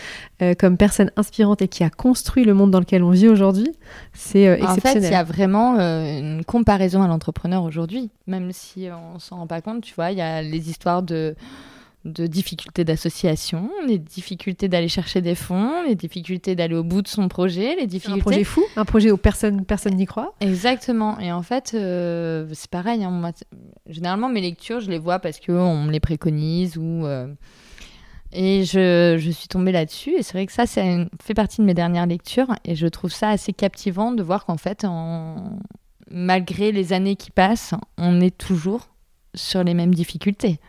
euh, 0.43 0.55
comme 0.59 0.77
personne 0.77 1.11
inspirante 1.17 1.63
et 1.63 1.69
qui 1.69 1.85
a 1.85 1.91
construit 1.91 2.45
le 2.45 2.55
monde 2.55 2.71
dans 2.71 2.81
lequel 2.81 3.03
on 3.03 3.11
vit 3.11 3.29
aujourd'hui, 3.29 3.71
c'est 4.13 4.45
exceptionnel. 4.45 4.79
En 4.79 4.81
fait, 4.81 4.99
il 4.99 5.13
y 5.13 5.15
a 5.15 5.25
vraiment 5.25 5.79
euh, 5.79 6.19
une 6.19 6.45
comparaison 6.45 7.03
à 7.03 7.09
l'entrepreneur 7.09 7.63
aujourd'hui, 7.63 8.11
même 8.27 8.53
si 8.53 8.89
on 8.91 9.19
s'en 9.19 9.37
rend 9.37 9.47
pas 9.47 9.61
compte. 9.61 9.83
Tu 9.83 9.95
vois, 9.95 10.11
il 10.11 10.19
y 10.19 10.23
a 10.23 10.43
les 10.43 10.71
histoires 10.71 11.03
de 11.03 11.35
de 12.07 12.27
difficultés 12.27 12.85
d'association, 12.85 13.71
les 13.87 13.99
difficultés 13.99 14.69
d'aller 14.69 14.89
chercher 14.89 15.21
des 15.21 15.35
fonds, 15.35 15.83
les 15.87 15.95
difficultés 15.95 16.55
d'aller 16.55 16.75
au 16.75 16.85
bout 16.85 17.03
de 17.03 17.09
son 17.09 17.29
projet, 17.29 17.75
les 17.77 17.87
difficultés. 17.87 18.21
Un 18.21 18.23
projet 18.23 18.45
fou, 18.45 18.65
un 18.77 18.85
projet 18.85 19.11
où 19.11 19.17
personne 19.17 19.65
personne 19.65 19.95
n'y 19.95 20.07
croit. 20.07 20.35
Exactement. 20.41 21.19
Et 21.19 21.33
en 21.33 21.43
fait, 21.43 21.73
euh, 21.75 22.47
c'est 22.53 22.71
pareil. 22.71 23.03
Hein, 23.03 23.33
généralement, 23.89 24.29
mes 24.29 24.41
lectures, 24.41 24.81
je 24.81 24.91
les 24.91 24.99
vois 24.99 25.19
parce 25.19 25.41
que 25.41 25.53
on 25.53 25.83
me 25.85 25.93
les 25.93 26.01
préconise 26.01 26.79
ou. 26.79 27.05
Euh, 27.07 27.27
et 28.33 28.65
je, 28.65 29.17
je, 29.19 29.31
suis 29.31 29.49
tombée 29.49 29.73
là-dessus. 29.73 30.11
Et 30.11 30.23
c'est 30.23 30.33
vrai 30.33 30.47
que 30.47 30.53
ça, 30.53 30.67
ça 30.67 30.83
fait 31.23 31.35
partie 31.35 31.61
de 31.61 31.67
mes 31.67 31.75
dernières 31.75 32.07
lectures. 32.07 32.55
Et 32.65 32.75
je 32.75 32.87
trouve 32.87 33.11
ça 33.11 33.31
assez 33.31 33.53
captivant 33.53 34.13
de 34.13 34.23
voir 34.23 34.45
qu'en 34.45 34.57
fait, 34.57 34.85
en... 34.85 35.59
malgré 36.11 36.73
les 36.73 36.93
années 36.93 37.17
qui 37.17 37.31
passent, 37.31 37.75
on 37.97 38.21
est 38.21 38.37
toujours 38.37 38.89
sur 39.35 39.65
les 39.65 39.75
mêmes 39.75 39.95
difficultés. 39.95 40.61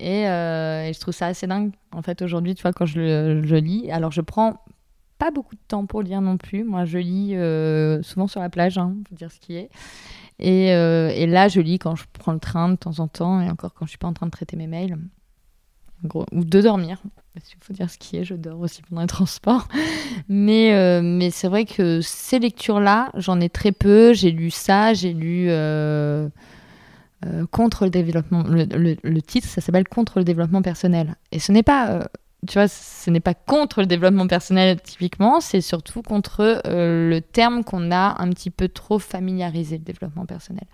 Euh, 0.00 0.84
et, 0.84 0.92
je 0.92 1.00
trouve 1.00 1.14
ça 1.14 1.26
assez 1.26 1.46
dingue, 1.46 1.72
en 1.92 2.02
fait, 2.02 2.22
aujourd'hui, 2.22 2.54
tu 2.54 2.62
vois, 2.62 2.72
quand 2.72 2.86
je, 2.86 3.54
lis. 3.56 3.90
Alors, 3.90 4.12
je 4.12 4.20
prends 4.20 4.62
pas 5.18 5.30
beaucoup 5.30 5.56
de 5.56 5.60
temps 5.66 5.86
pour 5.86 6.02
lire 6.02 6.20
non 6.20 6.36
plus. 6.36 6.64
Moi, 6.64 6.84
je 6.84 6.98
lis 6.98 7.34
euh, 7.34 8.02
souvent 8.02 8.28
sur 8.28 8.40
la 8.40 8.48
plage, 8.48 8.78
hein, 8.78 8.94
pour 9.04 9.16
dire 9.16 9.32
ce 9.32 9.40
qui 9.40 9.56
est. 9.56 9.70
Et, 10.38 10.72
euh, 10.72 11.08
et, 11.08 11.26
là, 11.26 11.48
je 11.48 11.60
lis 11.60 11.78
quand 11.78 11.96
je 11.96 12.04
prends 12.12 12.32
le 12.32 12.38
train 12.38 12.68
de 12.68 12.76
temps 12.76 13.00
en 13.00 13.08
temps, 13.08 13.40
et 13.40 13.50
encore 13.50 13.74
quand 13.74 13.86
je 13.86 13.90
suis 13.90 13.98
pas 13.98 14.08
en 14.08 14.12
train 14.12 14.26
de 14.26 14.30
traiter 14.30 14.56
mes 14.56 14.68
mails. 14.68 14.96
Ou 16.14 16.44
de 16.44 16.60
dormir. 16.60 17.02
Il 17.34 17.56
faut 17.60 17.72
dire 17.72 17.90
ce 17.90 17.98
qui 17.98 18.18
est, 18.18 18.24
je 18.24 18.34
dors 18.34 18.60
aussi 18.60 18.82
pendant 18.82 19.00
les 19.00 19.08
transports. 19.08 19.66
Mais, 20.28 21.00
mais 21.02 21.30
c'est 21.30 21.48
vrai 21.48 21.64
que 21.64 22.00
ces 22.00 22.38
lectures-là, 22.38 23.10
j'en 23.14 23.40
ai 23.40 23.48
très 23.48 23.72
peu. 23.72 24.12
J'ai 24.12 24.30
lu 24.30 24.50
ça, 24.50 24.94
j'ai 24.94 25.12
lu 25.12 25.48
euh, 27.26 27.46
contre 27.50 27.84
le 27.84 27.90
développement. 27.90 28.44
Le, 28.44 29.20
titre, 29.20 29.48
ça 29.48 29.60
s'appelle 29.60 29.88
Contre 29.88 30.18
le 30.18 30.24
développement 30.24 30.62
personnel. 30.62 31.16
Et 31.32 31.40
ce 31.40 31.50
n'est 31.50 31.64
pas, 31.64 31.90
euh, 31.90 32.04
tu 32.46 32.54
vois, 32.54 32.68
ce 32.68 33.10
n'est 33.10 33.18
pas 33.18 33.34
contre 33.34 33.80
le 33.80 33.86
développement 33.86 34.28
personnel 34.28 34.80
typiquement, 34.80 35.40
c'est 35.40 35.60
surtout 35.60 36.02
contre 36.02 36.62
euh, 36.66 37.10
le 37.10 37.20
terme 37.20 37.64
qu'on 37.64 37.90
a 37.90 38.22
un 38.22 38.30
petit 38.30 38.50
peu 38.50 38.68
trop 38.68 39.00
familiarisé, 39.00 39.78
le 39.78 39.84
développement 39.84 40.26
personnel. 40.26 40.64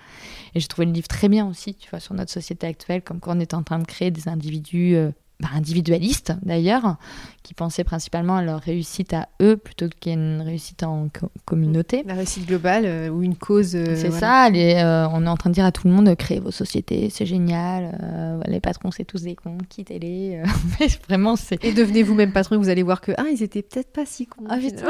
Et 0.55 0.61
j'ai 0.61 0.69
trouvé 0.69 0.87
le 0.87 0.93
livre 0.93 1.09
très 1.09 1.29
bien 1.29 1.49
aussi, 1.49 1.75
tu 1.75 1.89
vois, 1.89 2.01
sur 2.01 2.15
notre 2.15 2.31
société 2.31 2.67
actuelle, 2.67 3.01
comme 3.01 3.21
quand 3.21 3.37
on 3.37 3.41
est 3.41 3.55
en 3.55 3.63
train 3.63 3.79
de 3.79 3.87
créer 3.87 4.11
des 4.11 4.29
individus 4.29 4.97
bah, 5.41 5.49
individualistes 5.55 6.33
d'ailleurs, 6.43 6.97
qui 7.43 7.55
pensaient 7.55 7.83
principalement 7.83 8.37
à 8.37 8.43
leur 8.43 8.61
réussite 8.61 9.13
à 9.13 9.29
eux 9.43 9.57
plutôt 9.57 9.87
qu'à 10.01 10.13
une 10.13 10.41
réussite 10.41 10.85
en 10.85 11.09
communauté. 11.45 12.05
La 12.07 12.15
réussite 12.15 12.47
globale 12.47 12.85
euh, 12.87 13.09
ou 13.09 13.23
une 13.23 13.35
cause. 13.35 13.75
Euh, 13.75 13.97
c'est 13.97 14.13
ça, 14.13 14.49
les, 14.49 14.77
euh, 14.77 15.09
on 15.09 15.27
est 15.27 15.29
en 15.29 15.37
train 15.37 15.51
de 15.51 15.55
dire 15.55 15.65
à 15.65 15.73
tout 15.73 15.89
le 15.89 15.93
monde 15.93 16.15
créez 16.15 16.39
vos 16.39 16.53
sociétés, 16.53 17.11
c'est 17.11 17.27
génial, 17.27 18.43
les 18.47 18.61
patrons 18.61 18.93
c'est 18.93 19.05
tous 19.05 19.23
des 19.23 19.35
cons, 19.35 19.59
quittez-les. 19.69 20.43
vraiment, 21.09 21.35
c'est. 21.35 21.63
Et 21.65 21.73
devenez 21.73 22.05
vous-même 22.05 22.33
patron, 22.33 22.57
vous 22.57 22.69
allez 22.69 22.85
voir 22.85 23.01
que 23.01 23.11
ah, 23.19 23.25
ils 23.31 23.43
étaient 23.43 23.63
peut-être 23.63 23.93
pas 23.93 24.07
si 24.07 24.27
cons. 24.27 24.45
Ah 24.49 24.57
putain, 24.57 24.87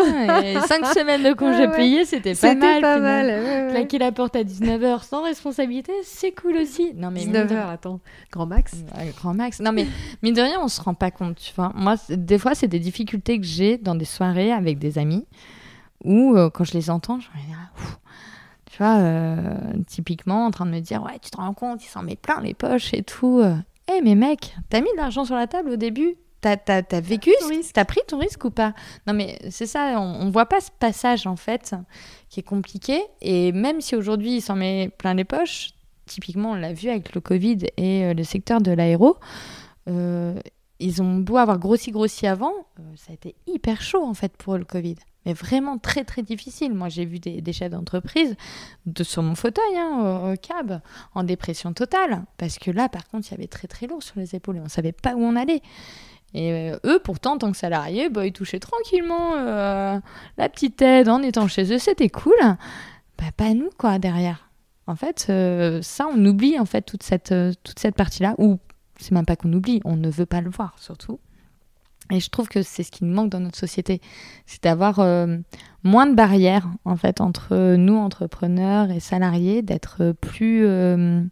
cinq 0.66 0.86
semaines 0.95 1.22
de 1.22 1.32
congé 1.32 1.68
payé, 1.68 2.05
c'était 2.05 2.34
pas 2.34 2.55
mal. 2.55 2.82
pas 2.82 2.99
mal. 3.01 3.70
Claquer 3.70 3.99
la 3.99 4.12
porte 4.12 4.36
à 4.36 4.45
19h 4.45 5.05
sans 5.05 5.24
responsabilité, 5.24 5.92
c'est 6.05 6.32
cool 6.32 6.57
aussi. 6.57 6.92
Non, 6.95 7.11
mais 7.11 7.24
19h, 7.24 7.70
attends, 7.70 8.01
grand 8.30 8.47
max. 8.47 8.76
grand 9.16 9.32
max. 9.32 9.61
Non, 9.61 9.72
mais 9.72 9.86
mine 10.35 10.43
de 10.43 10.49
rien, 10.49 10.61
on 10.62 10.68
se 10.68 10.80
rend 10.80 10.95
pas 10.95 11.11
compte, 11.11 11.37
tu 11.37 11.53
vois. 11.55 11.72
Moi, 11.74 11.97
des 12.11 12.39
fois, 12.39 12.55
c'est 12.55 12.68
des 12.68 12.78
difficultés 12.78 13.39
que 13.39 13.47
j'ai 13.47 13.78
dans 13.78 13.95
des 13.95 14.05
soirées 14.05 14.53
avec 14.53 14.78
des 14.78 14.99
amis 14.99 15.26
où, 16.03 16.37
euh, 16.37 16.51
quand 16.51 16.64
je 16.64 16.72
les 16.74 16.91
entends, 16.91 17.20
je 17.20 17.28
me 17.28 17.47
dis, 17.47 17.53
ah, 17.55 17.70
tu 18.70 18.78
vois, 18.78 18.97
euh, 18.97 19.57
typiquement 19.87 20.47
en 20.47 20.51
train 20.51 20.66
de 20.66 20.70
me 20.70 20.80
dire, 20.80 21.03
ouais, 21.03 21.18
tu 21.22 21.30
te 21.30 21.37
rends 21.37 21.55
compte, 21.55 21.85
il 21.85 21.89
s'en 21.89 22.03
met 22.03 22.16
plein 22.16 22.41
les 22.41 22.55
poches 22.55 22.93
et 22.93 23.03
tout. 23.03 23.43
Eh, 23.93 24.01
mais 24.03 24.14
mec, 24.14 24.57
t'as 24.70 24.80
mis 24.80 24.91
de 24.93 24.97
l'argent 24.97 25.24
sur 25.24 25.37
la 25.37 25.47
table 25.47 25.70
au 25.70 25.76
début? 25.76 26.16
T'as 26.41 26.57
as, 26.68 27.01
vécu, 27.01 27.30
t'as 27.72 27.87
pris 27.87 28.01
ton 28.07 28.18
risque 28.18 28.45
ou 28.45 28.51
pas? 28.51 28.74
Non, 29.07 29.14
mais 29.14 29.39
c'est 29.49 29.66
ça, 29.66 29.95
on, 29.97 30.26
on, 30.26 30.30
voit 30.30 30.45
pas 30.45 30.61
ce 30.61 30.68
passage 30.78 31.26
en 31.26 31.37
fait 31.37 31.74
qui 32.28 32.41
est 32.41 32.43
compliqué. 32.43 33.01
Et 33.22 33.51
même 33.53 33.80
si 33.80 33.97
aujourd'hui 33.97 34.37
il 34.37 34.41
s'en 34.43 34.55
met 34.55 34.91
plein 34.99 35.14
les 35.14 35.24
poches, 35.24 35.70
typiquement 36.07 36.53
on 36.53 36.55
l'a 36.55 36.72
vu 36.72 36.91
avec 36.91 37.14
le 37.14 37.20
Covid 37.20 37.59
et 37.76 38.05
euh, 38.05 38.14
le 38.14 38.24
secteur 38.24 38.61
de 38.61 38.72
l'aéro, 38.72 39.16
euh, 39.16 39.63
ils 40.80 41.03
ont 41.03 41.16
beau 41.16 41.37
avoir 41.37 41.59
grossi, 41.59 41.91
grossi 41.91 42.26
avant, 42.26 42.53
euh, 42.78 42.82
ça 42.97 43.12
a 43.12 43.14
été 43.14 43.37
hyper 43.47 43.80
chaud 43.80 44.05
en 44.05 44.14
fait 44.14 44.37
pour 44.37 44.57
le 44.57 44.64
Covid. 44.64 44.97
Mais 45.24 45.32
vraiment 45.32 45.78
très 45.78 46.05
très 46.05 46.22
difficile. 46.22 46.74
Moi 46.74 46.89
j'ai 46.89 47.05
vu 47.05 47.18
des, 47.18 47.53
chefs 47.53 47.70
d'entreprise 47.70 48.37
de, 48.85 49.05
sur 49.05 49.22
mon 49.22 49.35
fauteuil, 49.35 49.76
hein, 49.76 50.32
au, 50.32 50.37
cab, 50.37 50.80
en 51.14 51.24
dépression 51.24 51.72
totale. 51.72 52.24
Parce 52.37 52.59
que 52.59 52.70
là 52.70 52.89
par 52.89 53.09
contre 53.09 53.28
il 53.28 53.30
y 53.30 53.35
avait 53.35 53.47
très 53.47 53.68
très 53.68 53.87
lourd 53.87 54.03
sur 54.03 54.18
les 54.18 54.35
épaules 54.35 54.57
et 54.57 54.61
on 54.61 54.64
ne 54.64 54.68
savait 54.68 54.93
pas 54.93 55.14
où 55.14 55.22
on 55.22 55.37
allait. 55.37 55.62
Et 56.35 56.53
euh, 56.53 56.76
eux, 56.85 56.99
pourtant, 56.99 57.35
en 57.35 57.39
tant 57.39 57.53
que 57.53 57.57
salariés, 57.57 58.11
bah, 58.11 58.26
ils 58.26 58.32
touchaient 58.32 58.59
tranquillement 58.59 59.37
la 59.37 60.49
petite 60.49 60.82
aide 60.82 61.09
en 61.09 61.22
étant 61.22 61.47
chez 61.47 61.72
eux, 61.72 61.78
c'était 61.78 62.09
cool. 62.09 62.35
Bah, 63.16 63.30
pas 63.37 63.55
nous, 63.55 63.70
quoi, 63.78 64.01
derrière. 64.01 64.51
En 64.89 64.97
fait, 64.97 65.32
ça, 65.82 66.09
on 66.12 66.26
oublie 66.26 66.59
en 66.59 66.64
fait 66.64 66.82
toute 66.82 67.05
cette, 67.05 67.32
toute 67.62 67.78
cette 67.78 67.95
partie-là, 67.95 68.35
ou 68.39 68.59
c'est 69.05 69.14
même 69.14 69.26
pas 69.26 69.36
qu'on 69.36 69.52
oublie, 69.52 69.80
on 69.84 69.96
ne 69.96 70.11
veut 70.11 70.26
pas 70.26 70.40
le 70.40 70.50
voir 70.50 70.74
surtout. 70.78 71.20
Et 72.11 72.20
je 72.20 72.28
trouve 72.28 72.48
que 72.48 72.62
c'est 72.62 72.82
ce 72.82 72.90
qui 72.90 73.05
nous 73.05 73.14
manque 73.14 73.30
dans 73.30 73.40
notre 73.40 73.57
société, 73.57 74.00
c'est 74.46 74.62
d'avoir 74.62 75.00
euh, 75.00 75.38
moins 75.84 76.07
de 76.07 76.14
barrières 76.14 76.68
en 76.84 76.96
fait 76.96 77.20
entre 77.20 77.76
nous 77.76 77.96
entrepreneurs 77.96 78.90
et 78.90 79.00
salariés, 79.00 79.62
d'être 79.62 80.12
plus, 80.20 80.66
euh, 80.66 81.22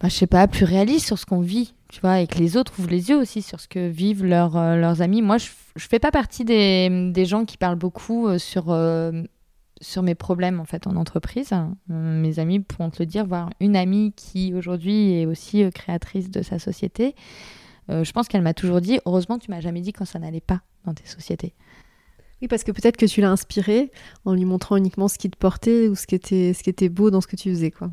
bah, 0.00 0.10
sais 0.10 0.26
pas, 0.26 0.46
plus 0.46 0.64
réaliste 0.64 1.06
sur 1.06 1.18
ce 1.18 1.24
qu'on 1.24 1.40
vit, 1.40 1.74
tu 1.88 2.00
vois, 2.00 2.20
et 2.20 2.26
que 2.26 2.38
les 2.38 2.58
autres 2.58 2.74
ouvrent 2.78 2.90
les 2.90 3.08
yeux 3.08 3.16
aussi 3.16 3.40
sur 3.40 3.60
ce 3.60 3.68
que 3.68 3.88
vivent 3.88 4.26
leurs, 4.26 4.58
euh, 4.58 4.94
amis. 5.00 5.22
Moi, 5.22 5.38
je, 5.38 5.48
je 5.76 5.86
fais 5.88 5.98
pas 5.98 6.10
partie 6.10 6.44
des 6.44 7.24
gens 7.24 7.46
qui 7.46 7.56
parlent 7.56 7.76
beaucoup 7.76 8.38
sur 8.38 8.66
sur 9.80 10.02
mes 10.02 10.14
problèmes 10.14 10.60
en 10.60 10.64
fait 10.64 10.86
en 10.86 10.96
entreprise. 10.96 11.52
Mes 11.88 12.38
amis 12.38 12.60
pourront 12.60 12.90
te 12.90 13.02
le 13.02 13.06
dire, 13.06 13.26
voir 13.26 13.50
une 13.60 13.76
amie 13.76 14.12
qui 14.16 14.54
aujourd'hui 14.54 15.14
est 15.14 15.26
aussi 15.26 15.62
euh, 15.62 15.70
créatrice 15.70 16.30
de 16.30 16.42
sa 16.42 16.58
société. 16.58 17.14
Euh, 17.90 18.04
je 18.04 18.12
pense 18.12 18.28
qu'elle 18.28 18.42
m'a 18.42 18.54
toujours 18.54 18.80
dit 18.80 18.98
heureusement 19.06 19.38
tu 19.38 19.50
m'as 19.50 19.60
jamais 19.60 19.80
dit 19.80 19.92
quand 19.92 20.04
ça 20.04 20.18
n'allait 20.18 20.40
pas 20.40 20.62
dans 20.84 20.94
tes 20.94 21.06
sociétés. 21.06 21.54
Oui, 22.42 22.48
parce 22.48 22.64
que 22.64 22.72
peut-être 22.72 22.96
que 22.96 23.06
tu 23.06 23.20
l'as 23.20 23.30
inspiré 23.30 23.90
en 24.24 24.34
lui 24.34 24.44
montrant 24.44 24.76
uniquement 24.76 25.08
ce 25.08 25.16
qui 25.18 25.30
te 25.30 25.38
portait 25.38 25.88
ou 25.88 25.94
ce 25.94 26.06
qui 26.06 26.14
était, 26.14 26.52
ce 26.52 26.62
qui 26.62 26.68
était 26.68 26.90
beau 26.90 27.10
dans 27.10 27.22
ce 27.22 27.26
que 27.26 27.36
tu 27.36 27.48
faisais, 27.48 27.70
quoi. 27.70 27.90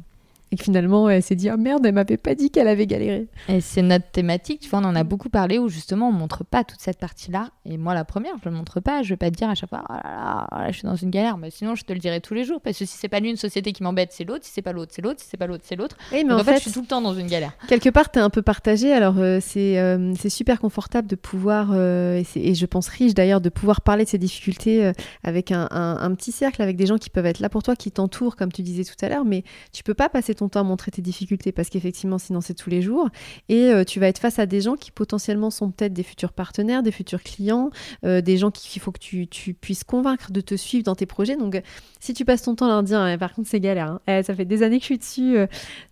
Et 0.53 0.55
finalement, 0.55 1.09
elle 1.09 1.23
s'est 1.23 1.35
dit 1.35 1.49
Ah 1.49 1.57
merde, 1.57 1.83
elle 1.83 1.95
m'avait 1.95 2.17
pas 2.17 2.35
dit 2.35 2.51
qu'elle 2.51 2.67
avait 2.67 2.85
galéré. 2.85 3.27
Et 3.49 3.59
c'est 3.59 3.81
notre 3.81 4.11
thématique, 4.11 4.59
tu 4.59 4.69
vois, 4.69 4.79
on 4.79 4.83
en 4.83 4.95
a 4.95 5.03
beaucoup 5.03 5.29
parlé 5.29 5.57
où 5.57 5.67
justement 5.67 6.09
on 6.09 6.11
montre 6.11 6.43
pas 6.43 6.63
toute 6.63 6.79
cette 6.79 6.99
partie-là. 6.99 7.49
Et 7.65 7.77
moi, 7.77 7.95
la 7.95 8.05
première, 8.05 8.33
je 8.43 8.49
le 8.49 8.55
montre 8.55 8.79
pas. 8.79 9.01
Je 9.01 9.09
vais 9.09 9.17
pas 9.17 9.31
te 9.31 9.35
dire 9.35 9.49
à 9.49 9.55
chaque 9.55 9.69
fois 9.69 9.83
Oh 9.89 9.93
là 9.93 10.47
là, 10.51 10.67
je 10.69 10.77
suis 10.77 10.85
dans 10.85 10.95
une 10.95 11.09
galère. 11.09 11.37
Mais 11.37 11.49
sinon, 11.49 11.73
je 11.73 11.83
te 11.83 11.91
le 11.91 11.97
dirai 11.97 12.21
tous 12.21 12.35
les 12.35 12.43
jours. 12.43 12.61
Parce 12.61 12.77
que 12.77 12.85
si 12.85 12.95
c'est 12.95 13.07
pas 13.07 13.19
lui 13.19 13.31
une 13.31 13.35
société 13.35 13.73
qui 13.73 13.81
m'embête, 13.81 14.11
c'est 14.11 14.25
l'autre. 14.25 14.45
Si 14.45 14.51
c'est 14.53 14.61
pas 14.61 14.73
l'autre, 14.73 14.91
c'est 14.93 15.01
l'autre. 15.01 15.21
Si 15.21 15.27
c'est 15.27 15.37
pas 15.37 15.47
l'autre, 15.47 15.63
c'est 15.65 15.75
l'autre. 15.75 15.97
mais 16.11 16.31
en, 16.31 16.43
fait, 16.43 16.57
je 16.57 16.59
suis 16.59 16.71
tout 16.71 16.81
le 16.81 16.87
temps 16.87 17.01
dans 17.01 17.15
une 17.15 17.27
galère. 17.27 17.53
Quelque 17.67 17.89
part, 17.89 18.11
tu 18.11 18.19
es 18.19 18.21
un 18.21 18.29
peu 18.29 18.43
partagé. 18.43 18.93
Alors, 18.93 19.15
euh, 19.17 19.39
c'est 19.41 19.79
euh, 19.79 20.13
c'est 20.19 20.29
super 20.29 20.59
confortable 20.59 21.07
de 21.07 21.15
pouvoir, 21.15 21.71
euh, 21.73 22.21
et, 22.35 22.53
je 22.53 22.65
pense 22.67 22.89
riche 22.89 23.15
d'ailleurs, 23.15 23.41
de 23.41 23.49
pouvoir 23.49 23.81
parler 23.81 24.03
de 24.03 24.09
ces 24.09 24.19
difficultés 24.19 24.91
avec 25.23 25.51
un, 25.51 25.67
un, 25.71 25.97
un, 25.99 26.13
petit 26.13 26.31
cercle, 26.31 26.61
avec 26.61 26.75
des 26.75 26.85
gens 26.85 26.99
qui 26.99 27.09
peuvent 27.09 27.25
être 27.25 27.39
là 27.39 27.49
pour 27.49 27.63
toi, 27.63 27.75
qui 27.75 27.91
t'entourent, 27.91 28.35
comme 28.35 28.51
tu 28.51 28.61
disais 28.61 28.83
tout 28.83 28.93
à 29.03 29.09
l'heure. 29.09 29.25
Mais 29.25 29.43
tu 29.71 29.81
peux 29.81 29.95
pas 29.95 30.09
passer 30.09 30.35
ton 30.35 30.42
temps 30.49 30.61
à 30.61 30.63
montrer 30.63 30.91
tes 30.91 31.01
difficultés 31.01 31.51
parce 31.51 31.69
qu'effectivement, 31.69 32.17
sinon 32.17 32.41
c'est 32.41 32.53
tous 32.53 32.69
les 32.69 32.81
jours. 32.81 33.09
Et 33.49 33.69
euh, 33.69 33.83
tu 33.83 33.99
vas 33.99 34.07
être 34.07 34.19
face 34.19 34.39
à 34.39 34.45
des 34.45 34.61
gens 34.61 34.75
qui 34.75 34.91
potentiellement 34.91 35.49
sont 35.49 35.71
peut-être 35.71 35.93
des 35.93 36.03
futurs 36.03 36.33
partenaires, 36.33 36.83
des 36.83 36.91
futurs 36.91 37.23
clients, 37.23 37.69
euh, 38.05 38.21
des 38.21 38.37
gens 38.37 38.51
qu'il 38.51 38.81
faut 38.81 38.91
que 38.91 38.99
tu, 38.99 39.27
puisses 39.53 39.83
convaincre 39.83 40.31
de 40.31 40.41
te 40.41 40.55
suivre 40.55 40.83
dans 40.83 40.95
tes 40.95 41.05
projets. 41.05 41.35
Donc, 41.35 41.61
si 41.99 42.13
tu 42.13 42.25
passes 42.25 42.43
ton 42.43 42.55
temps 42.55 42.65
à 42.65 42.69
leur 42.69 42.83
dire, 42.83 43.05
eh, 43.07 43.17
par 43.17 43.33
contre, 43.33 43.47
c'est 43.49 43.59
galère, 43.59 43.91
hein. 43.91 44.01
eh, 44.07 44.23
ça 44.23 44.33
fait 44.33 44.45
des 44.45 44.63
années 44.63 44.77
que 44.77 44.83
je 44.83 44.87
suis 44.87 44.97
dessus, 44.97 45.37
euh, 45.37 45.47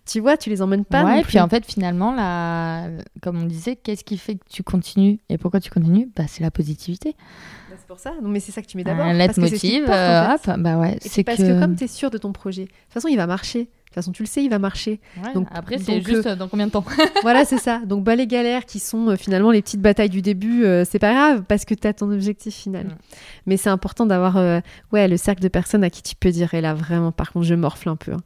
tu 0.06 0.20
vois, 0.20 0.36
tu 0.36 0.50
les 0.50 0.62
emmènes 0.62 0.84
pas. 0.84 1.04
Ouais, 1.04 1.20
et 1.20 1.24
puis 1.24 1.40
en 1.40 1.48
fait, 1.48 1.64
finalement, 1.64 2.14
là, 2.14 2.88
comme 3.22 3.40
on 3.40 3.46
disait, 3.46 3.76
qu'est-ce 3.76 4.04
qui 4.04 4.18
fait 4.18 4.36
que 4.36 4.44
tu 4.50 4.62
continues 4.62 5.20
et 5.28 5.38
pourquoi 5.38 5.60
tu 5.60 5.70
continues? 5.70 6.10
Bah, 6.14 6.24
C'est 6.28 6.42
la 6.42 6.50
positivité. 6.50 7.14
Bah, 7.70 7.76
c'est 7.78 7.86
pour 7.86 7.98
ça. 7.98 8.12
Non, 8.22 8.28
mais 8.28 8.40
c'est 8.40 8.52
ça 8.52 8.62
que 8.62 8.66
tu 8.66 8.76
mets 8.76 8.84
d'abord. 8.84 9.06
Un 9.06 9.14
lettre 9.14 9.40
motive, 9.40 9.84
hop, 9.84 10.58
bah 10.58 10.78
ouais. 10.78 10.98
C'est 11.00 11.24
parce 11.24 11.38
que... 11.38 11.58
comme 11.58 11.76
tu 11.76 11.84
es 11.84 11.88
sûr 11.88 12.10
de 12.10 12.18
ton 12.18 12.32
projet, 12.32 12.64
de 12.64 12.68
toute 12.68 12.92
façon, 12.92 13.08
il 13.08 13.16
va 13.16 13.26
marcher. 13.26 13.68
De 13.92 13.96
toute 13.96 14.04
façon, 14.04 14.12
tu 14.12 14.22
le 14.22 14.26
sais, 14.26 14.42
il 14.42 14.48
va 14.48 14.58
marcher. 14.58 15.00
donc, 15.34 15.46
après, 15.52 15.76
c'est 15.76 16.00
juste 16.00 16.26
euh, 16.26 16.34
dans 16.34 16.48
combien 16.48 16.66
de 16.66 16.72
temps 16.72 16.82
Voilà, 17.22 17.44
c'est 17.44 17.58
ça. 17.58 17.80
Donc, 17.84 18.04
bah, 18.04 18.16
les 18.16 18.26
galères 18.26 18.64
qui 18.64 18.78
sont 18.78 19.08
euh, 19.08 19.16
finalement 19.16 19.50
les 19.50 19.60
petites 19.60 19.82
batailles 19.82 20.08
du 20.08 20.22
début, 20.22 20.64
euh, 20.64 20.86
c'est 20.88 20.98
pas 20.98 21.12
grave 21.12 21.42
parce 21.46 21.66
que 21.66 21.74
tu 21.74 21.86
as 21.86 21.92
ton 21.92 22.10
objectif 22.10 22.54
final. 22.54 22.86
Mais 23.44 23.58
c'est 23.58 23.68
important 23.68 24.06
d'avoir 24.06 24.36
ouais, 24.92 25.08
le 25.08 25.16
cercle 25.18 25.42
de 25.42 25.48
personnes 25.48 25.84
à 25.84 25.90
qui 25.90 26.02
tu 26.02 26.14
peux 26.14 26.30
dire, 26.30 26.54
et 26.54 26.62
là, 26.62 26.72
vraiment, 26.72 27.12
par 27.12 27.32
contre, 27.32 27.44
je 27.44 27.54
morfle 27.54 27.90
un 27.90 27.96
peu. 27.96 28.12
Hein. 28.12 28.22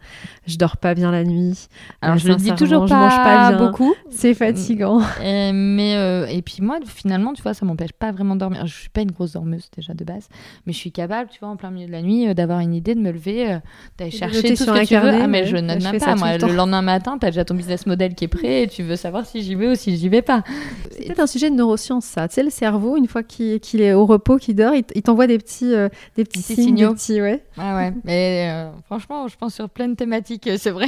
Je 0.46 0.56
dors 0.56 0.76
pas 0.76 0.94
bien 0.94 1.10
la 1.10 1.24
nuit. 1.24 1.66
Alors, 2.00 2.18
je 2.18 2.28
le 2.28 2.36
dis 2.36 2.54
toujours 2.54 2.86
pas, 2.86 2.88
je 2.88 2.94
mange 2.94 3.16
pas 3.16 3.50
bien. 3.50 3.58
beaucoup. 3.58 3.94
C'est 4.08 4.34
fatigant. 4.34 5.00
mais, 5.20 6.32
et 6.32 6.42
puis, 6.42 6.58
moi, 6.60 6.78
finalement, 6.86 7.32
tu 7.32 7.42
vois, 7.42 7.54
ça 7.54 7.66
m'empêche 7.66 7.92
pas 7.92 8.12
vraiment 8.12 8.36
de 8.36 8.40
dormir. 8.40 8.66
Je 8.66 8.74
suis 8.74 8.88
pas 8.88 9.00
une 9.00 9.10
grosse 9.10 9.32
dormeuse 9.32 9.68
déjà 9.76 9.94
de 9.94 10.04
base, 10.04 10.28
mais 10.64 10.72
je 10.72 10.78
suis 10.78 10.92
capable, 10.92 11.28
tu 11.28 11.40
vois, 11.40 11.48
en 11.48 11.56
plein 11.56 11.72
milieu 11.72 11.88
de 11.88 11.92
la 11.92 12.02
nuit, 12.02 12.32
d'avoir 12.36 12.60
une 12.60 12.74
idée, 12.74 12.94
de 12.94 13.00
me 13.00 13.10
lever, 13.10 13.58
d'aller 13.98 14.12
chercher 14.12 14.54
tout 14.54 14.64
ce 14.64 14.70
que 14.70 14.86
tu 14.86 14.96
veux. 14.96 15.22
Ah, 15.22 15.26
mais 15.26 15.46
je 15.46 15.55
note 15.60 15.82
même 15.82 15.98
pas. 15.98 16.14
Moi, 16.14 16.38
le, 16.38 16.54
lendemain 16.54 16.82
matin, 16.82 17.18
tu 17.18 17.26
as 17.26 17.30
déjà 17.30 17.44
ton 17.44 17.54
business 17.54 17.86
model 17.86 18.14
qui 18.14 18.24
est 18.24 18.28
prêt 18.28 18.62
et 18.62 18.66
tu 18.68 18.82
veux 18.82 18.96
savoir 18.96 19.26
si 19.26 19.42
j'y 19.42 19.54
vais 19.54 19.68
ou 19.68 19.74
si 19.74 19.96
j'y 19.96 20.08
vais 20.08 20.22
pas. 20.22 20.42
C'est 20.90 21.06
peut-être 21.06 21.20
un 21.20 21.26
sujet 21.26 21.50
de 21.50 21.54
neurosciences, 21.54 22.04
ça. 22.04 22.28
Tu 22.28 22.34
sais, 22.34 22.42
le 22.42 22.50
cerveau, 22.50 22.96
une 22.96 23.08
fois 23.08 23.22
qu'il 23.22 23.80
est 23.80 23.92
au 23.92 24.06
repos, 24.06 24.38
qu'il 24.38 24.56
dort, 24.56 24.74
il, 24.74 25.02
t'envoie 25.02 25.26
des 25.26 25.38
petits, 25.38 25.74
euh, 25.74 25.88
des 26.16 26.24
petits, 26.24 26.42
signaux. 26.42 26.94
ouais. 27.10 27.42
Ah 27.56 27.76
ouais. 27.76 27.92
Mais 28.04 28.50
euh, 28.50 28.70
franchement, 28.86 29.28
je 29.28 29.36
pense 29.36 29.54
sur 29.54 29.68
plein 29.68 29.88
de 29.88 29.94
thématiques, 29.94 30.48
c'est 30.58 30.70
vrai. 30.70 30.86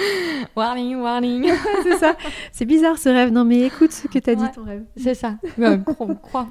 warning, 0.56 0.96
warning. 0.96 1.50
c'est 1.82 1.96
ça. 1.96 2.16
C'est 2.52 2.66
bizarre 2.66 2.98
ce 2.98 3.08
rêve. 3.08 3.32
Non, 3.32 3.44
mais 3.44 3.60
écoute 3.60 3.92
ce 3.92 4.08
que 4.08 4.18
tu 4.18 4.30
as 4.30 4.34
dit, 4.34 4.44
ton 4.54 4.64
rêve. 4.64 4.84
C'est 4.96 5.14
ça. 5.14 5.34
crois. 6.22 6.48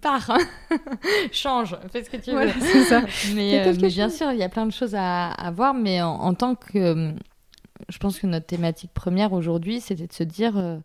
Pars, 0.00 0.38
change, 1.32 1.76
fais 1.90 2.04
ce 2.04 2.10
que 2.10 2.16
tu 2.16 2.30
veux. 2.30 2.48
ça. 2.84 3.02
Mais, 3.34 3.66
euh, 3.66 3.72
bien 3.72 4.08
sûr, 4.08 4.30
il 4.30 4.38
y 4.38 4.42
a 4.42 4.48
plein 4.48 4.66
de 4.66 4.72
choses 4.72 4.94
à, 4.94 5.32
à 5.32 5.50
voir, 5.50 5.74
mais 5.74 6.00
en, 6.00 6.32
tant 6.34 6.54
que. 6.54 6.78
Euh, 6.78 7.12
je 7.88 7.98
pense 7.98 8.20
que 8.20 8.26
notre 8.26 8.46
thématique 8.46 8.92
première 8.94 9.32
aujourd'hui, 9.32 9.80
c'était 9.80 10.06
de 10.06 10.12
se 10.12 10.22
dire. 10.22 10.56
Euh, 10.56 10.78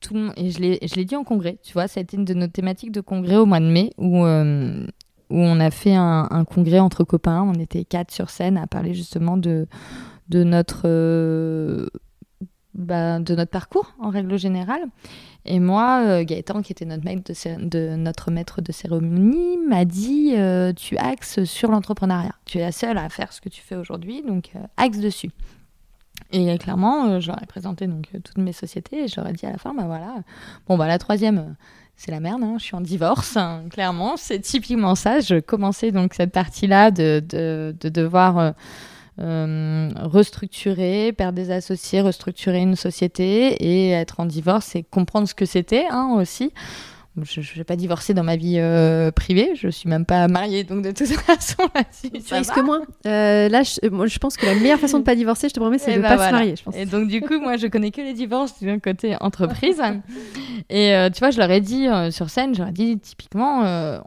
tout 0.00 0.14
et 0.36 0.50
je 0.50 0.94
l'ai 0.94 1.04
dit 1.06 1.16
en 1.16 1.24
congrès, 1.24 1.58
tu 1.62 1.72
vois, 1.72 1.88
ça 1.88 2.00
a 2.00 2.02
été 2.02 2.18
une 2.18 2.26
de 2.26 2.34
nos 2.34 2.48
thématiques 2.48 2.92
de 2.92 3.00
congrès 3.00 3.36
au 3.36 3.46
mois 3.46 3.60
de 3.60 3.64
mai, 3.64 3.94
où, 3.96 4.18
où 4.18 5.40
on 5.40 5.58
a 5.58 5.70
fait 5.70 5.94
un, 5.94 6.28
un, 6.30 6.44
congrès 6.44 6.80
entre 6.80 7.02
copains. 7.02 7.42
On 7.42 7.54
était 7.54 7.86
quatre 7.86 8.12
sur 8.12 8.28
scène 8.28 8.58
à 8.58 8.66
parler 8.66 8.92
justement 8.92 9.38
de, 9.38 9.66
de 10.28 10.44
notre 10.44 10.86
bah, 12.76 13.20
de 13.20 13.34
notre 13.34 13.50
parcours 13.50 13.94
en 13.98 14.10
règle 14.10 14.38
générale. 14.38 14.82
Et 15.46 15.60
moi, 15.60 16.02
euh, 16.04 16.24
Gaëtan, 16.24 16.60
qui 16.60 16.72
était 16.72 16.84
notre 16.84 17.04
maître 18.30 18.60
de, 18.60 18.72
cérémonie, 18.72 19.58
m'a 19.58 19.84
dit 19.84 20.34
euh, 20.36 20.72
tu 20.72 20.96
axes 20.96 21.44
sur 21.44 21.70
l'entrepreneuriat. 21.70 22.34
Tu 22.44 22.58
es 22.58 22.62
la 22.62 22.72
seule 22.72 22.98
à 22.98 23.08
faire 23.08 23.32
ce 23.32 23.40
que 23.40 23.48
tu 23.48 23.62
fais 23.62 23.76
aujourd'hui, 23.76 24.22
donc 24.22 24.50
euh, 24.56 24.60
axe 24.76 24.98
dessus. 24.98 25.30
Et 26.32 26.58
clairement, 26.58 27.20
je 27.20 27.28
leur 27.28 27.40
ai 27.40 27.46
présenté 27.46 27.86
donc 27.86 28.08
toutes 28.24 28.38
mes 28.38 28.52
sociétés 28.52 29.04
et 29.04 29.08
j'aurais 29.08 29.32
dit 29.32 29.46
à 29.46 29.52
la 29.52 29.58
fin, 29.58 29.74
bah 29.74 29.84
voilà, 29.86 30.16
bon 30.66 30.76
bah 30.76 30.88
la 30.88 30.98
troisième, 30.98 31.54
c'est 31.94 32.10
la 32.10 32.20
merde, 32.20 32.42
hein, 32.42 32.56
je 32.58 32.64
suis 32.64 32.74
en 32.74 32.80
divorce, 32.80 33.36
hein, 33.36 33.64
clairement, 33.70 34.16
c'est 34.16 34.40
typiquement 34.40 34.94
ça. 34.96 35.20
Je 35.20 35.38
commençais 35.38 35.92
donc 35.92 36.14
cette 36.14 36.32
partie-là 36.32 36.90
de, 36.90 37.22
de, 37.28 37.76
de 37.78 37.88
devoir 37.90 38.54
restructurer, 39.18 41.12
perdre 41.12 41.36
des 41.36 41.50
associés, 41.50 42.00
restructurer 42.00 42.60
une 42.60 42.76
société 42.76 43.54
et 43.64 43.90
être 43.90 44.20
en 44.20 44.26
divorce 44.26 44.76
et 44.76 44.82
comprendre 44.82 45.28
ce 45.28 45.34
que 45.34 45.46
c'était 45.46 45.86
hein, 45.90 46.16
aussi. 46.18 46.52
Je 47.22 47.40
ne 47.40 47.44
vais 47.56 47.64
pas 47.64 47.76
divorcer 47.76 48.12
dans 48.12 48.22
ma 48.22 48.36
vie 48.36 48.58
euh, 48.58 49.10
privée, 49.10 49.52
je 49.54 49.68
suis 49.68 49.88
même 49.88 50.04
pas 50.04 50.28
mariée, 50.28 50.64
donc 50.64 50.82
de 50.82 50.90
toute 50.90 51.06
façon, 51.06 51.62
là-dessus. 51.74 52.34
Risque 52.34 52.56
moins. 52.58 52.82
Euh, 53.06 53.48
là, 53.48 53.62
je, 53.62 53.88
moi, 53.88 54.06
je 54.06 54.18
pense 54.18 54.36
que 54.36 54.44
la 54.44 54.54
meilleure 54.54 54.78
façon 54.78 54.98
de 54.98 55.04
pas 55.04 55.14
divorcer, 55.14 55.48
je 55.48 55.54
te 55.54 55.60
promets, 55.60 55.78
c'est 55.78 55.92
de 55.92 55.96
ne 55.96 56.02
bah 56.02 56.16
pas 56.16 56.26
se 56.26 56.32
marier. 56.32 56.56
Je 56.56 56.62
pense. 56.62 56.76
Et 56.76 56.84
donc, 56.84 57.08
du 57.08 57.22
coup, 57.22 57.40
moi, 57.40 57.56
je 57.56 57.68
connais 57.68 57.90
que 57.90 58.02
les 58.02 58.12
divorces 58.12 58.62
d'un 58.62 58.78
côté 58.78 59.16
entreprise. 59.20 59.80
et 60.68 60.94
euh, 60.94 61.08
tu 61.08 61.20
vois, 61.20 61.30
je 61.30 61.38
leur 61.38 61.50
ai 61.50 61.60
dit 61.60 61.86
sur 62.10 62.28
scène, 62.28 62.54
je 62.54 62.60
leur 62.60 62.68
ai 62.68 62.72
dit 62.72 62.98
typiquement, 62.98 63.60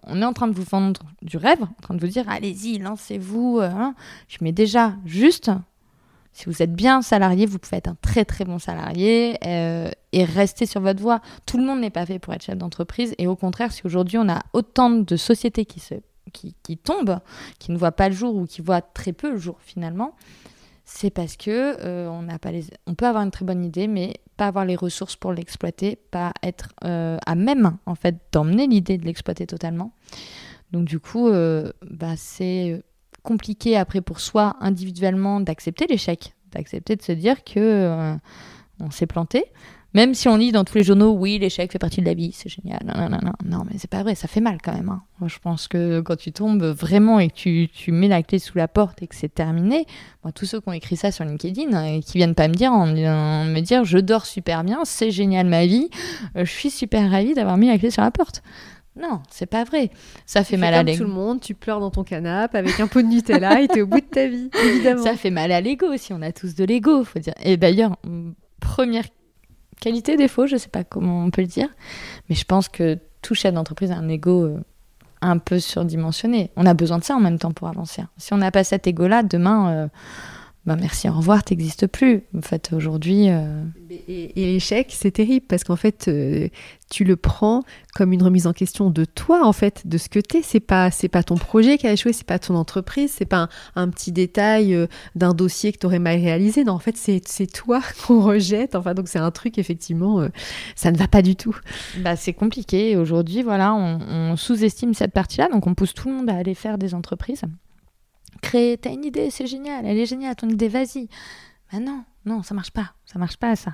on 0.06 0.22
est 0.22 0.26
en 0.26 0.34
train 0.34 0.48
de 0.48 0.54
vous 0.54 0.66
vendre 0.70 1.02
du 1.22 1.38
rêve, 1.38 1.62
en 1.62 1.82
train 1.82 1.96
de 1.96 2.02
vous 2.02 2.12
dire, 2.12 2.26
allez-y, 2.30 2.78
lancez-vous. 2.78 3.60
Hein. 3.62 3.96
Je 4.28 4.38
mets 4.42 4.52
déjà 4.52 4.94
juste 5.06 5.52
si 6.32 6.46
vous 6.46 6.62
êtes 6.62 6.74
bien 6.74 7.02
salarié, 7.02 7.46
vous 7.46 7.60
pouvez 7.60 7.78
être 7.78 7.88
un 7.88 7.98
très 8.02 8.26
très 8.26 8.46
bon 8.46 8.60
salarié 8.60 9.38
euh, 9.46 9.90
et 10.12 10.24
rester 10.24 10.66
sur 10.66 10.82
votre 10.82 11.02
voie. 11.02 11.22
Tout 11.46 11.58
le 11.58 11.66
monde 11.66 11.82
n'est 11.82 11.90
pas 11.90 12.06
fait 12.06 12.20
pour 12.20 12.34
être 12.34 12.44
chef 12.44 12.58
d'entreprise. 12.58 13.14
Et 13.18 13.28
au 13.28 13.36
contraire, 13.36 13.72
si 13.72 13.82
aujourd'hui 13.86 14.18
on 14.18 14.30
a 14.30 14.42
autant 14.54 14.90
de 14.90 15.18
sociétés 15.18 15.66
qui, 15.66 15.80
se, 15.80 15.96
qui, 16.32 16.56
qui, 16.64 16.78
tombent, 16.78 17.20
qui 17.58 17.72
ne 17.72 17.78
voient 17.78 17.92
pas 17.92 18.10
le 18.10 18.16
jour 18.16 18.36
ou 18.36 18.46
qui 18.46 18.62
voient 18.62 18.82
très 18.82 19.12
peu 19.12 19.32
le 19.32 19.38
jour 19.38 19.58
finalement, 19.60 20.16
c'est 20.86 21.10
parce 21.10 21.36
que 21.36 21.76
euh, 21.82 22.10
on 22.10 22.26
pas 22.38 22.52
les... 22.52 22.66
on 22.88 22.96
peut 22.96 23.06
avoir 23.06 23.24
une 23.24 23.32
très 23.32 23.46
bonne 23.46 23.64
idée, 23.64 23.88
mais 23.88 24.16
pas 24.38 24.48
avoir 24.48 24.66
les 24.66 24.76
ressources 24.76 25.16
pour 25.16 25.34
l'exploiter, 25.34 25.96
pas 25.96 26.32
être 26.42 26.70
euh, 26.84 27.18
à 27.26 27.36
même 27.36 27.78
en 27.86 27.96
fait 27.96 28.16
d'emmener 28.32 28.68
l'idée 28.68 28.98
de 28.98 29.06
l'exploiter 29.06 29.46
totalement. 29.46 29.94
Donc 30.72 30.86
du 30.86 31.00
coup, 31.00 31.30
bah, 31.30 32.16
c'est 32.16 32.84
compliqué 33.30 33.78
après 33.78 34.02
pour 34.02 34.20
soi 34.20 34.56
individuellement 34.60 35.40
d'accepter 35.40 35.86
l'échec, 35.88 36.34
d'accepter 36.52 36.96
de 36.96 37.04
se 37.04 37.12
dire 37.12 37.44
que 37.44 37.60
euh, 37.60 38.16
on 38.80 38.90
s'est 38.90 39.06
planté. 39.06 39.44
Même 39.94 40.16
si 40.16 40.28
on 40.28 40.36
lit 40.36 40.52
dans 40.52 40.64
tous 40.64 40.78
les 40.80 40.84
journaux, 40.84 41.12
oui, 41.12 41.38
l'échec 41.40 41.72
fait 41.72 41.80
partie 41.80 42.02
de 42.02 42.06
la 42.06 42.14
vie, 42.16 42.32
c'est 42.32 42.50
génial. 42.50 42.80
Non, 42.86 43.10
non, 43.10 43.20
non, 43.24 43.34
non, 43.44 43.64
mais 43.66 43.78
c'est 43.78 43.90
pas 43.90 44.02
vrai, 44.02 44.16
ça 44.16 44.28
fait 44.28 44.42
mal 44.42 44.58
quand 44.64 44.74
même. 44.74 44.90
Hein. 44.90 45.04
Je 45.28 45.38
pense 45.40 45.68
que 45.68 46.02
quand 46.02 46.16
tu 46.16 46.32
tombes 46.32 46.64
vraiment 46.64 47.20
et 47.20 47.30
que 47.30 47.34
tu, 47.34 47.70
tu, 47.72 47.92
mets 47.92 48.08
la 48.08 48.22
clé 48.24 48.40
sous 48.40 48.58
la 48.58 48.68
porte 48.68 49.02
et 49.04 49.08
que 49.08 49.16
c'est 49.16 49.34
terminé, 49.34 49.86
moi, 50.24 50.32
tous 50.32 50.46
ceux 50.46 50.60
qui 50.60 50.70
ont 50.70 50.74
écrit 50.74 50.96
ça 50.96 51.12
sur 51.12 51.26
LinkedIn 51.26 51.72
et 51.86 51.98
euh, 51.98 52.02
qui 52.02 52.18
viennent 52.18 52.36
pas 52.36 52.48
me 52.48 52.54
dire, 52.54 52.72
en, 52.72 52.86
me 52.86 53.60
dire, 53.62 53.84
je 53.84 53.98
dors 54.00 54.26
super 54.26 54.64
bien, 54.64 54.80
c'est 54.86 55.12
génial 55.12 55.48
ma 55.48 55.66
vie, 55.66 55.90
euh, 56.36 56.46
je 56.46 56.52
suis 56.52 56.70
super 56.70 57.10
ravie 57.10 57.34
d'avoir 57.34 57.58
mis 57.58 57.68
la 57.68 57.78
clé 57.78 57.90
sur 57.90 58.04
la 58.04 58.12
porte. 58.12 58.44
Non, 58.96 59.22
c'est 59.30 59.46
pas 59.46 59.64
vrai. 59.64 59.92
Ça 60.26 60.44
fait 60.44 60.58
mal 60.58 60.74
à 60.74 60.84
l'ego. 60.84 61.00
tout 61.00 61.10
le 61.10 61.14
monde, 61.14 61.40
tu 61.40 61.56
pleures 61.56 61.80
dans 61.80 61.92
ton 61.92 62.04
canapé 62.04 62.58
avec 62.58 62.80
un 62.80 62.88
pot 62.88 63.02
de 63.02 63.08
Nutella 63.08 63.62
et 63.62 63.68
t'es 63.68 63.82
au 63.82 63.88
bout 63.88 64.02
de 64.02 64.06
ta 64.06 64.28
vie, 64.28 64.50
évidemment. 64.66 65.04
Ça 65.04 65.16
fait 65.16 65.30
mal 65.30 65.52
à 65.52 65.62
l'ego 65.62 65.88
aussi, 65.88 66.14
on 66.14 66.22
a 66.22 66.32
tous 66.32 66.56
de 66.56 66.64
l'ego, 66.66 67.04
faut 67.04 67.20
dire. 67.20 67.34
Et 67.44 67.56
d'ailleurs, 67.56 67.96
première 68.60 69.06
qualité, 69.80 70.18
défaut, 70.18 70.48
je 70.48 70.58
sais 70.58 70.70
pas 70.70 70.84
comment 70.84 71.24
on 71.24 71.32
peut 71.32 71.42
le 71.42 71.48
dire, 71.48 71.70
mais 72.30 72.36
je 72.36 72.44
pense 72.44 72.68
que 72.68 72.98
tout 73.22 73.36
chef 73.36 73.54
d'entreprise 73.54 73.92
a 73.92 73.96
un 73.96 74.10
ego 74.10 74.46
euh, 74.46 74.60
un 75.22 75.38
peu 75.38 75.60
surdimensionné. 75.60 76.52
On 76.56 76.66
a 76.66 76.74
besoin 76.74 76.98
de 76.98 77.04
ça 77.04 77.16
en 77.16 77.20
même 77.20 77.40
temps 77.40 77.52
pour 77.52 77.68
avancer. 77.68 78.04
Si 78.18 78.34
on 78.34 78.38
n'a 78.38 78.52
pas 78.52 78.64
cet 78.64 78.88
ego-là, 78.88 79.24
demain, 79.24 79.72
euh, 79.72 79.88
bah 80.66 80.76
merci, 80.76 81.08
au 81.08 81.14
revoir, 81.14 81.44
t'existes 81.44 81.88
plus. 81.88 82.24
En 82.38 82.42
fait, 82.42 82.74
aujourd'hui. 82.74 83.30
Euh, 83.30 83.64
et, 84.08 84.32
l'échec, 84.36 84.88
c'est 84.92 85.12
terrible 85.12 85.46
parce 85.48 85.64
qu'en 85.64 85.78
fait, 85.78 86.08
euh, 86.10 86.50
tu 86.92 87.06
le 87.06 87.16
prends 87.16 87.64
comme 87.96 88.12
une 88.12 88.22
remise 88.22 88.46
en 88.46 88.52
question 88.52 88.90
de 88.90 89.06
toi, 89.06 89.46
en 89.46 89.54
fait, 89.54 89.88
de 89.88 89.98
ce 89.98 90.10
que 90.10 90.20
t'es. 90.20 90.42
C'est 90.44 90.60
pas, 90.60 90.92
c'est 90.92 91.08
pas 91.08 91.24
ton 91.24 91.38
projet 91.38 91.78
qui 91.78 91.88
a 91.88 91.94
échoué, 91.94 92.12
c'est 92.12 92.28
pas 92.28 92.40
ton 92.40 92.56
entreprise, 92.56 93.12
c'est 93.18 93.26
pas 93.26 93.48
un, 93.76 93.90
petit 93.90 94.12
détail 94.12 94.76
euh, 94.76 94.88
d'un 95.16 95.34
dossier 95.34 95.72
que 95.72 95.78
tu 95.78 95.86
aurais 95.86 95.98
mal 95.98 96.20
réalisé. 96.20 96.66
Non, 96.66 96.74
en 96.74 96.80
fait, 96.80 96.98
c'est, 96.98 97.22
toi 97.48 97.82
qu'on 98.06 98.22
rejette. 98.22 98.76
Enfin, 98.76 98.94
donc 98.94 99.08
c'est 99.08 99.20
un 99.20 99.32
truc, 99.32 99.58
effectivement, 99.58 100.28
ça 100.76 100.92
ne 100.92 100.98
va 100.98 101.08
pas 101.08 101.22
du 101.22 101.38
tout. 101.38 101.56
Bah, 102.02 102.18
c'est 102.18 102.34
compliqué. 102.34 102.98
Aujourd'hui, 102.98 103.44
voilà, 103.44 103.74
on, 103.74 104.00
on 104.08 104.36
sous-estime 104.36 104.94
cette 104.94 105.14
partie-là, 105.14 105.48
donc 105.52 105.68
on 105.68 105.74
pousse 105.74 105.94
tout 105.94 106.10
le 106.10 106.16
monde 106.16 106.30
à 106.30 106.36
aller 106.36 106.54
faire 106.54 106.78
des 106.78 106.94
entreprises 106.94 107.44
créer, 108.42 108.78
t'as 108.78 108.92
une 108.92 109.06
idée, 109.06 109.30
c'est 109.30 109.48
génial, 109.48 109.86
elle 109.86 109.98
est 109.98 110.06
géniale, 110.06 110.36
ton 110.36 110.50
idée, 110.50 110.68
vas-y. 110.68 111.10
Ben 111.72 111.84
non, 111.84 112.04
non, 112.30 112.44
ça 112.44 112.54
marche 112.54 112.72
pas, 112.72 112.94
ça 113.06 113.18
marche 113.18 113.38
pas 113.38 113.56
ça. 113.56 113.74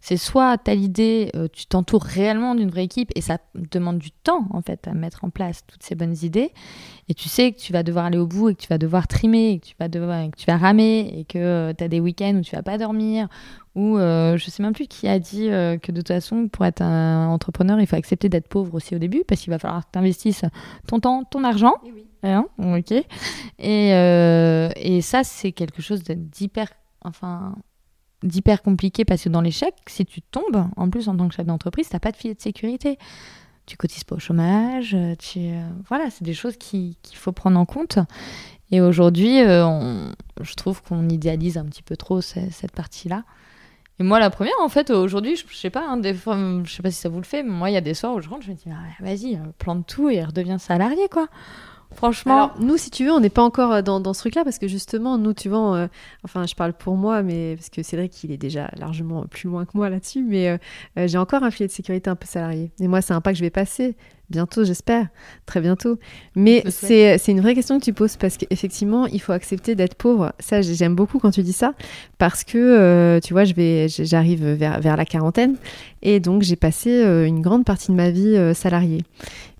C'est 0.00 0.16
soit 0.16 0.58
t'as 0.58 0.74
l'idée, 0.74 1.30
euh, 1.36 1.46
tu 1.52 1.66
t'entoures 1.66 2.02
réellement 2.02 2.54
d'une 2.54 2.70
vraie 2.70 2.84
équipe 2.84 3.10
et 3.14 3.20
ça 3.20 3.38
demande 3.54 3.98
du 3.98 4.10
temps 4.10 4.46
en 4.50 4.60
fait 4.60 4.88
à 4.88 4.92
mettre 4.92 5.24
en 5.24 5.30
place 5.30 5.64
toutes 5.66 5.82
ces 5.82 5.94
bonnes 5.94 6.16
idées 6.22 6.52
et 7.08 7.14
tu 7.14 7.28
sais 7.28 7.52
que 7.52 7.60
tu 7.60 7.72
vas 7.72 7.84
devoir 7.84 8.06
aller 8.06 8.18
au 8.18 8.26
bout 8.26 8.48
et 8.48 8.54
que 8.54 8.60
tu 8.60 8.68
vas 8.68 8.78
devoir 8.78 9.06
trimer 9.06 9.52
et 9.52 9.58
que 9.60 9.66
tu 9.66 9.74
vas 9.78 9.88
devoir, 9.88 10.30
que 10.30 10.36
tu 10.36 10.46
vas 10.46 10.56
ramer 10.56 11.14
et 11.16 11.24
que 11.24 11.38
euh, 11.38 11.72
tu 11.72 11.84
as 11.84 11.88
des 11.88 12.00
week-ends 12.00 12.34
où 12.34 12.42
tu 12.42 12.56
vas 12.56 12.64
pas 12.64 12.76
dormir 12.76 13.28
ou 13.74 13.96
euh, 13.96 14.36
je 14.36 14.50
sais 14.50 14.62
même 14.62 14.74
plus 14.74 14.88
qui 14.88 15.06
a 15.06 15.18
dit 15.18 15.46
que 15.46 15.92
de 15.92 16.00
toute 16.00 16.08
façon 16.08 16.48
pour 16.48 16.66
être 16.66 16.82
un 16.82 17.28
entrepreneur 17.28 17.80
il 17.80 17.86
faut 17.86 17.96
accepter 17.96 18.28
d'être 18.28 18.48
pauvre 18.48 18.74
aussi 18.74 18.96
au 18.96 18.98
début 18.98 19.22
parce 19.26 19.40
qu'il 19.40 19.50
va 19.50 19.58
falloir 19.58 19.86
que 19.86 19.92
tu 19.92 19.98
investisses 19.98 20.44
ton 20.88 20.98
temps, 20.98 21.24
ton 21.24 21.44
argent. 21.44 21.74
Eh 21.86 21.92
oui. 21.92 22.06
Hein, 22.22 22.46
ok. 22.58 22.92
Et, 22.92 23.94
euh, 23.94 24.70
et 24.76 25.00
ça, 25.00 25.24
c'est 25.24 25.52
quelque 25.52 25.82
chose 25.82 26.02
d'hyper, 26.04 26.68
enfin, 27.02 27.56
d'hyper 28.22 28.62
compliqué 28.62 29.04
parce 29.04 29.24
que 29.24 29.28
dans 29.28 29.40
l'échec, 29.40 29.74
si 29.86 30.04
tu 30.04 30.22
tombes, 30.22 30.66
en 30.76 30.90
plus 30.90 31.08
en 31.08 31.16
tant 31.16 31.28
que 31.28 31.34
chef 31.34 31.46
d'entreprise, 31.46 31.88
t'as 31.88 31.98
pas 31.98 32.12
de 32.12 32.16
filet 32.16 32.34
de 32.34 32.40
sécurité. 32.40 32.98
Tu 33.66 33.76
cotises 33.76 34.04
pas 34.04 34.16
au 34.16 34.18
chômage, 34.18 34.96
tu, 35.18 35.38
euh, 35.38 35.68
voilà, 35.88 36.10
c'est 36.10 36.24
des 36.24 36.34
choses 36.34 36.56
qu'il 36.56 36.96
faut 37.14 37.30
prendre 37.32 37.58
en 37.58 37.64
compte. 37.64 37.98
Et 38.72 38.80
aujourd'hui, 38.80 39.40
euh, 39.40 40.10
je 40.40 40.54
trouve 40.54 40.82
qu'on 40.82 41.08
idéalise 41.08 41.58
un 41.58 41.64
petit 41.66 41.82
peu 41.82 41.96
trop 41.96 42.20
cette, 42.20 42.72
partie-là. 42.72 43.22
Et 44.00 44.02
moi, 44.02 44.18
la 44.18 44.30
première, 44.30 44.54
en 44.62 44.68
fait, 44.68 44.90
aujourd'hui, 44.90 45.36
je, 45.36 45.54
sais 45.54 45.70
pas, 45.70 45.86
hein, 45.86 45.98
des 45.98 46.14
fois, 46.14 46.36
je 46.64 46.72
sais 46.72 46.82
pas 46.82 46.90
si 46.90 46.98
ça 46.98 47.08
vous 47.08 47.18
le 47.18 47.24
fait, 47.24 47.42
mais 47.42 47.50
moi, 47.50 47.70
il 47.70 47.74
y 47.74 47.76
a 47.76 47.82
des 47.82 47.94
soirs 47.94 48.14
où 48.14 48.20
je 48.20 48.28
rentre, 48.28 48.44
je 48.44 48.50
me 48.50 48.56
dis, 48.56 48.64
ah, 48.70 49.04
vas-y, 49.04 49.38
plante 49.58 49.86
tout 49.86 50.08
et 50.08 50.24
redeviens 50.24 50.58
salarié, 50.58 51.08
quoi. 51.10 51.28
Franchement. 51.96 52.34
Alors, 52.34 52.54
nous, 52.60 52.76
si 52.76 52.90
tu 52.90 53.04
veux, 53.04 53.12
on 53.12 53.20
n'est 53.20 53.30
pas 53.30 53.42
encore 53.42 53.72
euh, 53.72 53.82
dans, 53.82 54.00
dans 54.00 54.12
ce 54.12 54.20
truc-là 54.20 54.44
parce 54.44 54.58
que 54.58 54.68
justement, 54.68 55.18
nous, 55.18 55.34
tu 55.34 55.48
vois, 55.48 55.76
euh, 55.76 55.88
enfin, 56.24 56.46
je 56.46 56.54
parle 56.54 56.72
pour 56.72 56.96
moi, 56.96 57.22
mais 57.22 57.56
parce 57.56 57.70
que 57.70 57.82
Cédric, 57.82 58.24
il 58.24 58.32
est 58.32 58.36
déjà 58.36 58.70
largement 58.76 59.24
plus 59.26 59.48
loin 59.48 59.64
que 59.64 59.72
moi 59.74 59.90
là-dessus, 59.90 60.22
mais 60.22 60.48
euh, 60.48 61.06
j'ai 61.06 61.18
encore 61.18 61.42
un 61.42 61.50
filet 61.50 61.66
de 61.66 61.72
sécurité 61.72 62.10
un 62.10 62.16
peu 62.16 62.26
salarié. 62.26 62.70
Et 62.80 62.88
moi, 62.88 63.00
c'est 63.02 63.12
un 63.12 63.20
pas 63.20 63.32
que 63.32 63.38
je 63.38 63.44
vais 63.44 63.50
passer 63.50 63.96
bientôt, 64.30 64.64
j'espère, 64.64 65.08
très 65.44 65.60
bientôt. 65.60 65.98
Mais 66.34 66.64
c'est 66.70 67.18
une 67.28 67.42
vraie 67.42 67.54
question 67.54 67.78
que 67.78 67.84
tu 67.84 67.92
poses 67.92 68.16
parce 68.16 68.38
qu'effectivement, 68.38 69.06
il 69.06 69.20
faut 69.20 69.32
accepter 69.32 69.74
d'être 69.74 69.94
pauvre. 69.94 70.32
Ça, 70.38 70.62
j'aime 70.62 70.94
beaucoup 70.94 71.18
quand 71.18 71.32
tu 71.32 71.42
dis 71.42 71.52
ça 71.52 71.74
parce 72.16 72.42
que, 72.42 73.20
tu 73.22 73.34
vois, 73.34 73.44
j'arrive 73.44 74.46
vers, 74.52 74.80
vers 74.80 74.96
la 74.96 75.04
quarantaine 75.04 75.56
et 76.00 76.18
donc 76.18 76.40
j'ai 76.40 76.56
passé 76.56 77.02
une 77.26 77.42
grande 77.42 77.66
partie 77.66 77.92
de 77.92 77.96
ma 77.96 78.08
vie 78.08 78.54
salariée. 78.54 79.04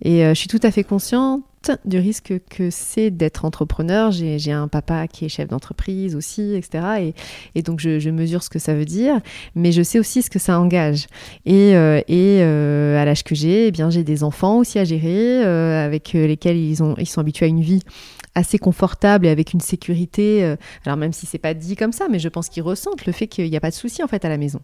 Et 0.00 0.24
je 0.24 0.34
suis 0.34 0.48
tout 0.48 0.60
à 0.62 0.70
fait 0.70 0.84
consciente 0.84 1.42
du 1.84 1.98
risque 1.98 2.34
que 2.50 2.70
c'est 2.70 3.10
d'être 3.10 3.44
entrepreneur. 3.44 4.10
J'ai 4.10 4.52
un 4.52 4.68
papa 4.68 5.06
qui 5.06 5.24
est 5.24 5.28
chef 5.28 5.48
d'entreprise 5.48 6.16
aussi, 6.16 6.54
etc. 6.54 7.12
Et, 7.54 7.62
donc 7.62 7.80
je, 7.80 8.10
mesure 8.10 8.42
ce 8.42 8.50
que 8.50 8.58
ça 8.58 8.74
veut 8.74 8.84
dire, 8.84 9.20
mais 9.54 9.72
je 9.72 9.82
sais 9.82 9.98
aussi 9.98 10.22
ce 10.22 10.30
que 10.30 10.38
ça 10.38 10.58
engage. 10.58 11.06
Et, 11.46 11.74
euh, 11.74 12.00
euh, 12.10 13.00
à 13.00 13.04
l'âge 13.04 13.24
que 13.24 13.34
j'ai, 13.34 13.68
eh 13.68 13.70
bien 13.70 13.90
j'ai 13.90 14.04
des 14.04 14.22
enfants 14.22 14.58
aussi 14.58 14.78
à 14.78 14.84
gérer, 14.84 15.44
euh, 15.44 15.84
avec 15.84 16.12
lesquels 16.12 16.56
ils, 16.56 16.82
ont, 16.82 16.94
ils 16.98 17.06
sont 17.06 17.20
habitués 17.20 17.46
à 17.46 17.48
une 17.48 17.62
vie 17.62 17.82
assez 18.34 18.58
confortable 18.58 19.26
et 19.26 19.30
avec 19.30 19.52
une 19.52 19.60
sécurité. 19.60 20.44
Euh, 20.44 20.56
alors 20.86 20.96
même 20.96 21.12
si 21.12 21.26
c'est 21.26 21.38
pas 21.38 21.54
dit 21.54 21.76
comme 21.76 21.92
ça, 21.92 22.08
mais 22.10 22.18
je 22.18 22.28
pense 22.28 22.48
qu'ils 22.48 22.62
ressentent 22.62 23.06
le 23.06 23.12
fait 23.12 23.26
qu'il 23.26 23.48
n'y 23.50 23.56
a 23.56 23.60
pas 23.60 23.70
de 23.70 23.74
souci 23.74 24.02
en 24.02 24.08
fait 24.08 24.24
à 24.24 24.28
la 24.28 24.38
maison. 24.38 24.60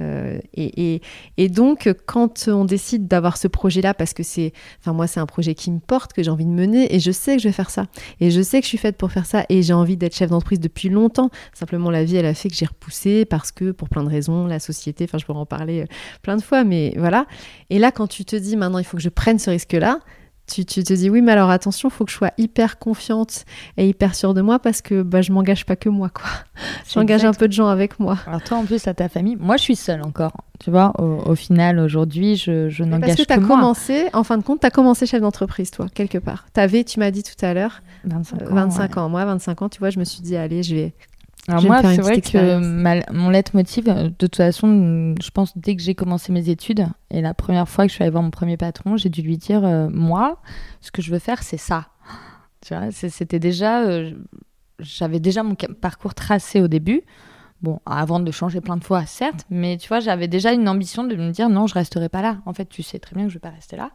Euh, 0.00 0.38
et, 0.54 1.00
et, 1.36 1.48
donc 1.48 1.92
quand 2.06 2.46
on 2.46 2.64
décide 2.64 3.08
d'avoir 3.08 3.36
ce 3.36 3.48
projet-là, 3.48 3.94
parce 3.94 4.14
que 4.14 4.22
c'est, 4.22 4.52
enfin 4.80 4.92
moi 4.92 5.08
c'est 5.08 5.18
un 5.18 5.26
projet 5.26 5.54
qui 5.54 5.72
me 5.72 5.80
porte, 5.80 6.12
que 6.12 6.22
j'ai 6.22 6.30
envie 6.30 6.44
de 6.44 6.50
mener, 6.50 6.94
et 6.94 7.00
je 7.00 7.10
sais 7.10 7.36
que 7.36 7.42
je 7.42 7.48
vais 7.48 7.52
faire 7.52 7.70
ça, 7.70 7.86
et 8.20 8.30
je 8.30 8.40
sais 8.40 8.60
que 8.60 8.64
je 8.64 8.68
suis 8.68 8.78
faite 8.78 8.96
pour 8.96 9.10
faire 9.10 9.26
ça, 9.26 9.44
et 9.48 9.62
j'ai 9.62 9.72
envie 9.72 9.96
d'être 9.96 10.14
chef 10.14 10.30
d'entreprise 10.30 10.60
depuis 10.60 10.88
longtemps. 10.88 11.30
Simplement 11.52 11.90
la 11.90 12.04
vie 12.04 12.16
elle 12.16 12.26
a 12.26 12.34
fait 12.34 12.48
que 12.48 12.54
j'ai 12.54 12.66
repoussé 12.66 13.24
parce 13.24 13.50
que 13.50 13.72
pour 13.72 13.88
plein 13.88 14.04
de 14.04 14.08
raisons, 14.08 14.46
la 14.46 14.60
société, 14.60 15.04
enfin 15.04 15.18
je 15.18 15.26
pourrais 15.26 15.40
en 15.40 15.46
parler 15.46 15.82
euh, 15.82 15.86
plein 16.22 16.36
de 16.36 16.42
fois, 16.42 16.62
mais 16.62 16.94
voilà. 16.96 17.26
Et 17.70 17.80
là 17.80 17.90
quand 17.90 18.06
tu 18.06 18.24
te 18.24 18.36
dis 18.36 18.56
maintenant 18.56 18.78
il 18.78 18.84
faut 18.84 18.96
que 18.96 19.02
je 19.02 19.08
prenne 19.08 19.40
ce 19.40 19.50
risque-là, 19.50 19.98
tu, 20.48 20.64
te 20.64 20.92
dis 20.92 21.10
oui, 21.10 21.22
mais 21.22 21.32
alors 21.32 21.50
attention, 21.50 21.88
il 21.88 21.92
faut 21.92 22.04
que 22.04 22.10
je 22.10 22.16
sois 22.16 22.32
hyper 22.38 22.78
confiante 22.78 23.44
et 23.76 23.88
hyper 23.88 24.14
sûre 24.14 24.34
de 24.34 24.40
moi 24.40 24.58
parce 24.58 24.82
que 24.82 25.02
bah, 25.02 25.22
je 25.22 25.32
m'engage 25.32 25.66
pas 25.66 25.76
que 25.76 25.88
moi, 25.88 26.08
quoi. 26.08 26.24
J'engage 26.92 27.24
un 27.24 27.32
peu 27.32 27.48
de 27.48 27.52
gens 27.52 27.68
avec 27.68 28.00
moi. 28.00 28.18
Alors 28.26 28.42
toi, 28.42 28.58
en 28.58 28.64
plus, 28.64 28.86
à 28.88 28.94
ta 28.94 29.08
famille, 29.08 29.36
moi, 29.36 29.56
je 29.56 29.62
suis 29.62 29.76
seule 29.76 30.02
encore. 30.02 30.32
Tu 30.58 30.70
vois, 30.70 30.92
au, 30.98 31.34
final, 31.36 31.78
aujourd'hui, 31.78 32.34
je, 32.34 32.68
je 32.68 32.82
n'engage 32.82 33.16
que, 33.16 33.22
que 33.22 33.38
moi. 33.38 33.56
commencé, 33.56 34.06
en 34.12 34.24
fin 34.24 34.38
de 34.38 34.42
compte, 34.42 34.60
tu 34.60 34.66
as 34.66 34.70
commencé 34.70 35.06
chef 35.06 35.20
d'entreprise, 35.20 35.70
toi, 35.70 35.86
quelque 35.92 36.18
part. 36.18 36.46
Tu 36.52 36.60
avais, 36.60 36.82
tu 36.82 36.98
m'as 36.98 37.12
dit 37.12 37.22
tout 37.22 37.44
à 37.44 37.54
l'heure, 37.54 37.80
25 38.04 38.42
ans. 38.42 38.54
25 38.54 38.96
ans. 38.96 39.08
Moi, 39.08 39.24
25 39.24 39.62
ans, 39.62 39.68
tu 39.68 39.78
vois, 39.78 39.90
je 39.90 40.00
me 40.00 40.04
suis 40.04 40.20
dit, 40.20 40.36
allez, 40.36 40.64
je 40.64 40.74
vais, 40.74 40.94
alors 41.48 41.64
moi, 41.64 41.82
c'est 41.82 42.02
vrai 42.02 42.20
que 42.20 43.12
mon 43.12 43.30
leitmotiv, 43.30 43.84
de 43.86 44.08
toute 44.10 44.36
façon, 44.36 45.14
je 45.20 45.30
pense 45.30 45.56
dès 45.56 45.76
que 45.76 45.82
j'ai 45.82 45.94
commencé 45.94 46.30
mes 46.30 46.50
études, 46.50 46.86
et 47.10 47.22
la 47.22 47.32
première 47.32 47.68
fois 47.68 47.86
que 47.86 47.90
je 47.90 47.94
suis 47.94 48.02
allée 48.02 48.10
voir 48.10 48.22
mon 48.22 48.30
premier 48.30 48.58
patron, 48.58 48.98
j'ai 48.98 49.08
dû 49.08 49.22
lui 49.22 49.38
dire, 49.38 49.64
euh, 49.64 49.88
moi, 49.90 50.42
ce 50.82 50.90
que 50.90 51.00
je 51.00 51.10
veux 51.10 51.18
faire, 51.18 51.42
c'est 51.42 51.56
ça. 51.56 51.88
Tu 52.60 52.74
vois, 52.74 52.90
c'était 52.90 53.38
déjà, 53.38 53.82
euh, 53.82 54.12
j'avais 54.78 55.20
déjà 55.20 55.42
mon 55.42 55.54
parcours 55.54 56.14
tracé 56.14 56.60
au 56.60 56.68
début. 56.68 57.02
Bon, 57.62 57.80
avant 57.86 58.20
de 58.20 58.30
changer 58.30 58.60
plein 58.60 58.76
de 58.76 58.84
fois, 58.84 59.04
certes, 59.06 59.44
mais 59.50 59.78
tu 59.78 59.88
vois, 59.88 60.00
j'avais 60.00 60.28
déjà 60.28 60.52
une 60.52 60.68
ambition 60.68 61.02
de 61.02 61.16
me 61.16 61.30
dire 61.30 61.48
non, 61.48 61.66
je 61.66 61.74
resterai 61.74 62.08
pas 62.08 62.22
là. 62.22 62.38
En 62.46 62.52
fait, 62.52 62.66
tu 62.66 62.82
sais 62.82 62.98
très 62.98 63.16
bien 63.16 63.24
que 63.24 63.30
je 63.30 63.34
vais 63.34 63.40
pas 63.40 63.50
rester 63.50 63.76
là. 63.76 63.90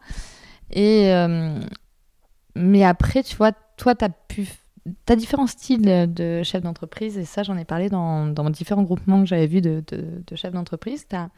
Et 0.70 1.12
euh, 1.12 1.60
mais 2.56 2.84
après, 2.84 3.22
tu 3.22 3.36
vois, 3.36 3.52
toi, 3.76 3.94
tu 3.94 4.04
as 4.04 4.10
pu 4.10 4.46
T'as 5.06 5.16
différents 5.16 5.46
styles 5.46 6.12
de 6.12 6.42
chef 6.42 6.62
d'entreprise, 6.62 7.16
et 7.16 7.24
ça, 7.24 7.42
j'en 7.42 7.56
ai 7.56 7.64
parlé 7.64 7.88
dans, 7.88 8.26
dans 8.26 8.50
différents 8.50 8.82
groupements 8.82 9.20
que 9.20 9.26
j'avais 9.26 9.46
vus 9.46 9.62
de, 9.62 9.82
de, 9.88 10.36
chefs 10.36 10.52
d'entreprise. 10.52 11.06
Tu 11.08 11.16
as 11.16 11.30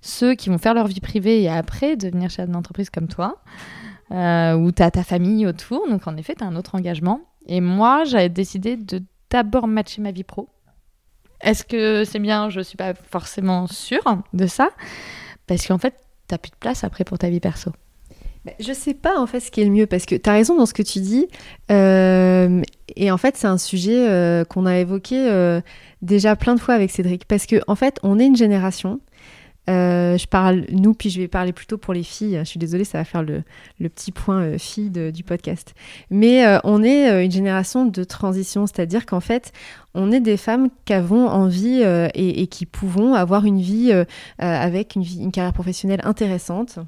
ceux 0.00 0.34
qui 0.34 0.48
vont 0.48 0.56
faire 0.56 0.72
leur 0.72 0.86
vie 0.86 1.00
privée 1.00 1.42
et 1.42 1.48
après 1.50 1.96
devenir 1.96 2.30
chef 2.30 2.48
d'entreprise 2.48 2.88
comme 2.88 3.08
toi, 3.08 3.42
euh, 4.12 4.54
ou 4.54 4.72
tu 4.72 4.82
as 4.82 4.90
ta 4.90 5.04
famille 5.04 5.46
autour. 5.46 5.86
Donc, 5.88 6.06
en 6.06 6.16
effet, 6.16 6.34
tu 6.34 6.44
as 6.44 6.46
un 6.46 6.56
autre 6.56 6.74
engagement. 6.74 7.20
Et 7.46 7.60
moi, 7.60 8.04
j'avais 8.04 8.30
décidé 8.30 8.78
de 8.78 9.02
d'abord 9.30 9.66
matcher 9.66 10.00
ma 10.00 10.10
vie 10.10 10.24
pro. 10.24 10.48
Est-ce 11.42 11.64
que 11.64 12.04
c'est 12.04 12.18
bien? 12.18 12.48
Je 12.48 12.60
ne 12.60 12.64
suis 12.64 12.78
pas 12.78 12.94
forcément 12.94 13.66
sûre 13.66 14.22
de 14.32 14.46
ça. 14.46 14.70
Parce 15.46 15.66
qu'en 15.66 15.78
fait, 15.78 15.94
tu 16.28 16.34
n'as 16.34 16.38
plus 16.38 16.50
de 16.50 16.56
place 16.56 16.82
après 16.82 17.04
pour 17.04 17.18
ta 17.18 17.28
vie 17.28 17.40
perso. 17.40 17.72
Je 18.60 18.72
sais 18.72 18.94
pas 18.94 19.18
en 19.18 19.26
fait 19.26 19.40
ce 19.40 19.50
qui 19.50 19.60
est 19.60 19.64
le 19.64 19.70
mieux 19.70 19.86
parce 19.86 20.06
que 20.06 20.14
tu 20.14 20.28
as 20.30 20.32
raison 20.32 20.56
dans 20.56 20.66
ce 20.66 20.74
que 20.74 20.82
tu 20.82 21.00
dis. 21.00 21.26
Euh, 21.70 22.62
et 22.94 23.10
en 23.10 23.18
fait, 23.18 23.36
c'est 23.36 23.46
un 23.46 23.58
sujet 23.58 24.08
euh, 24.08 24.44
qu'on 24.44 24.66
a 24.66 24.78
évoqué 24.78 25.28
euh, 25.28 25.60
déjà 26.02 26.36
plein 26.36 26.54
de 26.54 26.60
fois 26.60 26.74
avec 26.74 26.90
Cédric. 26.90 27.24
Parce 27.26 27.46
que 27.46 27.60
en 27.66 27.74
fait, 27.74 27.98
on 28.02 28.18
est 28.18 28.26
une 28.26 28.36
génération. 28.36 29.00
je 29.68 30.26
parle 30.26 30.64
nous, 30.70 30.94
puis 30.94 31.10
je 31.10 31.20
vais 31.20 31.28
parler 31.28 31.52
plutôt 31.52 31.76
pour 31.76 31.92
les 31.92 32.04
filles. 32.04 32.38
Je 32.40 32.48
suis 32.48 32.58
désolée, 32.58 32.84
ça 32.84 32.98
va 32.98 33.04
faire 33.04 33.24
le, 33.24 33.42
petit 33.88 34.12
point 34.12 34.58
fille 34.58 34.90
du 34.90 35.24
podcast. 35.24 35.74
Mais 36.10 36.44
on 36.62 36.84
est 36.84 37.24
une 37.24 37.32
génération 37.32 37.84
de 37.84 38.04
transition, 38.04 38.66
c'est-à-dire 38.66 39.06
qu'en 39.06 39.20
fait, 39.20 39.52
on 39.94 40.12
est 40.12 40.20
des 40.20 40.36
femmes 40.36 40.68
qui 40.84 40.92
avons 40.92 41.26
envie 41.26 41.82
et, 41.82 42.42
et, 42.42 42.46
qui 42.46 42.64
pouvons 42.64 43.14
avoir 43.14 43.44
une 43.44 43.60
vie 43.60 43.92
avec 44.38 44.94
une, 44.94 45.02
vie, 45.02 45.20
une 45.20 45.32
carrière 45.32 45.54
professionnelle 45.54 46.00
intéressante 46.04 46.78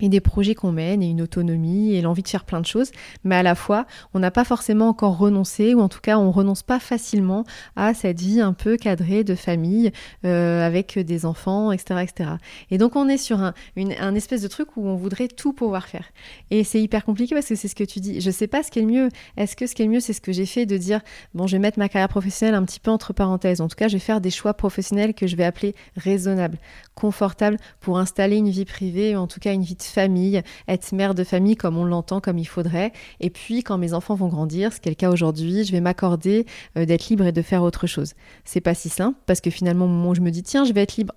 et 0.00 0.08
des 0.08 0.20
projets 0.20 0.54
qu'on 0.54 0.72
mène 0.72 1.02
et 1.02 1.06
une 1.06 1.22
autonomie 1.22 1.94
et 1.94 2.02
l'envie 2.02 2.22
de 2.22 2.28
faire 2.28 2.44
plein 2.44 2.60
de 2.60 2.66
choses, 2.66 2.90
mais 3.24 3.36
à 3.36 3.42
la 3.42 3.54
fois 3.54 3.86
on 4.14 4.18
n'a 4.18 4.30
pas 4.30 4.44
forcément 4.44 4.88
encore 4.88 5.18
renoncé 5.18 5.74
ou 5.74 5.80
en 5.80 5.88
tout 5.88 6.00
cas 6.00 6.18
on 6.18 6.30
renonce 6.30 6.62
pas 6.62 6.80
facilement 6.80 7.44
à 7.76 7.94
cette 7.94 8.20
vie 8.20 8.40
un 8.40 8.52
peu 8.52 8.76
cadrée 8.76 9.24
de 9.24 9.34
famille 9.34 9.92
euh, 10.24 10.66
avec 10.66 10.98
des 10.98 11.26
enfants, 11.26 11.72
etc., 11.72 12.00
etc. 12.02 12.30
Et 12.70 12.78
donc 12.78 12.96
on 12.96 13.08
est 13.08 13.18
sur 13.18 13.40
un, 13.40 13.54
une, 13.76 13.94
un 13.98 14.14
espèce 14.14 14.42
de 14.42 14.48
truc 14.48 14.76
où 14.76 14.86
on 14.86 14.96
voudrait 14.96 15.28
tout 15.28 15.52
pouvoir 15.52 15.86
faire. 15.86 16.06
Et 16.50 16.64
c'est 16.64 16.80
hyper 16.80 17.04
compliqué 17.04 17.34
parce 17.34 17.46
que 17.46 17.54
c'est 17.54 17.68
ce 17.68 17.74
que 17.74 17.84
tu 17.84 18.00
dis. 18.00 18.20
Je 18.20 18.30
sais 18.30 18.46
pas 18.46 18.62
ce 18.62 18.70
qui 18.70 18.78
est 18.78 18.82
le 18.82 18.88
mieux. 18.88 19.08
Est-ce 19.36 19.56
que 19.56 19.66
ce 19.66 19.74
qui 19.74 19.82
est 19.82 19.86
le 19.86 19.92
mieux 19.92 20.00
c'est 20.00 20.12
ce 20.12 20.20
que 20.20 20.32
j'ai 20.32 20.46
fait 20.46 20.66
de 20.66 20.76
dire 20.76 21.00
bon 21.34 21.46
je 21.46 21.56
vais 21.56 21.60
mettre 21.60 21.78
ma 21.78 21.88
carrière 21.88 22.08
professionnelle 22.08 22.54
un 22.54 22.64
petit 22.64 22.80
peu 22.80 22.90
entre 22.90 23.12
parenthèses. 23.12 23.60
En 23.60 23.68
tout 23.68 23.76
cas 23.76 23.88
je 23.88 23.94
vais 23.94 24.00
faire 24.00 24.20
des 24.20 24.30
choix 24.30 24.54
professionnels 24.54 25.14
que 25.14 25.26
je 25.26 25.36
vais 25.36 25.44
appeler 25.44 25.74
raisonnables, 25.96 26.58
confortables 26.94 27.58
pour 27.80 27.98
installer 27.98 28.36
une 28.36 28.50
vie 28.50 28.64
privée 28.64 29.16
ou 29.16 29.20
en 29.20 29.26
tout 29.26 29.40
cas 29.40 29.52
une 29.52 29.62
vie 29.62 29.74
de 29.74 29.82
famille, 29.86 30.42
être 30.68 30.92
mère 30.92 31.14
de 31.14 31.24
famille 31.24 31.56
comme 31.56 31.76
on 31.76 31.84
l'entend, 31.84 32.20
comme 32.20 32.38
il 32.38 32.46
faudrait. 32.46 32.92
Et 33.20 33.30
puis, 33.30 33.62
quand 33.62 33.78
mes 33.78 33.92
enfants 33.92 34.14
vont 34.14 34.28
grandir, 34.28 34.72
ce 34.72 34.80
qui 34.80 34.88
est 34.88 34.92
le 34.92 34.96
cas 34.96 35.10
aujourd'hui, 35.10 35.64
je 35.64 35.72
vais 35.72 35.80
m'accorder 35.80 36.46
euh, 36.76 36.84
d'être 36.84 37.08
libre 37.08 37.24
et 37.24 37.32
de 37.32 37.42
faire 37.42 37.62
autre 37.62 37.86
chose. 37.86 38.14
C'est 38.44 38.60
pas 38.60 38.74
si 38.74 38.88
simple 38.88 39.18
parce 39.26 39.40
que 39.40 39.50
finalement, 39.50 39.86
au 39.86 40.14
je 40.14 40.20
me 40.20 40.30
dis, 40.30 40.42
tiens, 40.42 40.64
je 40.64 40.72
vais 40.72 40.82
être 40.82 40.96
libre, 40.96 41.14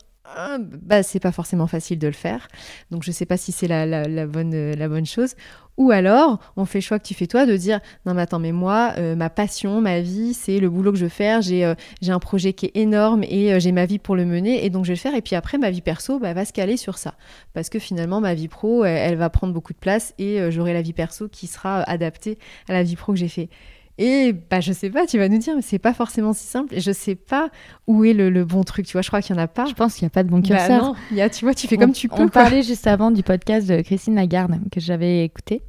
bah, 0.59 1.03
c'est 1.03 1.19
pas 1.19 1.31
forcément 1.31 1.67
facile 1.67 1.99
de 1.99 2.07
le 2.07 2.13
faire. 2.13 2.47
Donc 2.91 3.03
je 3.03 3.11
sais 3.11 3.25
pas 3.25 3.37
si 3.37 3.51
c'est 3.51 3.67
la, 3.67 4.27
bonne, 4.27 4.53
euh, 4.53 4.75
la 4.75 4.87
bonne 4.87 5.05
chose. 5.05 5.35
Ou 5.77 5.91
alors, 5.91 6.39
on 6.57 6.65
fait 6.65 6.79
le 6.79 6.83
choix 6.83 6.99
que 6.99 7.05
tu 7.05 7.13
fais 7.13 7.27
toi 7.27 7.45
de 7.45 7.55
dire 7.55 7.79
non 8.05 8.13
mais 8.13 8.23
attends 8.23 8.39
mais 8.39 8.51
moi 8.51 8.93
euh, 8.97 9.15
ma 9.15 9.29
passion, 9.29 9.79
ma 9.79 10.01
vie, 10.01 10.33
c'est 10.33 10.59
le 10.59 10.69
boulot 10.69 10.91
que 10.91 10.97
je 10.97 11.05
veux 11.05 11.09
faire. 11.09 11.41
J'ai 11.41 11.65
euh, 11.65 11.75
un 12.07 12.19
projet 12.19 12.53
qui 12.53 12.65
est 12.65 12.75
énorme 12.75 13.23
et 13.23 13.59
j'ai 13.59 13.71
ma 13.71 13.85
vie 13.85 13.99
pour 13.99 14.15
le 14.15 14.25
mener 14.25 14.65
et 14.65 14.69
donc 14.69 14.83
je 14.85 14.89
vais 14.89 14.95
le 14.95 14.99
faire. 14.99 15.15
Et 15.15 15.21
puis 15.21 15.35
après 15.35 15.57
ma 15.57 15.69
vie 15.71 15.81
perso 15.81 16.19
bah, 16.19 16.33
va 16.33 16.45
se 16.45 16.53
caler 16.53 16.77
sur 16.77 16.97
ça 16.97 17.15
parce 17.53 17.69
que 17.69 17.79
finalement 17.79 18.19
ma 18.19 18.33
vie 18.33 18.47
pro 18.47 18.83
elle 18.83 19.15
va 19.15 19.29
prendre 19.29 19.53
beaucoup 19.53 19.73
de 19.73 19.79
place 19.79 20.13
et 20.19 20.51
j'aurai 20.51 20.73
la 20.73 20.81
vie 20.81 20.93
perso 20.93 21.29
qui 21.29 21.47
sera 21.47 21.81
adaptée 21.83 22.37
à 22.67 22.73
la 22.73 22.83
vie 22.83 22.95
pro 22.95 23.13
que 23.13 23.19
j'ai 23.19 23.29
fait. 23.29 23.49
Et 24.01 24.31
bah, 24.31 24.61
je 24.61 24.71
sais 24.71 24.89
pas, 24.89 25.05
tu 25.05 25.17
vas 25.17 25.27
nous 25.27 25.39
dire, 25.39 25.57
mais 25.57 25.61
c'est 25.61 25.77
pas 25.77 25.93
forcément 25.93 26.31
si 26.31 26.47
simple. 26.47 26.73
Et 26.73 26.79
je 26.79 26.93
sais 26.93 27.15
pas 27.15 27.49
où 27.85 28.05
est 28.05 28.13
le, 28.13 28.45
bon 28.45 28.63
truc. 28.63 28.85
Tu 28.85 28.93
vois, 28.93 29.01
je 29.01 29.09
crois 29.09 29.21
qu'il 29.21 29.35
y 29.35 29.37
en 29.37 29.41
a 29.41 29.49
pas. 29.49 29.65
Je 29.65 29.73
pense 29.73 29.95
qu'il 29.95 30.05
n'y 30.05 30.07
a 30.07 30.11
pas 30.11 30.23
de 30.23 30.29
bon 30.29 30.39
bah 30.39 30.47
curseur. 30.47 30.95
il 31.11 31.17
y 31.17 31.21
a, 31.21 31.29
tu 31.29 31.43
vois, 31.43 31.53
tu 31.53 31.67
fais 31.67 31.75
comme 31.75 31.91
tu 31.91 32.07
peux. 32.07 32.15
On 32.21 32.29
parlait 32.29 32.63
juste 32.63 32.87
avant 32.87 33.11
du 33.11 33.23
podcast 33.23 33.67
de 33.67 33.81
Christine 33.81 34.15
Lagarde 34.15 34.57
que 34.71 34.79
j'avais 34.79 35.25
écouté. 35.25 35.61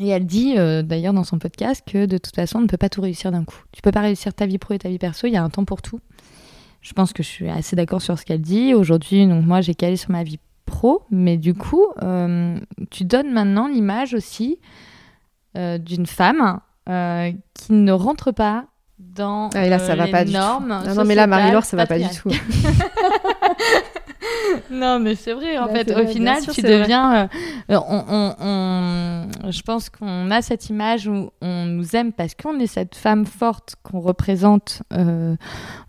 Et 0.00 0.08
elle 0.08 0.24
dit 0.24 0.54
euh, 0.56 0.82
d'ailleurs 0.82 1.12
dans 1.12 1.22
son 1.22 1.38
podcast 1.38 1.84
que 1.86 2.06
de 2.06 2.16
toute 2.16 2.34
façon, 2.34 2.58
on 2.58 2.62
ne 2.62 2.66
peut 2.66 2.78
pas 2.78 2.88
tout 2.88 3.02
réussir 3.02 3.30
d'un 3.30 3.44
coup. 3.44 3.62
Tu 3.72 3.82
peux 3.82 3.92
pas 3.92 4.00
réussir 4.00 4.32
ta 4.32 4.46
vie 4.46 4.56
pro 4.56 4.72
et 4.72 4.78
ta 4.78 4.88
vie 4.88 4.98
perso, 4.98 5.26
il 5.26 5.34
y 5.34 5.36
a 5.36 5.42
un 5.42 5.50
temps 5.50 5.66
pour 5.66 5.82
tout. 5.82 6.00
Je 6.80 6.94
pense 6.94 7.12
que 7.12 7.22
je 7.22 7.28
suis 7.28 7.50
assez 7.50 7.76
d'accord 7.76 8.00
sur 8.00 8.18
ce 8.18 8.24
qu'elle 8.24 8.40
dit. 8.40 8.72
Aujourd'hui, 8.72 9.26
donc 9.26 9.44
moi, 9.44 9.60
j'ai 9.60 9.74
calé 9.74 9.96
sur 9.96 10.10
ma 10.10 10.24
vie 10.24 10.38
pro, 10.64 11.02
mais 11.10 11.36
du 11.36 11.52
coup, 11.52 11.86
euh, 12.02 12.58
tu 12.90 13.04
donnes 13.04 13.32
maintenant 13.32 13.68
l'image 13.68 14.14
aussi 14.14 14.58
euh, 15.58 15.76
d'une 15.76 16.06
femme 16.06 16.60
euh, 16.88 17.32
qui 17.54 17.72
ne 17.72 17.92
rentre 17.92 18.32
pas 18.32 18.66
dans 18.98 19.50
ah, 19.54 19.66
et 19.66 19.70
là, 19.70 19.78
ça 19.78 19.92
euh, 19.92 19.96
va 19.96 20.06
les 20.06 20.12
pas 20.12 20.24
normes. 20.24 20.80
Du 20.82 20.88
tout. 20.88 20.94
Non, 20.94 21.04
mais 21.04 21.14
là, 21.14 21.26
Marie-Laure, 21.26 21.64
ça 21.64 21.76
va 21.76 21.86
pas 21.86 21.98
du 21.98 22.08
tout. 22.08 22.30
non, 24.70 25.00
mais 25.00 25.14
c'est 25.14 25.32
vrai, 25.32 25.58
en 25.58 25.68
fait. 25.68 25.94
Au 25.94 26.06
final, 26.06 26.42
tu 26.46 26.62
deviens. 26.62 27.28
Euh, 27.70 27.70
on, 27.70 28.34
on, 28.40 29.50
je 29.50 29.62
pense 29.62 29.90
qu'on 29.90 30.30
a 30.30 30.42
cette 30.42 30.68
image 30.68 31.08
où 31.08 31.30
on 31.40 31.66
nous 31.66 31.96
aime 31.96 32.12
parce 32.12 32.34
qu'on 32.34 32.58
est 32.60 32.66
cette 32.66 32.94
femme 32.94 33.26
forte 33.26 33.76
qu'on 33.82 34.00
représente, 34.00 34.82
euh, 34.92 35.36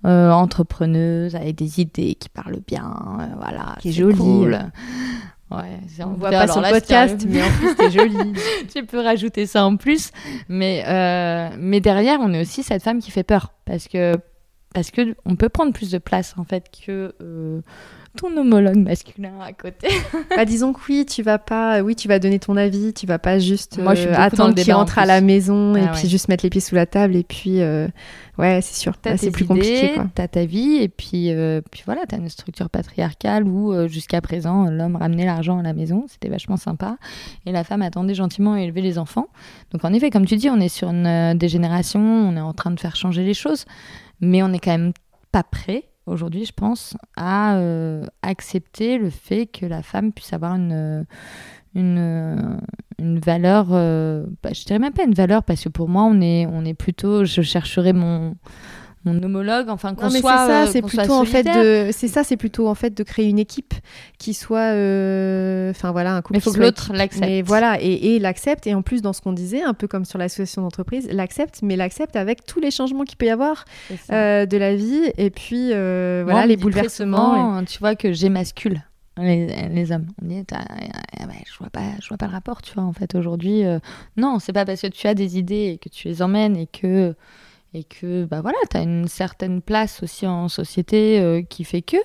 entrepreneuse, 0.04 1.36
avec 1.36 1.56
des 1.56 1.82
idées, 1.82 2.16
qui 2.16 2.30
parle 2.30 2.58
bien, 2.68 2.93
voilà. 3.39 3.76
Qui 3.80 3.89
est, 3.89 3.91
jolie. 3.91 4.18
Cool. 4.18 4.60
Ouais, 5.52 5.80
on 6.00 6.14
voit 6.14 6.32
pas 6.32 6.46
le 6.48 6.72
podcast, 6.72 7.24
mais 7.30 7.41
en 7.43 7.52
plus 7.52 7.76
c'est 7.78 7.91
joli. 7.91 8.34
tu 8.74 8.84
peux 8.84 9.00
rajouter 9.00 9.46
ça 9.46 9.64
en 9.64 9.78
plus, 9.78 10.12
mais 10.50 10.84
euh, 10.88 11.56
mais 11.60 11.82
derrière 11.82 12.20
on 12.20 12.34
est 12.34 12.41
aussi 12.41 12.64
cette 12.64 12.82
femme 12.82 13.00
qui 13.00 13.12
fait 13.12 13.24
peur 13.24 13.54
parce 13.64 13.88
que 13.88 14.16
parce 14.74 14.89
que 14.89 15.16
on 15.24 15.36
peut 15.36 15.50
prendre 15.50 15.72
plus 15.72 15.91
de 15.91 16.00
place 16.00 16.34
en 16.38 16.46
fait 16.46 16.66
que 16.86 17.14
euh, 17.22 17.62
ton 18.16 18.36
homologue 18.36 18.78
masculin 18.78 19.34
à 19.41 19.53
côté. 19.53 19.88
bah, 20.36 20.45
disons 20.45 20.74
que 20.74 20.80
oui, 20.89 21.05
tu 21.05 21.22
vas 21.22 21.38
pas, 21.38 21.82
oui, 21.82 21.95
tu 21.95 22.07
vas 22.07 22.20
donner 22.20 22.39
ton 22.39 22.57
avis, 22.57 22.93
tu 22.93 23.05
vas 23.05 23.20
pas 23.20 23.39
juste 23.39 23.78
Moi, 23.78 23.95
je 23.95 24.07
euh, 24.07 24.16
attendre 24.16 24.55
qu'il 24.55 24.74
entre 24.74 24.99
à 24.99 25.05
la 25.05 25.22
maison 25.22 25.76
et 25.76 25.84
ah 25.88 25.91
puis 25.93 26.07
juste 26.07 26.28
mettre 26.28 26.43
les 26.43 26.49
pieds 26.49 26.61
sous 26.61 26.76
la 26.76 26.86
table 26.86 27.16
et 27.16 27.24
puis, 27.24 27.61
euh, 27.61 27.88
ouais, 28.38 28.61
c'est 28.61 28.76
sûr, 28.76 28.93
c'est 29.18 29.32
plus 29.32 29.45
compliqué. 29.45 29.93
Tu 30.16 30.22
as 30.22 30.28
ta 30.28 30.45
vie 30.45 30.78
et 30.78 30.89
puis, 30.89 31.32
euh, 31.32 31.61
puis 31.70 31.84
voilà, 31.86 32.01
tu 32.07 32.16
as 32.16 32.18
une 32.18 32.30
structure 32.30 32.70
patriarcale 32.70 33.43
où 33.43 33.88
jusqu'à 33.88 34.22
présent, 34.22 34.70
l'homme 34.70 34.95
ramenait 34.95 35.26
l'argent 35.26 35.59
à 35.59 35.63
la 35.63 35.74
maison, 35.74 36.05
c'était 36.07 36.30
vachement 36.30 36.57
sympa, 36.57 36.97
et 37.45 37.51
la 37.51 37.63
femme 37.63 37.82
attendait 37.82 38.16
gentiment 38.16 38.57
et 38.57 38.63
élevait 38.63 38.82
les 38.82 38.97
enfants. 38.97 39.28
Donc 39.72 39.86
en 39.86 39.93
effet, 39.93 40.09
comme 40.09 40.26
tu 40.26 40.38
dis, 40.38 40.49
on 40.49 40.59
est 40.59 40.70
sur 40.70 40.89
une 40.89 41.38
dégénération, 41.38 41.99
on 42.01 42.36
est 42.36 42.41
en 42.41 42.53
train 42.53 42.72
de 42.72 42.80
faire 42.80 42.95
changer 42.95 43.24
les 43.24 43.34
choses, 43.34 43.66
mais 44.22 44.41
on 44.41 44.47
n'est 44.47 44.59
quand 44.59 44.72
même 44.72 44.93
pas 45.32 45.43
prêt 45.43 45.89
aujourd'hui, 46.06 46.45
je 46.45 46.53
pense, 46.53 46.95
à 47.16 47.58
euh, 47.58 48.06
accepter 48.22 48.97
le 48.97 49.10
fait 49.10 49.45
que 49.47 49.66
la 49.66 49.82
femme 49.82 50.12
puisse 50.12 50.34
avoir 50.34 50.56
une, 50.56 51.06
une, 51.74 52.60
une 52.99 53.20
valeur, 53.20 53.68
euh, 53.72 54.26
bah, 54.41 54.51
je 54.53 54.64
dirais 54.66 54.80
même 54.80 54.93
pas 54.93 55.03
une 55.03 55.14
valeur, 55.14 55.43
parce 55.43 55.64
que 55.64 55.70
pour 55.70 55.89
moi, 55.89 56.03
on 56.03 56.22
est, 56.22 56.45
on 56.47 56.64
est 56.66 56.74
plutôt, 56.74 57.26
je 57.26 57.41
chercherais 57.41 57.93
mon, 57.93 58.36
mon 59.06 59.22
homologue, 59.22 59.70
enfin 59.70 59.93
qu'on 59.93 60.10
soit. 60.10 60.20
C'est 60.20 60.22
ça, 60.22 60.68
c'est 60.72 60.82
plutôt 60.82 61.14
en 61.14 61.26
fait 61.26 61.43
de, 61.43 61.91
c'est 61.91 62.08
ça, 62.08 62.24
c'est 62.24 62.38
plutôt 62.38 62.68
en 62.68 62.76
fait 62.76 62.95
de 62.95 63.03
créer 63.03 63.28
une 63.28 63.39
équipe 63.39 63.74
qui 64.18 64.34
soit, 64.34 64.74
euh, 64.74 65.70
enfin 65.70 65.91
voilà, 65.91 66.16
un 66.16 66.22
couple. 66.22 66.34
Mais 66.34 66.39
il 66.39 66.41
faut 66.41 66.51
que 66.51 66.60
l'autre 66.60 66.91
l'accepte. 66.91 67.30
Et 67.30 67.41
voilà, 67.43 67.80
et, 67.80 68.20
l'accepte. 68.20 68.66
Et 68.68 68.74
en 68.74 68.82
plus, 68.82 69.01
dans 69.01 69.14
ce 69.14 69.22
qu'on 69.22 69.34
disait, 69.34 69.62
un 69.62 69.74
peu 69.74 69.88
comme 69.88 70.06
sur 70.06 70.18
l'association 70.18 70.64
d'entreprise, 70.64 71.08
l'accepte, 71.12 71.60
mais 71.62 71.76
l'acceppte 71.76 72.16
avec 72.16 72.45
tous 72.45 72.60
les 72.60 72.72
changements 72.72 73.03
qu'il 73.03 73.18
peut 73.18 73.28
y 73.28 73.30
avoir 73.30 73.66
euh, 74.12 74.45
de 74.45 74.58
la 74.58 74.76
vie, 74.76 75.12
et 75.18 75.30
puis 75.30 75.70
euh, 75.72 76.24
voilà 76.26 76.47
les 76.47 76.58
bouleversements. 76.58 77.64
Tu 77.64 77.80
vois 77.80 77.95
que 77.95 78.12
j'émascule. 78.12 78.82
Les, 79.18 79.70
les, 79.70 79.91
hommes. 79.93 80.08
On 80.22 80.28
dit, 80.28 80.43
je 80.49 81.58
vois 81.58 81.70
pas, 81.70 81.80
je 82.01 82.08
vois 82.10 82.18
pas 82.18 82.26
le 82.26 82.34
rapport, 82.34 82.62
tu 82.62 82.74
vois. 82.74 82.84
En 82.84 82.91
fait, 82.91 83.16
aujourd'hui, 83.16 83.64
non, 84.18 84.39
c'est 84.39 84.51
pas 84.51 84.66
parce 84.66 84.82
que 84.82 84.88
tu 84.88 85.08
as 85.08 85.14
des 85.14 85.38
idées 85.38 85.74
et 85.74 85.78
que 85.78 85.88
tu 85.88 86.10
les 86.10 86.22
emmènes 86.22 86.58
et 86.58 86.68
que 86.68 87.16
et 87.76 87.84
que 87.84 88.23
bah 88.26 88.41
voilà, 88.41 88.57
tu 88.71 88.78
as 88.78 88.82
une 88.82 89.07
certaine 89.07 89.61
place 89.61 90.01
aussi 90.01 90.26
en 90.26 90.47
société 90.47 91.19
euh, 91.19 91.41
qui 91.41 91.65
fait 91.65 91.82
que 91.82 91.97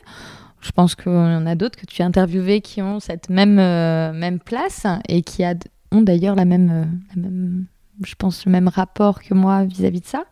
je 0.61 0.73
pense 0.73 0.97
qu'il 0.97 1.13
y 1.13 1.17
en 1.17 1.47
a 1.47 1.55
d'autres 1.55 1.79
que 1.79 1.87
tu 1.87 2.03
as 2.03 2.05
interviewés 2.05 2.61
qui 2.61 2.83
ont 2.83 2.99
cette 2.99 3.31
même, 3.31 3.59
euh, 3.59 4.13
même 4.13 4.41
place 4.41 4.87
et 5.09 5.23
qui 5.23 5.45
a, 5.45 5.55
ont 5.93 6.03
d'ailleurs 6.03 6.35
la 6.35 6.45
même, 6.45 6.71
euh, 7.17 8.05
je 8.05 8.15
pense, 8.17 8.45
le 8.45 8.53
même 8.53 8.69
rapport 8.69 9.23
que 9.23 9.33
moi 9.33 9.65
vis-à-vis 9.65 10.01
de 10.01 10.07
ça. 10.07 10.25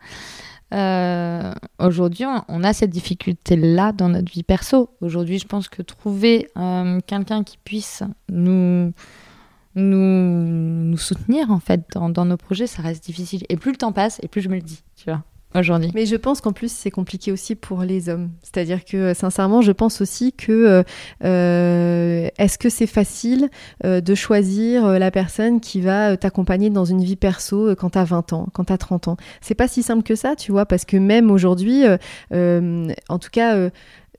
Aujourd'hui, 1.79 2.25
on 2.47 2.63
a 2.63 2.73
cette 2.73 2.91
difficulté-là 2.91 3.91
dans 3.91 4.09
notre 4.09 4.31
vie 4.31 4.43
perso. 4.43 4.91
Aujourd'hui, 5.01 5.39
je 5.39 5.47
pense 5.47 5.67
que 5.67 5.81
trouver 5.81 6.47
quelqu'un 7.07 7.43
qui 7.43 7.57
puisse 7.57 8.03
nous 8.29 8.91
nous, 9.75 10.97
soutenir 10.97 11.51
en 11.51 11.59
fait 11.59 11.87
dans 11.91 12.25
nos 12.25 12.37
projets, 12.37 12.67
ça 12.67 12.81
reste 12.81 13.03
difficile. 13.03 13.43
Et 13.49 13.57
plus 13.57 13.71
le 13.71 13.77
temps 13.77 13.91
passe, 13.91 14.19
et 14.21 14.27
plus 14.27 14.41
je 14.41 14.49
me 14.49 14.55
le 14.55 14.61
dis, 14.61 14.83
Mais 15.95 16.05
je 16.05 16.15
pense 16.15 16.41
qu'en 16.41 16.53
plus, 16.53 16.71
c'est 16.71 16.91
compliqué 16.91 17.31
aussi 17.31 17.55
pour 17.55 17.81
les 17.81 18.07
hommes. 18.07 18.29
C'est-à-dire 18.43 18.85
que, 18.85 18.97
euh, 18.97 19.13
sincèrement, 19.15 19.61
je 19.61 19.71
pense 19.71 19.99
aussi 19.99 20.31
que 20.31 20.51
euh, 20.51 20.83
euh, 21.23 22.29
est-ce 22.37 22.59
que 22.59 22.69
c'est 22.69 22.87
facile 22.87 23.49
de 23.83 24.15
choisir 24.15 24.99
la 24.99 25.11
personne 25.11 25.59
qui 25.59 25.81
va 25.81 26.17
t'accompagner 26.17 26.69
dans 26.69 26.85
une 26.85 27.03
vie 27.03 27.15
perso 27.15 27.75
quand 27.75 27.91
t'as 27.91 28.03
20 28.03 28.33
ans, 28.33 28.47
quand 28.53 28.65
t'as 28.65 28.77
30 28.77 29.07
ans? 29.07 29.17
C'est 29.41 29.55
pas 29.55 29.67
si 29.67 29.81
simple 29.81 30.03
que 30.03 30.15
ça, 30.15 30.35
tu 30.35 30.51
vois, 30.51 30.65
parce 30.65 30.85
que 30.85 30.97
même 30.97 31.31
aujourd'hui, 31.31 31.83
en 32.31 33.19
tout 33.19 33.29
cas, 33.31 33.69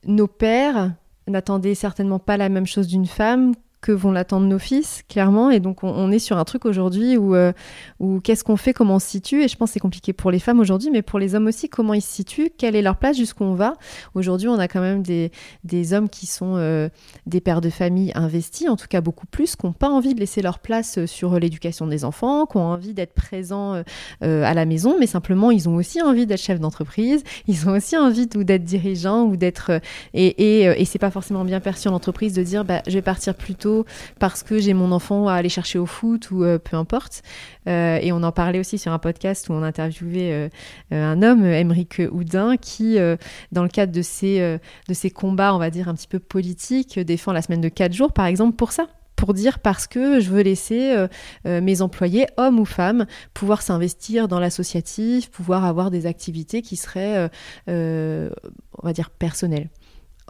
nos 0.05 0.27
pères 0.27 0.93
n'attendaient 1.29 1.75
certainement 1.75 2.19
pas 2.19 2.37
la 2.37 2.49
même 2.49 2.67
chose 2.67 2.89
d'une 2.89 3.07
femme 3.07 3.53
que 3.81 3.93
vont 3.93 4.13
l'attendre 4.13 4.47
nos 4.47 4.59
fils, 4.59 5.03
clairement. 5.09 5.51
Et 5.51 5.59
donc, 5.59 5.83
on, 5.83 6.11
est 6.11 6.19
sur 6.19 6.37
un 6.37 6.45
truc 6.45 6.67
aujourd'hui 6.67 7.17
où, 7.17 7.35
euh, 7.35 7.53
où 7.99 8.21
qu'est-ce 8.21 8.45
qu'on 8.45 8.57
fait, 8.57 8.75
comment 8.75 8.97
on 8.97 8.99
se 8.99 9.07
situe. 9.07 9.43
Et 9.43 9.49
je 9.49 9.57
pense 9.57 9.71
que 9.71 9.75
c'est 9.75 9.81
compliqué 9.81 10.13
pour 10.13 10.31
les 10.31 10.39
femmes 10.39 10.61
aujourd'hui, 10.61 10.91
mais 10.91 11.03
pour 11.03 11.19
les 11.19 11.35
hommes 11.35 11.47
aussi, 11.47 11.69
comment 11.69 11.95
ils 11.95 12.03
se 12.03 12.13
situent, 12.13 12.51
quelle 12.57 12.77
est 12.77 12.83
leur 12.83 12.97
place, 12.97 13.17
jusqu'où 13.17 13.45
on 13.45 13.55
va. 13.55 13.75
Aujourd'hui, 14.15 14.49
on 14.49 14.59
a 14.59 14.69
quand 14.69 14.81
même 14.81 15.03
des, 15.03 15.33
des 15.65 15.95
hommes 15.95 16.11
qui 16.11 16.27
sont 16.27 16.57
euh, 16.57 16.91
des 17.27 17.41
pères 17.41 17.63
de 17.63 17.71
famille 17.71 18.13
investis, 18.15 18.69
en 18.69 18.77
tout 18.77 18.87
cas 18.87 19.01
beaucoup 19.01 19.27
plus, 19.27 19.57
qui 19.57 19.65
n'ont 19.65 19.73
pas 19.73 19.89
envie 19.89 20.15
de 20.15 20.21
laisser 20.21 20.43
leur 20.43 20.59
place 20.59 20.99
euh, 20.99 21.07
sur 21.07 21.39
l'éducation 21.41 21.87
des 21.87 22.05
enfants, 22.05 22.45
qui 22.45 22.59
ont 22.59 22.67
envie 22.67 22.93
d'être 22.93 23.15
présents 23.15 23.83
à 24.21 24.55
la 24.55 24.65
maison, 24.65 24.97
mais 24.99 25.07
simplement, 25.07 25.51
ils 25.51 25.69
ont 25.69 25.77
aussi 25.77 26.03
envie 26.03 26.27
d'être 26.27 26.41
chef 26.41 26.61
d'entreprise, 26.61 27.23
ils 27.47 27.69
ont 27.69 27.73
aussi 27.73 27.97
envie 27.97 28.27
d'être 28.27 28.65
dirigeants 28.65 29.25
ou 29.25 29.37
d'être. 29.37 29.81
et, 30.15 30.61
et, 30.61 30.81
et 30.81 30.85
c'est 30.85 30.99
pas 30.99 31.11
forcément 31.11 31.45
bien 31.45 31.61
perçu 31.61 31.89
en 31.89 31.95
entreprise 31.95 32.35
de 32.35 32.43
dire, 32.43 32.65
bah, 32.65 32.83
je 32.87 32.93
vais 32.93 33.03
partir 33.03 33.35
plus 33.35 33.55
tôt 33.55 33.70
parce 34.19 34.43
que 34.43 34.59
j'ai 34.59 34.75
mon 34.75 34.93
enfant 34.93 35.29
à 35.29 35.35
aller 35.35 35.49
chercher 35.49 35.79
au 35.79 35.87
foot 35.87 36.31
ou 36.31 36.45
euh, 36.45 36.59
peu 36.59 36.77
importe. 36.77 37.23
Euh, 37.67 37.99
et 38.01 38.13
on 38.13 38.23
en 38.23 38.33
parlait 38.33 38.59
aussi 38.59 38.79
sur 38.79 38.93
un 38.93 38.99
podcast 38.99 39.49
où 39.49 39.53
on 39.53 39.63
interviewait 39.63 40.33
euh, 40.33 40.49
un 40.91 41.23
homme, 41.23 41.45
Émeric 41.45 42.03
Houdin, 42.11 42.57
qui, 42.57 42.99
dans 43.53 43.63
le 43.63 43.69
cadre 43.69 43.93
de 43.93 44.03
ces, 44.03 44.39
de 44.89 44.95
ces 44.95 45.11
combats, 45.11 45.55
on 45.55 45.59
va 45.59 45.71
dire, 45.71 45.89
un 45.89 45.95
petit 45.95 46.09
peu 46.09 46.19
politiques, 46.19 46.99
défend 46.99 47.33
la 47.33 47.43
semaine 47.43 47.61
de 47.61 47.69
4 47.69 47.93
jours, 47.93 48.13
par 48.13 48.27
exemple, 48.27 48.57
pour 48.57 48.73
ça 48.73 48.87
pour 49.17 49.35
dire 49.35 49.59
parce 49.59 49.87
que 49.87 50.19
je 50.19 50.31
veux 50.31 50.41
laisser 50.41 50.95
mes 51.45 51.83
employés, 51.83 52.27
hommes 52.39 52.59
ou 52.59 52.65
femmes, 52.65 53.05
pouvoir 53.35 53.61
s'investir 53.61 54.29
dans 54.29 54.41
l'associatif, 54.41 55.31
pouvoir 55.31 55.67
avoir 55.67 55.91
des 55.91 56.07
activités 56.07 56.63
qui 56.63 56.77
seraient, 56.77 57.29
on 57.67 58.31
va 58.83 58.93
dire, 58.95 59.11
personnelles 59.11 59.69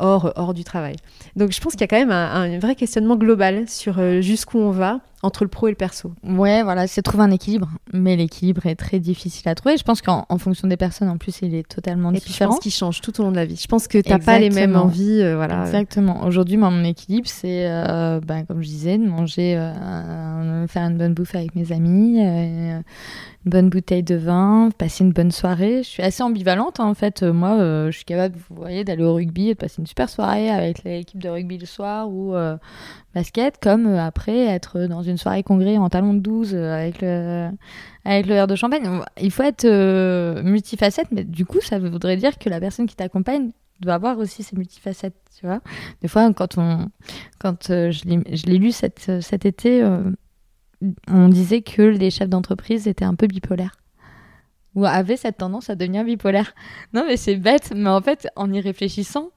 hors, 0.00 0.54
du 0.54 0.64
travail. 0.64 0.96
Donc 1.36 1.52
je 1.52 1.60
pense 1.60 1.72
qu'il 1.72 1.82
y 1.82 1.84
a 1.84 1.88
quand 1.88 1.98
même 1.98 2.10
un, 2.10 2.58
vrai 2.58 2.74
questionnement 2.74 3.16
global 3.16 3.68
sur 3.68 3.98
euh, 3.98 4.20
jusqu'où 4.20 4.58
on 4.58 4.70
va 4.70 5.00
entre 5.22 5.44
le 5.44 5.48
pro 5.48 5.68
et 5.68 5.70
le 5.70 5.76
perso. 5.76 6.12
Ouais, 6.22 6.62
voilà, 6.62 6.86
c'est 6.86 7.02
trouver 7.02 7.24
un 7.24 7.30
équilibre, 7.30 7.68
mais 7.92 8.16
l'équilibre 8.16 8.66
est 8.66 8.74
très 8.74 8.98
difficile 8.98 9.48
à 9.48 9.54
trouver. 9.54 9.76
Je 9.76 9.84
pense 9.84 10.00
qu'en 10.00 10.26
fonction 10.38 10.68
des 10.68 10.76
personnes, 10.76 11.08
en 11.08 11.18
plus, 11.18 11.40
il 11.42 11.54
est 11.54 11.68
totalement 11.68 12.12
différent. 12.12 12.50
je 12.50 12.54
pense 12.56 12.62
qu'il 12.62 12.72
change 12.72 13.00
tout 13.00 13.20
au 13.20 13.24
long 13.24 13.30
de 13.30 13.36
la 13.36 13.44
vie. 13.44 13.56
Je 13.60 13.68
pense 13.68 13.86
que 13.86 13.98
tu 13.98 14.10
n'as 14.10 14.18
pas 14.18 14.38
les 14.38 14.50
mêmes 14.50 14.76
envies, 14.76 15.22
euh, 15.22 15.36
voilà. 15.36 15.62
Exactement. 15.62 16.24
Aujourd'hui, 16.24 16.56
mon 16.56 16.84
équilibre, 16.84 17.28
c'est, 17.28 17.66
euh, 17.68 18.20
bah, 18.20 18.42
comme 18.44 18.62
je 18.62 18.68
disais, 18.68 18.98
de 18.98 19.06
manger, 19.06 19.54
faire 20.68 20.84
une 20.84 20.96
bonne 20.96 21.14
bouffe 21.14 21.34
avec 21.34 21.54
mes 21.54 21.72
amis, 21.72 22.20
une 23.46 23.50
bonne 23.50 23.70
bouteille 23.70 24.02
de 24.02 24.16
vin, 24.16 24.68
passer 24.76 25.02
une 25.02 25.12
bonne 25.12 25.30
soirée. 25.30 25.78
Je 25.82 25.88
suis 25.88 26.02
assez 26.02 26.22
ambivalente 26.22 26.78
hein, 26.78 26.84
en 26.84 26.94
fait. 26.94 27.22
Euh, 27.22 27.32
moi, 27.32 27.58
euh, 27.58 27.90
je 27.90 27.96
suis 27.96 28.04
capable, 28.04 28.36
vous 28.36 28.56
voyez, 28.56 28.84
d'aller 28.84 29.02
au 29.02 29.14
rugby 29.14 29.48
et 29.48 29.54
de 29.54 29.58
passer 29.58 29.76
une 29.78 29.86
super 29.86 30.10
soirée 30.10 30.50
avec 30.50 30.84
l'équipe 30.84 31.20
de 31.20 31.28
rugby 31.28 31.56
le 31.56 31.64
soir 31.64 32.10
ou 32.10 32.34
euh, 32.34 32.56
basket, 33.14 33.58
comme 33.60 33.86
après 33.94 34.38
être 34.38 34.80
dans 34.86 35.02
une 35.02 35.16
soirée 35.16 35.42
congrès 35.42 35.76
en 35.76 35.88
talon 35.88 36.14
de 36.14 36.20
12 36.20 36.54
avec 36.54 37.00
le 37.00 37.50
avec 38.04 38.26
le 38.26 38.34
verre 38.34 38.46
de 38.46 38.54
champagne. 38.54 38.88
Il 39.20 39.30
faut 39.30 39.42
être 39.42 39.66
multifacette, 40.42 41.08
mais 41.10 41.24
du 41.24 41.44
coup, 41.44 41.60
ça 41.60 41.78
voudrait 41.78 42.16
dire 42.16 42.38
que 42.38 42.48
la 42.48 42.60
personne 42.60 42.86
qui 42.86 42.96
t'accompagne 42.96 43.50
doit 43.80 43.94
avoir 43.94 44.18
aussi 44.18 44.42
ses 44.42 44.56
multifacettes, 44.56 45.16
tu 45.38 45.46
vois. 45.46 45.60
Des 46.02 46.08
fois, 46.08 46.32
quand 46.34 46.58
on, 46.58 46.88
quand 47.38 47.68
je 47.68 48.46
l'ai 48.46 48.58
lu 48.58 48.72
cet, 48.72 49.20
cet 49.20 49.44
été 49.44 49.82
on 51.08 51.28
disait 51.28 51.62
que 51.62 51.82
les 51.82 52.10
chefs 52.10 52.28
d'entreprise 52.28 52.88
étaient 52.88 53.04
un 53.04 53.14
peu 53.14 53.26
bipolaires 53.26 53.76
ou 54.74 54.84
avaient 54.84 55.16
cette 55.16 55.38
tendance 55.38 55.68
à 55.68 55.74
devenir 55.74 56.04
bipolaires. 56.04 56.54
Non, 56.92 57.04
mais 57.06 57.16
c'est 57.16 57.36
bête, 57.36 57.72
mais 57.74 57.90
en 57.90 58.00
fait, 58.00 58.28
en 58.36 58.52
y 58.52 58.60
réfléchissant, 58.60 59.30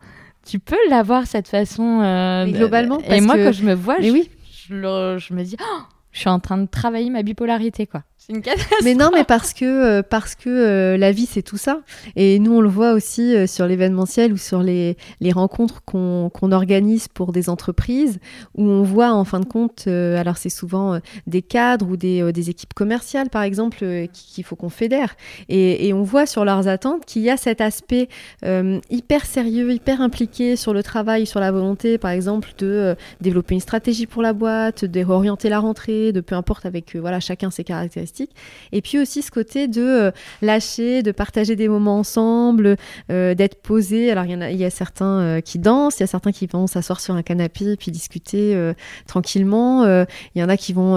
tu 0.46 0.60
peux 0.60 0.78
l'avoir 0.90 1.28
cette 1.28 1.48
façon. 1.48 2.02
Euh, 2.02 2.46
globalement. 2.46 3.00
et 3.00 3.22
moi, 3.22 3.36
quand 3.36 3.52
je 3.52 3.64
me 3.64 3.74
vois, 3.74 3.98
je, 4.02 4.10
oui. 4.10 4.30
je, 4.70 5.34
me 5.34 5.44
dis, 5.44 5.56
oh, 5.60 5.82
je 6.12 6.20
suis 6.20 6.30
en 6.30 6.40
train 6.40 6.58
de 6.58 6.68
travailler 6.68 7.10
ma 7.10 7.24
bipolarité, 7.24 7.88
quoi. 7.88 8.04
C'est 8.26 8.32
une 8.32 8.42
catastrophe. 8.42 8.80
Mais 8.86 8.96
non, 8.96 9.10
mais 9.14 9.26
parce 9.26 9.54
que, 9.54 9.66
euh, 9.66 10.02
parce 10.02 10.36
que 10.36 10.50
euh, 10.50 10.98
la 10.98 11.12
vie, 11.12 11.26
c'est 11.26 11.42
tout 11.42 11.58
ça. 11.58 11.82
Et 12.16 12.40
nous, 12.40 12.54
on 12.54 12.62
le 12.62 12.70
voit 12.70 12.94
aussi 12.94 13.36
euh, 13.36 13.48
sur 13.48 13.68
l'événementiel 13.68 14.32
ou 14.32 14.38
sur 14.38 14.64
les, 14.64 14.96
les 15.20 15.32
rencontres 15.34 15.84
qu'on 15.84 16.52
organise 16.52 17.10
pour 17.10 17.34
des 17.34 17.50
entreprises, 17.50 18.20
où 18.56 18.64
on 18.64 18.84
voit 18.84 19.12
en 19.12 19.26
fin 19.26 19.42
de 19.42 19.46
compte, 19.46 19.88
alors 19.88 20.38
c'est 20.38 20.50
souvent 20.50 21.00
des 21.28 21.42
cadres 21.42 21.88
ou 21.88 21.98
des, 21.98 22.32
des, 22.32 22.50
équipes 22.50 22.74
commerciales, 22.74 23.30
par 23.30 23.44
exemple, 23.44 23.86
qu'il 24.14 24.44
faut 24.44 24.56
qu'on 24.56 24.70
fédère. 24.70 25.16
Et, 25.50 25.88
et, 25.88 25.94
on 25.94 26.04
voit 26.04 26.26
sur 26.26 26.46
leurs 26.46 26.68
attentes 26.68 27.06
qu'il 27.06 27.24
y 27.24 27.30
a 27.30 27.38
cet 27.38 27.62
aspect 27.62 28.08
hyper 28.90 29.26
sérieux, 29.26 29.72
hyper 29.72 30.02
impliqué 30.02 30.56
sur 30.56 30.74
le 30.74 30.84
travail, 30.84 31.26
sur 31.26 31.40
la 31.40 31.52
volonté, 31.52 31.98
par 31.98 32.12
exemple, 32.12 32.50
de 32.58 32.96
développer 33.22 33.56
une 33.56 33.62
stratégie 33.62 34.06
pour 34.06 34.22
la 34.22 34.34
boîte, 34.34 34.86
de 34.86 35.00
réorienter 35.00 35.50
la 35.50 35.60
rentrée, 35.60 36.12
de 36.12 36.22
peu 36.22 36.36
importe 36.36 36.66
avec 36.66 36.96
voilà, 36.96 37.20
chacun 37.20 37.50
ses 37.50 37.64
caractéristiques 37.64 38.13
et 38.72 38.82
puis 38.82 39.00
aussi 39.00 39.22
ce 39.22 39.32
côté 39.32 39.68
de 39.68 39.82
euh, 39.82 40.12
lâcher, 40.42 41.04
de 41.04 41.12
partager 41.12 41.56
des 41.56 41.68
moments 41.68 42.00
ensemble, 42.00 42.76
euh, 43.12 43.34
d'être 43.34 43.62
posé. 43.62 44.12
Alors 44.12 44.26
il 44.26 44.32
y, 44.32 44.36
en 44.36 44.42
a, 44.42 44.52
il 44.52 44.58
y 44.58 44.66
a 44.66 44.70
certains 44.70 45.20
euh, 45.20 45.42
qui 45.42 45.60
dansent, 45.60 46.00
il 46.00 46.02
y 46.02 46.04
a 46.04 46.08
certains 46.08 46.32
qui 46.32 46.48
vont 46.48 46.68
s'asseoir 46.68 47.00
sur 47.00 47.16
un 47.16 47.24
canapé 47.24 47.76
puis 47.78 47.92
discuter 47.92 48.74
tranquillement. 49.08 49.86
Il 49.86 50.42
y 50.42 50.44
en 50.44 50.50
a 50.50 50.58
qui 50.58 50.74
vont 50.74 50.96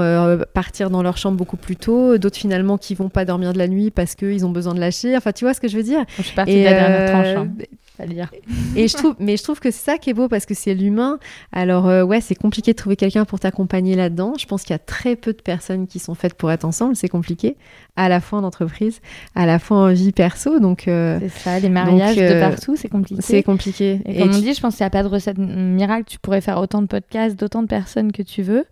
partir 0.53 0.91
dans 0.91 1.03
leur 1.03 1.17
chambre 1.17 1.37
beaucoup 1.37 1.57
plus 1.57 1.77
tôt, 1.77 2.19
d'autres 2.19 2.37
finalement 2.37 2.79
qui 2.79 2.95
vont 2.95 3.09
pas 3.09 3.25
dormir 3.25 3.53
de 3.53 3.59
la 3.59 3.69
nuit 3.69 3.91
parce 3.91 4.15
qu'ils 4.15 4.45
ont 4.45 4.51
besoin 4.51 4.75
de 4.75 4.81
lâcher. 4.81 5.17
Enfin, 5.17 5.33
tu 5.33 5.45
vois 5.45 5.55
ce 5.55 5.61
que 5.61 5.69
je 5.69 5.77
veux 5.77 5.83
dire? 5.83 6.05
Je 6.19 6.23
suis 6.23 6.35
partie 6.35 6.59
de 6.59 6.65
la 6.65 6.73
dernière 6.73 7.11
tranche. 7.11 7.27
Hein 7.37 7.67
dire. 8.05 8.31
Et 8.77 8.89
je 8.89 8.97
trouve, 8.97 9.15
mais 9.19 9.39
je 9.39 9.43
trouve 9.43 9.61
que 9.61 9.71
c'est 9.71 9.85
ça 9.85 9.97
qui 9.97 10.11
est 10.11 10.15
beau 10.15 10.29
parce 10.29 10.45
que 10.45 10.53
c'est 10.53 10.75
l'humain. 10.75 11.19
Alors 11.53 11.87
euh, 11.87 12.03
ouais, 12.03 12.21
c'est 12.21 12.35
compliqué 12.35 12.73
de 12.73 12.77
trouver 12.77 12.97
quelqu'un 12.97 13.25
pour 13.25 13.41
t'accompagner 13.41 13.95
là-dedans. 13.95 14.35
Je 14.39 14.45
pense 14.45 14.63
qu'il 14.65 14.73
y 14.73 14.75
a 14.75 14.79
très 14.79 15.17
peu 15.17 15.33
de 15.33 15.41
personnes 15.41 15.87
qui 15.87 15.99
sont 15.99 16.15
faites 16.15 16.35
pour 16.35 16.51
être 16.53 16.65
ensemble. 16.65 16.97
C'est 16.97 17.09
compliqué, 17.09 17.57
à 17.97 18.11
la 18.11 18.21
fois 18.21 18.41
en 18.41 18.45
entreprise, 18.45 19.01
à 19.35 19.47
la 19.47 19.59
fois 19.59 19.79
en 19.79 19.93
vie 19.93 20.13
perso. 20.13 20.61
Donc 20.61 20.89
euh, 20.89 21.19
c'est 21.21 21.29
ça, 21.29 21.59
les 21.59 21.71
mariages 21.71 22.17
de 22.17 22.23
euh, 22.23 22.41
partout, 22.41 22.77
c'est 22.77 22.89
compliqué. 22.89 23.23
C'est 23.23 23.43
compliqué. 23.43 24.01
Et, 24.05 24.19
comme 24.19 24.35
on 24.35 24.39
dit, 24.39 24.53
je 24.53 24.61
pense 24.61 24.77
qu'il 24.77 24.85
n'y 24.85 24.89
a 24.89 24.91
pas 24.91 25.03
de 25.03 25.09
recette 25.09 25.39
miracle. 25.39 26.05
Tu 26.07 26.19
pourrais 26.19 26.43
faire 26.43 26.61
autant 26.61 26.83
de 26.83 26.87
podcasts, 26.87 27.39
d'autant 27.39 27.63
de 27.63 27.69
personnes 27.69 28.13
que 28.13 28.23
tu 28.23 28.43
veux. 28.43 28.67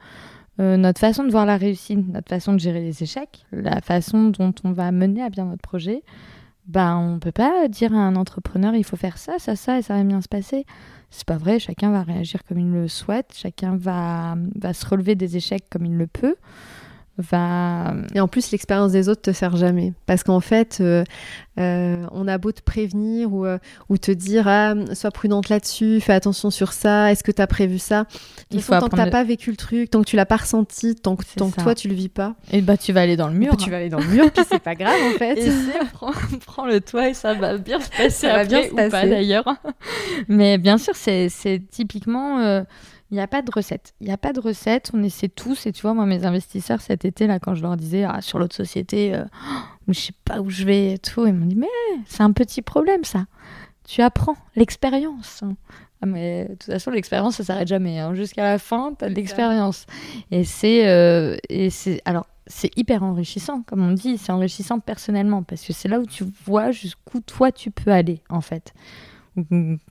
notre 0.59 1.01
façon 1.01 1.25
de 1.25 1.31
voir 1.31 1.47
la 1.47 1.57
réussite, 1.57 2.12
notre 2.12 2.29
façon 2.29 2.53
de 2.53 2.59
gérer 2.59 2.81
les 2.81 3.03
échecs, 3.03 3.47
la 3.53 3.81
façon 3.81 4.25
dont 4.25 4.53
on 4.64 4.72
va 4.72 4.93
mener 4.93 5.22
à 5.22 5.31
bien 5.31 5.47
notre 5.47 5.62
projet, 5.62 6.03
bah, 6.67 6.97
on 6.97 7.19
peut 7.19 7.33
pas 7.33 7.69
dire 7.69 7.95
à 7.95 7.99
un 7.99 8.17
entrepreneur 8.17 8.75
il 8.75 8.85
faut 8.85 8.97
faire 8.97 9.19
ça, 9.19 9.39
ça, 9.39 9.57
ça 9.57 9.79
et 9.79 9.83
ça 9.83 9.95
va 9.95 10.05
bien 10.05 10.21
se 10.21 10.29
passer. 10.29 10.65
C'est 11.11 11.27
pas 11.27 11.37
vrai, 11.37 11.59
chacun 11.59 11.91
va 11.93 12.03
réagir 12.03 12.43
comme 12.45 12.59
il 12.59 12.71
le 12.73 12.89
souhaite, 12.89 13.33
chacun 13.35 13.77
va, 13.77 14.37
va 14.57 14.73
se 14.73 14.85
relever 14.87 15.15
des 15.15 15.37
échecs 15.37 15.65
comme 15.71 15.85
il 15.85 15.97
le 15.97 16.07
peut 16.07 16.37
va... 17.19 17.95
Et 18.15 18.21
en 18.21 18.29
plus, 18.29 18.51
l'expérience 18.51 18.93
des 18.93 19.09
autres 19.09 19.23
te 19.23 19.33
sert 19.33 19.57
jamais. 19.57 19.93
Parce 20.07 20.23
qu'en 20.23 20.41
fait, 20.41 20.79
euh, 20.81 21.05
euh, 21.61 21.97
on 22.11 22.27
a 22.27 22.37
beau 22.37 22.51
te 22.51 22.62
prévenir 22.62 23.33
ou, 23.33 23.47
euh, 23.47 23.59
ou 23.89 23.97
te 23.97 24.11
dire 24.11 24.49
ah, 24.49 24.75
sois 24.93 25.12
prudente 25.12 25.49
là-dessus, 25.49 26.01
fais 26.01 26.12
attention 26.12 26.51
sur 26.51 26.73
ça, 26.73 27.12
est-ce 27.12 27.23
que 27.23 27.31
tu 27.31 27.41
as 27.41 27.47
prévu 27.47 27.79
ça? 27.79 28.07
Il 28.51 28.61
faut 28.61 28.73
tant 28.73 28.89
que 28.89 29.01
tu 29.01 29.11
pas 29.11 29.23
vécu 29.23 29.51
le 29.51 29.57
truc, 29.57 29.91
tant 29.91 30.03
que 30.03 30.09
tu 30.09 30.17
l'as 30.17 30.27
pas 30.27 30.39
ressenti, 30.39 30.97
tant 30.97 31.15
que, 31.15 31.25
tant 31.37 31.51
que 31.51 31.61
toi 31.61 31.77
tu 31.77 31.87
le 31.87 31.95
vis 31.95 32.09
pas. 32.09 32.35
Et 32.51 32.61
bah 32.61 32.77
tu 32.77 32.93
vas 32.93 33.03
aller 33.03 33.17
dans 33.17 33.29
le 33.29 33.35
mur. 33.35 33.57
tu 33.57 33.71
vas 33.71 33.77
aller 33.77 33.89
dans 33.89 34.01
le 34.01 34.07
mur, 34.07 34.33
puis 34.33 34.45
c'est 34.51 34.62
pas 34.62 34.75
grave 34.75 34.99
en 35.07 35.11
fait. 35.19 35.39
Et 35.39 35.51
prends, 36.47 36.67
le 36.67 36.81
toit 36.81 37.11
et 37.11 37.15
ça 37.15 37.35
va 37.35 37.57
bien 37.57 37.81
se 37.81 37.89
passer 37.91 38.11
ça 38.11 38.33
va 38.33 38.45
bien 38.45 38.65
se 38.65 38.75
passer. 38.75 38.91
pas 38.91 39.07
d'ailleurs. 39.07 39.45
Mais 40.29 40.59
bien 40.59 40.79
sûr, 40.79 40.95
c'est 40.97 41.31
typiquement 41.71 42.65
il 43.11 43.15
n'y 43.15 43.21
a 43.21 43.27
pas 43.27 43.43
de 43.43 43.51
recette. 43.55 43.95
Il 44.01 44.07
n'y 44.07 44.13
a 44.13 44.19
pas 44.19 44.33
de 44.33 44.41
recette. 44.41 44.91
On 44.95 45.03
essaie 45.03 45.29
tous. 45.29 45.67
Et 45.67 45.73
tu 45.73 45.83
vois, 45.83 45.95
moi, 45.95 46.07
mes 46.07 46.25
investisseurs 46.25 46.81
cet 46.81 47.05
été, 47.05 47.26
là, 47.26 47.39
quand 47.39 47.55
je 47.55 47.63
leur 47.63 47.76
disais 47.76 48.05
ah, 48.05 48.21
sur 48.21 48.39
l'autre 48.39 48.57
société, 48.57 49.14
euh, 49.14 49.25
je 49.89 49.99
sais 49.99 50.14
pas 50.25 50.41
où 50.41 50.51
je 50.51 50.64
vais 50.64 50.95
et 50.95 50.99
tout, 50.99 51.26
ils 51.26 51.33
m'ont 51.33 51.47
dit 51.47 51.57
mais 51.57 51.67
c'est 52.07 52.22
un 52.22 52.33
petit 52.33 52.63
problème, 52.63 53.05
ça. 53.05 53.26
Tu 53.87 54.01
apprends 54.01 54.37
l'expérience. 54.57 55.45
Ah, 56.01 56.07
mais 56.07 56.45
de 56.45 56.55
toute 56.55 56.64
façon, 56.64 56.91
l'expérience, 56.91 57.37
ça 57.37 57.45
s'arrête 57.45 57.68
jamais. 57.68 57.99
Hein. 57.99 58.14
Jusqu'à 58.14 58.43
la 58.43 58.59
fin, 58.59 58.95
tu 58.99 59.05
as 59.05 59.09
de 59.09 59.14
l'expérience. 59.14 59.87
Et 60.31 60.45
c'est. 60.45 60.89
Euh, 60.89 61.37
et 61.49 61.71
c'est 61.71 62.01
alors, 62.05 62.26
c'est 62.47 62.71
hyper 62.76 63.03
enrichissant, 63.03 63.63
comme 63.63 63.87
on 63.87 63.93
dit. 63.93 64.18
C'est 64.18 64.33
enrichissant 64.33 64.81
personnellement 64.81 65.43
parce 65.43 65.64
que 65.64 65.72
c'est 65.72 65.89
là 65.89 66.01
où 66.01 66.07
tu 66.07 66.25
vois 66.45 66.72
jusqu'où 66.72 67.21
toi 67.21 67.53
tu 67.53 67.71
peux 67.71 67.91
aller, 67.91 68.22
en 68.29 68.41
fait. 68.41 68.75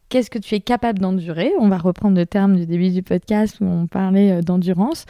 Qu'est-ce 0.10 0.30
que 0.30 0.40
tu 0.40 0.56
es 0.56 0.60
capable 0.61 0.99
d'endurer? 0.99 1.52
On 1.60 1.70
va 1.70 1.78
reprendre 1.78 2.18
le 2.18 2.26
terme 2.26 2.56
du 2.56 2.65
début 2.65 2.90
du 2.91 3.03
podcast 3.03 3.60
où 3.60 3.65
on 3.65 3.88
parlait 3.88 4.32
euh, 4.32 4.41
d'endurance. 4.41 5.06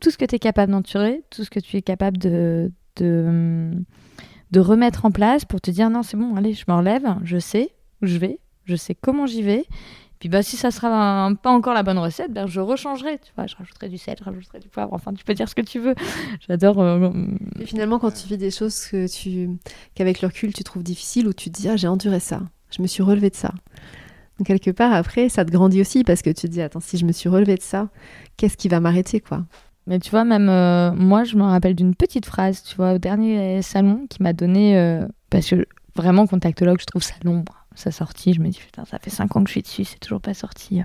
tout 0.00 0.10
ce 0.10 0.18
que 0.18 0.24
tu 0.24 0.36
es 0.36 0.38
capable 0.38 0.72
d'enturer, 0.72 1.22
tout 1.30 1.44
ce 1.44 1.50
que 1.50 1.60
tu 1.60 1.76
es 1.76 1.82
capable 1.82 2.18
de, 2.18 2.70
de, 2.96 3.72
de 4.50 4.60
remettre 4.60 5.04
en 5.04 5.10
place 5.10 5.44
pour 5.44 5.60
te 5.60 5.70
dire 5.70 5.90
non, 5.90 6.02
c'est 6.02 6.16
bon, 6.16 6.34
allez, 6.36 6.52
je 6.54 6.64
me 6.68 6.74
relève, 6.74 7.16
je 7.24 7.38
sais 7.38 7.70
où 8.02 8.06
je 8.06 8.18
vais, 8.18 8.38
je 8.64 8.76
sais 8.76 8.94
comment 8.94 9.26
j'y 9.26 9.42
vais. 9.42 9.64
Puis 10.20 10.28
bah, 10.30 10.42
si 10.42 10.56
ça 10.56 10.70
sera 10.70 11.30
pas 11.42 11.50
encore 11.50 11.74
la 11.74 11.82
bonne 11.82 11.98
recette, 11.98 12.32
ben, 12.32 12.46
je 12.46 12.60
rechangerai. 12.60 13.18
Tu 13.18 13.32
vois, 13.36 13.46
je 13.46 13.56
rajouterai 13.56 13.90
du 13.90 13.98
sel, 13.98 14.16
je 14.18 14.24
rajouterai 14.24 14.58
du 14.58 14.68
poivre. 14.68 14.92
Enfin, 14.94 15.12
tu 15.12 15.22
peux 15.22 15.34
dire 15.34 15.48
ce 15.48 15.54
que 15.54 15.60
tu 15.60 15.80
veux. 15.80 15.94
J'adore. 16.48 16.80
Euh, 16.80 17.10
et 17.60 17.66
finalement, 17.66 17.98
quand 17.98 18.10
tu 18.10 18.28
vis 18.28 18.38
des 18.38 18.50
choses 18.50 18.86
que 18.86 19.06
tu 19.06 19.50
qu'avec 19.94 20.22
le 20.22 20.28
recul 20.28 20.54
tu 20.54 20.64
trouves 20.64 20.82
difficiles 20.82 21.26
ou 21.26 21.34
tu 21.34 21.50
te 21.50 21.60
dis 21.60 21.68
ah 21.68 21.76
j'ai 21.76 21.88
enduré 21.88 22.20
ça, 22.20 22.40
je 22.76 22.82
me 22.82 22.86
suis 22.86 23.02
relevé 23.02 23.30
de 23.30 23.36
ça. 23.36 23.52
Donc 24.38 24.46
quelque 24.46 24.70
part 24.70 24.92
après, 24.92 25.28
ça 25.28 25.44
te 25.44 25.50
grandit 25.50 25.80
aussi 25.80 26.02
parce 26.04 26.22
que 26.22 26.30
tu 26.30 26.48
te 26.48 26.52
dis 26.52 26.60
attends 26.60 26.80
si 26.80 26.98
je 26.98 27.04
me 27.04 27.12
suis 27.12 27.28
relevé 27.28 27.54
de 27.56 27.62
ça, 27.62 27.88
qu'est-ce 28.36 28.56
qui 28.56 28.68
va 28.68 28.80
m'arrêter 28.80 29.20
quoi? 29.20 29.44
Mais 29.86 29.98
tu 29.98 30.10
vois, 30.10 30.24
même 30.24 30.48
euh, 30.48 30.92
moi, 30.92 31.24
je 31.24 31.36
me 31.36 31.42
rappelle 31.42 31.74
d'une 31.74 31.94
petite 31.94 32.24
phrase, 32.24 32.62
tu 32.62 32.74
vois, 32.76 32.94
au 32.94 32.98
dernier 32.98 33.60
salon 33.60 34.06
qui 34.08 34.22
m'a 34.22 34.32
donné. 34.32 34.78
Euh, 34.78 35.06
parce 35.28 35.50
que 35.50 35.66
vraiment, 35.94 36.26
contactologue, 36.26 36.80
je 36.80 36.86
trouve 36.86 37.02
ça 37.02 37.14
long 37.22 37.44
sa 37.74 37.90
sortie. 37.90 38.32
Je 38.32 38.40
me 38.40 38.48
dis, 38.48 38.58
putain, 38.58 38.84
ça 38.86 38.98
fait 38.98 39.10
5 39.10 39.36
ans 39.36 39.44
que 39.44 39.48
je 39.48 39.52
suis 39.52 39.62
dessus, 39.62 39.84
c'est 39.84 39.98
toujours 39.98 40.22
pas 40.22 40.32
sorti. 40.32 40.80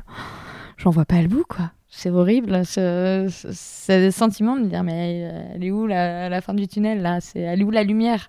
J'en 0.78 0.90
vois 0.90 1.06
pas 1.06 1.22
le 1.22 1.30
bout, 1.30 1.45
quoi. 1.48 1.72
C'est 1.88 2.10
horrible, 2.10 2.66
ce, 2.66 3.28
ce, 3.30 4.11
sentiment 4.11 4.56
de 4.56 4.61
me 4.61 4.68
dire, 4.68 4.84
mais 4.84 5.32
elle 5.56 5.64
est 5.64 5.72
où 5.72 5.88
la, 5.88 6.30
la 6.30 6.41
fin 6.41 6.53
du 6.53 6.68
tunnel, 6.68 7.02
là? 7.02 7.20
C'est, 7.20 7.40
Elle 7.40 7.61
est 7.61 7.64
où 7.64 7.72
la 7.72 7.84
lumière? 7.84 8.28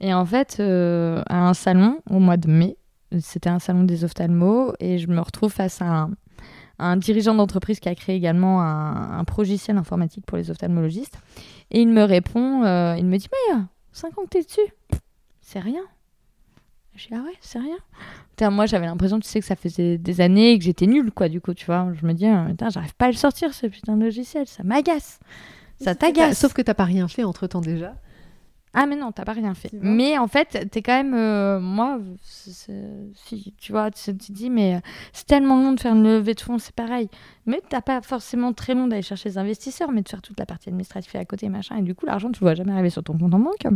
Et 0.00 0.14
en 0.14 0.24
fait, 0.24 0.58
euh, 0.60 1.22
à 1.28 1.48
un 1.48 1.54
salon, 1.54 2.00
au 2.10 2.18
mois 2.18 2.36
de 2.36 2.50
mai, 2.50 2.76
c'était 3.20 3.48
un 3.48 3.58
salon 3.58 3.84
des 3.84 4.04
ophtalmos, 4.04 4.72
et 4.80 4.98
je 4.98 5.08
me 5.08 5.20
retrouve 5.20 5.52
face 5.52 5.80
à 5.82 6.08
un, 6.78 6.96
dirigeant 6.96 7.34
d'entreprise 7.34 7.80
qui 7.80 7.88
a 7.88 7.94
créé 7.94 8.16
également 8.16 8.62
un, 8.62 9.18
un 9.18 9.24
logiciel 9.36 9.78
informatique 9.78 10.24
pour 10.26 10.36
les 10.36 10.50
ophtalmologistes. 10.50 11.18
Et 11.70 11.80
il 11.80 11.88
me 11.88 12.02
répond, 12.02 12.64
euh, 12.64 12.96
il 12.98 13.06
me 13.06 13.16
dit, 13.16 13.28
mais 13.32 13.58
5 13.92 14.08
euh, 14.08 14.20
ans 14.20 14.24
que 14.24 14.30
t'es 14.30 14.42
dessus, 14.42 14.72
c'est 15.40 15.60
rien. 15.60 15.82
Je 16.94 17.08
dis, 17.08 17.14
ah 17.14 17.22
ouais, 17.24 17.36
c'est 17.40 17.58
rien. 17.58 18.50
moi, 18.50 18.66
j'avais 18.66 18.86
l'impression, 18.86 19.20
tu 19.20 19.28
sais, 19.28 19.40
que 19.40 19.46
ça 19.46 19.56
faisait 19.56 19.98
des 19.98 20.20
années 20.20 20.58
que 20.58 20.64
j'étais 20.64 20.86
nulle, 20.86 21.12
quoi, 21.12 21.28
du 21.28 21.40
coup, 21.40 21.52
tu 21.52 21.66
vois. 21.66 21.92
Je 21.92 22.06
me 22.06 22.14
dis, 22.14 22.26
euh, 22.26 22.54
j'arrive 22.70 22.94
pas 22.94 23.06
à 23.06 23.10
le 23.10 23.16
sortir, 23.16 23.52
ce 23.52 23.66
putain 23.66 23.96
de 23.96 24.04
logiciel, 24.04 24.46
ça 24.46 24.62
m'agace. 24.62 25.20
Ça 25.80 25.94
t'agace. 25.94 26.38
Sauf 26.38 26.54
que 26.54 26.62
t'as 26.62 26.74
pas 26.74 26.84
rien 26.84 27.06
fait 27.06 27.24
entre 27.24 27.46
temps 27.46 27.60
déjà. 27.60 27.94
Ah 28.78 28.84
mais 28.84 28.94
non, 28.96 29.10
t'as 29.10 29.24
pas 29.24 29.32
rien 29.32 29.54
fait. 29.54 29.70
Mais 29.72 30.18
en 30.18 30.28
fait, 30.28 30.68
t'es 30.70 30.82
quand 30.82 30.92
même, 30.92 31.14
euh, 31.14 31.58
moi, 31.58 31.98
si 32.22 33.50
tu 33.58 33.72
vois, 33.72 33.90
tu 33.90 34.14
te 34.14 34.32
dis 34.32 34.50
mais 34.50 34.76
euh, 34.76 34.80
c'est 35.14 35.26
tellement 35.26 35.56
long 35.56 35.72
de 35.72 35.80
faire 35.80 35.94
une 35.94 36.02
levée 36.02 36.34
de 36.34 36.40
fonds, 36.40 36.58
c'est 36.58 36.74
pareil. 36.74 37.08
Mais 37.46 37.60
t'as 37.68 37.80
pas 37.80 38.00
forcément 38.02 38.52
très 38.52 38.74
long 38.74 38.88
d'aller 38.88 39.02
chercher 39.02 39.28
les 39.28 39.38
investisseurs, 39.38 39.92
mais 39.92 40.02
de 40.02 40.08
faire 40.08 40.20
toute 40.20 40.38
la 40.38 40.46
partie 40.46 40.68
administrative 40.68 41.14
à 41.14 41.24
côté, 41.24 41.48
machin. 41.48 41.76
Et 41.76 41.82
du 41.82 41.94
coup, 41.94 42.04
l'argent, 42.04 42.30
tu 42.32 42.40
vois 42.40 42.54
jamais 42.54 42.72
arriver 42.72 42.90
sur 42.90 43.04
ton 43.04 43.16
compte 43.16 43.34
en 43.34 43.38
banque. 43.38 43.66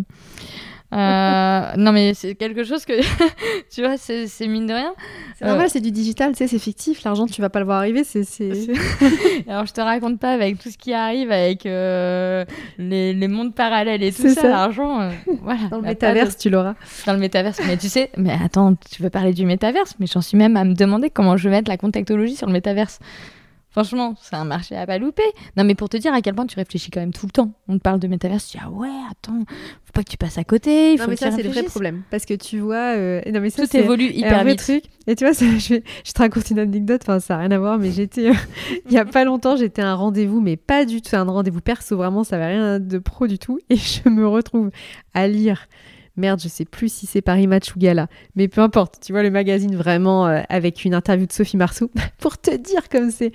Euh, 0.93 1.73
non 1.77 1.93
mais 1.93 2.15
c'est 2.15 2.35
quelque 2.35 2.65
chose 2.65 2.85
que 2.85 2.95
tu 3.71 3.83
vois, 3.83 3.97
c'est 3.97 4.49
mine 4.49 4.67
de 4.67 4.75
rien. 4.75 4.93
C'est 5.39 5.45
normal, 5.45 5.71
c'est 5.71 5.81
du 5.81 5.93
digital, 5.93 6.33
tu 6.33 6.39
sais, 6.39 6.49
c'est 6.49 6.59
fictif. 6.59 7.05
L'argent, 7.05 7.27
tu 7.27 7.41
vas 7.41 7.49
pas 7.49 7.61
le 7.61 7.65
voir 7.65 7.79
arriver. 7.79 8.03
C'est. 8.03 8.23
Alors 9.49 9.67
je 9.67 9.73
te 9.73 9.81
raconte 9.81 10.19
pas 10.19 10.33
avec 10.33 10.59
tout 10.59 10.71
ce 10.71 10.77
qui 10.77 10.93
arrive, 10.93 11.31
avec 11.31 11.63
les, 11.65 13.15
les 13.15 13.29
mondes 13.29 13.55
parallèles 13.55 14.03
et 14.03 14.13
tout 14.13 14.29
ça, 14.29 14.49
l'argent 14.49 15.01
euh, 15.01 15.11
dans 15.71 15.77
le 15.77 15.83
métaverse, 15.83 16.37
tu 16.37 16.51
l'auras. 16.51 16.75
Dans 17.07 17.13
le 17.13 17.21
métaverse. 17.21 17.61
Mais 17.67 17.77
tu 17.77 17.89
sais, 17.89 18.11
mais 18.17 18.37
attends, 18.45 18.75
tu 18.75 19.03
veux 19.03 19.11
parler 19.11 19.33
du 19.33 19.47
métaverse, 19.47 19.95
mais 20.01 20.07
j'en 20.07 20.21
suis 20.21 20.37
même 20.37 20.57
à 20.57 20.65
me 20.65 20.75
demander 20.75 21.09
comment 21.09 21.37
je 21.37 21.49
vais 21.49 21.55
mettre 21.55 21.71
la 21.71 21.77
contactologie 21.77 22.35
sur 22.35 22.49
le 22.49 22.53
métaverse. 22.53 22.99
Franchement, 23.71 24.15
c'est 24.21 24.35
un 24.35 24.45
marché 24.45 24.77
à 24.77 24.85
pas 24.85 24.99
louper. 24.99 25.23
Non, 25.57 25.63
mais 25.63 25.77
pour 25.77 25.89
te 25.89 25.97
dire 25.97 26.13
à 26.13 26.21
quel 26.23 26.35
point 26.35 26.47
tu 26.47 26.57
réfléchis 26.57 26.91
quand 26.91 27.01
même 27.01 27.13
tout 27.13 27.27
le 27.27 27.31
temps. 27.31 27.53
On 27.69 27.79
te 27.79 27.83
parle 27.83 28.01
de 28.01 28.09
métaverse, 28.09 28.49
tu 28.49 28.59
dis 28.59 28.65
ah 28.67 28.71
ouais, 28.71 28.89
attends, 29.11 29.45
faut 29.85 29.93
pas 29.95 30.03
que 30.03 30.11
tu 30.11 30.17
passes 30.17 30.39
à 30.39 30.45
côté. 30.45 30.93
Il 30.95 30.99
faut 30.99 31.05
non, 31.05 31.11
mais 31.11 31.17
ça, 31.17 31.31
c'est 31.31 31.45
le 31.45 31.51
vrai 31.51 31.63
problème. 31.63 32.03
Parce 32.11 32.25
que 32.25 32.35
tu 32.35 32.59
vois. 32.59 32.97
Euh, 32.97 33.21
non, 33.33 33.41
mais 33.41 33.51
ça, 33.51 33.67
tout 33.67 33.77
évolue 33.77 34.11
hyper 34.13 34.45
vite. 34.45 34.59
Truc. 34.59 34.85
Et 35.07 35.15
tu 35.15 35.25
vois, 35.25 35.33
je, 35.39 35.81
je, 36.05 36.13
te 36.13 36.19
raconte 36.19 36.51
une 36.51 36.59
anecdote, 36.59 37.03
enfin, 37.05 37.21
ça 37.21 37.35
n'a 37.35 37.41
rien 37.41 37.51
à 37.53 37.59
voir, 37.59 37.79
mais 37.79 37.93
j'étais. 37.93 38.31
Euh, 38.31 38.35
il 38.87 38.93
y 38.93 38.99
a 38.99 39.05
pas 39.05 39.25
longtemps, 39.25 39.55
j'étais 39.55 39.83
à 39.83 39.91
un 39.91 39.95
rendez-vous, 39.95 40.41
mais 40.41 40.57
pas 40.57 40.85
du 40.85 41.01
tout 41.01 41.15
un 41.15 41.23
rendez-vous 41.23 41.61
perso, 41.61 41.97
vraiment, 41.97 42.25
ça 42.25 42.39
n'avait 42.39 42.55
rien 42.55 42.81
de 42.81 42.99
pro 42.99 43.29
du 43.29 43.39
tout. 43.39 43.61
Et 43.71 43.77
je 43.77 44.09
me 44.09 44.27
retrouve 44.27 44.71
à 45.15 45.29
lire 45.29 45.69
merde, 46.17 46.41
je 46.41 46.49
sais 46.49 46.65
plus 46.65 46.93
si 46.93 47.07
c'est 47.07 47.23
Paris 47.23 47.47
Match 47.47 47.75
ou 47.75 47.79
Gala, 47.79 48.09
mais 48.37 48.49
peu 48.49 48.61
importe, 48.61 48.99
tu 49.01 49.13
vois 49.13 49.23
le 49.23 49.31
magazine 49.31 49.77
vraiment 49.77 50.27
euh, 50.27 50.43
avec 50.49 50.85
une 50.85 50.95
interview 50.95 51.27
de 51.27 51.33
Sophie 51.33 51.57
Marceau 51.57 51.91
pour 52.19 52.39
te 52.39 52.55
dire 52.57 52.89
comme 52.89 53.11
c'est. 53.11 53.33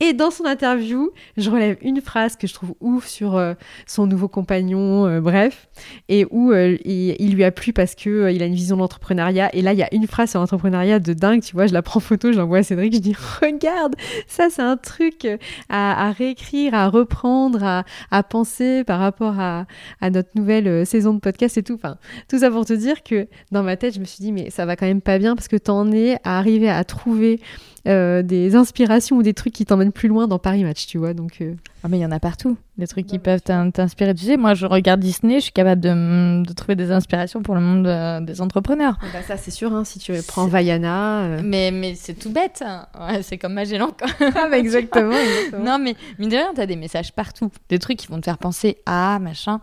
Et 0.00 0.12
dans 0.12 0.30
son 0.30 0.44
interview, 0.44 1.10
je 1.36 1.50
relève 1.50 1.76
une 1.82 2.00
phrase 2.00 2.36
que 2.36 2.46
je 2.46 2.54
trouve 2.54 2.74
ouf 2.80 3.08
sur 3.08 3.36
euh, 3.36 3.54
son 3.86 4.06
nouveau 4.06 4.28
compagnon, 4.28 5.06
euh, 5.06 5.20
bref, 5.20 5.68
et 6.08 6.24
où 6.30 6.52
euh, 6.52 6.76
il, 6.84 7.34
lui 7.34 7.42
a 7.42 7.50
plu 7.50 7.72
parce 7.72 7.96
que 7.96 8.30
il 8.32 8.40
a 8.42 8.46
une 8.46 8.54
vision 8.54 8.76
d'entrepreneuriat. 8.76 9.50
Et 9.56 9.62
là, 9.62 9.72
il 9.72 9.78
y 9.78 9.82
a 9.82 9.92
une 9.92 10.06
phrase 10.06 10.30
sur 10.30 10.38
l'entrepreneuriat 10.38 11.00
de 11.00 11.12
dingue, 11.14 11.42
tu 11.42 11.52
vois, 11.54 11.66
je 11.66 11.72
la 11.72 11.82
prends 11.82 11.98
photo, 11.98 12.30
je 12.30 12.38
l'envoie 12.38 12.58
à 12.58 12.62
Cédric, 12.62 12.94
je 12.94 13.00
dis 13.00 13.16
regarde, 13.42 13.96
ça 14.28 14.50
c'est 14.50 14.62
un 14.62 14.76
truc 14.76 15.26
à, 15.68 16.12
réécrire, 16.12 16.74
à 16.74 16.88
reprendre, 16.88 17.84
à, 18.10 18.22
penser 18.22 18.84
par 18.84 19.00
rapport 19.00 19.40
à, 19.40 19.66
à, 20.00 20.10
notre 20.10 20.30
nouvelle 20.36 20.86
saison 20.86 21.12
de 21.12 21.18
podcast 21.18 21.58
et 21.58 21.64
tout. 21.64 21.74
Enfin, 21.74 21.96
tout 22.28 22.38
ça 22.38 22.50
pour 22.50 22.64
te 22.64 22.72
dire 22.72 23.02
que 23.02 23.26
dans 23.50 23.64
ma 23.64 23.76
tête, 23.76 23.94
je 23.94 24.00
me 24.00 24.04
suis 24.04 24.22
dit 24.22 24.30
mais 24.30 24.50
ça 24.50 24.64
va 24.64 24.76
quand 24.76 24.86
même 24.86 25.00
pas 25.00 25.18
bien 25.18 25.34
parce 25.34 25.48
que 25.48 25.56
t'en 25.56 25.90
es 25.90 26.18
à 26.22 26.38
arriver 26.38 26.68
à 26.68 26.84
trouver 26.84 27.40
euh, 27.88 28.22
des 28.22 28.54
inspirations 28.54 29.16
ou 29.16 29.22
des 29.22 29.34
trucs 29.34 29.54
qui 29.54 29.64
t'emmènent 29.64 29.92
plus 29.92 30.08
loin 30.08 30.26
dans 30.26 30.38
Paris 30.38 30.62
Match, 30.62 30.86
tu 30.86 30.98
vois. 30.98 31.14
Donc, 31.14 31.38
euh. 31.40 31.54
ah, 31.82 31.88
mais 31.88 31.98
il 31.98 32.02
y 32.02 32.06
en 32.06 32.10
a 32.10 32.20
partout, 32.20 32.56
des 32.76 32.86
trucs 32.86 33.06
qui 33.06 33.18
peuvent 33.18 33.40
t'inspirer. 33.40 34.14
Tu 34.14 34.24
sais, 34.24 34.36
moi, 34.36 34.54
je 34.54 34.66
regarde 34.66 35.00
Disney, 35.00 35.36
je 35.36 35.44
suis 35.44 35.52
capable 35.52 35.80
de, 35.80 36.42
de 36.44 36.52
trouver 36.52 36.76
des 36.76 36.90
inspirations 36.90 37.42
pour 37.42 37.54
le 37.54 37.60
monde 37.60 37.86
euh, 37.86 38.20
des 38.20 38.40
entrepreneurs. 38.40 38.98
Ah 39.00 39.06
bah 39.12 39.22
ça, 39.26 39.36
c'est 39.36 39.50
sûr, 39.50 39.72
hein, 39.72 39.84
si 39.84 39.98
tu 39.98 40.12
prends 40.26 40.46
Vaiana. 40.46 41.40
Mais, 41.42 41.70
mais 41.70 41.94
c'est 41.94 42.14
tout 42.14 42.30
bête. 42.30 42.62
Ouais, 43.00 43.22
c'est 43.22 43.38
comme 43.38 43.54
Magellan. 43.54 43.90
Quoi. 43.98 44.08
ah, 44.20 44.48
bah 44.50 44.58
exactement, 44.58 45.16
non, 45.58 45.78
mais 45.78 45.96
mine 46.18 46.28
de 46.28 46.36
rien, 46.36 46.52
t'as 46.54 46.66
des 46.66 46.76
messages 46.76 47.12
partout. 47.12 47.50
Des 47.68 47.78
trucs 47.78 47.98
qui 47.98 48.08
vont 48.08 48.20
te 48.20 48.24
faire 48.24 48.38
penser 48.38 48.78
à 48.84 49.18
machin. 49.18 49.60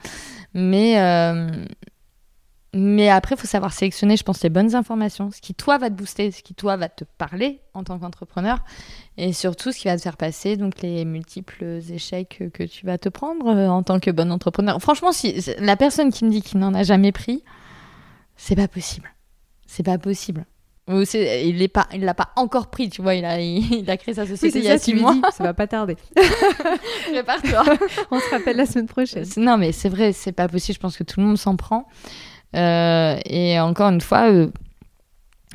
Mais 0.53 0.95
mais 2.77 3.07
après, 3.07 3.35
il 3.35 3.37
faut 3.39 3.47
savoir 3.47 3.71
sélectionner, 3.71 4.17
je 4.17 4.23
pense, 4.23 4.43
les 4.43 4.49
bonnes 4.49 4.75
informations, 4.75 5.31
ce 5.31 5.39
qui, 5.39 5.53
toi, 5.53 5.77
va 5.77 5.89
te 5.89 5.95
booster, 5.95 6.31
ce 6.31 6.43
qui, 6.43 6.53
toi, 6.53 6.75
va 6.75 6.89
te 6.89 7.05
parler 7.17 7.61
en 7.73 7.85
tant 7.85 7.97
qu'entrepreneur, 7.97 8.65
et 9.17 9.31
surtout 9.31 9.71
ce 9.71 9.79
qui 9.79 9.87
va 9.87 9.95
te 9.95 10.01
faire 10.01 10.17
passer, 10.17 10.57
donc 10.57 10.81
les 10.81 11.05
multiples 11.05 11.79
échecs 11.89 12.51
que 12.53 12.63
tu 12.65 12.85
vas 12.85 12.97
te 12.97 13.07
prendre 13.07 13.47
euh, 13.47 13.69
en 13.69 13.81
tant 13.81 14.01
que 14.01 14.11
bon 14.11 14.29
entrepreneur. 14.29 14.81
Franchement, 14.81 15.13
si 15.13 15.41
la 15.57 15.77
personne 15.77 16.11
qui 16.11 16.25
me 16.25 16.29
dit 16.29 16.41
qu'il 16.41 16.59
n'en 16.59 16.73
a 16.73 16.83
jamais 16.83 17.13
pris, 17.13 17.45
c'est 18.35 18.57
pas 18.57 18.67
possible. 18.67 19.09
C'est 19.65 19.83
pas 19.83 19.97
possible. 19.97 20.45
Ou 20.89 21.01
il 21.13 21.57
l'a 22.01 22.13
pas, 22.13 22.29
encore 22.35 22.69
pris, 22.69 22.89
tu 22.89 23.01
vois. 23.01 23.15
Il 23.15 23.23
a, 23.23 23.39
il, 23.39 23.89
a 23.89 23.95
créé 23.95 24.13
sa 24.13 24.27
société 24.27 24.59
il 24.59 24.65
y 24.65 24.69
a 24.69 24.77
six 24.77 24.93
mois. 24.93 25.15
ça 25.31 25.45
va 25.45 25.53
pas 25.53 25.65
tarder. 25.65 25.95
Prépare-toi. 27.09 27.63
On 28.11 28.19
se 28.19 28.29
rappelle 28.31 28.57
la 28.57 28.65
semaine 28.65 28.87
prochaine. 28.87 29.25
Non, 29.37 29.57
mais 29.57 29.71
c'est 29.71 29.89
vrai, 29.89 30.11
c'est 30.11 30.33
pas 30.33 30.49
possible. 30.49 30.75
Je 30.75 30.81
pense 30.81 30.97
que 30.97 31.03
tout 31.03 31.21
le 31.21 31.25
monde 31.25 31.37
s'en 31.37 31.55
prend. 31.55 31.87
Euh, 32.55 33.17
et 33.25 33.59
encore 33.59 33.89
une 33.89 34.01
fois, 34.01 34.31
euh, 34.31 34.49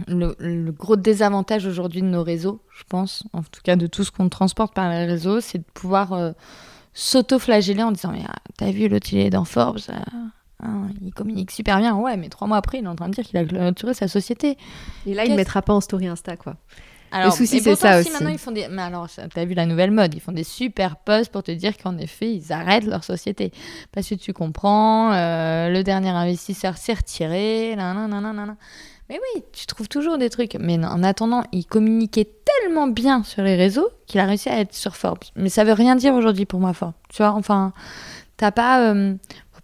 le, 0.06 0.70
gros 0.70 0.96
désavantage 0.96 1.66
aujourd'hui 1.66 2.02
de 2.02 2.06
nos 2.06 2.22
réseaux, 2.22 2.60
je 2.76 2.84
pense, 2.88 3.24
en 3.32 3.42
tout 3.42 3.60
cas 3.62 3.76
de 3.76 3.86
tout 3.86 4.04
ce 4.04 4.10
qu'on 4.10 4.28
transporte 4.28 4.74
par 4.74 4.90
les 4.90 5.06
réseaux, 5.06 5.40
c'est 5.40 5.58
de 5.58 5.64
pouvoir 5.74 6.12
euh, 6.12 6.32
s'auto-flageller 6.92 7.82
en 7.82 7.92
disant 7.92 8.12
Mais 8.12 8.24
ah, 8.28 8.36
t'as 8.56 8.70
vu, 8.70 8.88
l'autre 8.88 9.08
il 9.12 9.20
est 9.20 9.30
dans 9.30 9.44
Forbes, 9.44 9.78
hein, 10.62 10.88
il 11.00 11.12
communique 11.14 11.50
super 11.50 11.78
bien. 11.78 11.96
Ouais, 11.96 12.16
mais 12.16 12.28
trois 12.28 12.46
mois 12.46 12.58
après, 12.58 12.78
il 12.78 12.84
est 12.84 12.88
en 12.88 12.96
train 12.96 13.08
de 13.08 13.14
dire 13.14 13.24
qu'il 13.24 13.38
a 13.38 13.44
clôturé 13.44 13.94
sa 13.94 14.08
société. 14.08 14.58
Et 15.06 15.14
là, 15.14 15.24
il 15.24 15.30
ne 15.30 15.36
mettra 15.36 15.62
pas 15.62 15.72
en 15.72 15.80
story 15.80 16.06
Insta, 16.06 16.36
quoi. 16.36 16.56
Alors, 17.12 17.30
le 17.30 17.36
souci, 17.36 17.60
c'est 17.60 17.74
ça 17.74 18.00
aussi. 18.00 18.10
Maintenant, 18.12 18.30
ils 18.30 18.38
font 18.38 18.52
des... 18.52 18.68
Mais 18.68 18.82
alors, 18.82 19.08
t'as 19.34 19.44
vu 19.44 19.54
la 19.54 19.66
nouvelle 19.66 19.90
mode 19.90 20.14
Ils 20.14 20.20
font 20.20 20.32
des 20.32 20.44
super 20.44 20.96
posts 20.96 21.32
pour 21.32 21.42
te 21.42 21.50
dire 21.50 21.76
qu'en 21.76 21.98
effet, 21.98 22.32
ils 22.32 22.52
arrêtent 22.52 22.86
leur 22.86 23.04
société. 23.04 23.52
Parce 23.92 24.08
que 24.08 24.14
tu 24.14 24.32
comprends, 24.32 25.12
euh, 25.12 25.68
le 25.68 25.82
dernier 25.82 26.10
investisseur 26.10 26.76
s'est 26.76 26.94
retiré, 26.94 27.74
Mais 27.76 28.46
oui, 29.10 29.42
tu 29.52 29.66
trouves 29.66 29.88
toujours 29.88 30.18
des 30.18 30.30
trucs. 30.30 30.56
Mais 30.60 30.78
en 30.84 31.02
attendant, 31.02 31.42
il 31.52 31.66
communiquait 31.66 32.28
tellement 32.60 32.86
bien 32.86 33.24
sur 33.24 33.42
les 33.42 33.56
réseaux 33.56 33.88
qu'il 34.06 34.20
a 34.20 34.26
réussi 34.26 34.48
à 34.48 34.60
être 34.60 34.74
sur 34.74 34.96
Forbes. 34.96 35.18
Mais 35.36 35.48
ça 35.48 35.64
veut 35.64 35.72
rien 35.72 35.96
dire 35.96 36.14
aujourd'hui 36.14 36.46
pour 36.46 36.60
moi, 36.60 36.72
Forbes. 36.72 36.94
Tu 37.08 37.22
vois, 37.22 37.32
enfin, 37.32 37.72
t'as 38.36 38.52
pas... 38.52 38.92
Euh, 38.92 39.14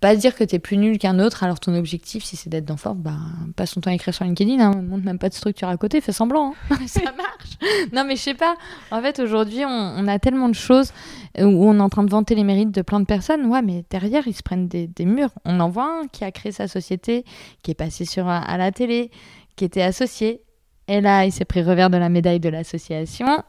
pas 0.01 0.17
dire 0.17 0.35
que 0.35 0.45
t'es 0.45 0.59
plus 0.59 0.77
nul 0.77 0.99
qu'un 0.99 1.19
autre, 1.19 1.43
alors 1.43 1.61
ton 1.61 1.75
objectif, 1.75 2.25
si 2.25 2.37
c'est 2.37 2.51
d'être 2.51 2.65
dans 2.65 2.77
Forbes, 2.77 2.99
bah, 2.99 3.17
passe 3.57 3.73
ton 3.73 3.81
temps 3.81 3.91
à 3.91 3.95
écrire 3.95 4.15
sur 4.15 4.25
LinkedIn, 4.25 4.61
hein, 4.61 4.83
montre 4.83 5.05
même 5.05 5.19
pas 5.19 5.29
de 5.29 5.35
structure 5.35 5.69
à 5.69 5.77
côté, 5.77 6.01
fais 6.01 6.13
semblant, 6.13 6.55
hein. 6.71 6.77
ça 6.87 7.13
marche. 7.13 7.93
non, 7.93 8.05
mais 8.05 8.17
je 8.17 8.23
sais 8.23 8.35
pas, 8.35 8.57
en 8.91 9.01
fait, 9.01 9.19
aujourd'hui, 9.19 9.65
on, 9.65 10.07
a 10.07 10.19
tellement 10.19 10.49
de 10.49 10.55
choses 10.55 10.93
où 11.39 11.43
on 11.45 11.79
est 11.79 11.83
en 11.83 11.89
train 11.89 12.05
de 12.05 12.11
vanter 12.11 12.35
les 12.35 12.45
mérites 12.45 12.71
de 12.71 12.83
plein 12.83 13.01
de 13.01 13.07
personnes, 13.07 13.47
ouais, 13.47 13.63
mais 13.63 13.85
derrière, 13.91 14.27
ils 14.27 14.35
se 14.35 14.43
prennent 14.43 14.69
des, 14.69 14.89
murs. 15.01 15.31
On 15.45 15.61
en 15.61 15.69
voit 15.69 16.01
un 16.03 16.09
qui 16.09 16.25
a 16.25 16.31
créé 16.31 16.53
sa 16.53 16.69
société, 16.69 17.25
qui 17.63 17.71
est 17.71 17.75
passé 17.75 18.05
sur, 18.05 18.29
à 18.29 18.57
la 18.57 18.73
télé, 18.73 19.11
qui 19.57 19.65
était 19.65 19.83
associé, 19.83 20.43
et 20.89 21.01
là, 21.01 21.25
il 21.25 21.33
s'est 21.33 21.45
pris 21.45 21.63
revers 21.63 21.91
de 21.91 21.97
la 21.97 22.09
médaille 22.09 22.41
de 22.41 22.49
l'association, 22.49 23.43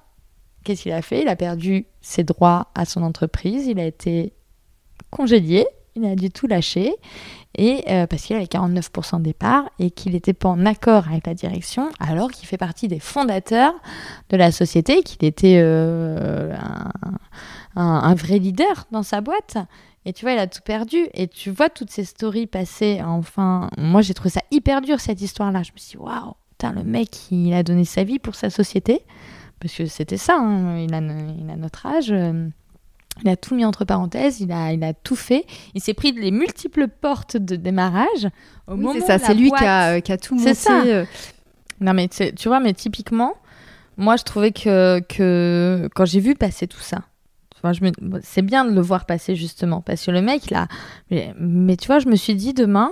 qu'est-ce 0.64 0.84
qu'il 0.84 0.92
a 0.92 1.02
fait? 1.02 1.22
Il 1.22 1.28
a 1.28 1.36
perdu 1.36 1.86
ses 2.02 2.24
droits 2.24 2.72
à 2.74 2.86
son 2.86 3.04
entreprise, 3.04 3.68
il 3.68 3.80
a 3.80 3.86
été 3.86 4.34
congédié, 5.12 5.68
il 6.04 6.12
a 6.12 6.16
dû 6.16 6.30
tout 6.30 6.48
lâcher, 6.48 6.94
et 7.58 7.84
euh, 7.90 8.06
parce 8.06 8.24
qu'il 8.24 8.36
avait 8.36 8.46
49% 8.46 9.18
de 9.18 9.24
départ 9.24 9.70
et 9.80 9.90
qu'il 9.90 10.14
n'était 10.14 10.34
pas 10.34 10.50
en 10.50 10.66
accord 10.66 11.08
avec 11.08 11.26
la 11.26 11.34
direction, 11.34 11.90
alors 12.00 12.32
qu'il 12.32 12.48
fait 12.48 12.58
partie 12.58 12.88
des 12.88 13.00
fondateurs 13.00 13.74
de 14.30 14.38
la 14.38 14.52
société, 14.52 15.02
qu'il 15.02 15.28
était 15.28 15.58
euh, 15.60 16.56
un, 17.76 18.16
vrai 18.16 18.38
leader 18.38 18.86
dans 18.92 19.04
sa 19.04 19.22
boîte. 19.22 19.58
Et 20.06 20.14
tu 20.14 20.24
vois, 20.24 20.34
il 20.34 20.40
a 20.40 20.48
tout 20.48 20.62
perdu. 20.64 21.08
Et 21.14 21.28
tu 21.28 21.50
vois 21.50 21.70
toutes 21.70 21.90
ces 21.90 22.06
stories 22.06 22.48
passer. 22.48 23.02
Enfin, 23.04 23.70
moi, 23.78 24.02
j'ai 24.02 24.14
trouvé 24.14 24.30
ça 24.30 24.42
hyper 24.52 24.82
dur, 24.82 25.00
cette 25.00 25.22
histoire-là. 25.22 25.64
Je 25.64 25.72
me 25.74 25.78
suis 25.78 25.98
dit, 25.98 25.98
waouh, 25.98 26.34
le 26.64 26.84
mec, 26.84 27.10
il 27.32 27.54
a 27.54 27.64
donné 27.64 27.86
sa 27.86 28.04
vie 28.04 28.20
pour 28.20 28.36
sa 28.36 28.50
société. 28.50 29.02
Parce 29.60 29.74
que 29.74 29.88
c'était 29.88 30.18
ça, 30.18 30.38
hein. 30.40 30.78
il, 30.78 30.94
a, 30.94 31.00
il, 31.00 31.50
a, 31.50 31.56
notre 31.56 31.88
âge. 31.88 32.14
Euh, 33.18 33.22
il 33.24 33.30
a 33.30 33.36
tout 33.36 33.56
mis 33.56 33.66
entre 33.66 33.86
parenthèses, 33.86 34.40
il 34.40 34.52
a, 34.52 34.74
il 34.74 34.84
a 34.84 34.94
tout 34.94 35.16
fait. 35.16 35.46
Il 35.74 35.82
s'est 35.82 35.94
pris 35.94 36.12
les 36.12 36.32
multiples 36.32 36.88
portes 36.88 37.38
de 37.38 37.56
démarrage. 37.56 38.28
Au 38.68 38.76
oui, 38.76 39.00
c'est 39.00 39.06
ça, 39.06 39.20
c'est 39.20 39.34
lui 39.34 39.52
qui, 39.52 39.64
a, 39.64 40.02
qui 40.02 40.12
a, 40.12 40.18
tout 40.18 40.36
monté. 40.36 40.54
C'est 40.54 40.68
ça. 40.70 40.84
Euh. 40.84 41.06
Non, 41.80 41.94
mais 41.94 42.08
tu 42.08 42.48
vois, 42.48 42.60
mais 42.60 42.74
typiquement, 42.74 43.34
moi, 43.98 44.16
je 44.16 44.24
trouvais 44.24 44.52
que, 44.52 45.00
que 45.08 45.90
quand 45.96 46.06
j'ai 46.06 46.20
vu 46.20 46.36
passer 46.36 46.68
tout 46.68 46.80
ça, 46.80 47.04
c'est 48.22 48.42
bien 48.42 48.66
de 48.66 48.72
le 48.72 48.82
voir 48.82 49.06
passer 49.06 49.36
justement, 49.36 49.82
parce 49.82 50.06
que 50.06 50.12
le 50.12 50.22
mec, 50.22 50.50
là, 50.50 50.68
mais, 51.10 51.34
mais, 51.40 51.76
tu 51.78 51.88
vois, 51.88 52.00
je 52.00 52.08
me 52.08 52.16
suis 52.16 52.36
dit 52.36 52.54
demain, 52.54 52.92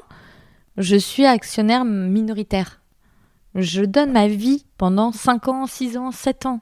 je 0.77 0.95
suis 0.95 1.25
actionnaire 1.25 1.85
minoritaire. 1.85 2.81
Je 3.53 3.83
donne 3.83 4.11
ma 4.11 4.27
vie 4.27 4.65
pendant 4.77 5.11
5 5.11 5.47
ans, 5.47 5.65
6 5.65 5.97
ans, 5.97 6.11
7 6.11 6.45
ans, 6.45 6.59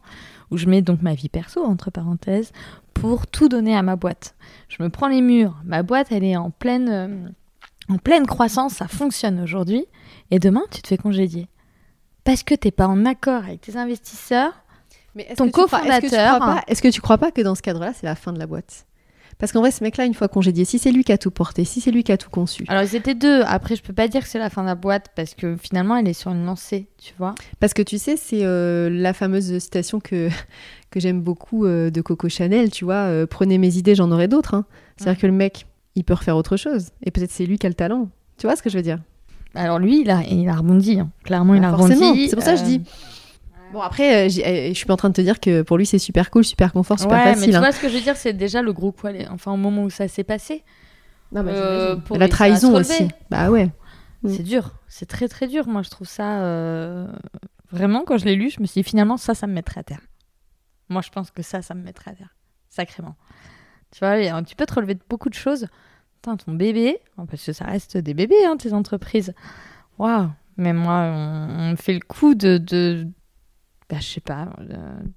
où 0.51 0.57
je 0.57 0.67
mets 0.67 0.81
donc 0.81 1.01
ma 1.01 1.15
vie 1.15 1.29
perso, 1.29 1.63
entre 1.65 1.89
parenthèses, 1.89 2.51
pour 3.03 3.27
tout 3.27 3.49
donner 3.49 3.75
à 3.75 3.81
ma 3.81 3.97
boîte. 3.97 4.33
Je 4.69 4.81
me 4.81 4.87
prends 4.87 5.09
les 5.09 5.19
murs, 5.19 5.59
ma 5.65 5.83
boîte, 5.83 6.07
elle 6.11 6.23
est 6.23 6.37
en 6.37 6.51
pleine, 6.51 6.89
euh, 6.89 7.29
en 7.89 7.97
pleine 7.97 8.25
croissance, 8.25 8.75
ça 8.75 8.87
fonctionne 8.87 9.41
aujourd'hui, 9.41 9.85
et 10.31 10.39
demain, 10.39 10.63
tu 10.71 10.81
te 10.81 10.87
fais 10.87 10.95
congédier. 10.95 11.49
Parce 12.23 12.43
que 12.43 12.55
tu 12.55 12.69
n'es 12.69 12.71
pas 12.71 12.87
en 12.87 13.05
accord 13.05 13.43
avec 13.43 13.59
tes 13.59 13.75
investisseurs, 13.75 14.53
mais 15.15 15.27
ton 15.35 15.51
cofondateur. 15.51 16.61
Est-ce 16.69 16.81
que 16.81 16.87
tu 16.87 17.01
crois 17.01 17.17
pas 17.17 17.31
que 17.31 17.41
dans 17.41 17.55
ce 17.55 17.61
cadre-là, 17.61 17.91
c'est 17.93 18.05
la 18.05 18.15
fin 18.15 18.31
de 18.31 18.39
la 18.39 18.47
boîte? 18.47 18.85
Parce 19.37 19.51
qu'en 19.51 19.59
vrai, 19.59 19.71
ce 19.71 19.83
mec-là, 19.83 20.05
une 20.05 20.13
fois 20.13 20.27
congédié, 20.27 20.63
si 20.63 20.79
c'est 20.79 20.91
lui 20.91 21.03
qui 21.03 21.11
a 21.11 21.17
tout 21.17 21.31
porté, 21.31 21.65
si 21.65 21.81
c'est 21.81 21.91
lui 21.91 22.03
qui 22.03 22.11
a 22.11 22.17
tout 22.17 22.29
conçu. 22.29 22.63
Alors, 22.67 22.83
ils 22.83 22.95
étaient 22.95 23.15
deux. 23.15 23.41
Après, 23.41 23.75
je 23.75 23.83
peux 23.83 23.91
pas 23.93 24.07
dire 24.07 24.21
que 24.21 24.29
c'est 24.29 24.39
la 24.39 24.49
fin 24.49 24.61
de 24.61 24.67
la 24.67 24.75
boîte 24.75 25.09
parce 25.15 25.33
que 25.33 25.57
finalement, 25.57 25.97
elle 25.97 26.07
est 26.07 26.13
sur 26.13 26.31
une 26.31 26.45
lancée, 26.45 26.87
tu 26.97 27.13
vois. 27.17 27.35
Parce 27.59 27.73
que 27.73 27.81
tu 27.81 27.97
sais, 27.97 28.15
c'est 28.15 28.45
euh, 28.45 28.89
la 28.89 29.13
fameuse 29.13 29.57
citation 29.59 29.99
que, 29.99 30.29
que 30.93 30.99
j'aime 30.99 31.21
beaucoup 31.21 31.65
euh, 31.65 31.89
de 31.89 32.01
Coco 32.01 32.29
Chanel, 32.29 32.69
tu 32.69 32.85
vois. 32.85 33.07
Euh, 33.07 33.25
prenez 33.25 33.57
mes 33.57 33.77
idées, 33.77 33.95
j'en 33.95 34.11
aurai 34.11 34.27
d'autres. 34.27 34.53
Hein. 34.53 34.65
C'est-à-dire 34.95 35.19
que 35.19 35.27
le 35.27 35.33
mec, 35.33 35.65
il 35.95 36.03
peut 36.03 36.13
refaire 36.13 36.37
autre 36.37 36.55
chose. 36.55 36.89
Et 37.03 37.11
peut-être 37.11 37.31
c'est 37.31 37.45
lui 37.45 37.57
qui 37.57 37.65
a 37.65 37.69
le 37.69 37.75
talent. 37.75 38.09
Tu 38.37 38.45
vois 38.45 38.55
ce 38.55 38.61
que 38.61 38.69
je 38.69 38.77
veux 38.77 38.83
dire? 38.83 38.99
Alors, 39.55 39.79
lui, 39.79 40.01
il 40.01 40.09
a, 40.09 40.23
il 40.23 40.47
a 40.49 40.55
rebondi. 40.55 40.99
Hein. 40.99 41.09
Clairement, 41.23 41.55
il 41.55 41.63
a 41.63 41.71
rebondi. 41.71 42.29
C'est 42.29 42.35
pour 42.35 42.43
ça 42.43 42.53
que 42.53 42.59
je 42.59 42.65
dis. 42.65 42.81
Bon, 43.71 43.81
après, 43.81 44.27
euh, 44.27 44.41
euh, 44.45 44.67
je 44.69 44.73
suis 44.73 44.85
pas 44.85 44.93
en 44.93 44.97
train 44.97 45.09
de 45.09 45.15
te 45.15 45.21
dire 45.21 45.39
que 45.39 45.63
pour 45.63 45.77
lui, 45.77 45.87
c'est 45.87 45.97
super 45.97 46.29
cool, 46.29 46.43
super 46.43 46.71
confort, 46.71 46.99
super 46.99 47.17
ouais, 47.17 47.23
facile. 47.23 47.47
Mais 47.47 47.51
tu 47.51 47.55
hein. 47.55 47.59
vois, 47.59 47.71
ce 47.71 47.79
que 47.79 47.89
je 47.89 47.95
veux 47.95 48.01
dire, 48.01 48.15
c'est 48.15 48.33
déjà 48.33 48.61
le 48.61 48.71
gros 48.71 48.91
quoi. 48.91 49.09
Enfin, 49.31 49.51
au 49.51 49.57
moment 49.57 49.83
où 49.83 49.89
ça 49.89 50.07
s'est 50.07 50.23
passé. 50.23 50.63
Non, 51.31 51.43
euh, 51.47 51.95
pour 51.95 52.17
la 52.17 52.27
trahison 52.27 52.75
aussi. 52.75 53.07
Bah 53.31 53.49
ouais. 53.49 53.69
C'est 54.27 54.41
mm. 54.41 54.43
dur. 54.43 54.71
C'est 54.87 55.07
très, 55.07 55.27
très 55.27 55.47
dur. 55.47 55.67
Moi, 55.67 55.81
je 55.81 55.89
trouve 55.89 56.07
ça. 56.07 57.07
Vraiment, 57.71 58.03
quand 58.05 58.19
je 58.19 58.25
l'ai 58.25 58.35
lu, 58.35 58.51
je 58.51 58.61
me 58.61 58.67
suis 58.67 58.81
dit, 58.81 58.87
finalement, 58.87 59.17
ça, 59.17 59.33
ça 59.33 59.47
me 59.47 59.53
mettrait 59.53 59.79
à 59.79 59.83
terre. 59.83 60.01
Moi, 60.89 61.01
je 61.01 61.09
pense 61.09 61.31
que 61.31 61.41
ça, 61.41 61.61
ça 61.61 61.73
me 61.73 61.83
mettrait 61.83 62.11
à 62.11 62.15
terre. 62.15 62.35
Sacrément. 62.69 63.15
Tu 63.91 63.99
vois, 63.99 64.43
tu 64.43 64.55
peux 64.55 64.65
te 64.65 64.73
relever 64.73 64.95
de 64.95 65.03
beaucoup 65.09 65.29
de 65.29 65.35
choses. 65.35 65.67
ton 66.21 66.37
bébé, 66.47 66.99
parce 67.15 67.45
que 67.45 67.53
ça 67.53 67.65
reste 67.65 67.97
des 67.97 68.13
bébés, 68.13 68.45
hein, 68.45 68.57
tes 68.57 68.73
entreprises. 68.73 69.33
Waouh! 69.97 70.29
Mais 70.57 70.73
moi, 70.73 71.01
on, 71.11 71.71
on, 71.71 71.75
fait 71.75 71.93
le 71.93 71.99
coup 71.99 72.35
de, 72.35 72.57
de 72.57 73.07
bah, 73.89 73.99
je 73.99 74.07
sais 74.07 74.21
pas, 74.21 74.49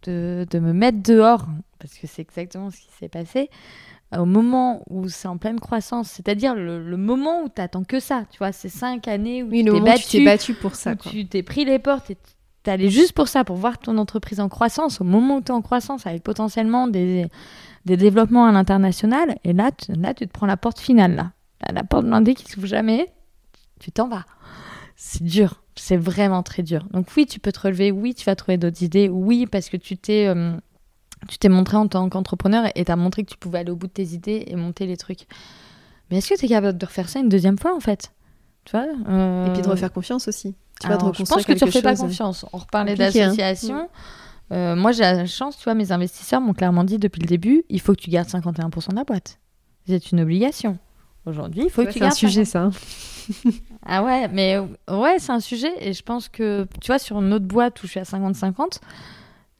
de, 0.02 0.46
de, 0.50 0.58
me 0.58 0.72
mettre 0.72 1.02
dehors, 1.02 1.46
parce 1.78 1.94
que 1.94 2.06
c'est 2.06 2.22
exactement 2.22 2.70
ce 2.70 2.76
qui 2.76 2.90
s'est 2.98 3.08
passé, 3.08 3.48
au 4.16 4.24
moment 4.24 4.82
où 4.90 5.08
c'est 5.08 5.28
en 5.28 5.38
pleine 5.38 5.60
croissance, 5.60 6.10
c'est-à-dire 6.10 6.54
le, 6.54 6.96
moment 6.96 7.42
où 7.42 7.48
tu 7.48 7.60
attends 7.60 7.84
que 7.84 8.00
ça, 8.00 8.24
tu 8.30 8.38
vois, 8.38 8.52
ces 8.52 8.68
cinq 8.68 9.08
années 9.08 9.42
où 9.42 9.50
tu 9.50 9.64
t'es 9.64 9.80
battu, 9.80 10.24
battu 10.24 10.54
pour 10.54 10.74
ça. 10.74 10.94
Tu 10.94 11.26
t'es 11.26 11.42
pris 11.42 11.64
les 11.64 11.78
portes 11.78 12.10
et 12.10 12.18
t'es 12.66 12.72
allé 12.72 12.90
juste 12.90 13.12
pour 13.12 13.28
ça, 13.28 13.44
pour 13.44 13.56
voir 13.56 13.78
ton 13.78 13.96
entreprise 13.96 14.40
en 14.40 14.48
croissance, 14.48 15.00
au 15.00 15.04
moment 15.04 15.36
où 15.36 15.40
tu 15.40 15.48
es 15.48 15.54
en 15.54 15.62
croissance, 15.62 16.06
avec 16.06 16.22
potentiellement 16.22 16.88
des, 16.88 17.26
des 17.84 17.96
développements 17.96 18.46
à 18.46 18.52
l'international, 18.52 19.38
et 19.44 19.52
là 19.52 19.70
tu, 19.70 19.92
là, 19.92 20.14
tu 20.14 20.26
te 20.26 20.32
prends 20.32 20.46
la 20.46 20.56
porte 20.56 20.78
finale. 20.78 21.30
La 21.72 21.84
porte 21.84 22.04
blindée 22.04 22.34
qui 22.34 22.50
s'ouvre 22.50 22.66
jamais, 22.66 23.06
tu 23.80 23.90
t'en 23.92 24.08
vas. 24.08 24.24
C'est 24.96 25.22
dur 25.22 25.62
c'est 25.78 25.98
vraiment 25.98 26.42
très 26.42 26.62
dur. 26.62 26.86
Donc 26.90 27.08
oui, 27.16 27.26
tu 27.26 27.38
peux 27.38 27.52
te 27.52 27.60
relever, 27.60 27.90
oui, 27.90 28.14
tu 28.14 28.24
vas 28.24 28.34
trouver 28.34 28.56
d'autres 28.56 28.82
idées, 28.82 29.08
oui, 29.10 29.46
parce 29.46 29.68
que 29.68 29.76
tu 29.76 29.96
t'es 29.96 30.26
euh, 30.26 30.56
tu 31.28 31.38
t'es 31.38 31.48
montré 31.48 31.76
en 31.76 31.86
tant 31.86 32.08
qu'entrepreneur 32.08 32.66
et 32.74 32.84
tu 32.84 32.90
as 32.90 32.96
montré 32.96 33.24
que 33.24 33.30
tu 33.30 33.36
pouvais 33.36 33.58
aller 33.58 33.70
au 33.70 33.76
bout 33.76 33.86
de 33.86 33.92
tes 33.92 34.14
idées 34.14 34.44
et 34.46 34.56
monter 34.56 34.86
les 34.86 34.96
trucs. 34.96 35.26
Mais 36.10 36.18
est-ce 36.18 36.30
que 36.30 36.38
tu 36.38 36.46
es 36.46 36.48
capable 36.48 36.78
de 36.78 36.86
refaire 36.86 37.08
ça 37.08 37.20
une 37.20 37.28
deuxième 37.28 37.58
fois 37.58 37.76
en 37.76 37.80
fait? 37.80 38.12
Euh, 38.74 39.46
Et 39.46 39.52
puis 39.52 39.62
de 39.62 39.68
refaire 39.68 39.92
confiance 39.92 40.28
aussi. 40.28 40.54
Tu 40.80 40.88
vas 40.88 40.96
te 40.96 41.04
je 41.04 41.24
pense 41.24 41.44
que 41.44 41.52
tu 41.52 41.64
ne 41.64 41.68
refais 41.68 41.82
pas 41.82 41.96
confiance. 41.96 42.44
On 42.52 42.58
reparlait 42.58 42.92
hein. 42.92 42.96
d'association. 42.96 43.88
Euh, 44.52 44.76
moi, 44.76 44.92
j'ai 44.92 45.02
la 45.02 45.26
chance, 45.26 45.56
tu 45.56 45.64
vois, 45.64 45.74
mes 45.74 45.90
investisseurs 45.90 46.40
m'ont 46.40 46.52
clairement 46.52 46.84
dit 46.84 46.98
depuis 46.98 47.20
le 47.20 47.26
début, 47.26 47.64
il 47.68 47.80
faut 47.80 47.94
que 47.94 48.00
tu 48.00 48.10
gardes 48.10 48.28
51% 48.28 48.90
de 48.90 48.94
la 48.94 49.04
boîte. 49.04 49.38
C'est 49.86 50.12
une 50.12 50.20
obligation. 50.20 50.78
Aujourd'hui, 51.24 51.64
il 51.64 51.70
faut 51.70 51.84
que 51.84 51.90
tu 51.90 51.98
gardes. 51.98 52.12
C'est 52.12 52.26
un 52.26 52.28
sujet, 52.28 52.44
ça. 52.44 52.62
Hein. 52.64 52.70
Ah 53.88 54.04
ouais, 54.04 54.28
mais 54.28 54.58
ouais, 54.88 55.18
c'est 55.18 55.32
un 55.32 55.40
sujet. 55.40 55.72
Et 55.80 55.92
je 55.92 56.02
pense 56.02 56.28
que, 56.28 56.66
tu 56.80 56.88
vois, 56.88 56.98
sur 56.98 57.20
une 57.20 57.32
autre 57.32 57.44
boîte 57.44 57.82
où 57.82 57.86
je 57.86 57.92
suis 57.92 58.00
à 58.00 58.04
50-50, 58.04 58.80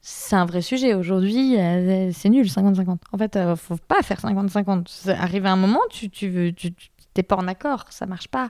c'est 0.01 0.35
un 0.35 0.45
vrai 0.45 0.61
sujet. 0.61 0.93
Aujourd'hui, 0.93 1.57
euh, 1.57 2.11
c'est 2.13 2.29
nul, 2.29 2.45
50-50. 2.45 2.97
En 3.11 3.17
fait, 3.17 3.35
euh, 3.35 3.57
faut 3.57 3.75
pas 3.75 4.01
faire 4.03 4.19
50-50. 4.19 5.09
Arrive 5.09 5.45
à 5.45 5.51
un 5.51 5.57
moment, 5.57 5.81
tu, 5.89 6.09
tu, 6.09 6.53
tu, 6.55 6.73
t'es 7.17 7.23
pas 7.23 7.35
en 7.35 7.47
accord, 7.47 7.85
ça 7.89 8.05
marche 8.05 8.27
pas. 8.27 8.49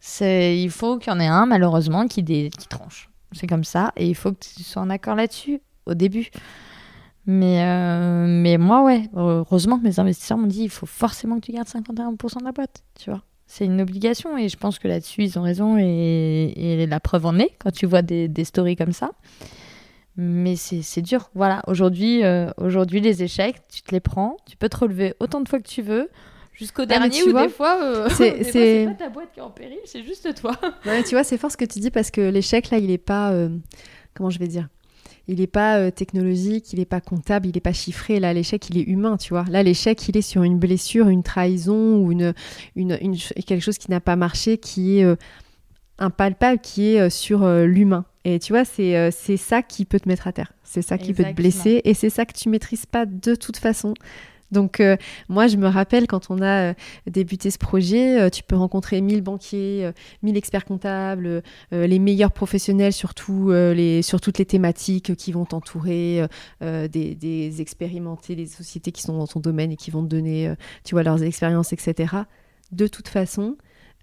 C'est, 0.00 0.60
il 0.60 0.70
faut 0.70 0.98
qu'il 0.98 1.12
y 1.12 1.16
en 1.16 1.20
ait 1.20 1.28
un, 1.28 1.46
malheureusement, 1.46 2.08
qui, 2.08 2.24
qui 2.24 2.68
tranche. 2.68 3.08
C'est 3.32 3.46
comme 3.46 3.62
ça. 3.62 3.92
Et 3.96 4.08
il 4.08 4.16
faut 4.16 4.32
que 4.32 4.38
tu 4.40 4.64
sois 4.64 4.82
en 4.82 4.90
accord 4.90 5.14
là-dessus, 5.14 5.60
au 5.86 5.94
début. 5.94 6.28
Mais, 7.26 7.62
euh, 7.64 8.26
mais 8.26 8.58
moi, 8.58 8.82
ouais, 8.82 9.08
heureusement 9.14 9.78
que 9.78 9.84
mes 9.84 10.00
investisseurs 10.00 10.38
m'ont 10.38 10.48
dit 10.48 10.64
il 10.64 10.70
faut 10.70 10.86
forcément 10.86 11.36
que 11.36 11.46
tu 11.46 11.52
gardes 11.52 11.68
51% 11.68 12.40
de 12.40 12.44
la 12.44 12.52
boîte, 12.52 12.82
tu 12.98 13.10
vois. 13.10 13.22
C'est 13.46 13.64
une 13.64 13.80
obligation 13.80 14.36
et 14.36 14.48
je 14.48 14.56
pense 14.56 14.78
que 14.78 14.88
là-dessus, 14.88 15.22
ils 15.22 15.38
ont 15.38 15.42
raison 15.42 15.76
et, 15.78 16.86
la 16.88 17.00
preuve 17.00 17.26
en 17.26 17.38
est 17.38 17.52
quand 17.58 17.70
tu 17.70 17.86
vois 17.86 18.02
des, 18.02 18.26
des 18.26 18.44
stories 18.44 18.76
comme 18.76 18.92
ça. 18.92 19.12
Mais 20.16 20.56
c'est 20.56 21.02
dur. 21.02 21.30
Voilà, 21.34 21.62
aujourd'hui, 21.68 22.24
euh, 22.24 22.50
aujourd'hui, 22.56 23.00
les 23.00 23.22
échecs, 23.22 23.62
tu 23.68 23.82
te 23.82 23.92
les 23.92 24.00
prends, 24.00 24.36
tu 24.46 24.56
peux 24.56 24.68
te 24.68 24.76
relever 24.76 25.14
autant 25.20 25.40
de 25.40 25.48
fois 25.48 25.60
que 25.60 25.68
tu 25.68 25.82
veux. 25.82 26.10
Jusqu'au 26.60 26.82
ah, 26.82 26.86
dernier 26.86 27.22
ou 27.22 27.32
des 27.32 27.48
fois, 27.48 27.82
euh, 27.82 28.08
c'est 28.18 28.84
pas 28.84 28.92
ta 28.92 29.08
boîte 29.08 29.32
qui 29.32 29.40
est 29.40 29.42
en 29.42 29.48
péril, 29.48 29.78
c'est 29.86 30.02
juste 30.02 30.34
toi. 30.34 30.54
tu 31.08 31.14
vois, 31.14 31.24
c'est 31.24 31.38
fort 31.38 31.50
ce 31.50 31.56
que 31.56 31.64
tu 31.64 31.78
dis 31.78 31.90
parce 31.90 32.10
que 32.10 32.20
l'échec 32.20 32.68
là, 32.68 32.76
il 32.76 32.90
est 32.90 32.98
pas, 32.98 33.30
euh, 33.30 33.48
comment 34.12 34.28
je 34.28 34.38
vais 34.38 34.46
dire, 34.46 34.68
il 35.26 35.40
n'est 35.40 35.46
pas 35.46 35.78
euh, 35.78 35.90
technologique, 35.90 36.70
il 36.74 36.78
n'est 36.78 36.84
pas 36.84 37.00
comptable, 37.00 37.46
il 37.46 37.54
n'est 37.54 37.62
pas 37.62 37.72
chiffré. 37.72 38.20
Là, 38.20 38.34
l'échec, 38.34 38.68
il 38.68 38.76
est 38.76 38.82
humain, 38.82 39.16
tu 39.16 39.32
vois. 39.32 39.46
Là, 39.48 39.62
l'échec, 39.62 40.06
il 40.06 40.18
est 40.18 40.22
sur 40.22 40.42
une 40.42 40.58
blessure, 40.58 41.08
une 41.08 41.22
trahison 41.22 41.96
ou 41.96 42.12
une, 42.12 42.34
une, 42.76 43.16
quelque 43.46 43.62
chose 43.62 43.78
qui 43.78 43.90
n'a 43.90 44.00
pas 44.00 44.16
marché, 44.16 44.58
qui 44.58 44.98
est 44.98 45.04
euh, 45.04 45.16
impalpable, 45.98 46.60
qui 46.60 46.88
est 46.88 47.08
sur 47.08 47.48
l'humain. 47.48 48.04
Et 48.26 48.38
tu 48.38 48.52
vois, 48.52 48.66
c'est 48.66 49.36
ça 49.38 49.62
qui 49.62 49.86
peut 49.86 49.98
te 49.98 50.08
mettre 50.08 50.26
à 50.26 50.32
terre. 50.32 50.52
C'est 50.62 50.82
ça 50.82 50.98
qui 50.98 51.14
peut 51.14 51.24
te 51.24 51.32
blesser. 51.32 51.80
Et 51.84 51.94
c'est 51.94 52.10
ça 52.10 52.26
que 52.26 52.34
tu 52.34 52.50
maîtrises 52.50 52.84
pas 52.84 53.06
de 53.06 53.34
toute 53.34 53.56
façon. 53.56 53.94
Donc 54.52 54.80
euh, 54.80 54.96
moi, 55.28 55.46
je 55.46 55.56
me 55.56 55.68
rappelle 55.68 56.06
quand 56.06 56.30
on 56.30 56.40
a 56.42 56.70
euh, 56.70 56.74
débuté 57.06 57.50
ce 57.50 57.58
projet, 57.58 58.20
euh, 58.20 58.30
tu 58.30 58.42
peux 58.42 58.56
rencontrer 58.56 59.00
1000 59.00 59.22
banquiers, 59.22 59.90
1000 60.22 60.36
experts 60.36 60.64
comptables, 60.64 61.42
les 61.72 61.98
meilleurs 61.98 62.32
professionnels 62.32 62.92
sur, 62.92 63.14
toutes 63.14 64.38
les 64.38 64.44
thématiques 64.46 65.14
qui 65.16 65.32
vont 65.32 65.44
t'entourer, 65.44 66.26
des, 66.60 67.60
expérimentés, 67.60 68.36
des 68.36 68.46
sociétés 68.46 68.92
qui 68.92 69.02
sont 69.02 69.16
dans 69.16 69.26
ton 69.26 69.40
domaine 69.40 69.72
et 69.72 69.76
qui 69.76 69.90
vont 69.90 70.02
te 70.02 70.08
donner, 70.08 70.52
tu 70.84 70.94
vois, 70.94 71.02
leurs 71.02 71.22
expériences, 71.22 71.72
etc. 71.72 72.14
De 72.72 72.86
toute 72.86 73.08
façon, 73.08 73.56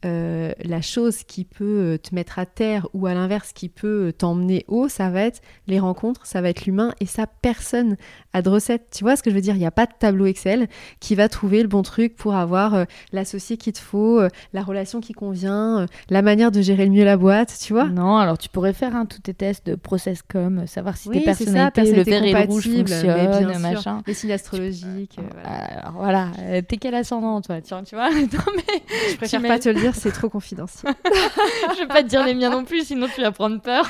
la 0.03 0.81
chose 0.81 1.23
qui 1.23 1.43
peut 1.45 1.99
te 2.01 2.13
mettre 2.13 2.39
à 2.39 2.45
terre 2.45 2.87
ou 2.93 3.07
à 3.07 3.13
l'inverse 3.13 3.53
qui 3.53 3.69
peut 3.69 4.13
t'emmener 4.17 4.65
haut, 4.67 4.87
ça 4.87 5.09
va 5.09 5.21
être 5.21 5.41
les 5.67 5.79
rencontres, 5.79 6.25
ça 6.25 6.41
va 6.41 6.49
être 6.49 6.65
l'humain 6.65 6.93
et 6.99 7.05
ça 7.05 7.27
personne 7.27 7.97
à 8.37 8.41
de 8.41 8.49
recettes. 8.49 8.87
Tu 8.95 9.03
vois 9.03 9.15
ce 9.15 9.23
que 9.23 9.29
je 9.29 9.35
veux 9.35 9.41
dire? 9.41 9.55
Il 9.55 9.59
n'y 9.59 9.65
a 9.65 9.71
pas 9.71 9.85
de 9.85 9.91
tableau 9.99 10.25
Excel 10.25 10.67
qui 10.99 11.15
va 11.15 11.27
trouver 11.29 11.61
le 11.61 11.67
bon 11.67 11.81
truc 11.81 12.15
pour 12.15 12.35
avoir 12.35 12.73
euh, 12.75 12.85
l'associé 13.11 13.57
qu'il 13.57 13.73
te 13.73 13.79
faut, 13.79 14.19
euh, 14.19 14.29
la 14.53 14.61
relation 14.61 15.01
qui 15.01 15.13
convient, 15.13 15.79
euh, 15.79 15.85
la 16.09 16.21
manière 16.21 16.51
de 16.51 16.61
gérer 16.61 16.85
le 16.85 16.91
mieux 16.91 17.03
la 17.03 17.17
boîte, 17.17 17.53
tu 17.61 17.73
vois? 17.73 17.85
Non, 17.85 18.17
alors 18.17 18.37
tu 18.37 18.49
pourrais 18.49 18.73
faire 18.73 18.95
hein, 18.95 19.05
tous 19.05 19.19
tes 19.19 19.33
tests 19.33 19.65
de 19.65 19.75
process 19.75 20.21
com, 20.21 20.65
savoir 20.67 20.97
si 20.97 21.09
Oui, 21.09 21.23
tes 21.23 21.33
c'est 21.33 21.45
ça, 21.45 21.71
personnalités, 21.71 21.95
le 21.95 22.03
vert 22.03 22.23
et 22.23 22.33
le 22.45 22.51
rouge 22.51 22.67
mais 22.67 22.77
fonctionnent, 22.77 23.53
sûr. 23.53 23.59
machin. 23.59 24.03
Les 24.07 24.13
signes 24.13 24.31
astrologiques. 24.33 25.17
euh, 25.19 25.23
voilà. 25.33 25.49
Alors 25.79 25.93
voilà, 25.93 26.27
euh, 26.39 26.61
t'es 26.61 26.77
quel 26.77 26.95
ascendant 26.95 27.41
toi? 27.41 27.59
Tiens, 27.61 27.83
tu 27.83 27.95
vois? 27.95 28.09
Non 28.37 28.53
mais 28.55 28.81
Je 29.11 29.15
préfère 29.17 29.41
pas 29.41 29.57
te 29.59 29.69
le 29.69 29.75
dire, 29.79 29.95
c'est 29.95 30.11
trop 30.11 30.29
confidentiel. 30.29 30.93
je 31.75 31.79
vais 31.81 31.87
pas 31.87 32.03
te 32.03 32.07
dire 32.07 32.23
les 32.25 32.33
miens 32.35 32.49
non 32.49 32.63
plus, 32.65 32.85
sinon 32.85 33.07
tu 33.13 33.21
vas 33.21 33.31
prendre 33.31 33.59
peur. 33.61 33.89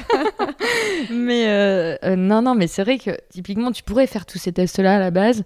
mais 1.12 1.48
euh, 1.48 1.96
euh, 2.04 2.16
non, 2.16 2.42
non, 2.42 2.56
mais 2.56 2.68
c'est 2.68 2.84
vrai 2.84 2.98
que 2.98 3.12
typiquement, 3.30 3.72
tu 3.72 3.84
pourrais 3.84 4.08
faire 4.08 4.26
tous 4.38 4.44
ces 4.44 4.54
tests-là 4.54 4.96
à 4.96 5.00
la 5.00 5.12
base. 5.12 5.44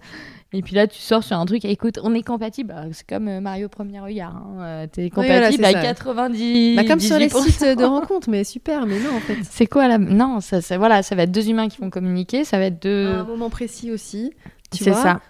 Et 0.54 0.60
puis 0.60 0.74
là, 0.74 0.86
tu 0.86 1.00
sors 1.00 1.24
sur 1.24 1.38
un 1.38 1.46
truc, 1.46 1.64
écoute, 1.64 1.98
on 2.02 2.14
est 2.14 2.22
compatible. 2.22 2.72
Alors, 2.72 2.90
C'est 2.92 3.08
comme 3.08 3.26
euh, 3.26 3.40
Mario 3.40 3.70
Premier 3.70 4.00
Regard. 4.00 4.36
Hein. 4.36 4.56
euh, 4.60 4.86
T'es 4.86 5.08
compatible 5.08 5.64
à 5.64 5.72
ça. 5.72 5.80
90. 5.80 6.76
Bah, 6.76 6.84
comme 6.84 7.00
sur 7.00 7.18
les 7.18 7.28
18%. 7.28 7.42
sites 7.50 7.78
de 7.78 7.84
rencontres, 7.84 8.28
mais 8.28 8.44
super, 8.44 8.84
mais 8.84 8.98
non 9.00 9.16
en 9.16 9.20
fait. 9.20 9.36
C'est 9.44 9.64
quoi 9.66 9.88
là? 9.88 9.96
Non, 9.96 10.40
ça, 10.40 10.60
ça, 10.60 10.76
voilà, 10.76 11.02
ça 11.02 11.14
va 11.14 11.22
être 11.22 11.32
deux 11.32 11.48
humains 11.48 11.68
qui 11.68 11.78
vont 11.80 11.88
communiquer, 11.88 12.44
ça 12.44 12.58
va 12.58 12.66
être 12.66 12.82
deux. 12.82 13.08
À 13.08 13.20
un 13.20 13.24
moment 13.24 13.48
précis 13.48 13.90
aussi. 13.90 14.32
Tu 14.70 14.84
C'est 14.84 14.90
vois 14.90 15.02
ça. 15.02 15.20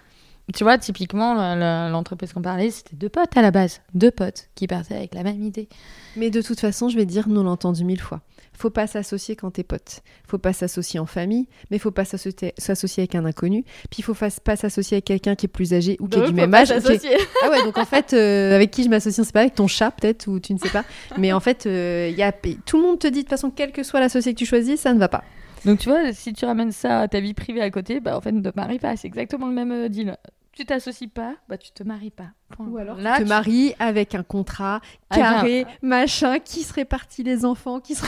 Tu 0.53 0.65
vois, 0.65 0.77
typiquement, 0.77 1.33
la- 1.35 1.55
la- 1.55 1.89
l'entreprise 1.89 2.33
qu'on 2.33 2.41
parlait, 2.41 2.69
c'était 2.69 2.97
deux 2.97 3.07
potes 3.07 3.37
à 3.37 3.41
la 3.41 3.51
base. 3.51 3.79
Deux 3.93 4.11
potes 4.11 4.49
qui 4.55 4.67
partaient 4.67 4.95
avec 4.97 5.15
la 5.15 5.23
même 5.23 5.41
idée. 5.41 5.69
Mais 6.17 6.31
de 6.31 6.41
toute 6.41 6.59
façon, 6.59 6.89
je 6.89 6.97
vais 6.97 7.05
dire, 7.05 7.29
nous 7.29 7.35
l'avons 7.35 7.51
entendu 7.51 7.85
mille 7.85 8.01
fois. 8.01 8.19
Faut 8.57 8.69
pas 8.69 8.85
s'associer 8.87 9.35
quand 9.35 9.51
t'es 9.51 9.63
pote. 9.63 10.01
Faut 10.27 10.37
pas 10.37 10.53
s'associer 10.53 10.99
en 10.99 11.05
famille, 11.05 11.47
mais 11.71 11.79
faut 11.79 11.91
pas 11.91 12.05
s'associer 12.05 12.53
s'associer 12.57 13.01
avec 13.01 13.15
un 13.15 13.25
inconnu. 13.25 13.63
Puis 13.89 13.99
il 13.99 14.03
faut 14.03 14.13
fa- 14.13 14.29
pas 14.43 14.55
s'associer 14.55 14.95
avec 14.97 15.05
quelqu'un 15.05 15.35
qui 15.35 15.47
est 15.47 15.49
plus 15.49 15.73
âgé 15.73 15.97
ou 15.99 16.07
qui 16.07 16.19
est 16.19 16.27
du 16.27 16.33
même 16.33 16.53
âge. 16.53 16.71
est- 16.71 17.07
Ah 17.43 17.49
ouais, 17.49 17.63
donc 17.63 17.77
en 17.77 17.85
fait, 17.85 18.13
euh, 18.13 18.55
avec 18.55 18.71
qui 18.71 18.83
je 18.83 18.89
m'associe, 18.89 19.25
c'est 19.25 19.33
pas 19.33 19.41
avec 19.41 19.55
ton 19.55 19.67
chat 19.67 19.91
peut-être 19.91 20.27
ou 20.27 20.39
tu 20.39 20.53
ne 20.53 20.59
sais 20.59 20.69
pas. 20.69 20.83
Mais 21.17 21.33
en 21.33 21.39
fait, 21.39 21.65
euh, 21.65 22.07
il 22.11 22.17
y 22.17 22.23
a... 22.23 22.31
tout 22.31 22.77
le 22.77 22.83
monde 22.83 22.99
te 22.99 23.07
dit 23.07 23.19
de 23.19 23.21
toute 23.21 23.29
façon, 23.29 23.49
quel 23.51 23.71
que 23.71 23.83
soit 23.83 23.99
l'associé 23.99 24.33
que 24.33 24.39
tu 24.39 24.45
choisis, 24.45 24.79
ça 24.79 24.93
ne 24.93 24.99
va 24.99 25.07
pas. 25.09 25.23
Donc 25.65 25.79
tu 25.79 25.89
vois, 25.89 26.11
si 26.13 26.33
tu 26.33 26.45
ramènes 26.45 26.71
ça 26.71 26.99
à 26.99 27.07
ta 27.07 27.19
vie 27.21 27.33
privée 27.33 27.61
à 27.61 27.71
côté, 27.71 27.99
bah 28.01 28.17
en 28.17 28.21
fait, 28.21 28.31
ne 28.33 28.41
te 28.41 28.55
marie 28.55 28.79
pas. 28.79 28.95
C'est 28.97 29.07
exactement 29.07 29.47
le 29.47 29.53
même 29.53 29.71
euh, 29.71 29.89
deal. 29.89 30.17
Tu 30.55 30.65
t'associes 30.65 31.07
pas, 31.09 31.33
bah 31.49 31.57
tu 31.57 31.71
te 31.71 31.81
maries 31.83 32.11
pas. 32.11 32.27
Point. 32.51 32.67
Ou 32.67 32.77
alors 32.77 32.97
Là, 32.97 33.17
tu 33.17 33.23
te 33.23 33.29
maries 33.29 33.73
avec 33.79 34.13
un 34.13 34.21
contrat 34.21 34.81
un- 35.09 35.15
carré, 35.17 35.65
machin, 35.81 36.37
qui 36.39 36.61
se 36.61 36.73
répartit 36.73 37.23
les 37.23 37.43
enfants, 37.45 37.79
qui 37.79 37.95
se 37.95 38.03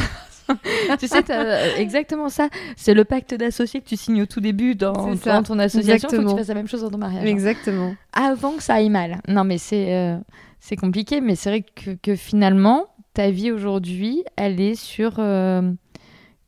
tu 0.99 1.07
sais, 1.07 1.23
t'as, 1.23 1.43
euh, 1.43 1.75
exactement 1.77 2.29
ça. 2.29 2.49
C'est 2.75 2.93
le 2.93 3.03
pacte 3.03 3.33
d'associé 3.33 3.81
que 3.81 3.85
tu 3.87 3.97
signes 3.97 4.21
au 4.21 4.25
tout 4.25 4.41
début 4.41 4.75
dans, 4.75 4.93
ton 4.93 5.09
association. 5.11 5.43
Faut 5.43 5.47
que 5.47 5.77
Exactement. 5.77 6.31
tu 6.31 6.37
fasses 6.37 6.47
la 6.47 6.53
même 6.55 6.67
chose 6.67 6.81
dans 6.81 6.89
ton 6.91 6.97
mariage. 6.97 7.23
hein. 7.23 7.27
Exactement. 7.27 7.95
Avant 8.13 8.53
que 8.53 8.63
ça 8.63 8.75
aille 8.75 8.89
mal. 8.89 9.21
Non, 9.27 9.43
mais 9.43 9.57
c'est 9.57 9.93
euh, 9.95 10.17
c'est 10.59 10.75
compliqué, 10.75 11.21
mais 11.21 11.35
c'est 11.35 11.49
vrai 11.49 11.61
que, 11.61 11.91
que 12.01 12.15
finalement, 12.15 12.87
ta 13.13 13.29
vie 13.31 13.51
aujourd'hui, 13.51 14.23
elle 14.35 14.59
est 14.59 14.75
sur 14.75 15.15
euh, 15.19 15.71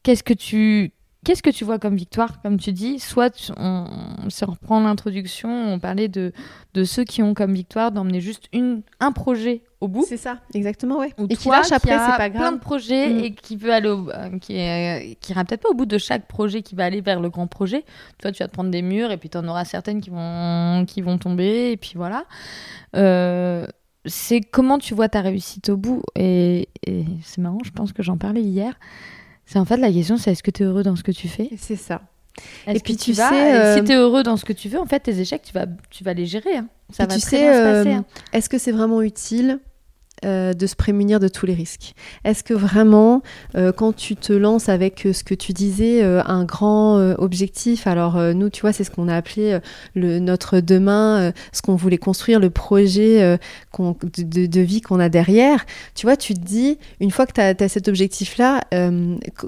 qu'est-ce 0.03 0.23
que 0.23 0.33
tu 0.33 0.91
qu'est-ce 1.27 1.43
que 1.43 1.49
tu 1.49 1.65
vois 1.65 1.77
comme 1.77 1.95
victoire, 1.97 2.41
comme 2.41 2.57
tu 2.57 2.71
dis. 2.71 2.99
Soit 2.99 3.51
on, 3.57 3.85
si 4.29 4.43
on 4.45 4.51
reprend 4.51 4.79
l'introduction, 4.79 5.49
on 5.73 5.77
parlait 5.79 6.07
de 6.07 6.31
de 6.73 6.83
ceux 6.85 7.03
qui 7.03 7.21
ont 7.21 7.33
comme 7.33 7.53
victoire 7.53 7.91
d'emmener 7.91 8.21
juste 8.21 8.45
une 8.53 8.81
un 9.01 9.11
projet 9.11 9.61
au 9.81 9.87
bout. 9.89 10.05
C'est 10.07 10.15
ça, 10.17 10.39
exactement, 10.53 10.99
ouais. 10.99 11.13
Ou 11.19 11.27
Et 11.29 11.35
qui 11.35 11.49
lâche 11.49 11.71
après, 11.71 11.91
c'est 11.91 11.97
pas 11.97 12.15
plein 12.15 12.29
grave. 12.29 12.53
de 12.55 12.59
projets 12.59 13.09
Mm. 13.09 13.19
et 13.25 13.31
qui 13.35 13.57
veut 13.57 13.71
aller 13.73 13.89
au, 13.89 14.09
euh, 14.09 14.39
qui 14.39 14.53
est, 14.55 15.17
qui 15.19 15.33
ira 15.33 15.43
peut-être 15.43 15.61
pas 15.63 15.69
au 15.69 15.73
bout 15.75 15.85
de 15.85 15.97
chaque 15.97 16.27
projet 16.27 16.61
qui 16.61 16.73
va 16.75 16.85
aller 16.85 17.01
vers 17.01 17.19
le 17.19 17.29
grand 17.29 17.47
projet. 17.47 17.83
Toi, 18.19 18.31
tu 18.31 18.41
vas 18.41 18.47
te 18.47 18.53
prendre 18.53 18.71
des 18.71 18.81
murs 18.81 19.11
et 19.11 19.17
puis 19.17 19.29
tu 19.29 19.37
en 19.37 19.47
auras 19.47 19.65
certaines 19.65 19.99
qui 20.01 20.09
vont 20.09 20.85
qui 20.87 21.01
vont 21.01 21.17
tomber 21.17 21.71
et 21.71 21.77
puis 21.77 21.93
voilà. 21.95 22.23
Euh, 22.95 23.67
c'est 24.05 24.39
comment 24.41 24.77
tu 24.79 24.93
vois 24.93 25.09
ta 25.09 25.19
réussite 25.21 25.69
au 25.69 25.77
bout? 25.77 26.01
Et, 26.15 26.69
et 26.87 27.03
c'est 27.21 27.41
marrant. 27.41 27.59
Je 27.65 27.71
pense 27.71 27.91
que 27.91 28.01
j'en 28.01 28.17
parlais 28.17 28.41
hier. 28.41 28.73
C'est 29.47 29.57
en 29.57 29.65
fait 29.65 29.77
la 29.77 29.91
question, 29.91 30.17
c'est 30.17 30.31
est-ce 30.33 30.43
que 30.43 30.51
tu 30.51 30.61
es 30.61 30.65
heureux 30.67 30.83
dans 30.83 30.95
ce 30.95 31.01
que 31.03 31.11
tu 31.11 31.27
fais? 31.27 31.49
C'est 31.57 31.75
ça. 31.77 32.01
Et 32.67 32.79
puis 32.79 32.95
tu 32.97 33.13
vas- 33.13 33.29
sais, 33.29 33.35
et 33.49 33.55
euh, 33.55 33.75
si 33.77 33.83
tu 33.83 33.91
es 33.93 33.95
heureux 33.95 34.21
dans 34.21 34.37
ce 34.37 34.45
que 34.45 34.53
tu 34.53 34.69
fais, 34.69 34.77
en 34.77 34.85
fait, 34.85 34.99
tes 34.99 35.19
échecs, 35.19 35.41
tu 35.43 35.53
vas 35.53 35.65
tu 35.89 36.03
vas 36.03 36.13
les 36.13 36.27
gérer. 36.27 36.57
hein. 36.57 36.67
Ça 36.91 37.05
va 37.07 37.15
tu 37.15 37.21
très 37.21 37.29
sais, 37.31 37.39
bien 37.39 37.53
se 37.53 37.57
euh, 37.59 37.83
passer. 37.83 37.93
hein. 37.95 38.05
Est-ce 38.33 38.47
que 38.49 38.59
c'est 38.59 38.71
vraiment 38.71 39.01
utile 39.01 39.59
euh, 40.25 40.53
de 40.53 40.65
se 40.65 40.75
prémunir 40.75 41.19
de 41.19 41.27
tous 41.27 41.45
les 41.45 41.53
risques. 41.53 41.93
Est-ce 42.23 42.43
que 42.43 42.55
vraiment, 42.55 43.21
euh, 43.55 43.71
quand 43.71 43.95
tu 43.95 44.15
te 44.15 44.33
lances 44.33 44.67
avec 44.67 45.05
euh, 45.05 45.13
ce 45.13 45.23
que 45.23 45.35
tu 45.35 45.53
disais, 45.53 46.01
un 46.03 46.43
grand 46.43 46.97
objectif, 47.19 47.85
alors 47.85 48.17
nous, 48.33 48.49
tu 48.49 48.61
vois, 48.61 48.73
c'est 48.73 48.83
ce 48.83 48.91
qu'on 48.91 49.07
a 49.07 49.15
appelé 49.15 49.59
le, 49.95 50.19
notre 50.19 50.59
demain, 50.59 51.31
ce 51.51 51.61
qu'on 51.61 51.75
voulait 51.75 51.97
construire, 51.97 52.39
le 52.39 52.49
projet 52.49 53.37
de, 53.77 54.61
vie 54.61 54.81
qu'on 54.81 54.99
a 54.99 55.09
derrière, 55.09 55.65
tu 55.95 56.05
vois, 56.05 56.17
tu 56.17 56.33
te 56.33 56.39
dis, 56.39 56.77
une 56.99 57.11
fois 57.11 57.25
que 57.25 57.33
tu 57.33 57.41
as, 57.41 57.69
cet 57.69 57.87
objectif-là, 57.87 58.61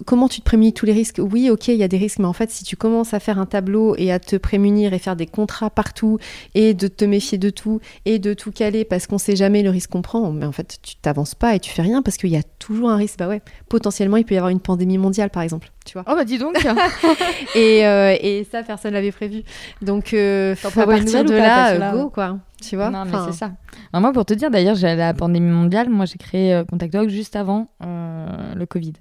comment 0.05 0.27
tu 0.27 0.41
te 0.41 0.45
prémunis 0.45 0.71
de 0.71 0.75
tous 0.75 0.85
les 0.85 0.93
risques? 0.93 1.19
Oui, 1.19 1.49
ok, 1.49 1.69
il 1.69 1.75
y 1.77 1.83
a 1.83 1.87
des 1.87 1.97
risques, 1.97 2.19
mais 2.19 2.25
en 2.25 2.33
fait, 2.33 2.51
si 2.51 2.63
tu 2.63 2.75
commences 2.75 3.13
à 3.13 3.19
faire 3.19 3.39
un 3.39 3.45
tableau 3.45 3.95
et 3.97 4.11
à 4.11 4.19
te 4.19 4.35
prémunir 4.35 4.93
et 4.93 4.99
faire 4.99 5.15
des 5.15 5.27
contrats 5.27 5.69
partout 5.69 6.19
et 6.53 6.73
de 6.73 6.87
te 6.87 7.05
méfier 7.05 7.37
de 7.37 7.49
tout 7.49 7.79
et 8.05 8.19
de 8.19 8.33
tout 8.33 8.51
caler 8.51 8.85
parce 8.85 9.07
qu'on 9.07 9.17
sait 9.17 9.35
jamais 9.35 9.63
le 9.63 9.69
risque 9.69 9.89
qu'on 9.91 10.01
prend, 10.01 10.31
tu 10.63 10.95
t'avances 10.95 11.35
pas 11.35 11.55
et 11.55 11.59
tu 11.59 11.71
fais 11.71 11.81
rien 11.81 12.01
parce 12.01 12.17
qu'il 12.17 12.29
y 12.29 12.37
a 12.37 12.43
toujours 12.59 12.89
un 12.89 12.95
risque. 12.97 13.19
Bah 13.19 13.27
ouais, 13.27 13.41
potentiellement, 13.69 14.17
il 14.17 14.25
peut 14.25 14.35
y 14.35 14.37
avoir 14.37 14.49
une 14.49 14.59
pandémie 14.59 14.97
mondiale, 14.97 15.29
par 15.29 15.43
exemple, 15.43 15.71
tu 15.85 15.93
vois. 15.93 16.03
Oh 16.07 16.15
bah 16.15 16.23
dis 16.25 16.37
donc. 16.37 16.55
Et, 17.55 17.85
euh, 17.85 18.15
et 18.21 18.47
ça, 18.51 18.63
personne 18.63 18.93
l'avait 18.93 19.11
prévu. 19.11 19.43
Donc, 19.81 20.13
euh, 20.13 20.55
à 20.63 20.85
partir 20.85 21.23
de 21.25 21.33
là, 21.33 21.71
euh, 21.71 21.91
go, 21.91 22.09
quoi. 22.09 22.37
Tu 22.61 22.75
vois 22.75 22.89
Non, 22.89 23.05
mais 23.05 23.11
Enfin, 23.13 23.27
c'est 23.31 23.37
ça. 23.37 23.51
Alors 23.93 24.01
moi, 24.01 24.11
pour 24.11 24.25
te 24.25 24.33
dire, 24.33 24.51
d'ailleurs, 24.51 24.75
j'ai 24.75 24.95
la 24.95 25.13
pandémie 25.13 25.49
mondiale. 25.51 25.89
Moi, 25.89 26.05
j'ai 26.05 26.17
créé 26.17 26.53
euh, 26.53 26.63
Contact 26.65 26.93
Dog 26.93 27.09
juste 27.09 27.35
avant 27.35 27.67
euh, 27.83 28.53
le 28.55 28.65
Covid. 28.65 28.93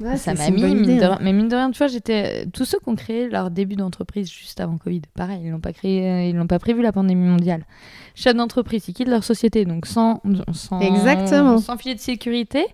Ouais, 0.00 0.16
ça 0.16 0.34
m'a 0.34 0.50
mis, 0.50 0.62
mine 0.62 0.98
de 0.98 1.02
hein. 1.02 1.18
mais 1.20 1.32
mine 1.32 1.48
de 1.48 1.56
rien, 1.56 1.70
tu 1.70 1.78
vois, 1.78 1.86
j'étais 1.86 2.46
tous 2.46 2.64
ceux 2.64 2.78
qui 2.78 2.88
ont 2.88 2.96
créé 2.96 3.28
leur 3.28 3.50
début 3.50 3.76
d'entreprise 3.76 4.30
juste 4.30 4.60
avant 4.60 4.78
Covid. 4.78 5.02
Pareil, 5.14 5.40
ils 5.44 5.50
n'ont 5.50 5.60
pas 5.60 5.72
créé, 5.72 6.10
euh, 6.10 6.22
ils 6.24 6.36
n'ont 6.36 6.46
pas 6.46 6.58
prévu 6.58 6.82
la 6.82 6.92
pandémie 6.92 7.28
mondiale. 7.28 7.64
Chef 8.14 8.34
d'entreprise, 8.34 8.88
ils 8.88 8.94
quittent 8.94 9.08
leur 9.08 9.24
société, 9.24 9.64
donc 9.64 9.86
sans, 9.86 10.22
sans, 10.52 10.80
Exactement. 10.80 11.58
sans 11.58 11.76
filet 11.76 11.94
de 11.94 12.00
sécurité, 12.00 12.66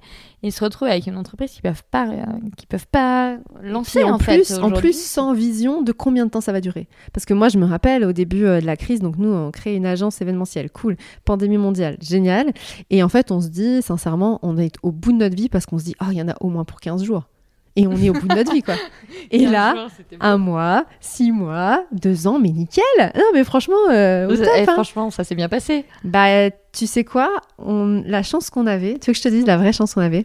ils 0.43 0.53
se 0.53 0.63
retrouvent 0.63 0.89
avec 0.89 1.07
une 1.07 1.17
entreprise 1.17 1.53
qu'ils 1.53 1.63
peuvent 1.63 1.85
pas, 1.91 2.09
euh, 2.09 2.25
qui 2.57 2.67
peuvent 2.67 2.87
pas 2.89 3.37
lancer 3.63 4.03
en, 4.03 4.15
en 4.15 4.19
plus, 4.19 4.49
fait. 4.49 4.59
en 4.59 4.71
plus, 4.71 5.01
sans 5.01 5.33
vision 5.33 5.83
de 5.83 5.93
combien 5.93 6.27
de 6.27 6.31
temps 6.31 6.41
ça 6.41 6.53
va 6.53 6.61
durer. 6.61 6.89
Parce 7.13 7.25
que 7.25 7.35
moi, 7.35 7.49
je 7.49 7.59
me 7.59 7.65
rappelle 7.65 8.05
au 8.05 8.13
début 8.13 8.45
euh, 8.45 8.61
de 8.61 8.67
la 8.67 8.77
crise, 8.77 9.01
donc 9.01 9.19
nous, 9.19 9.33
on 9.33 9.51
crée 9.51 9.75
une 9.75 9.87
agence 9.87 10.21
événementielle, 10.21 10.71
cool, 10.71 10.97
pandémie 11.25 11.59
mondiale, 11.59 11.97
génial. 12.01 12.53
Et 12.91 13.03
en 13.03 13.09
fait, 13.09 13.31
on 13.31 13.41
se 13.41 13.49
dit, 13.49 13.83
sincèrement, 13.83 14.39
on 14.43 14.59
est 14.59 14.75
au 14.83 14.91
bout 14.91 15.13
de 15.13 15.19
notre 15.19 15.37
vie 15.37 15.49
parce 15.49 15.67
qu'on 15.67 15.79
se 15.79 15.85
dit, 15.85 15.95
oh, 16.01 16.07
il 16.11 16.19
y 16.19 16.23
en 16.23 16.29
a 16.29 16.35
au 16.41 16.49
moins 16.49 16.65
pour 16.65 16.81
15 16.81 17.05
jours. 17.05 17.29
Et 17.75 17.87
on 17.87 17.97
est 17.97 18.11
au 18.11 18.13
bout 18.13 18.29
de 18.29 18.35
notre 18.35 18.53
vie, 18.53 18.63
quoi. 18.63 18.75
Et 19.31 19.47
là, 19.47 19.87
un 20.21 20.37
mois, 20.37 20.85
six 21.01 21.33
mois, 21.33 21.85
deux 21.91 22.27
ans, 22.27 22.39
mais 22.39 22.51
nickel. 22.51 22.83
Non, 22.99 23.23
mais 23.33 23.45
franchement, 23.45 23.77
euh, 23.91 24.29
au 24.29 24.33
Eh, 24.35 24.39
top, 24.39 24.49
hein. 24.69 24.73
franchement, 24.75 25.11
ça 25.11 25.25
s'est 25.25 25.35
bien 25.35 25.49
passé. 25.49 25.87
Bah, 26.05 26.51
tu 26.73 26.87
sais 26.87 27.03
quoi? 27.05 27.31
On... 27.59 28.03
La 28.07 28.23
chance 28.23 28.51
qu'on 28.51 28.67
avait, 28.67 28.99
tu 28.99 29.07
veux 29.11 29.13
que 29.15 29.19
je 29.19 29.23
te 29.23 29.29
dise 29.29 29.47
la 29.47 29.57
vraie 29.57 29.73
chance 29.73 29.95
qu'on 29.95 30.03
avait? 30.03 30.25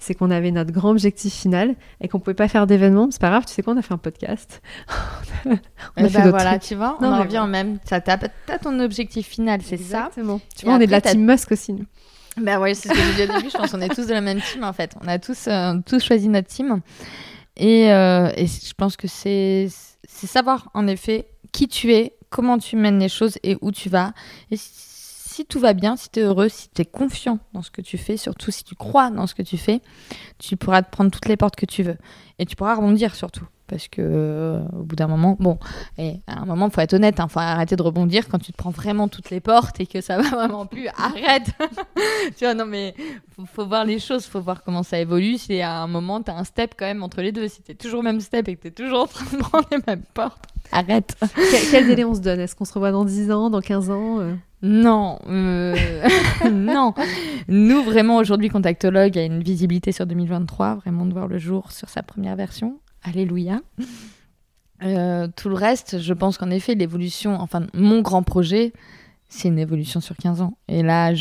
C'est 0.00 0.14
qu'on 0.14 0.30
avait 0.32 0.50
notre 0.50 0.72
grand 0.72 0.90
objectif 0.90 1.32
final 1.34 1.74
et 2.00 2.08
qu'on 2.08 2.18
pouvait 2.20 2.34
pas 2.34 2.48
faire 2.48 2.66
d'événement. 2.66 3.08
C'est 3.10 3.20
pas 3.20 3.30
grave, 3.30 3.44
tu 3.46 3.52
sais 3.54 3.62
quoi, 3.62 3.74
on 3.74 3.76
a 3.76 3.82
fait 3.82 3.94
un 3.94 3.98
podcast. 3.98 4.60
on 5.46 5.50
a 5.52 5.56
Eh 5.98 6.08
fait 6.08 6.18
d'autres 6.18 6.30
voilà, 6.30 6.50
trucs. 6.58 6.62
tu 6.62 6.74
vois, 6.74 6.96
Non, 7.00 7.08
on 7.08 7.12
en 7.12 7.16
mais 7.18 7.22
revient 7.24 7.40
au 7.40 7.46
même. 7.48 7.78
Ça, 7.84 8.00
T'as 8.00 8.18
ton 8.62 8.78
objectif 8.80 9.26
final, 9.26 9.60
c'est 9.62 9.76
ça? 9.76 10.06
Exactement. 10.08 10.40
Tu 10.56 10.64
Et 10.66 10.68
vois, 10.68 10.78
on 10.78 10.80
est 10.80 10.86
de 10.86 10.92
la 10.92 11.00
team 11.00 11.24
Musk 11.24 11.52
aussi. 11.52 11.72
nous. 11.74 11.84
Bah 12.40 12.60
ouais, 12.60 12.74
c'est 12.74 12.88
ce 12.88 12.94
que 12.94 13.00
j'ai 13.00 13.26
dit 13.26 13.30
au 13.30 13.36
début. 13.36 13.50
Je 13.50 13.56
pense 13.56 13.70
qu'on 13.72 13.80
est 13.80 13.94
tous 13.94 14.06
de 14.06 14.12
la 14.12 14.20
même 14.20 14.40
team 14.40 14.64
en 14.64 14.72
fait. 14.72 14.94
On 15.02 15.08
a 15.08 15.18
tous, 15.18 15.46
euh, 15.48 15.74
tous 15.86 16.02
choisi 16.02 16.28
notre 16.28 16.48
team. 16.48 16.80
Et, 17.56 17.92
euh, 17.92 18.28
je 18.36 18.72
pense 18.74 18.96
que 18.96 19.08
c'est 19.08 19.68
c'est 20.08 20.26
savoir 20.26 20.70
en 20.74 20.86
effet 20.86 21.28
qui 21.52 21.68
tu 21.68 21.92
es, 21.92 22.16
comment 22.30 22.58
tu 22.58 22.76
mènes 22.76 22.98
les 22.98 23.08
choses 23.08 23.38
et 23.42 23.56
où 23.60 23.72
tu 23.72 23.88
vas. 23.88 24.12
Et 24.50 24.56
si, 24.56 24.70
si 25.38 25.46
tout 25.46 25.60
va 25.60 25.72
bien, 25.72 25.96
si 25.96 26.10
tu 26.10 26.20
es 26.20 26.22
heureux, 26.22 26.48
si 26.48 26.68
tu 26.70 26.82
es 26.82 26.84
confiant 26.84 27.38
dans 27.52 27.62
ce 27.62 27.70
que 27.70 27.80
tu 27.80 27.98
fais, 27.98 28.16
surtout 28.16 28.50
si 28.50 28.64
tu 28.64 28.74
crois 28.74 29.10
dans 29.10 29.26
ce 29.26 29.34
que 29.34 29.42
tu 29.42 29.56
fais, 29.56 29.80
tu 30.38 30.56
pourras 30.56 30.82
te 30.82 30.90
prendre 30.90 31.10
toutes 31.10 31.28
les 31.28 31.36
portes 31.36 31.56
que 31.56 31.66
tu 31.66 31.82
veux. 31.82 31.96
Et 32.38 32.46
tu 32.46 32.56
pourras 32.56 32.74
rebondir 32.74 33.14
surtout. 33.14 33.46
Parce 33.68 33.88
que 33.88 34.00
euh, 34.00 34.60
au 34.72 34.82
bout 34.82 34.96
d'un 34.96 35.06
moment, 35.06 35.36
bon, 35.38 35.58
et 35.98 36.20
à 36.26 36.40
un 36.40 36.46
moment, 36.46 36.70
faut 36.70 36.80
être 36.80 36.94
honnête, 36.94 37.16
il 37.18 37.28
faut 37.28 37.38
arrêter 37.38 37.76
de 37.76 37.82
rebondir 37.82 38.28
quand 38.28 38.38
tu 38.38 38.50
te 38.52 38.56
prends 38.56 38.70
vraiment 38.70 39.08
toutes 39.08 39.30
les 39.30 39.40
portes 39.40 39.78
et 39.80 39.86
que 39.86 40.00
ça 40.00 40.16
va 40.20 40.28
vraiment 40.30 40.66
plus. 40.66 40.88
Arrête 40.96 41.50
Tu 42.36 42.44
vois, 42.44 42.54
non 42.54 42.66
mais 42.66 42.94
faut, 43.36 43.44
faut 43.44 43.66
voir 43.66 43.84
les 43.84 43.98
choses, 43.98 44.26
faut 44.26 44.40
voir 44.40 44.64
comment 44.64 44.82
ça 44.82 44.98
évolue. 44.98 45.36
Si 45.38 45.60
à 45.60 45.76
un 45.76 45.86
moment, 45.86 46.22
tu 46.22 46.30
as 46.30 46.36
un 46.36 46.44
step 46.44 46.74
quand 46.78 46.86
même 46.86 47.02
entre 47.02 47.20
les 47.20 47.30
deux, 47.30 47.48
si 47.48 47.62
tu 47.62 47.72
es 47.72 47.74
toujours 47.74 48.00
au 48.00 48.04
même 48.04 48.20
step 48.20 48.48
et 48.48 48.56
que 48.56 48.62
tu 48.62 48.68
es 48.68 48.70
toujours 48.70 49.02
en 49.02 49.06
train 49.06 49.26
de 49.30 49.36
prendre 49.42 49.68
les 49.70 49.78
mêmes 49.86 50.02
portes, 50.14 50.44
arrête 50.72 51.14
Quel, 51.34 51.62
quel 51.70 51.86
délai 51.86 52.04
on 52.04 52.14
se 52.14 52.20
donne? 52.20 52.40
Est-ce 52.40 52.56
qu'on 52.56 52.64
se 52.64 52.72
revoit 52.72 52.90
dans 52.90 53.04
10 53.04 53.30
ans, 53.30 53.50
dans 53.50 53.60
15 53.60 53.90
ans 53.90 54.20
euh? 54.20 54.34
Non, 54.62 55.18
euh, 55.28 55.76
non. 56.50 56.94
Nous, 57.46 57.82
vraiment, 57.82 58.16
aujourd'hui, 58.16 58.48
Contactologue 58.48 59.16
a 59.16 59.24
une 59.24 59.42
visibilité 59.42 59.92
sur 59.92 60.06
2023, 60.06 60.76
vraiment 60.76 61.06
de 61.06 61.12
voir 61.12 61.28
le 61.28 61.38
jour 61.38 61.70
sur 61.70 61.88
sa 61.88 62.02
première 62.02 62.34
version. 62.34 62.78
Alléluia. 63.02 63.60
Euh, 64.82 65.28
tout 65.34 65.48
le 65.48 65.54
reste, 65.54 66.00
je 66.00 66.14
pense 66.14 66.38
qu'en 66.38 66.50
effet, 66.50 66.74
l'évolution, 66.74 67.40
enfin, 67.40 67.66
mon 67.74 68.00
grand 68.00 68.22
projet, 68.22 68.72
c'est 69.28 69.48
une 69.48 69.58
évolution 69.58 70.00
sur 70.00 70.16
15 70.16 70.40
ans. 70.40 70.56
Et 70.68 70.82
là, 70.82 71.12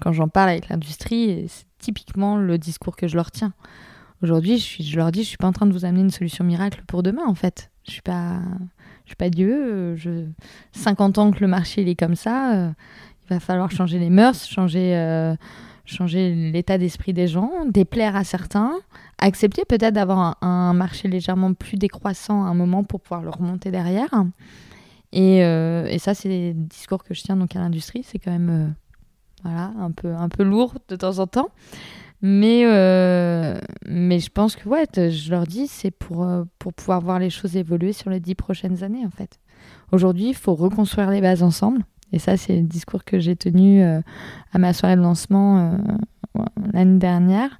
quand 0.00 0.12
j'en 0.12 0.28
parle 0.28 0.50
avec 0.50 0.68
l'industrie, 0.68 1.46
c'est 1.48 1.66
typiquement 1.78 2.36
le 2.36 2.58
discours 2.58 2.96
que 2.96 3.08
je 3.08 3.16
leur 3.16 3.30
tiens. 3.30 3.52
Aujourd'hui, 4.22 4.58
je, 4.58 4.96
leur 4.96 5.12
dis, 5.12 5.22
je 5.22 5.28
suis 5.28 5.38
pas 5.38 5.46
en 5.46 5.52
train 5.52 5.66
de 5.66 5.72
vous 5.72 5.84
amener 5.84 6.02
une 6.02 6.10
solution 6.10 6.44
miracle 6.44 6.82
pour 6.86 7.02
demain, 7.02 7.24
en 7.26 7.34
fait. 7.34 7.70
Je 7.86 7.92
suis 7.92 8.02
pas, 8.02 8.40
je 9.04 9.10
suis 9.10 9.16
pas 9.16 9.30
Dieu. 9.30 9.96
Je, 9.96 10.26
50 10.72 11.18
ans 11.18 11.30
que 11.30 11.40
le 11.40 11.46
marché 11.46 11.88
est 11.88 11.94
comme 11.94 12.16
ça, 12.16 12.54
euh, 12.54 12.70
il 13.24 13.34
va 13.34 13.40
falloir 13.40 13.70
changer 13.70 13.98
les 13.98 14.10
mœurs, 14.10 14.46
changer, 14.46 14.94
euh, 14.94 15.34
changer 15.86 16.34
l'état 16.52 16.76
d'esprit 16.76 17.14
des 17.14 17.28
gens, 17.28 17.50
déplaire 17.66 18.14
à 18.14 18.24
certains, 18.24 18.72
accepter 19.20 19.64
peut-être 19.64 19.94
d'avoir 19.94 20.36
un, 20.42 20.72
marché 20.72 21.08
légèrement 21.08 21.54
plus 21.54 21.76
décroissant 21.76 22.44
à 22.44 22.48
un 22.48 22.54
moment 22.54 22.84
pour 22.84 23.00
pouvoir 23.00 23.22
le 23.22 23.30
remonter 23.30 23.70
derrière. 23.70 24.10
Et, 25.12 25.44
euh, 25.44 25.86
et 25.86 25.98
ça, 25.98 26.14
c'est 26.14 26.28
des 26.28 26.52
discours 26.54 27.04
que 27.04 27.14
je 27.14 27.22
tiens 27.22 27.36
donc 27.36 27.54
à 27.54 27.58
l'industrie. 27.58 28.02
C'est 28.04 28.18
quand 28.18 28.30
même 28.30 28.50
euh, 28.50 28.68
voilà, 29.44 29.72
un, 29.78 29.90
peu, 29.90 30.14
un 30.14 30.28
peu 30.28 30.42
lourd 30.42 30.74
de 30.88 30.96
temps 30.96 31.18
en 31.18 31.26
temps. 31.26 31.50
Mais, 32.22 32.62
euh, 32.64 33.58
mais 33.86 34.18
je 34.18 34.30
pense 34.30 34.54
que 34.54 34.68
ouais, 34.68 34.84
je 34.94 35.30
leur 35.30 35.46
dis, 35.46 35.66
c'est 35.66 35.90
pour, 35.90 36.26
pour 36.58 36.72
pouvoir 36.74 37.00
voir 37.00 37.18
les 37.18 37.30
choses 37.30 37.56
évoluer 37.56 37.92
sur 37.92 38.10
les 38.10 38.20
dix 38.20 38.34
prochaines 38.34 38.82
années 38.84 39.06
en 39.06 39.10
fait. 39.10 39.38
Aujourd'hui, 39.90 40.28
il 40.28 40.34
faut 40.34 40.54
reconstruire 40.54 41.10
les 41.10 41.22
bases 41.22 41.42
ensemble. 41.42 41.82
Et 42.12 42.18
ça, 42.18 42.36
c'est 42.36 42.56
le 42.56 42.66
discours 42.66 43.04
que 43.04 43.18
j'ai 43.20 43.36
tenu 43.36 43.82
à 43.82 44.58
ma 44.58 44.72
soirée 44.72 44.96
de 44.96 45.00
lancement 45.00 45.78
l'année 46.72 46.98
dernière. 46.98 47.58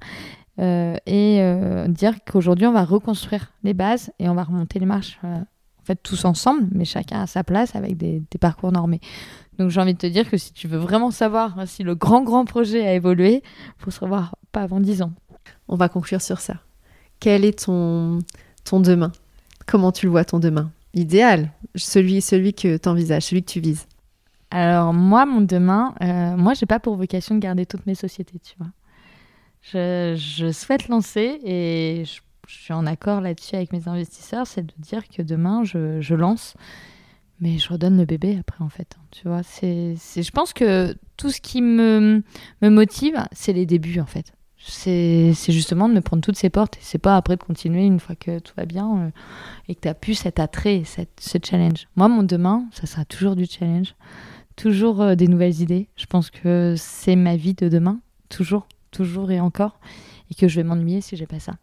Euh, 0.61 0.95
et 1.05 1.39
euh, 1.41 1.87
dire 1.87 2.15
qu'aujourd'hui, 2.29 2.67
on 2.67 2.71
va 2.71 2.83
reconstruire 2.83 3.51
les 3.63 3.73
bases 3.73 4.11
et 4.19 4.29
on 4.29 4.35
va 4.35 4.43
remonter 4.43 4.79
les 4.79 4.85
marches 4.85 5.19
en 5.23 5.83
fait 5.83 5.99
tous 6.03 6.25
ensemble, 6.25 6.67
mais 6.71 6.85
chacun 6.85 7.21
à 7.21 7.27
sa 7.27 7.43
place 7.43 7.75
avec 7.75 7.97
des, 7.97 8.21
des 8.29 8.37
parcours 8.37 8.71
normés. 8.71 9.01
Donc 9.57 9.69
j'ai 9.69 9.81
envie 9.81 9.93
de 9.93 9.99
te 9.99 10.07
dire 10.07 10.29
que 10.29 10.37
si 10.37 10.53
tu 10.53 10.67
veux 10.67 10.77
vraiment 10.77 11.11
savoir 11.11 11.55
si 11.67 11.83
le 11.83 11.95
grand 11.95 12.23
grand 12.23 12.45
projet 12.45 12.85
a 12.85 12.93
évolué, 12.93 13.41
faut 13.77 13.91
se 13.91 13.99
revoir 13.99 14.35
pas 14.51 14.61
avant 14.61 14.79
10 14.79 15.01
ans. 15.01 15.13
On 15.67 15.75
va 15.75 15.89
conclure 15.89 16.21
sur 16.21 16.39
ça. 16.39 16.55
Quel 17.19 17.45
est 17.45 17.65
ton, 17.65 18.19
ton 18.63 18.79
demain? 18.79 19.11
Comment 19.65 19.91
tu 19.91 20.05
le 20.05 20.11
vois 20.11 20.25
ton 20.25 20.39
demain? 20.39 20.71
Idéal, 20.93 21.51
celui, 21.75 22.21
celui 22.21 22.53
que 22.53 22.77
tu 22.77 22.89
envisages, 22.89 23.23
celui 23.23 23.43
que 23.43 23.51
tu 23.51 23.59
vises? 23.59 23.87
Alors 24.51 24.93
moi, 24.93 25.25
mon 25.25 25.41
demain, 25.41 25.95
euh, 26.01 26.35
moi 26.35 26.53
j'ai 26.53 26.65
pas 26.65 26.79
pour 26.79 26.95
vocation 26.95 27.35
de 27.35 27.39
garder 27.39 27.65
toutes 27.65 27.85
mes 27.85 27.95
sociétés, 27.95 28.39
tu 28.39 28.55
vois. 28.57 28.67
Je, 29.61 30.51
souhaite 30.53 30.87
lancer 30.87 31.39
et 31.43 32.03
je, 32.05 32.19
suis 32.47 32.73
en 32.73 32.85
accord 32.85 33.21
là-dessus 33.21 33.55
avec 33.55 33.71
mes 33.71 33.87
investisseurs, 33.87 34.47
c'est 34.47 34.65
de 34.65 34.73
dire 34.77 35.07
que 35.07 35.21
demain 35.21 35.63
je, 35.63 36.13
lance 36.13 36.55
mais 37.39 37.57
je 37.57 37.69
redonne 37.69 37.97
le 37.97 38.05
bébé 38.05 38.37
après 38.39 38.63
en 38.63 38.69
fait. 38.69 38.97
Tu 39.11 39.27
vois, 39.27 39.41
c'est, 39.43 39.95
je 39.95 40.31
pense 40.31 40.53
que 40.53 40.95
tout 41.17 41.29
ce 41.29 41.41
qui 41.41 41.61
me, 41.61 42.23
me 42.61 42.69
motive, 42.69 43.23
c'est 43.31 43.53
les 43.53 43.65
débuts 43.65 43.99
en 43.99 44.05
fait. 44.05 44.33
C'est, 44.63 45.33
c'est 45.33 45.51
justement 45.51 45.89
de 45.89 45.93
me 45.95 46.01
prendre 46.01 46.21
toutes 46.21 46.37
ces 46.37 46.51
portes 46.51 46.77
et 46.77 46.81
c'est 46.81 46.99
pas 46.99 47.17
après 47.17 47.35
de 47.35 47.41
continuer 47.41 47.83
une 47.83 47.99
fois 47.99 48.15
que 48.15 48.37
tout 48.37 48.53
va 48.55 48.65
bien 48.65 48.97
euh, 48.97 49.09
et 49.67 49.73
que 49.73 49.81
tu 49.81 49.87
as 49.87 49.95
pu 49.95 50.13
cet 50.13 50.39
attrait, 50.39 50.83
cette, 50.85 51.19
ce 51.19 51.39
challenge. 51.43 51.87
Moi, 51.95 52.07
mon 52.07 52.21
demain, 52.21 52.67
ça 52.71 52.85
sera 52.85 53.03
toujours 53.03 53.35
du 53.35 53.47
challenge, 53.47 53.95
toujours 54.55 55.01
euh, 55.01 55.15
des 55.15 55.27
nouvelles 55.27 55.61
idées. 55.61 55.87
Je 55.95 56.05
pense 56.05 56.29
que 56.29 56.75
c'est 56.77 57.15
ma 57.15 57.37
vie 57.37 57.55
de 57.55 57.69
demain, 57.69 58.01
toujours, 58.29 58.67
toujours 58.91 59.31
et 59.31 59.39
encore, 59.39 59.79
et 60.29 60.35
que 60.35 60.47
je 60.47 60.57
vais 60.57 60.63
m'ennuyer 60.63 61.01
si 61.01 61.15
j'ai 61.15 61.27
pas 61.27 61.39
ça. 61.39 61.53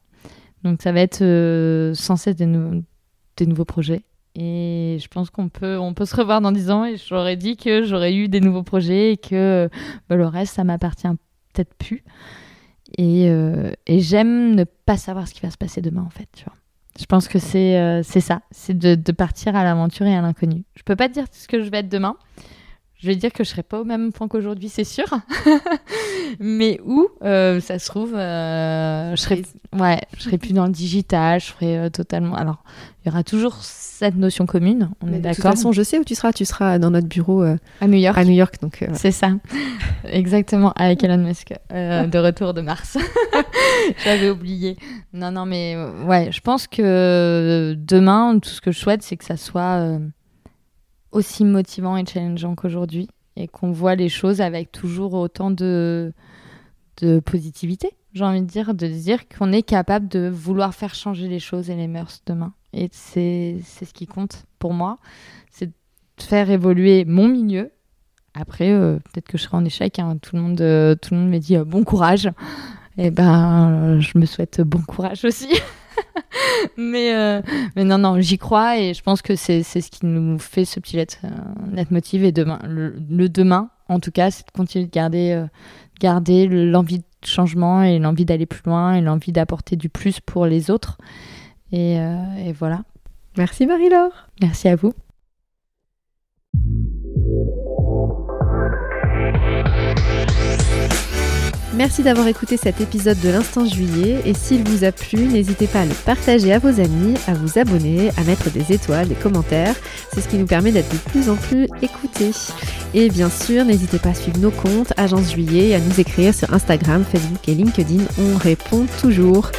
Donc 0.65 0.83
ça 0.83 0.93
va 0.93 1.01
être 1.01 1.23
euh, 1.23 1.95
sans 1.95 2.17
cesse 2.17 2.37
des, 2.37 2.47
nou- 2.47 2.83
des 3.37 3.47
nouveaux 3.47 3.65
projets 3.65 4.03
et 4.41 4.99
je 5.01 5.09
pense 5.09 5.31
qu'on 5.31 5.49
peut, 5.49 5.79
on 5.79 5.95
peut 5.95 6.05
se 6.05 6.15
revoir 6.15 6.41
dans 6.41 6.53
10 6.53 6.71
ans 6.71 6.85
et 6.85 6.97
j'aurais 6.97 7.37
dit 7.37 7.57
que 7.57 7.83
j'aurais 7.83 8.15
eu 8.15 8.29
des 8.29 8.41
nouveaux 8.41 8.63
projets 8.63 9.13
et 9.13 9.17
que 9.17 9.69
bah, 10.09 10.15
le 10.15 10.27
reste, 10.27 10.55
ça 10.55 10.63
m'appartient 10.63 11.09
peut-être 11.53 11.75
plus. 11.75 12.05
Et, 12.97 13.29
euh, 13.29 13.73
et 13.87 13.99
j'aime 13.99 14.55
ne 14.55 14.63
pas 14.63 14.97
savoir 14.97 15.27
ce 15.27 15.35
qui 15.35 15.41
va 15.41 15.51
se 15.51 15.57
passer 15.57 15.81
demain, 15.81 16.03
en 16.03 16.11
fait. 16.11 16.45
Je 16.99 17.05
pense 17.07 17.27
que 17.27 17.41
c'est 17.41 17.79
euh, 17.79 18.05
ça, 18.05 18.43
c'est 18.53 18.79
de, 18.79 18.95
de, 18.95 19.13
partir 19.13 19.57
à 19.57 19.65
l'aventure 19.65 20.07
et 20.07 20.15
à 20.15 20.23
l'inconnu. 20.23 20.65
Je 20.77 20.85
peux 20.85 20.97
pas 20.97 21.09
te 21.09 21.15
dire 21.15 21.25
ce 21.33 21.49
que 21.49 21.63
je 21.63 21.69
vais 21.69 21.79
être 21.79 21.89
demain. 21.89 22.17
Je 22.99 23.07
vais 23.07 23.15
dire 23.17 23.33
que 23.33 23.45
je 23.45 23.49
serai 23.51 23.63
pas 23.63 23.81
au 23.81 23.85
même 23.85 24.13
point 24.13 24.27
qu'aujourd'hui, 24.27 24.69
c'est 24.69 24.83
sûr. 24.85 25.07
Mais 26.41 26.81
où, 26.85 27.07
euh, 27.23 27.61
ça 27.61 27.79
se 27.79 27.87
trouve, 27.87 28.15
euh, 28.15 29.15
je 29.15 29.21
serai, 29.21 29.43
ouais, 29.79 30.01
je 30.17 30.23
serai 30.25 30.37
plus 30.39 30.53
dans 30.53 30.67
le 30.67 30.73
digital, 30.73 31.41
je 31.41 31.47
serai 31.47 31.79
euh, 31.79 31.91
totalement. 31.91 32.35
Alors, 32.35 32.65
il 33.05 33.09
y 33.09 33.13
aura 33.13 33.23
toujours 33.23 33.55
cette 33.63 34.17
notion 34.17 34.47
commune, 34.47 34.91
on 35.01 35.07
Mais 35.07 35.19
est 35.19 35.21
de 35.21 35.29
toute 35.29 35.37
d'accord? 35.39 35.53
façon, 35.53 35.73
je 35.73 35.83
sais 35.83 35.99
où 35.99 36.05
tu 36.05 36.15
seras. 36.15 36.33
Tu 36.33 36.45
seras 36.45 36.79
dans 36.79 36.91
notre 36.91 37.07
bureau 37.09 37.43
euh, 37.43 37.57
À 37.81 37.87
New 37.87 37.99
York. 37.99 38.19
à 38.19 38.25
New 38.25 38.33
York. 38.33 38.57
Donc, 38.61 38.83
euh, 38.83 38.89
C'est 38.95 39.13
ça, 39.13 39.31
exactement, 40.05 40.73
avec 40.77 41.03
Elon 41.05 41.19
Musk, 41.19 41.55
euh, 41.73 42.07
de 42.09 42.19
retour 42.19 42.53
de 42.53 42.61
Mars. 42.63 42.99
J'avais 44.05 44.31
oublié. 44.31 44.77
Non, 45.13 45.31
non, 45.31 45.47
mais 45.47 45.77
ouais, 46.05 46.31
je 46.33 46.41
pense 46.41 46.67
que 46.67 47.75
demain, 47.79 48.39
tout 48.41 48.51
ce 48.51 48.61
que 48.61 48.73
je 48.73 48.79
souhaite, 48.79 49.03
c'est 49.03 49.17
que 49.17 49.25
ça 49.25 49.37
soit 49.37 49.79
euh, 49.81 49.99
aussi 51.13 51.45
motivant 51.45 51.97
et 51.97 52.05
challengeant 52.07 52.55
qu'aujourd'hui 52.55 53.09
et 53.37 53.49
qu'on 53.49 53.71
voit 53.71 53.95
les 53.95 54.09
choses 54.09 54.41
avec 54.41 54.73
toujours 54.73 55.15
autant 55.15 55.51
de, 55.51 56.13
positivité, 57.25 57.91
j'ai 58.13 58.25
envie 58.25 58.41
de 58.41 58.47
dire, 58.47 58.75
de 58.75 58.87
dire 58.87 59.29
qu'on 59.29 59.53
est 59.53 59.63
capable 59.63 60.09
de 60.09 60.29
vouloir 60.29 60.75
faire 60.75 60.95
changer 60.95 61.29
les 61.29 61.39
choses 61.39 61.71
et 61.71 61.77
les 61.77 61.87
mœurs 61.87 62.23
demain. 62.27 62.53
Et 62.73 62.89
c'est 62.93 63.61
ce 63.63 63.93
qui 63.93 64.07
compte 64.07 64.45
pour 64.59 64.75
moi, 64.75 64.99
c'est 65.51 65.67
de 65.67 65.73
faire 66.19 66.51
évoluer 66.51 67.05
mon 67.05 67.29
milieu 67.29 67.71
après, 68.35 68.71
euh, 68.71 68.99
peut-être 68.99 69.27
que 69.27 69.39
je 69.39 69.43
serai 69.45 69.57
en 69.57 69.65
échec. 69.65 69.99
hein. 69.99 70.17
Tout, 70.21 70.37
le 70.37 70.43
monde, 70.43 70.61
euh, 70.61 70.95
tout 70.95 71.15
le 71.15 71.21
monde 71.21 71.31
me 71.31 71.39
dit 71.39 71.57
euh, 71.57 71.65
bon 71.65 71.83
courage. 71.83 72.31
Et 72.97 73.11
ben, 73.11 73.71
euh, 73.71 74.01
je 74.01 74.19
me 74.19 74.27
souhaite 74.27 74.61
bon 74.61 74.81
courage 74.83 75.25
aussi. 75.25 75.49
mais, 76.77 77.15
euh, 77.15 77.43
mais 77.77 77.85
non, 77.85 77.99
non, 77.99 78.21
j'y 78.21 78.39
crois 78.39 78.79
et 78.79 78.95
je 78.95 79.03
pense 79.03 79.23
que 79.23 79.37
c'est 79.37 79.63
ce 79.63 79.79
qui 79.91 80.07
nous 80.07 80.39
fait 80.39 80.65
ce 80.65 80.81
petit 80.81 80.97
let, 80.97 81.07
euh, 81.25 81.29
leitmotiv. 81.73 82.25
Et 82.25 82.33
demain, 82.33 82.59
le, 82.67 82.95
le 83.11 83.29
demain, 83.29 83.71
en 83.89 84.01
tout 84.01 84.11
cas, 84.11 84.31
c'est 84.31 84.47
de 84.47 84.53
continuer 84.53 84.87
de 84.87 84.91
garder, 84.91 85.33
euh, 85.33 85.47
garder 86.01 86.47
l'envie 86.47 86.99
de 86.99 87.05
changement 87.25 87.83
et 87.83 87.99
l'envie 87.99 88.25
d'aller 88.25 88.47
plus 88.47 88.63
loin 88.65 88.95
et 88.95 89.01
l'envie 89.01 89.33
d'apporter 89.33 89.77
du 89.77 89.89
plus 89.89 90.21
pour 90.21 90.47
les 90.47 90.71
autres. 90.71 90.99
Et, 91.73 91.99
euh, 91.99 92.47
et 92.47 92.53
voilà. 92.53 92.83
Merci 93.37 93.67
Marie-Laure. 93.67 94.29
Merci 94.41 94.69
à 94.69 94.77
vous. 94.77 94.93
Merci 101.75 102.03
d'avoir 102.03 102.27
écouté 102.29 102.57
cet 102.57 102.81
épisode 102.81 103.21
de 103.21 103.29
l'Instant 103.29 103.67
Juillet 103.67 104.23
et 104.25 104.33
s'il 104.33 104.67
vous 104.67 104.85
a 104.85 104.93
plu, 104.93 105.27
n'hésitez 105.27 105.67
pas 105.67 105.83
à 105.83 105.85
le 105.85 105.95
partager 106.07 106.53
à 106.53 106.59
vos 106.59 106.81
amis, 106.81 107.15
à 107.27 107.35
vous 107.35 107.59
abonner, 107.59 108.11
à 108.17 108.25
mettre 108.25 108.51
des 108.51 108.73
étoiles, 108.73 109.09
des 109.09 109.15
commentaires. 109.15 109.75
C'est 110.13 110.23
ce 110.23 110.29
qui 110.29 110.39
nous 110.39 110.47
permet 110.47 110.73
d'être 110.73 110.91
de 110.91 111.11
plus 111.11 111.29
en 111.29 111.37
plus 111.37 111.69
écoutés. 111.83 112.31
Et 112.95 113.11
bien 113.11 113.29
sûr, 113.29 113.65
n'hésitez 113.65 113.99
pas 113.99 114.11
à 114.11 114.15
suivre 114.15 114.39
nos 114.39 114.51
comptes 114.51 114.95
Agence 114.97 115.33
Juillet 115.33 115.69
et 115.69 115.75
à 115.75 115.81
nous 115.81 116.01
écrire 116.01 116.35
sur 116.35 116.53
Instagram, 116.55 117.05
Facebook 117.05 117.47
et 117.47 117.55
LinkedIn. 117.55 118.03
On 118.19 118.39
répond 118.39 118.87
toujours. 119.01 119.51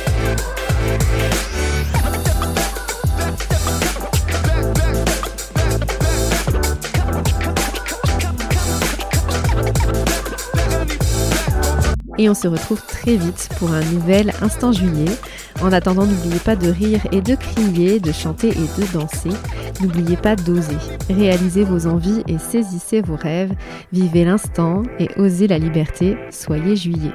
Et 12.19 12.29
on 12.29 12.33
se 12.33 12.49
retrouve 12.49 12.81
très 12.85 13.15
vite 13.15 13.47
pour 13.57 13.71
un 13.71 13.79
nouvel 13.79 14.33
Instant 14.41 14.73
Juillet. 14.73 15.09
En 15.61 15.71
attendant, 15.71 16.05
n'oubliez 16.05 16.39
pas 16.39 16.57
de 16.57 16.67
rire 16.67 16.99
et 17.13 17.21
de 17.21 17.33
crier, 17.33 18.01
de 18.01 18.11
chanter 18.11 18.49
et 18.49 18.81
de 18.81 18.91
danser. 18.91 19.29
N'oubliez 19.81 20.17
pas 20.17 20.35
d'oser. 20.35 20.75
Réalisez 21.09 21.63
vos 21.63 21.87
envies 21.87 22.21
et 22.27 22.37
saisissez 22.37 22.99
vos 22.99 23.15
rêves. 23.15 23.53
Vivez 23.93 24.25
l'instant 24.25 24.83
et 24.99 25.07
osez 25.15 25.47
la 25.47 25.59
liberté. 25.59 26.17
Soyez 26.29 26.75
juillet. 26.75 27.13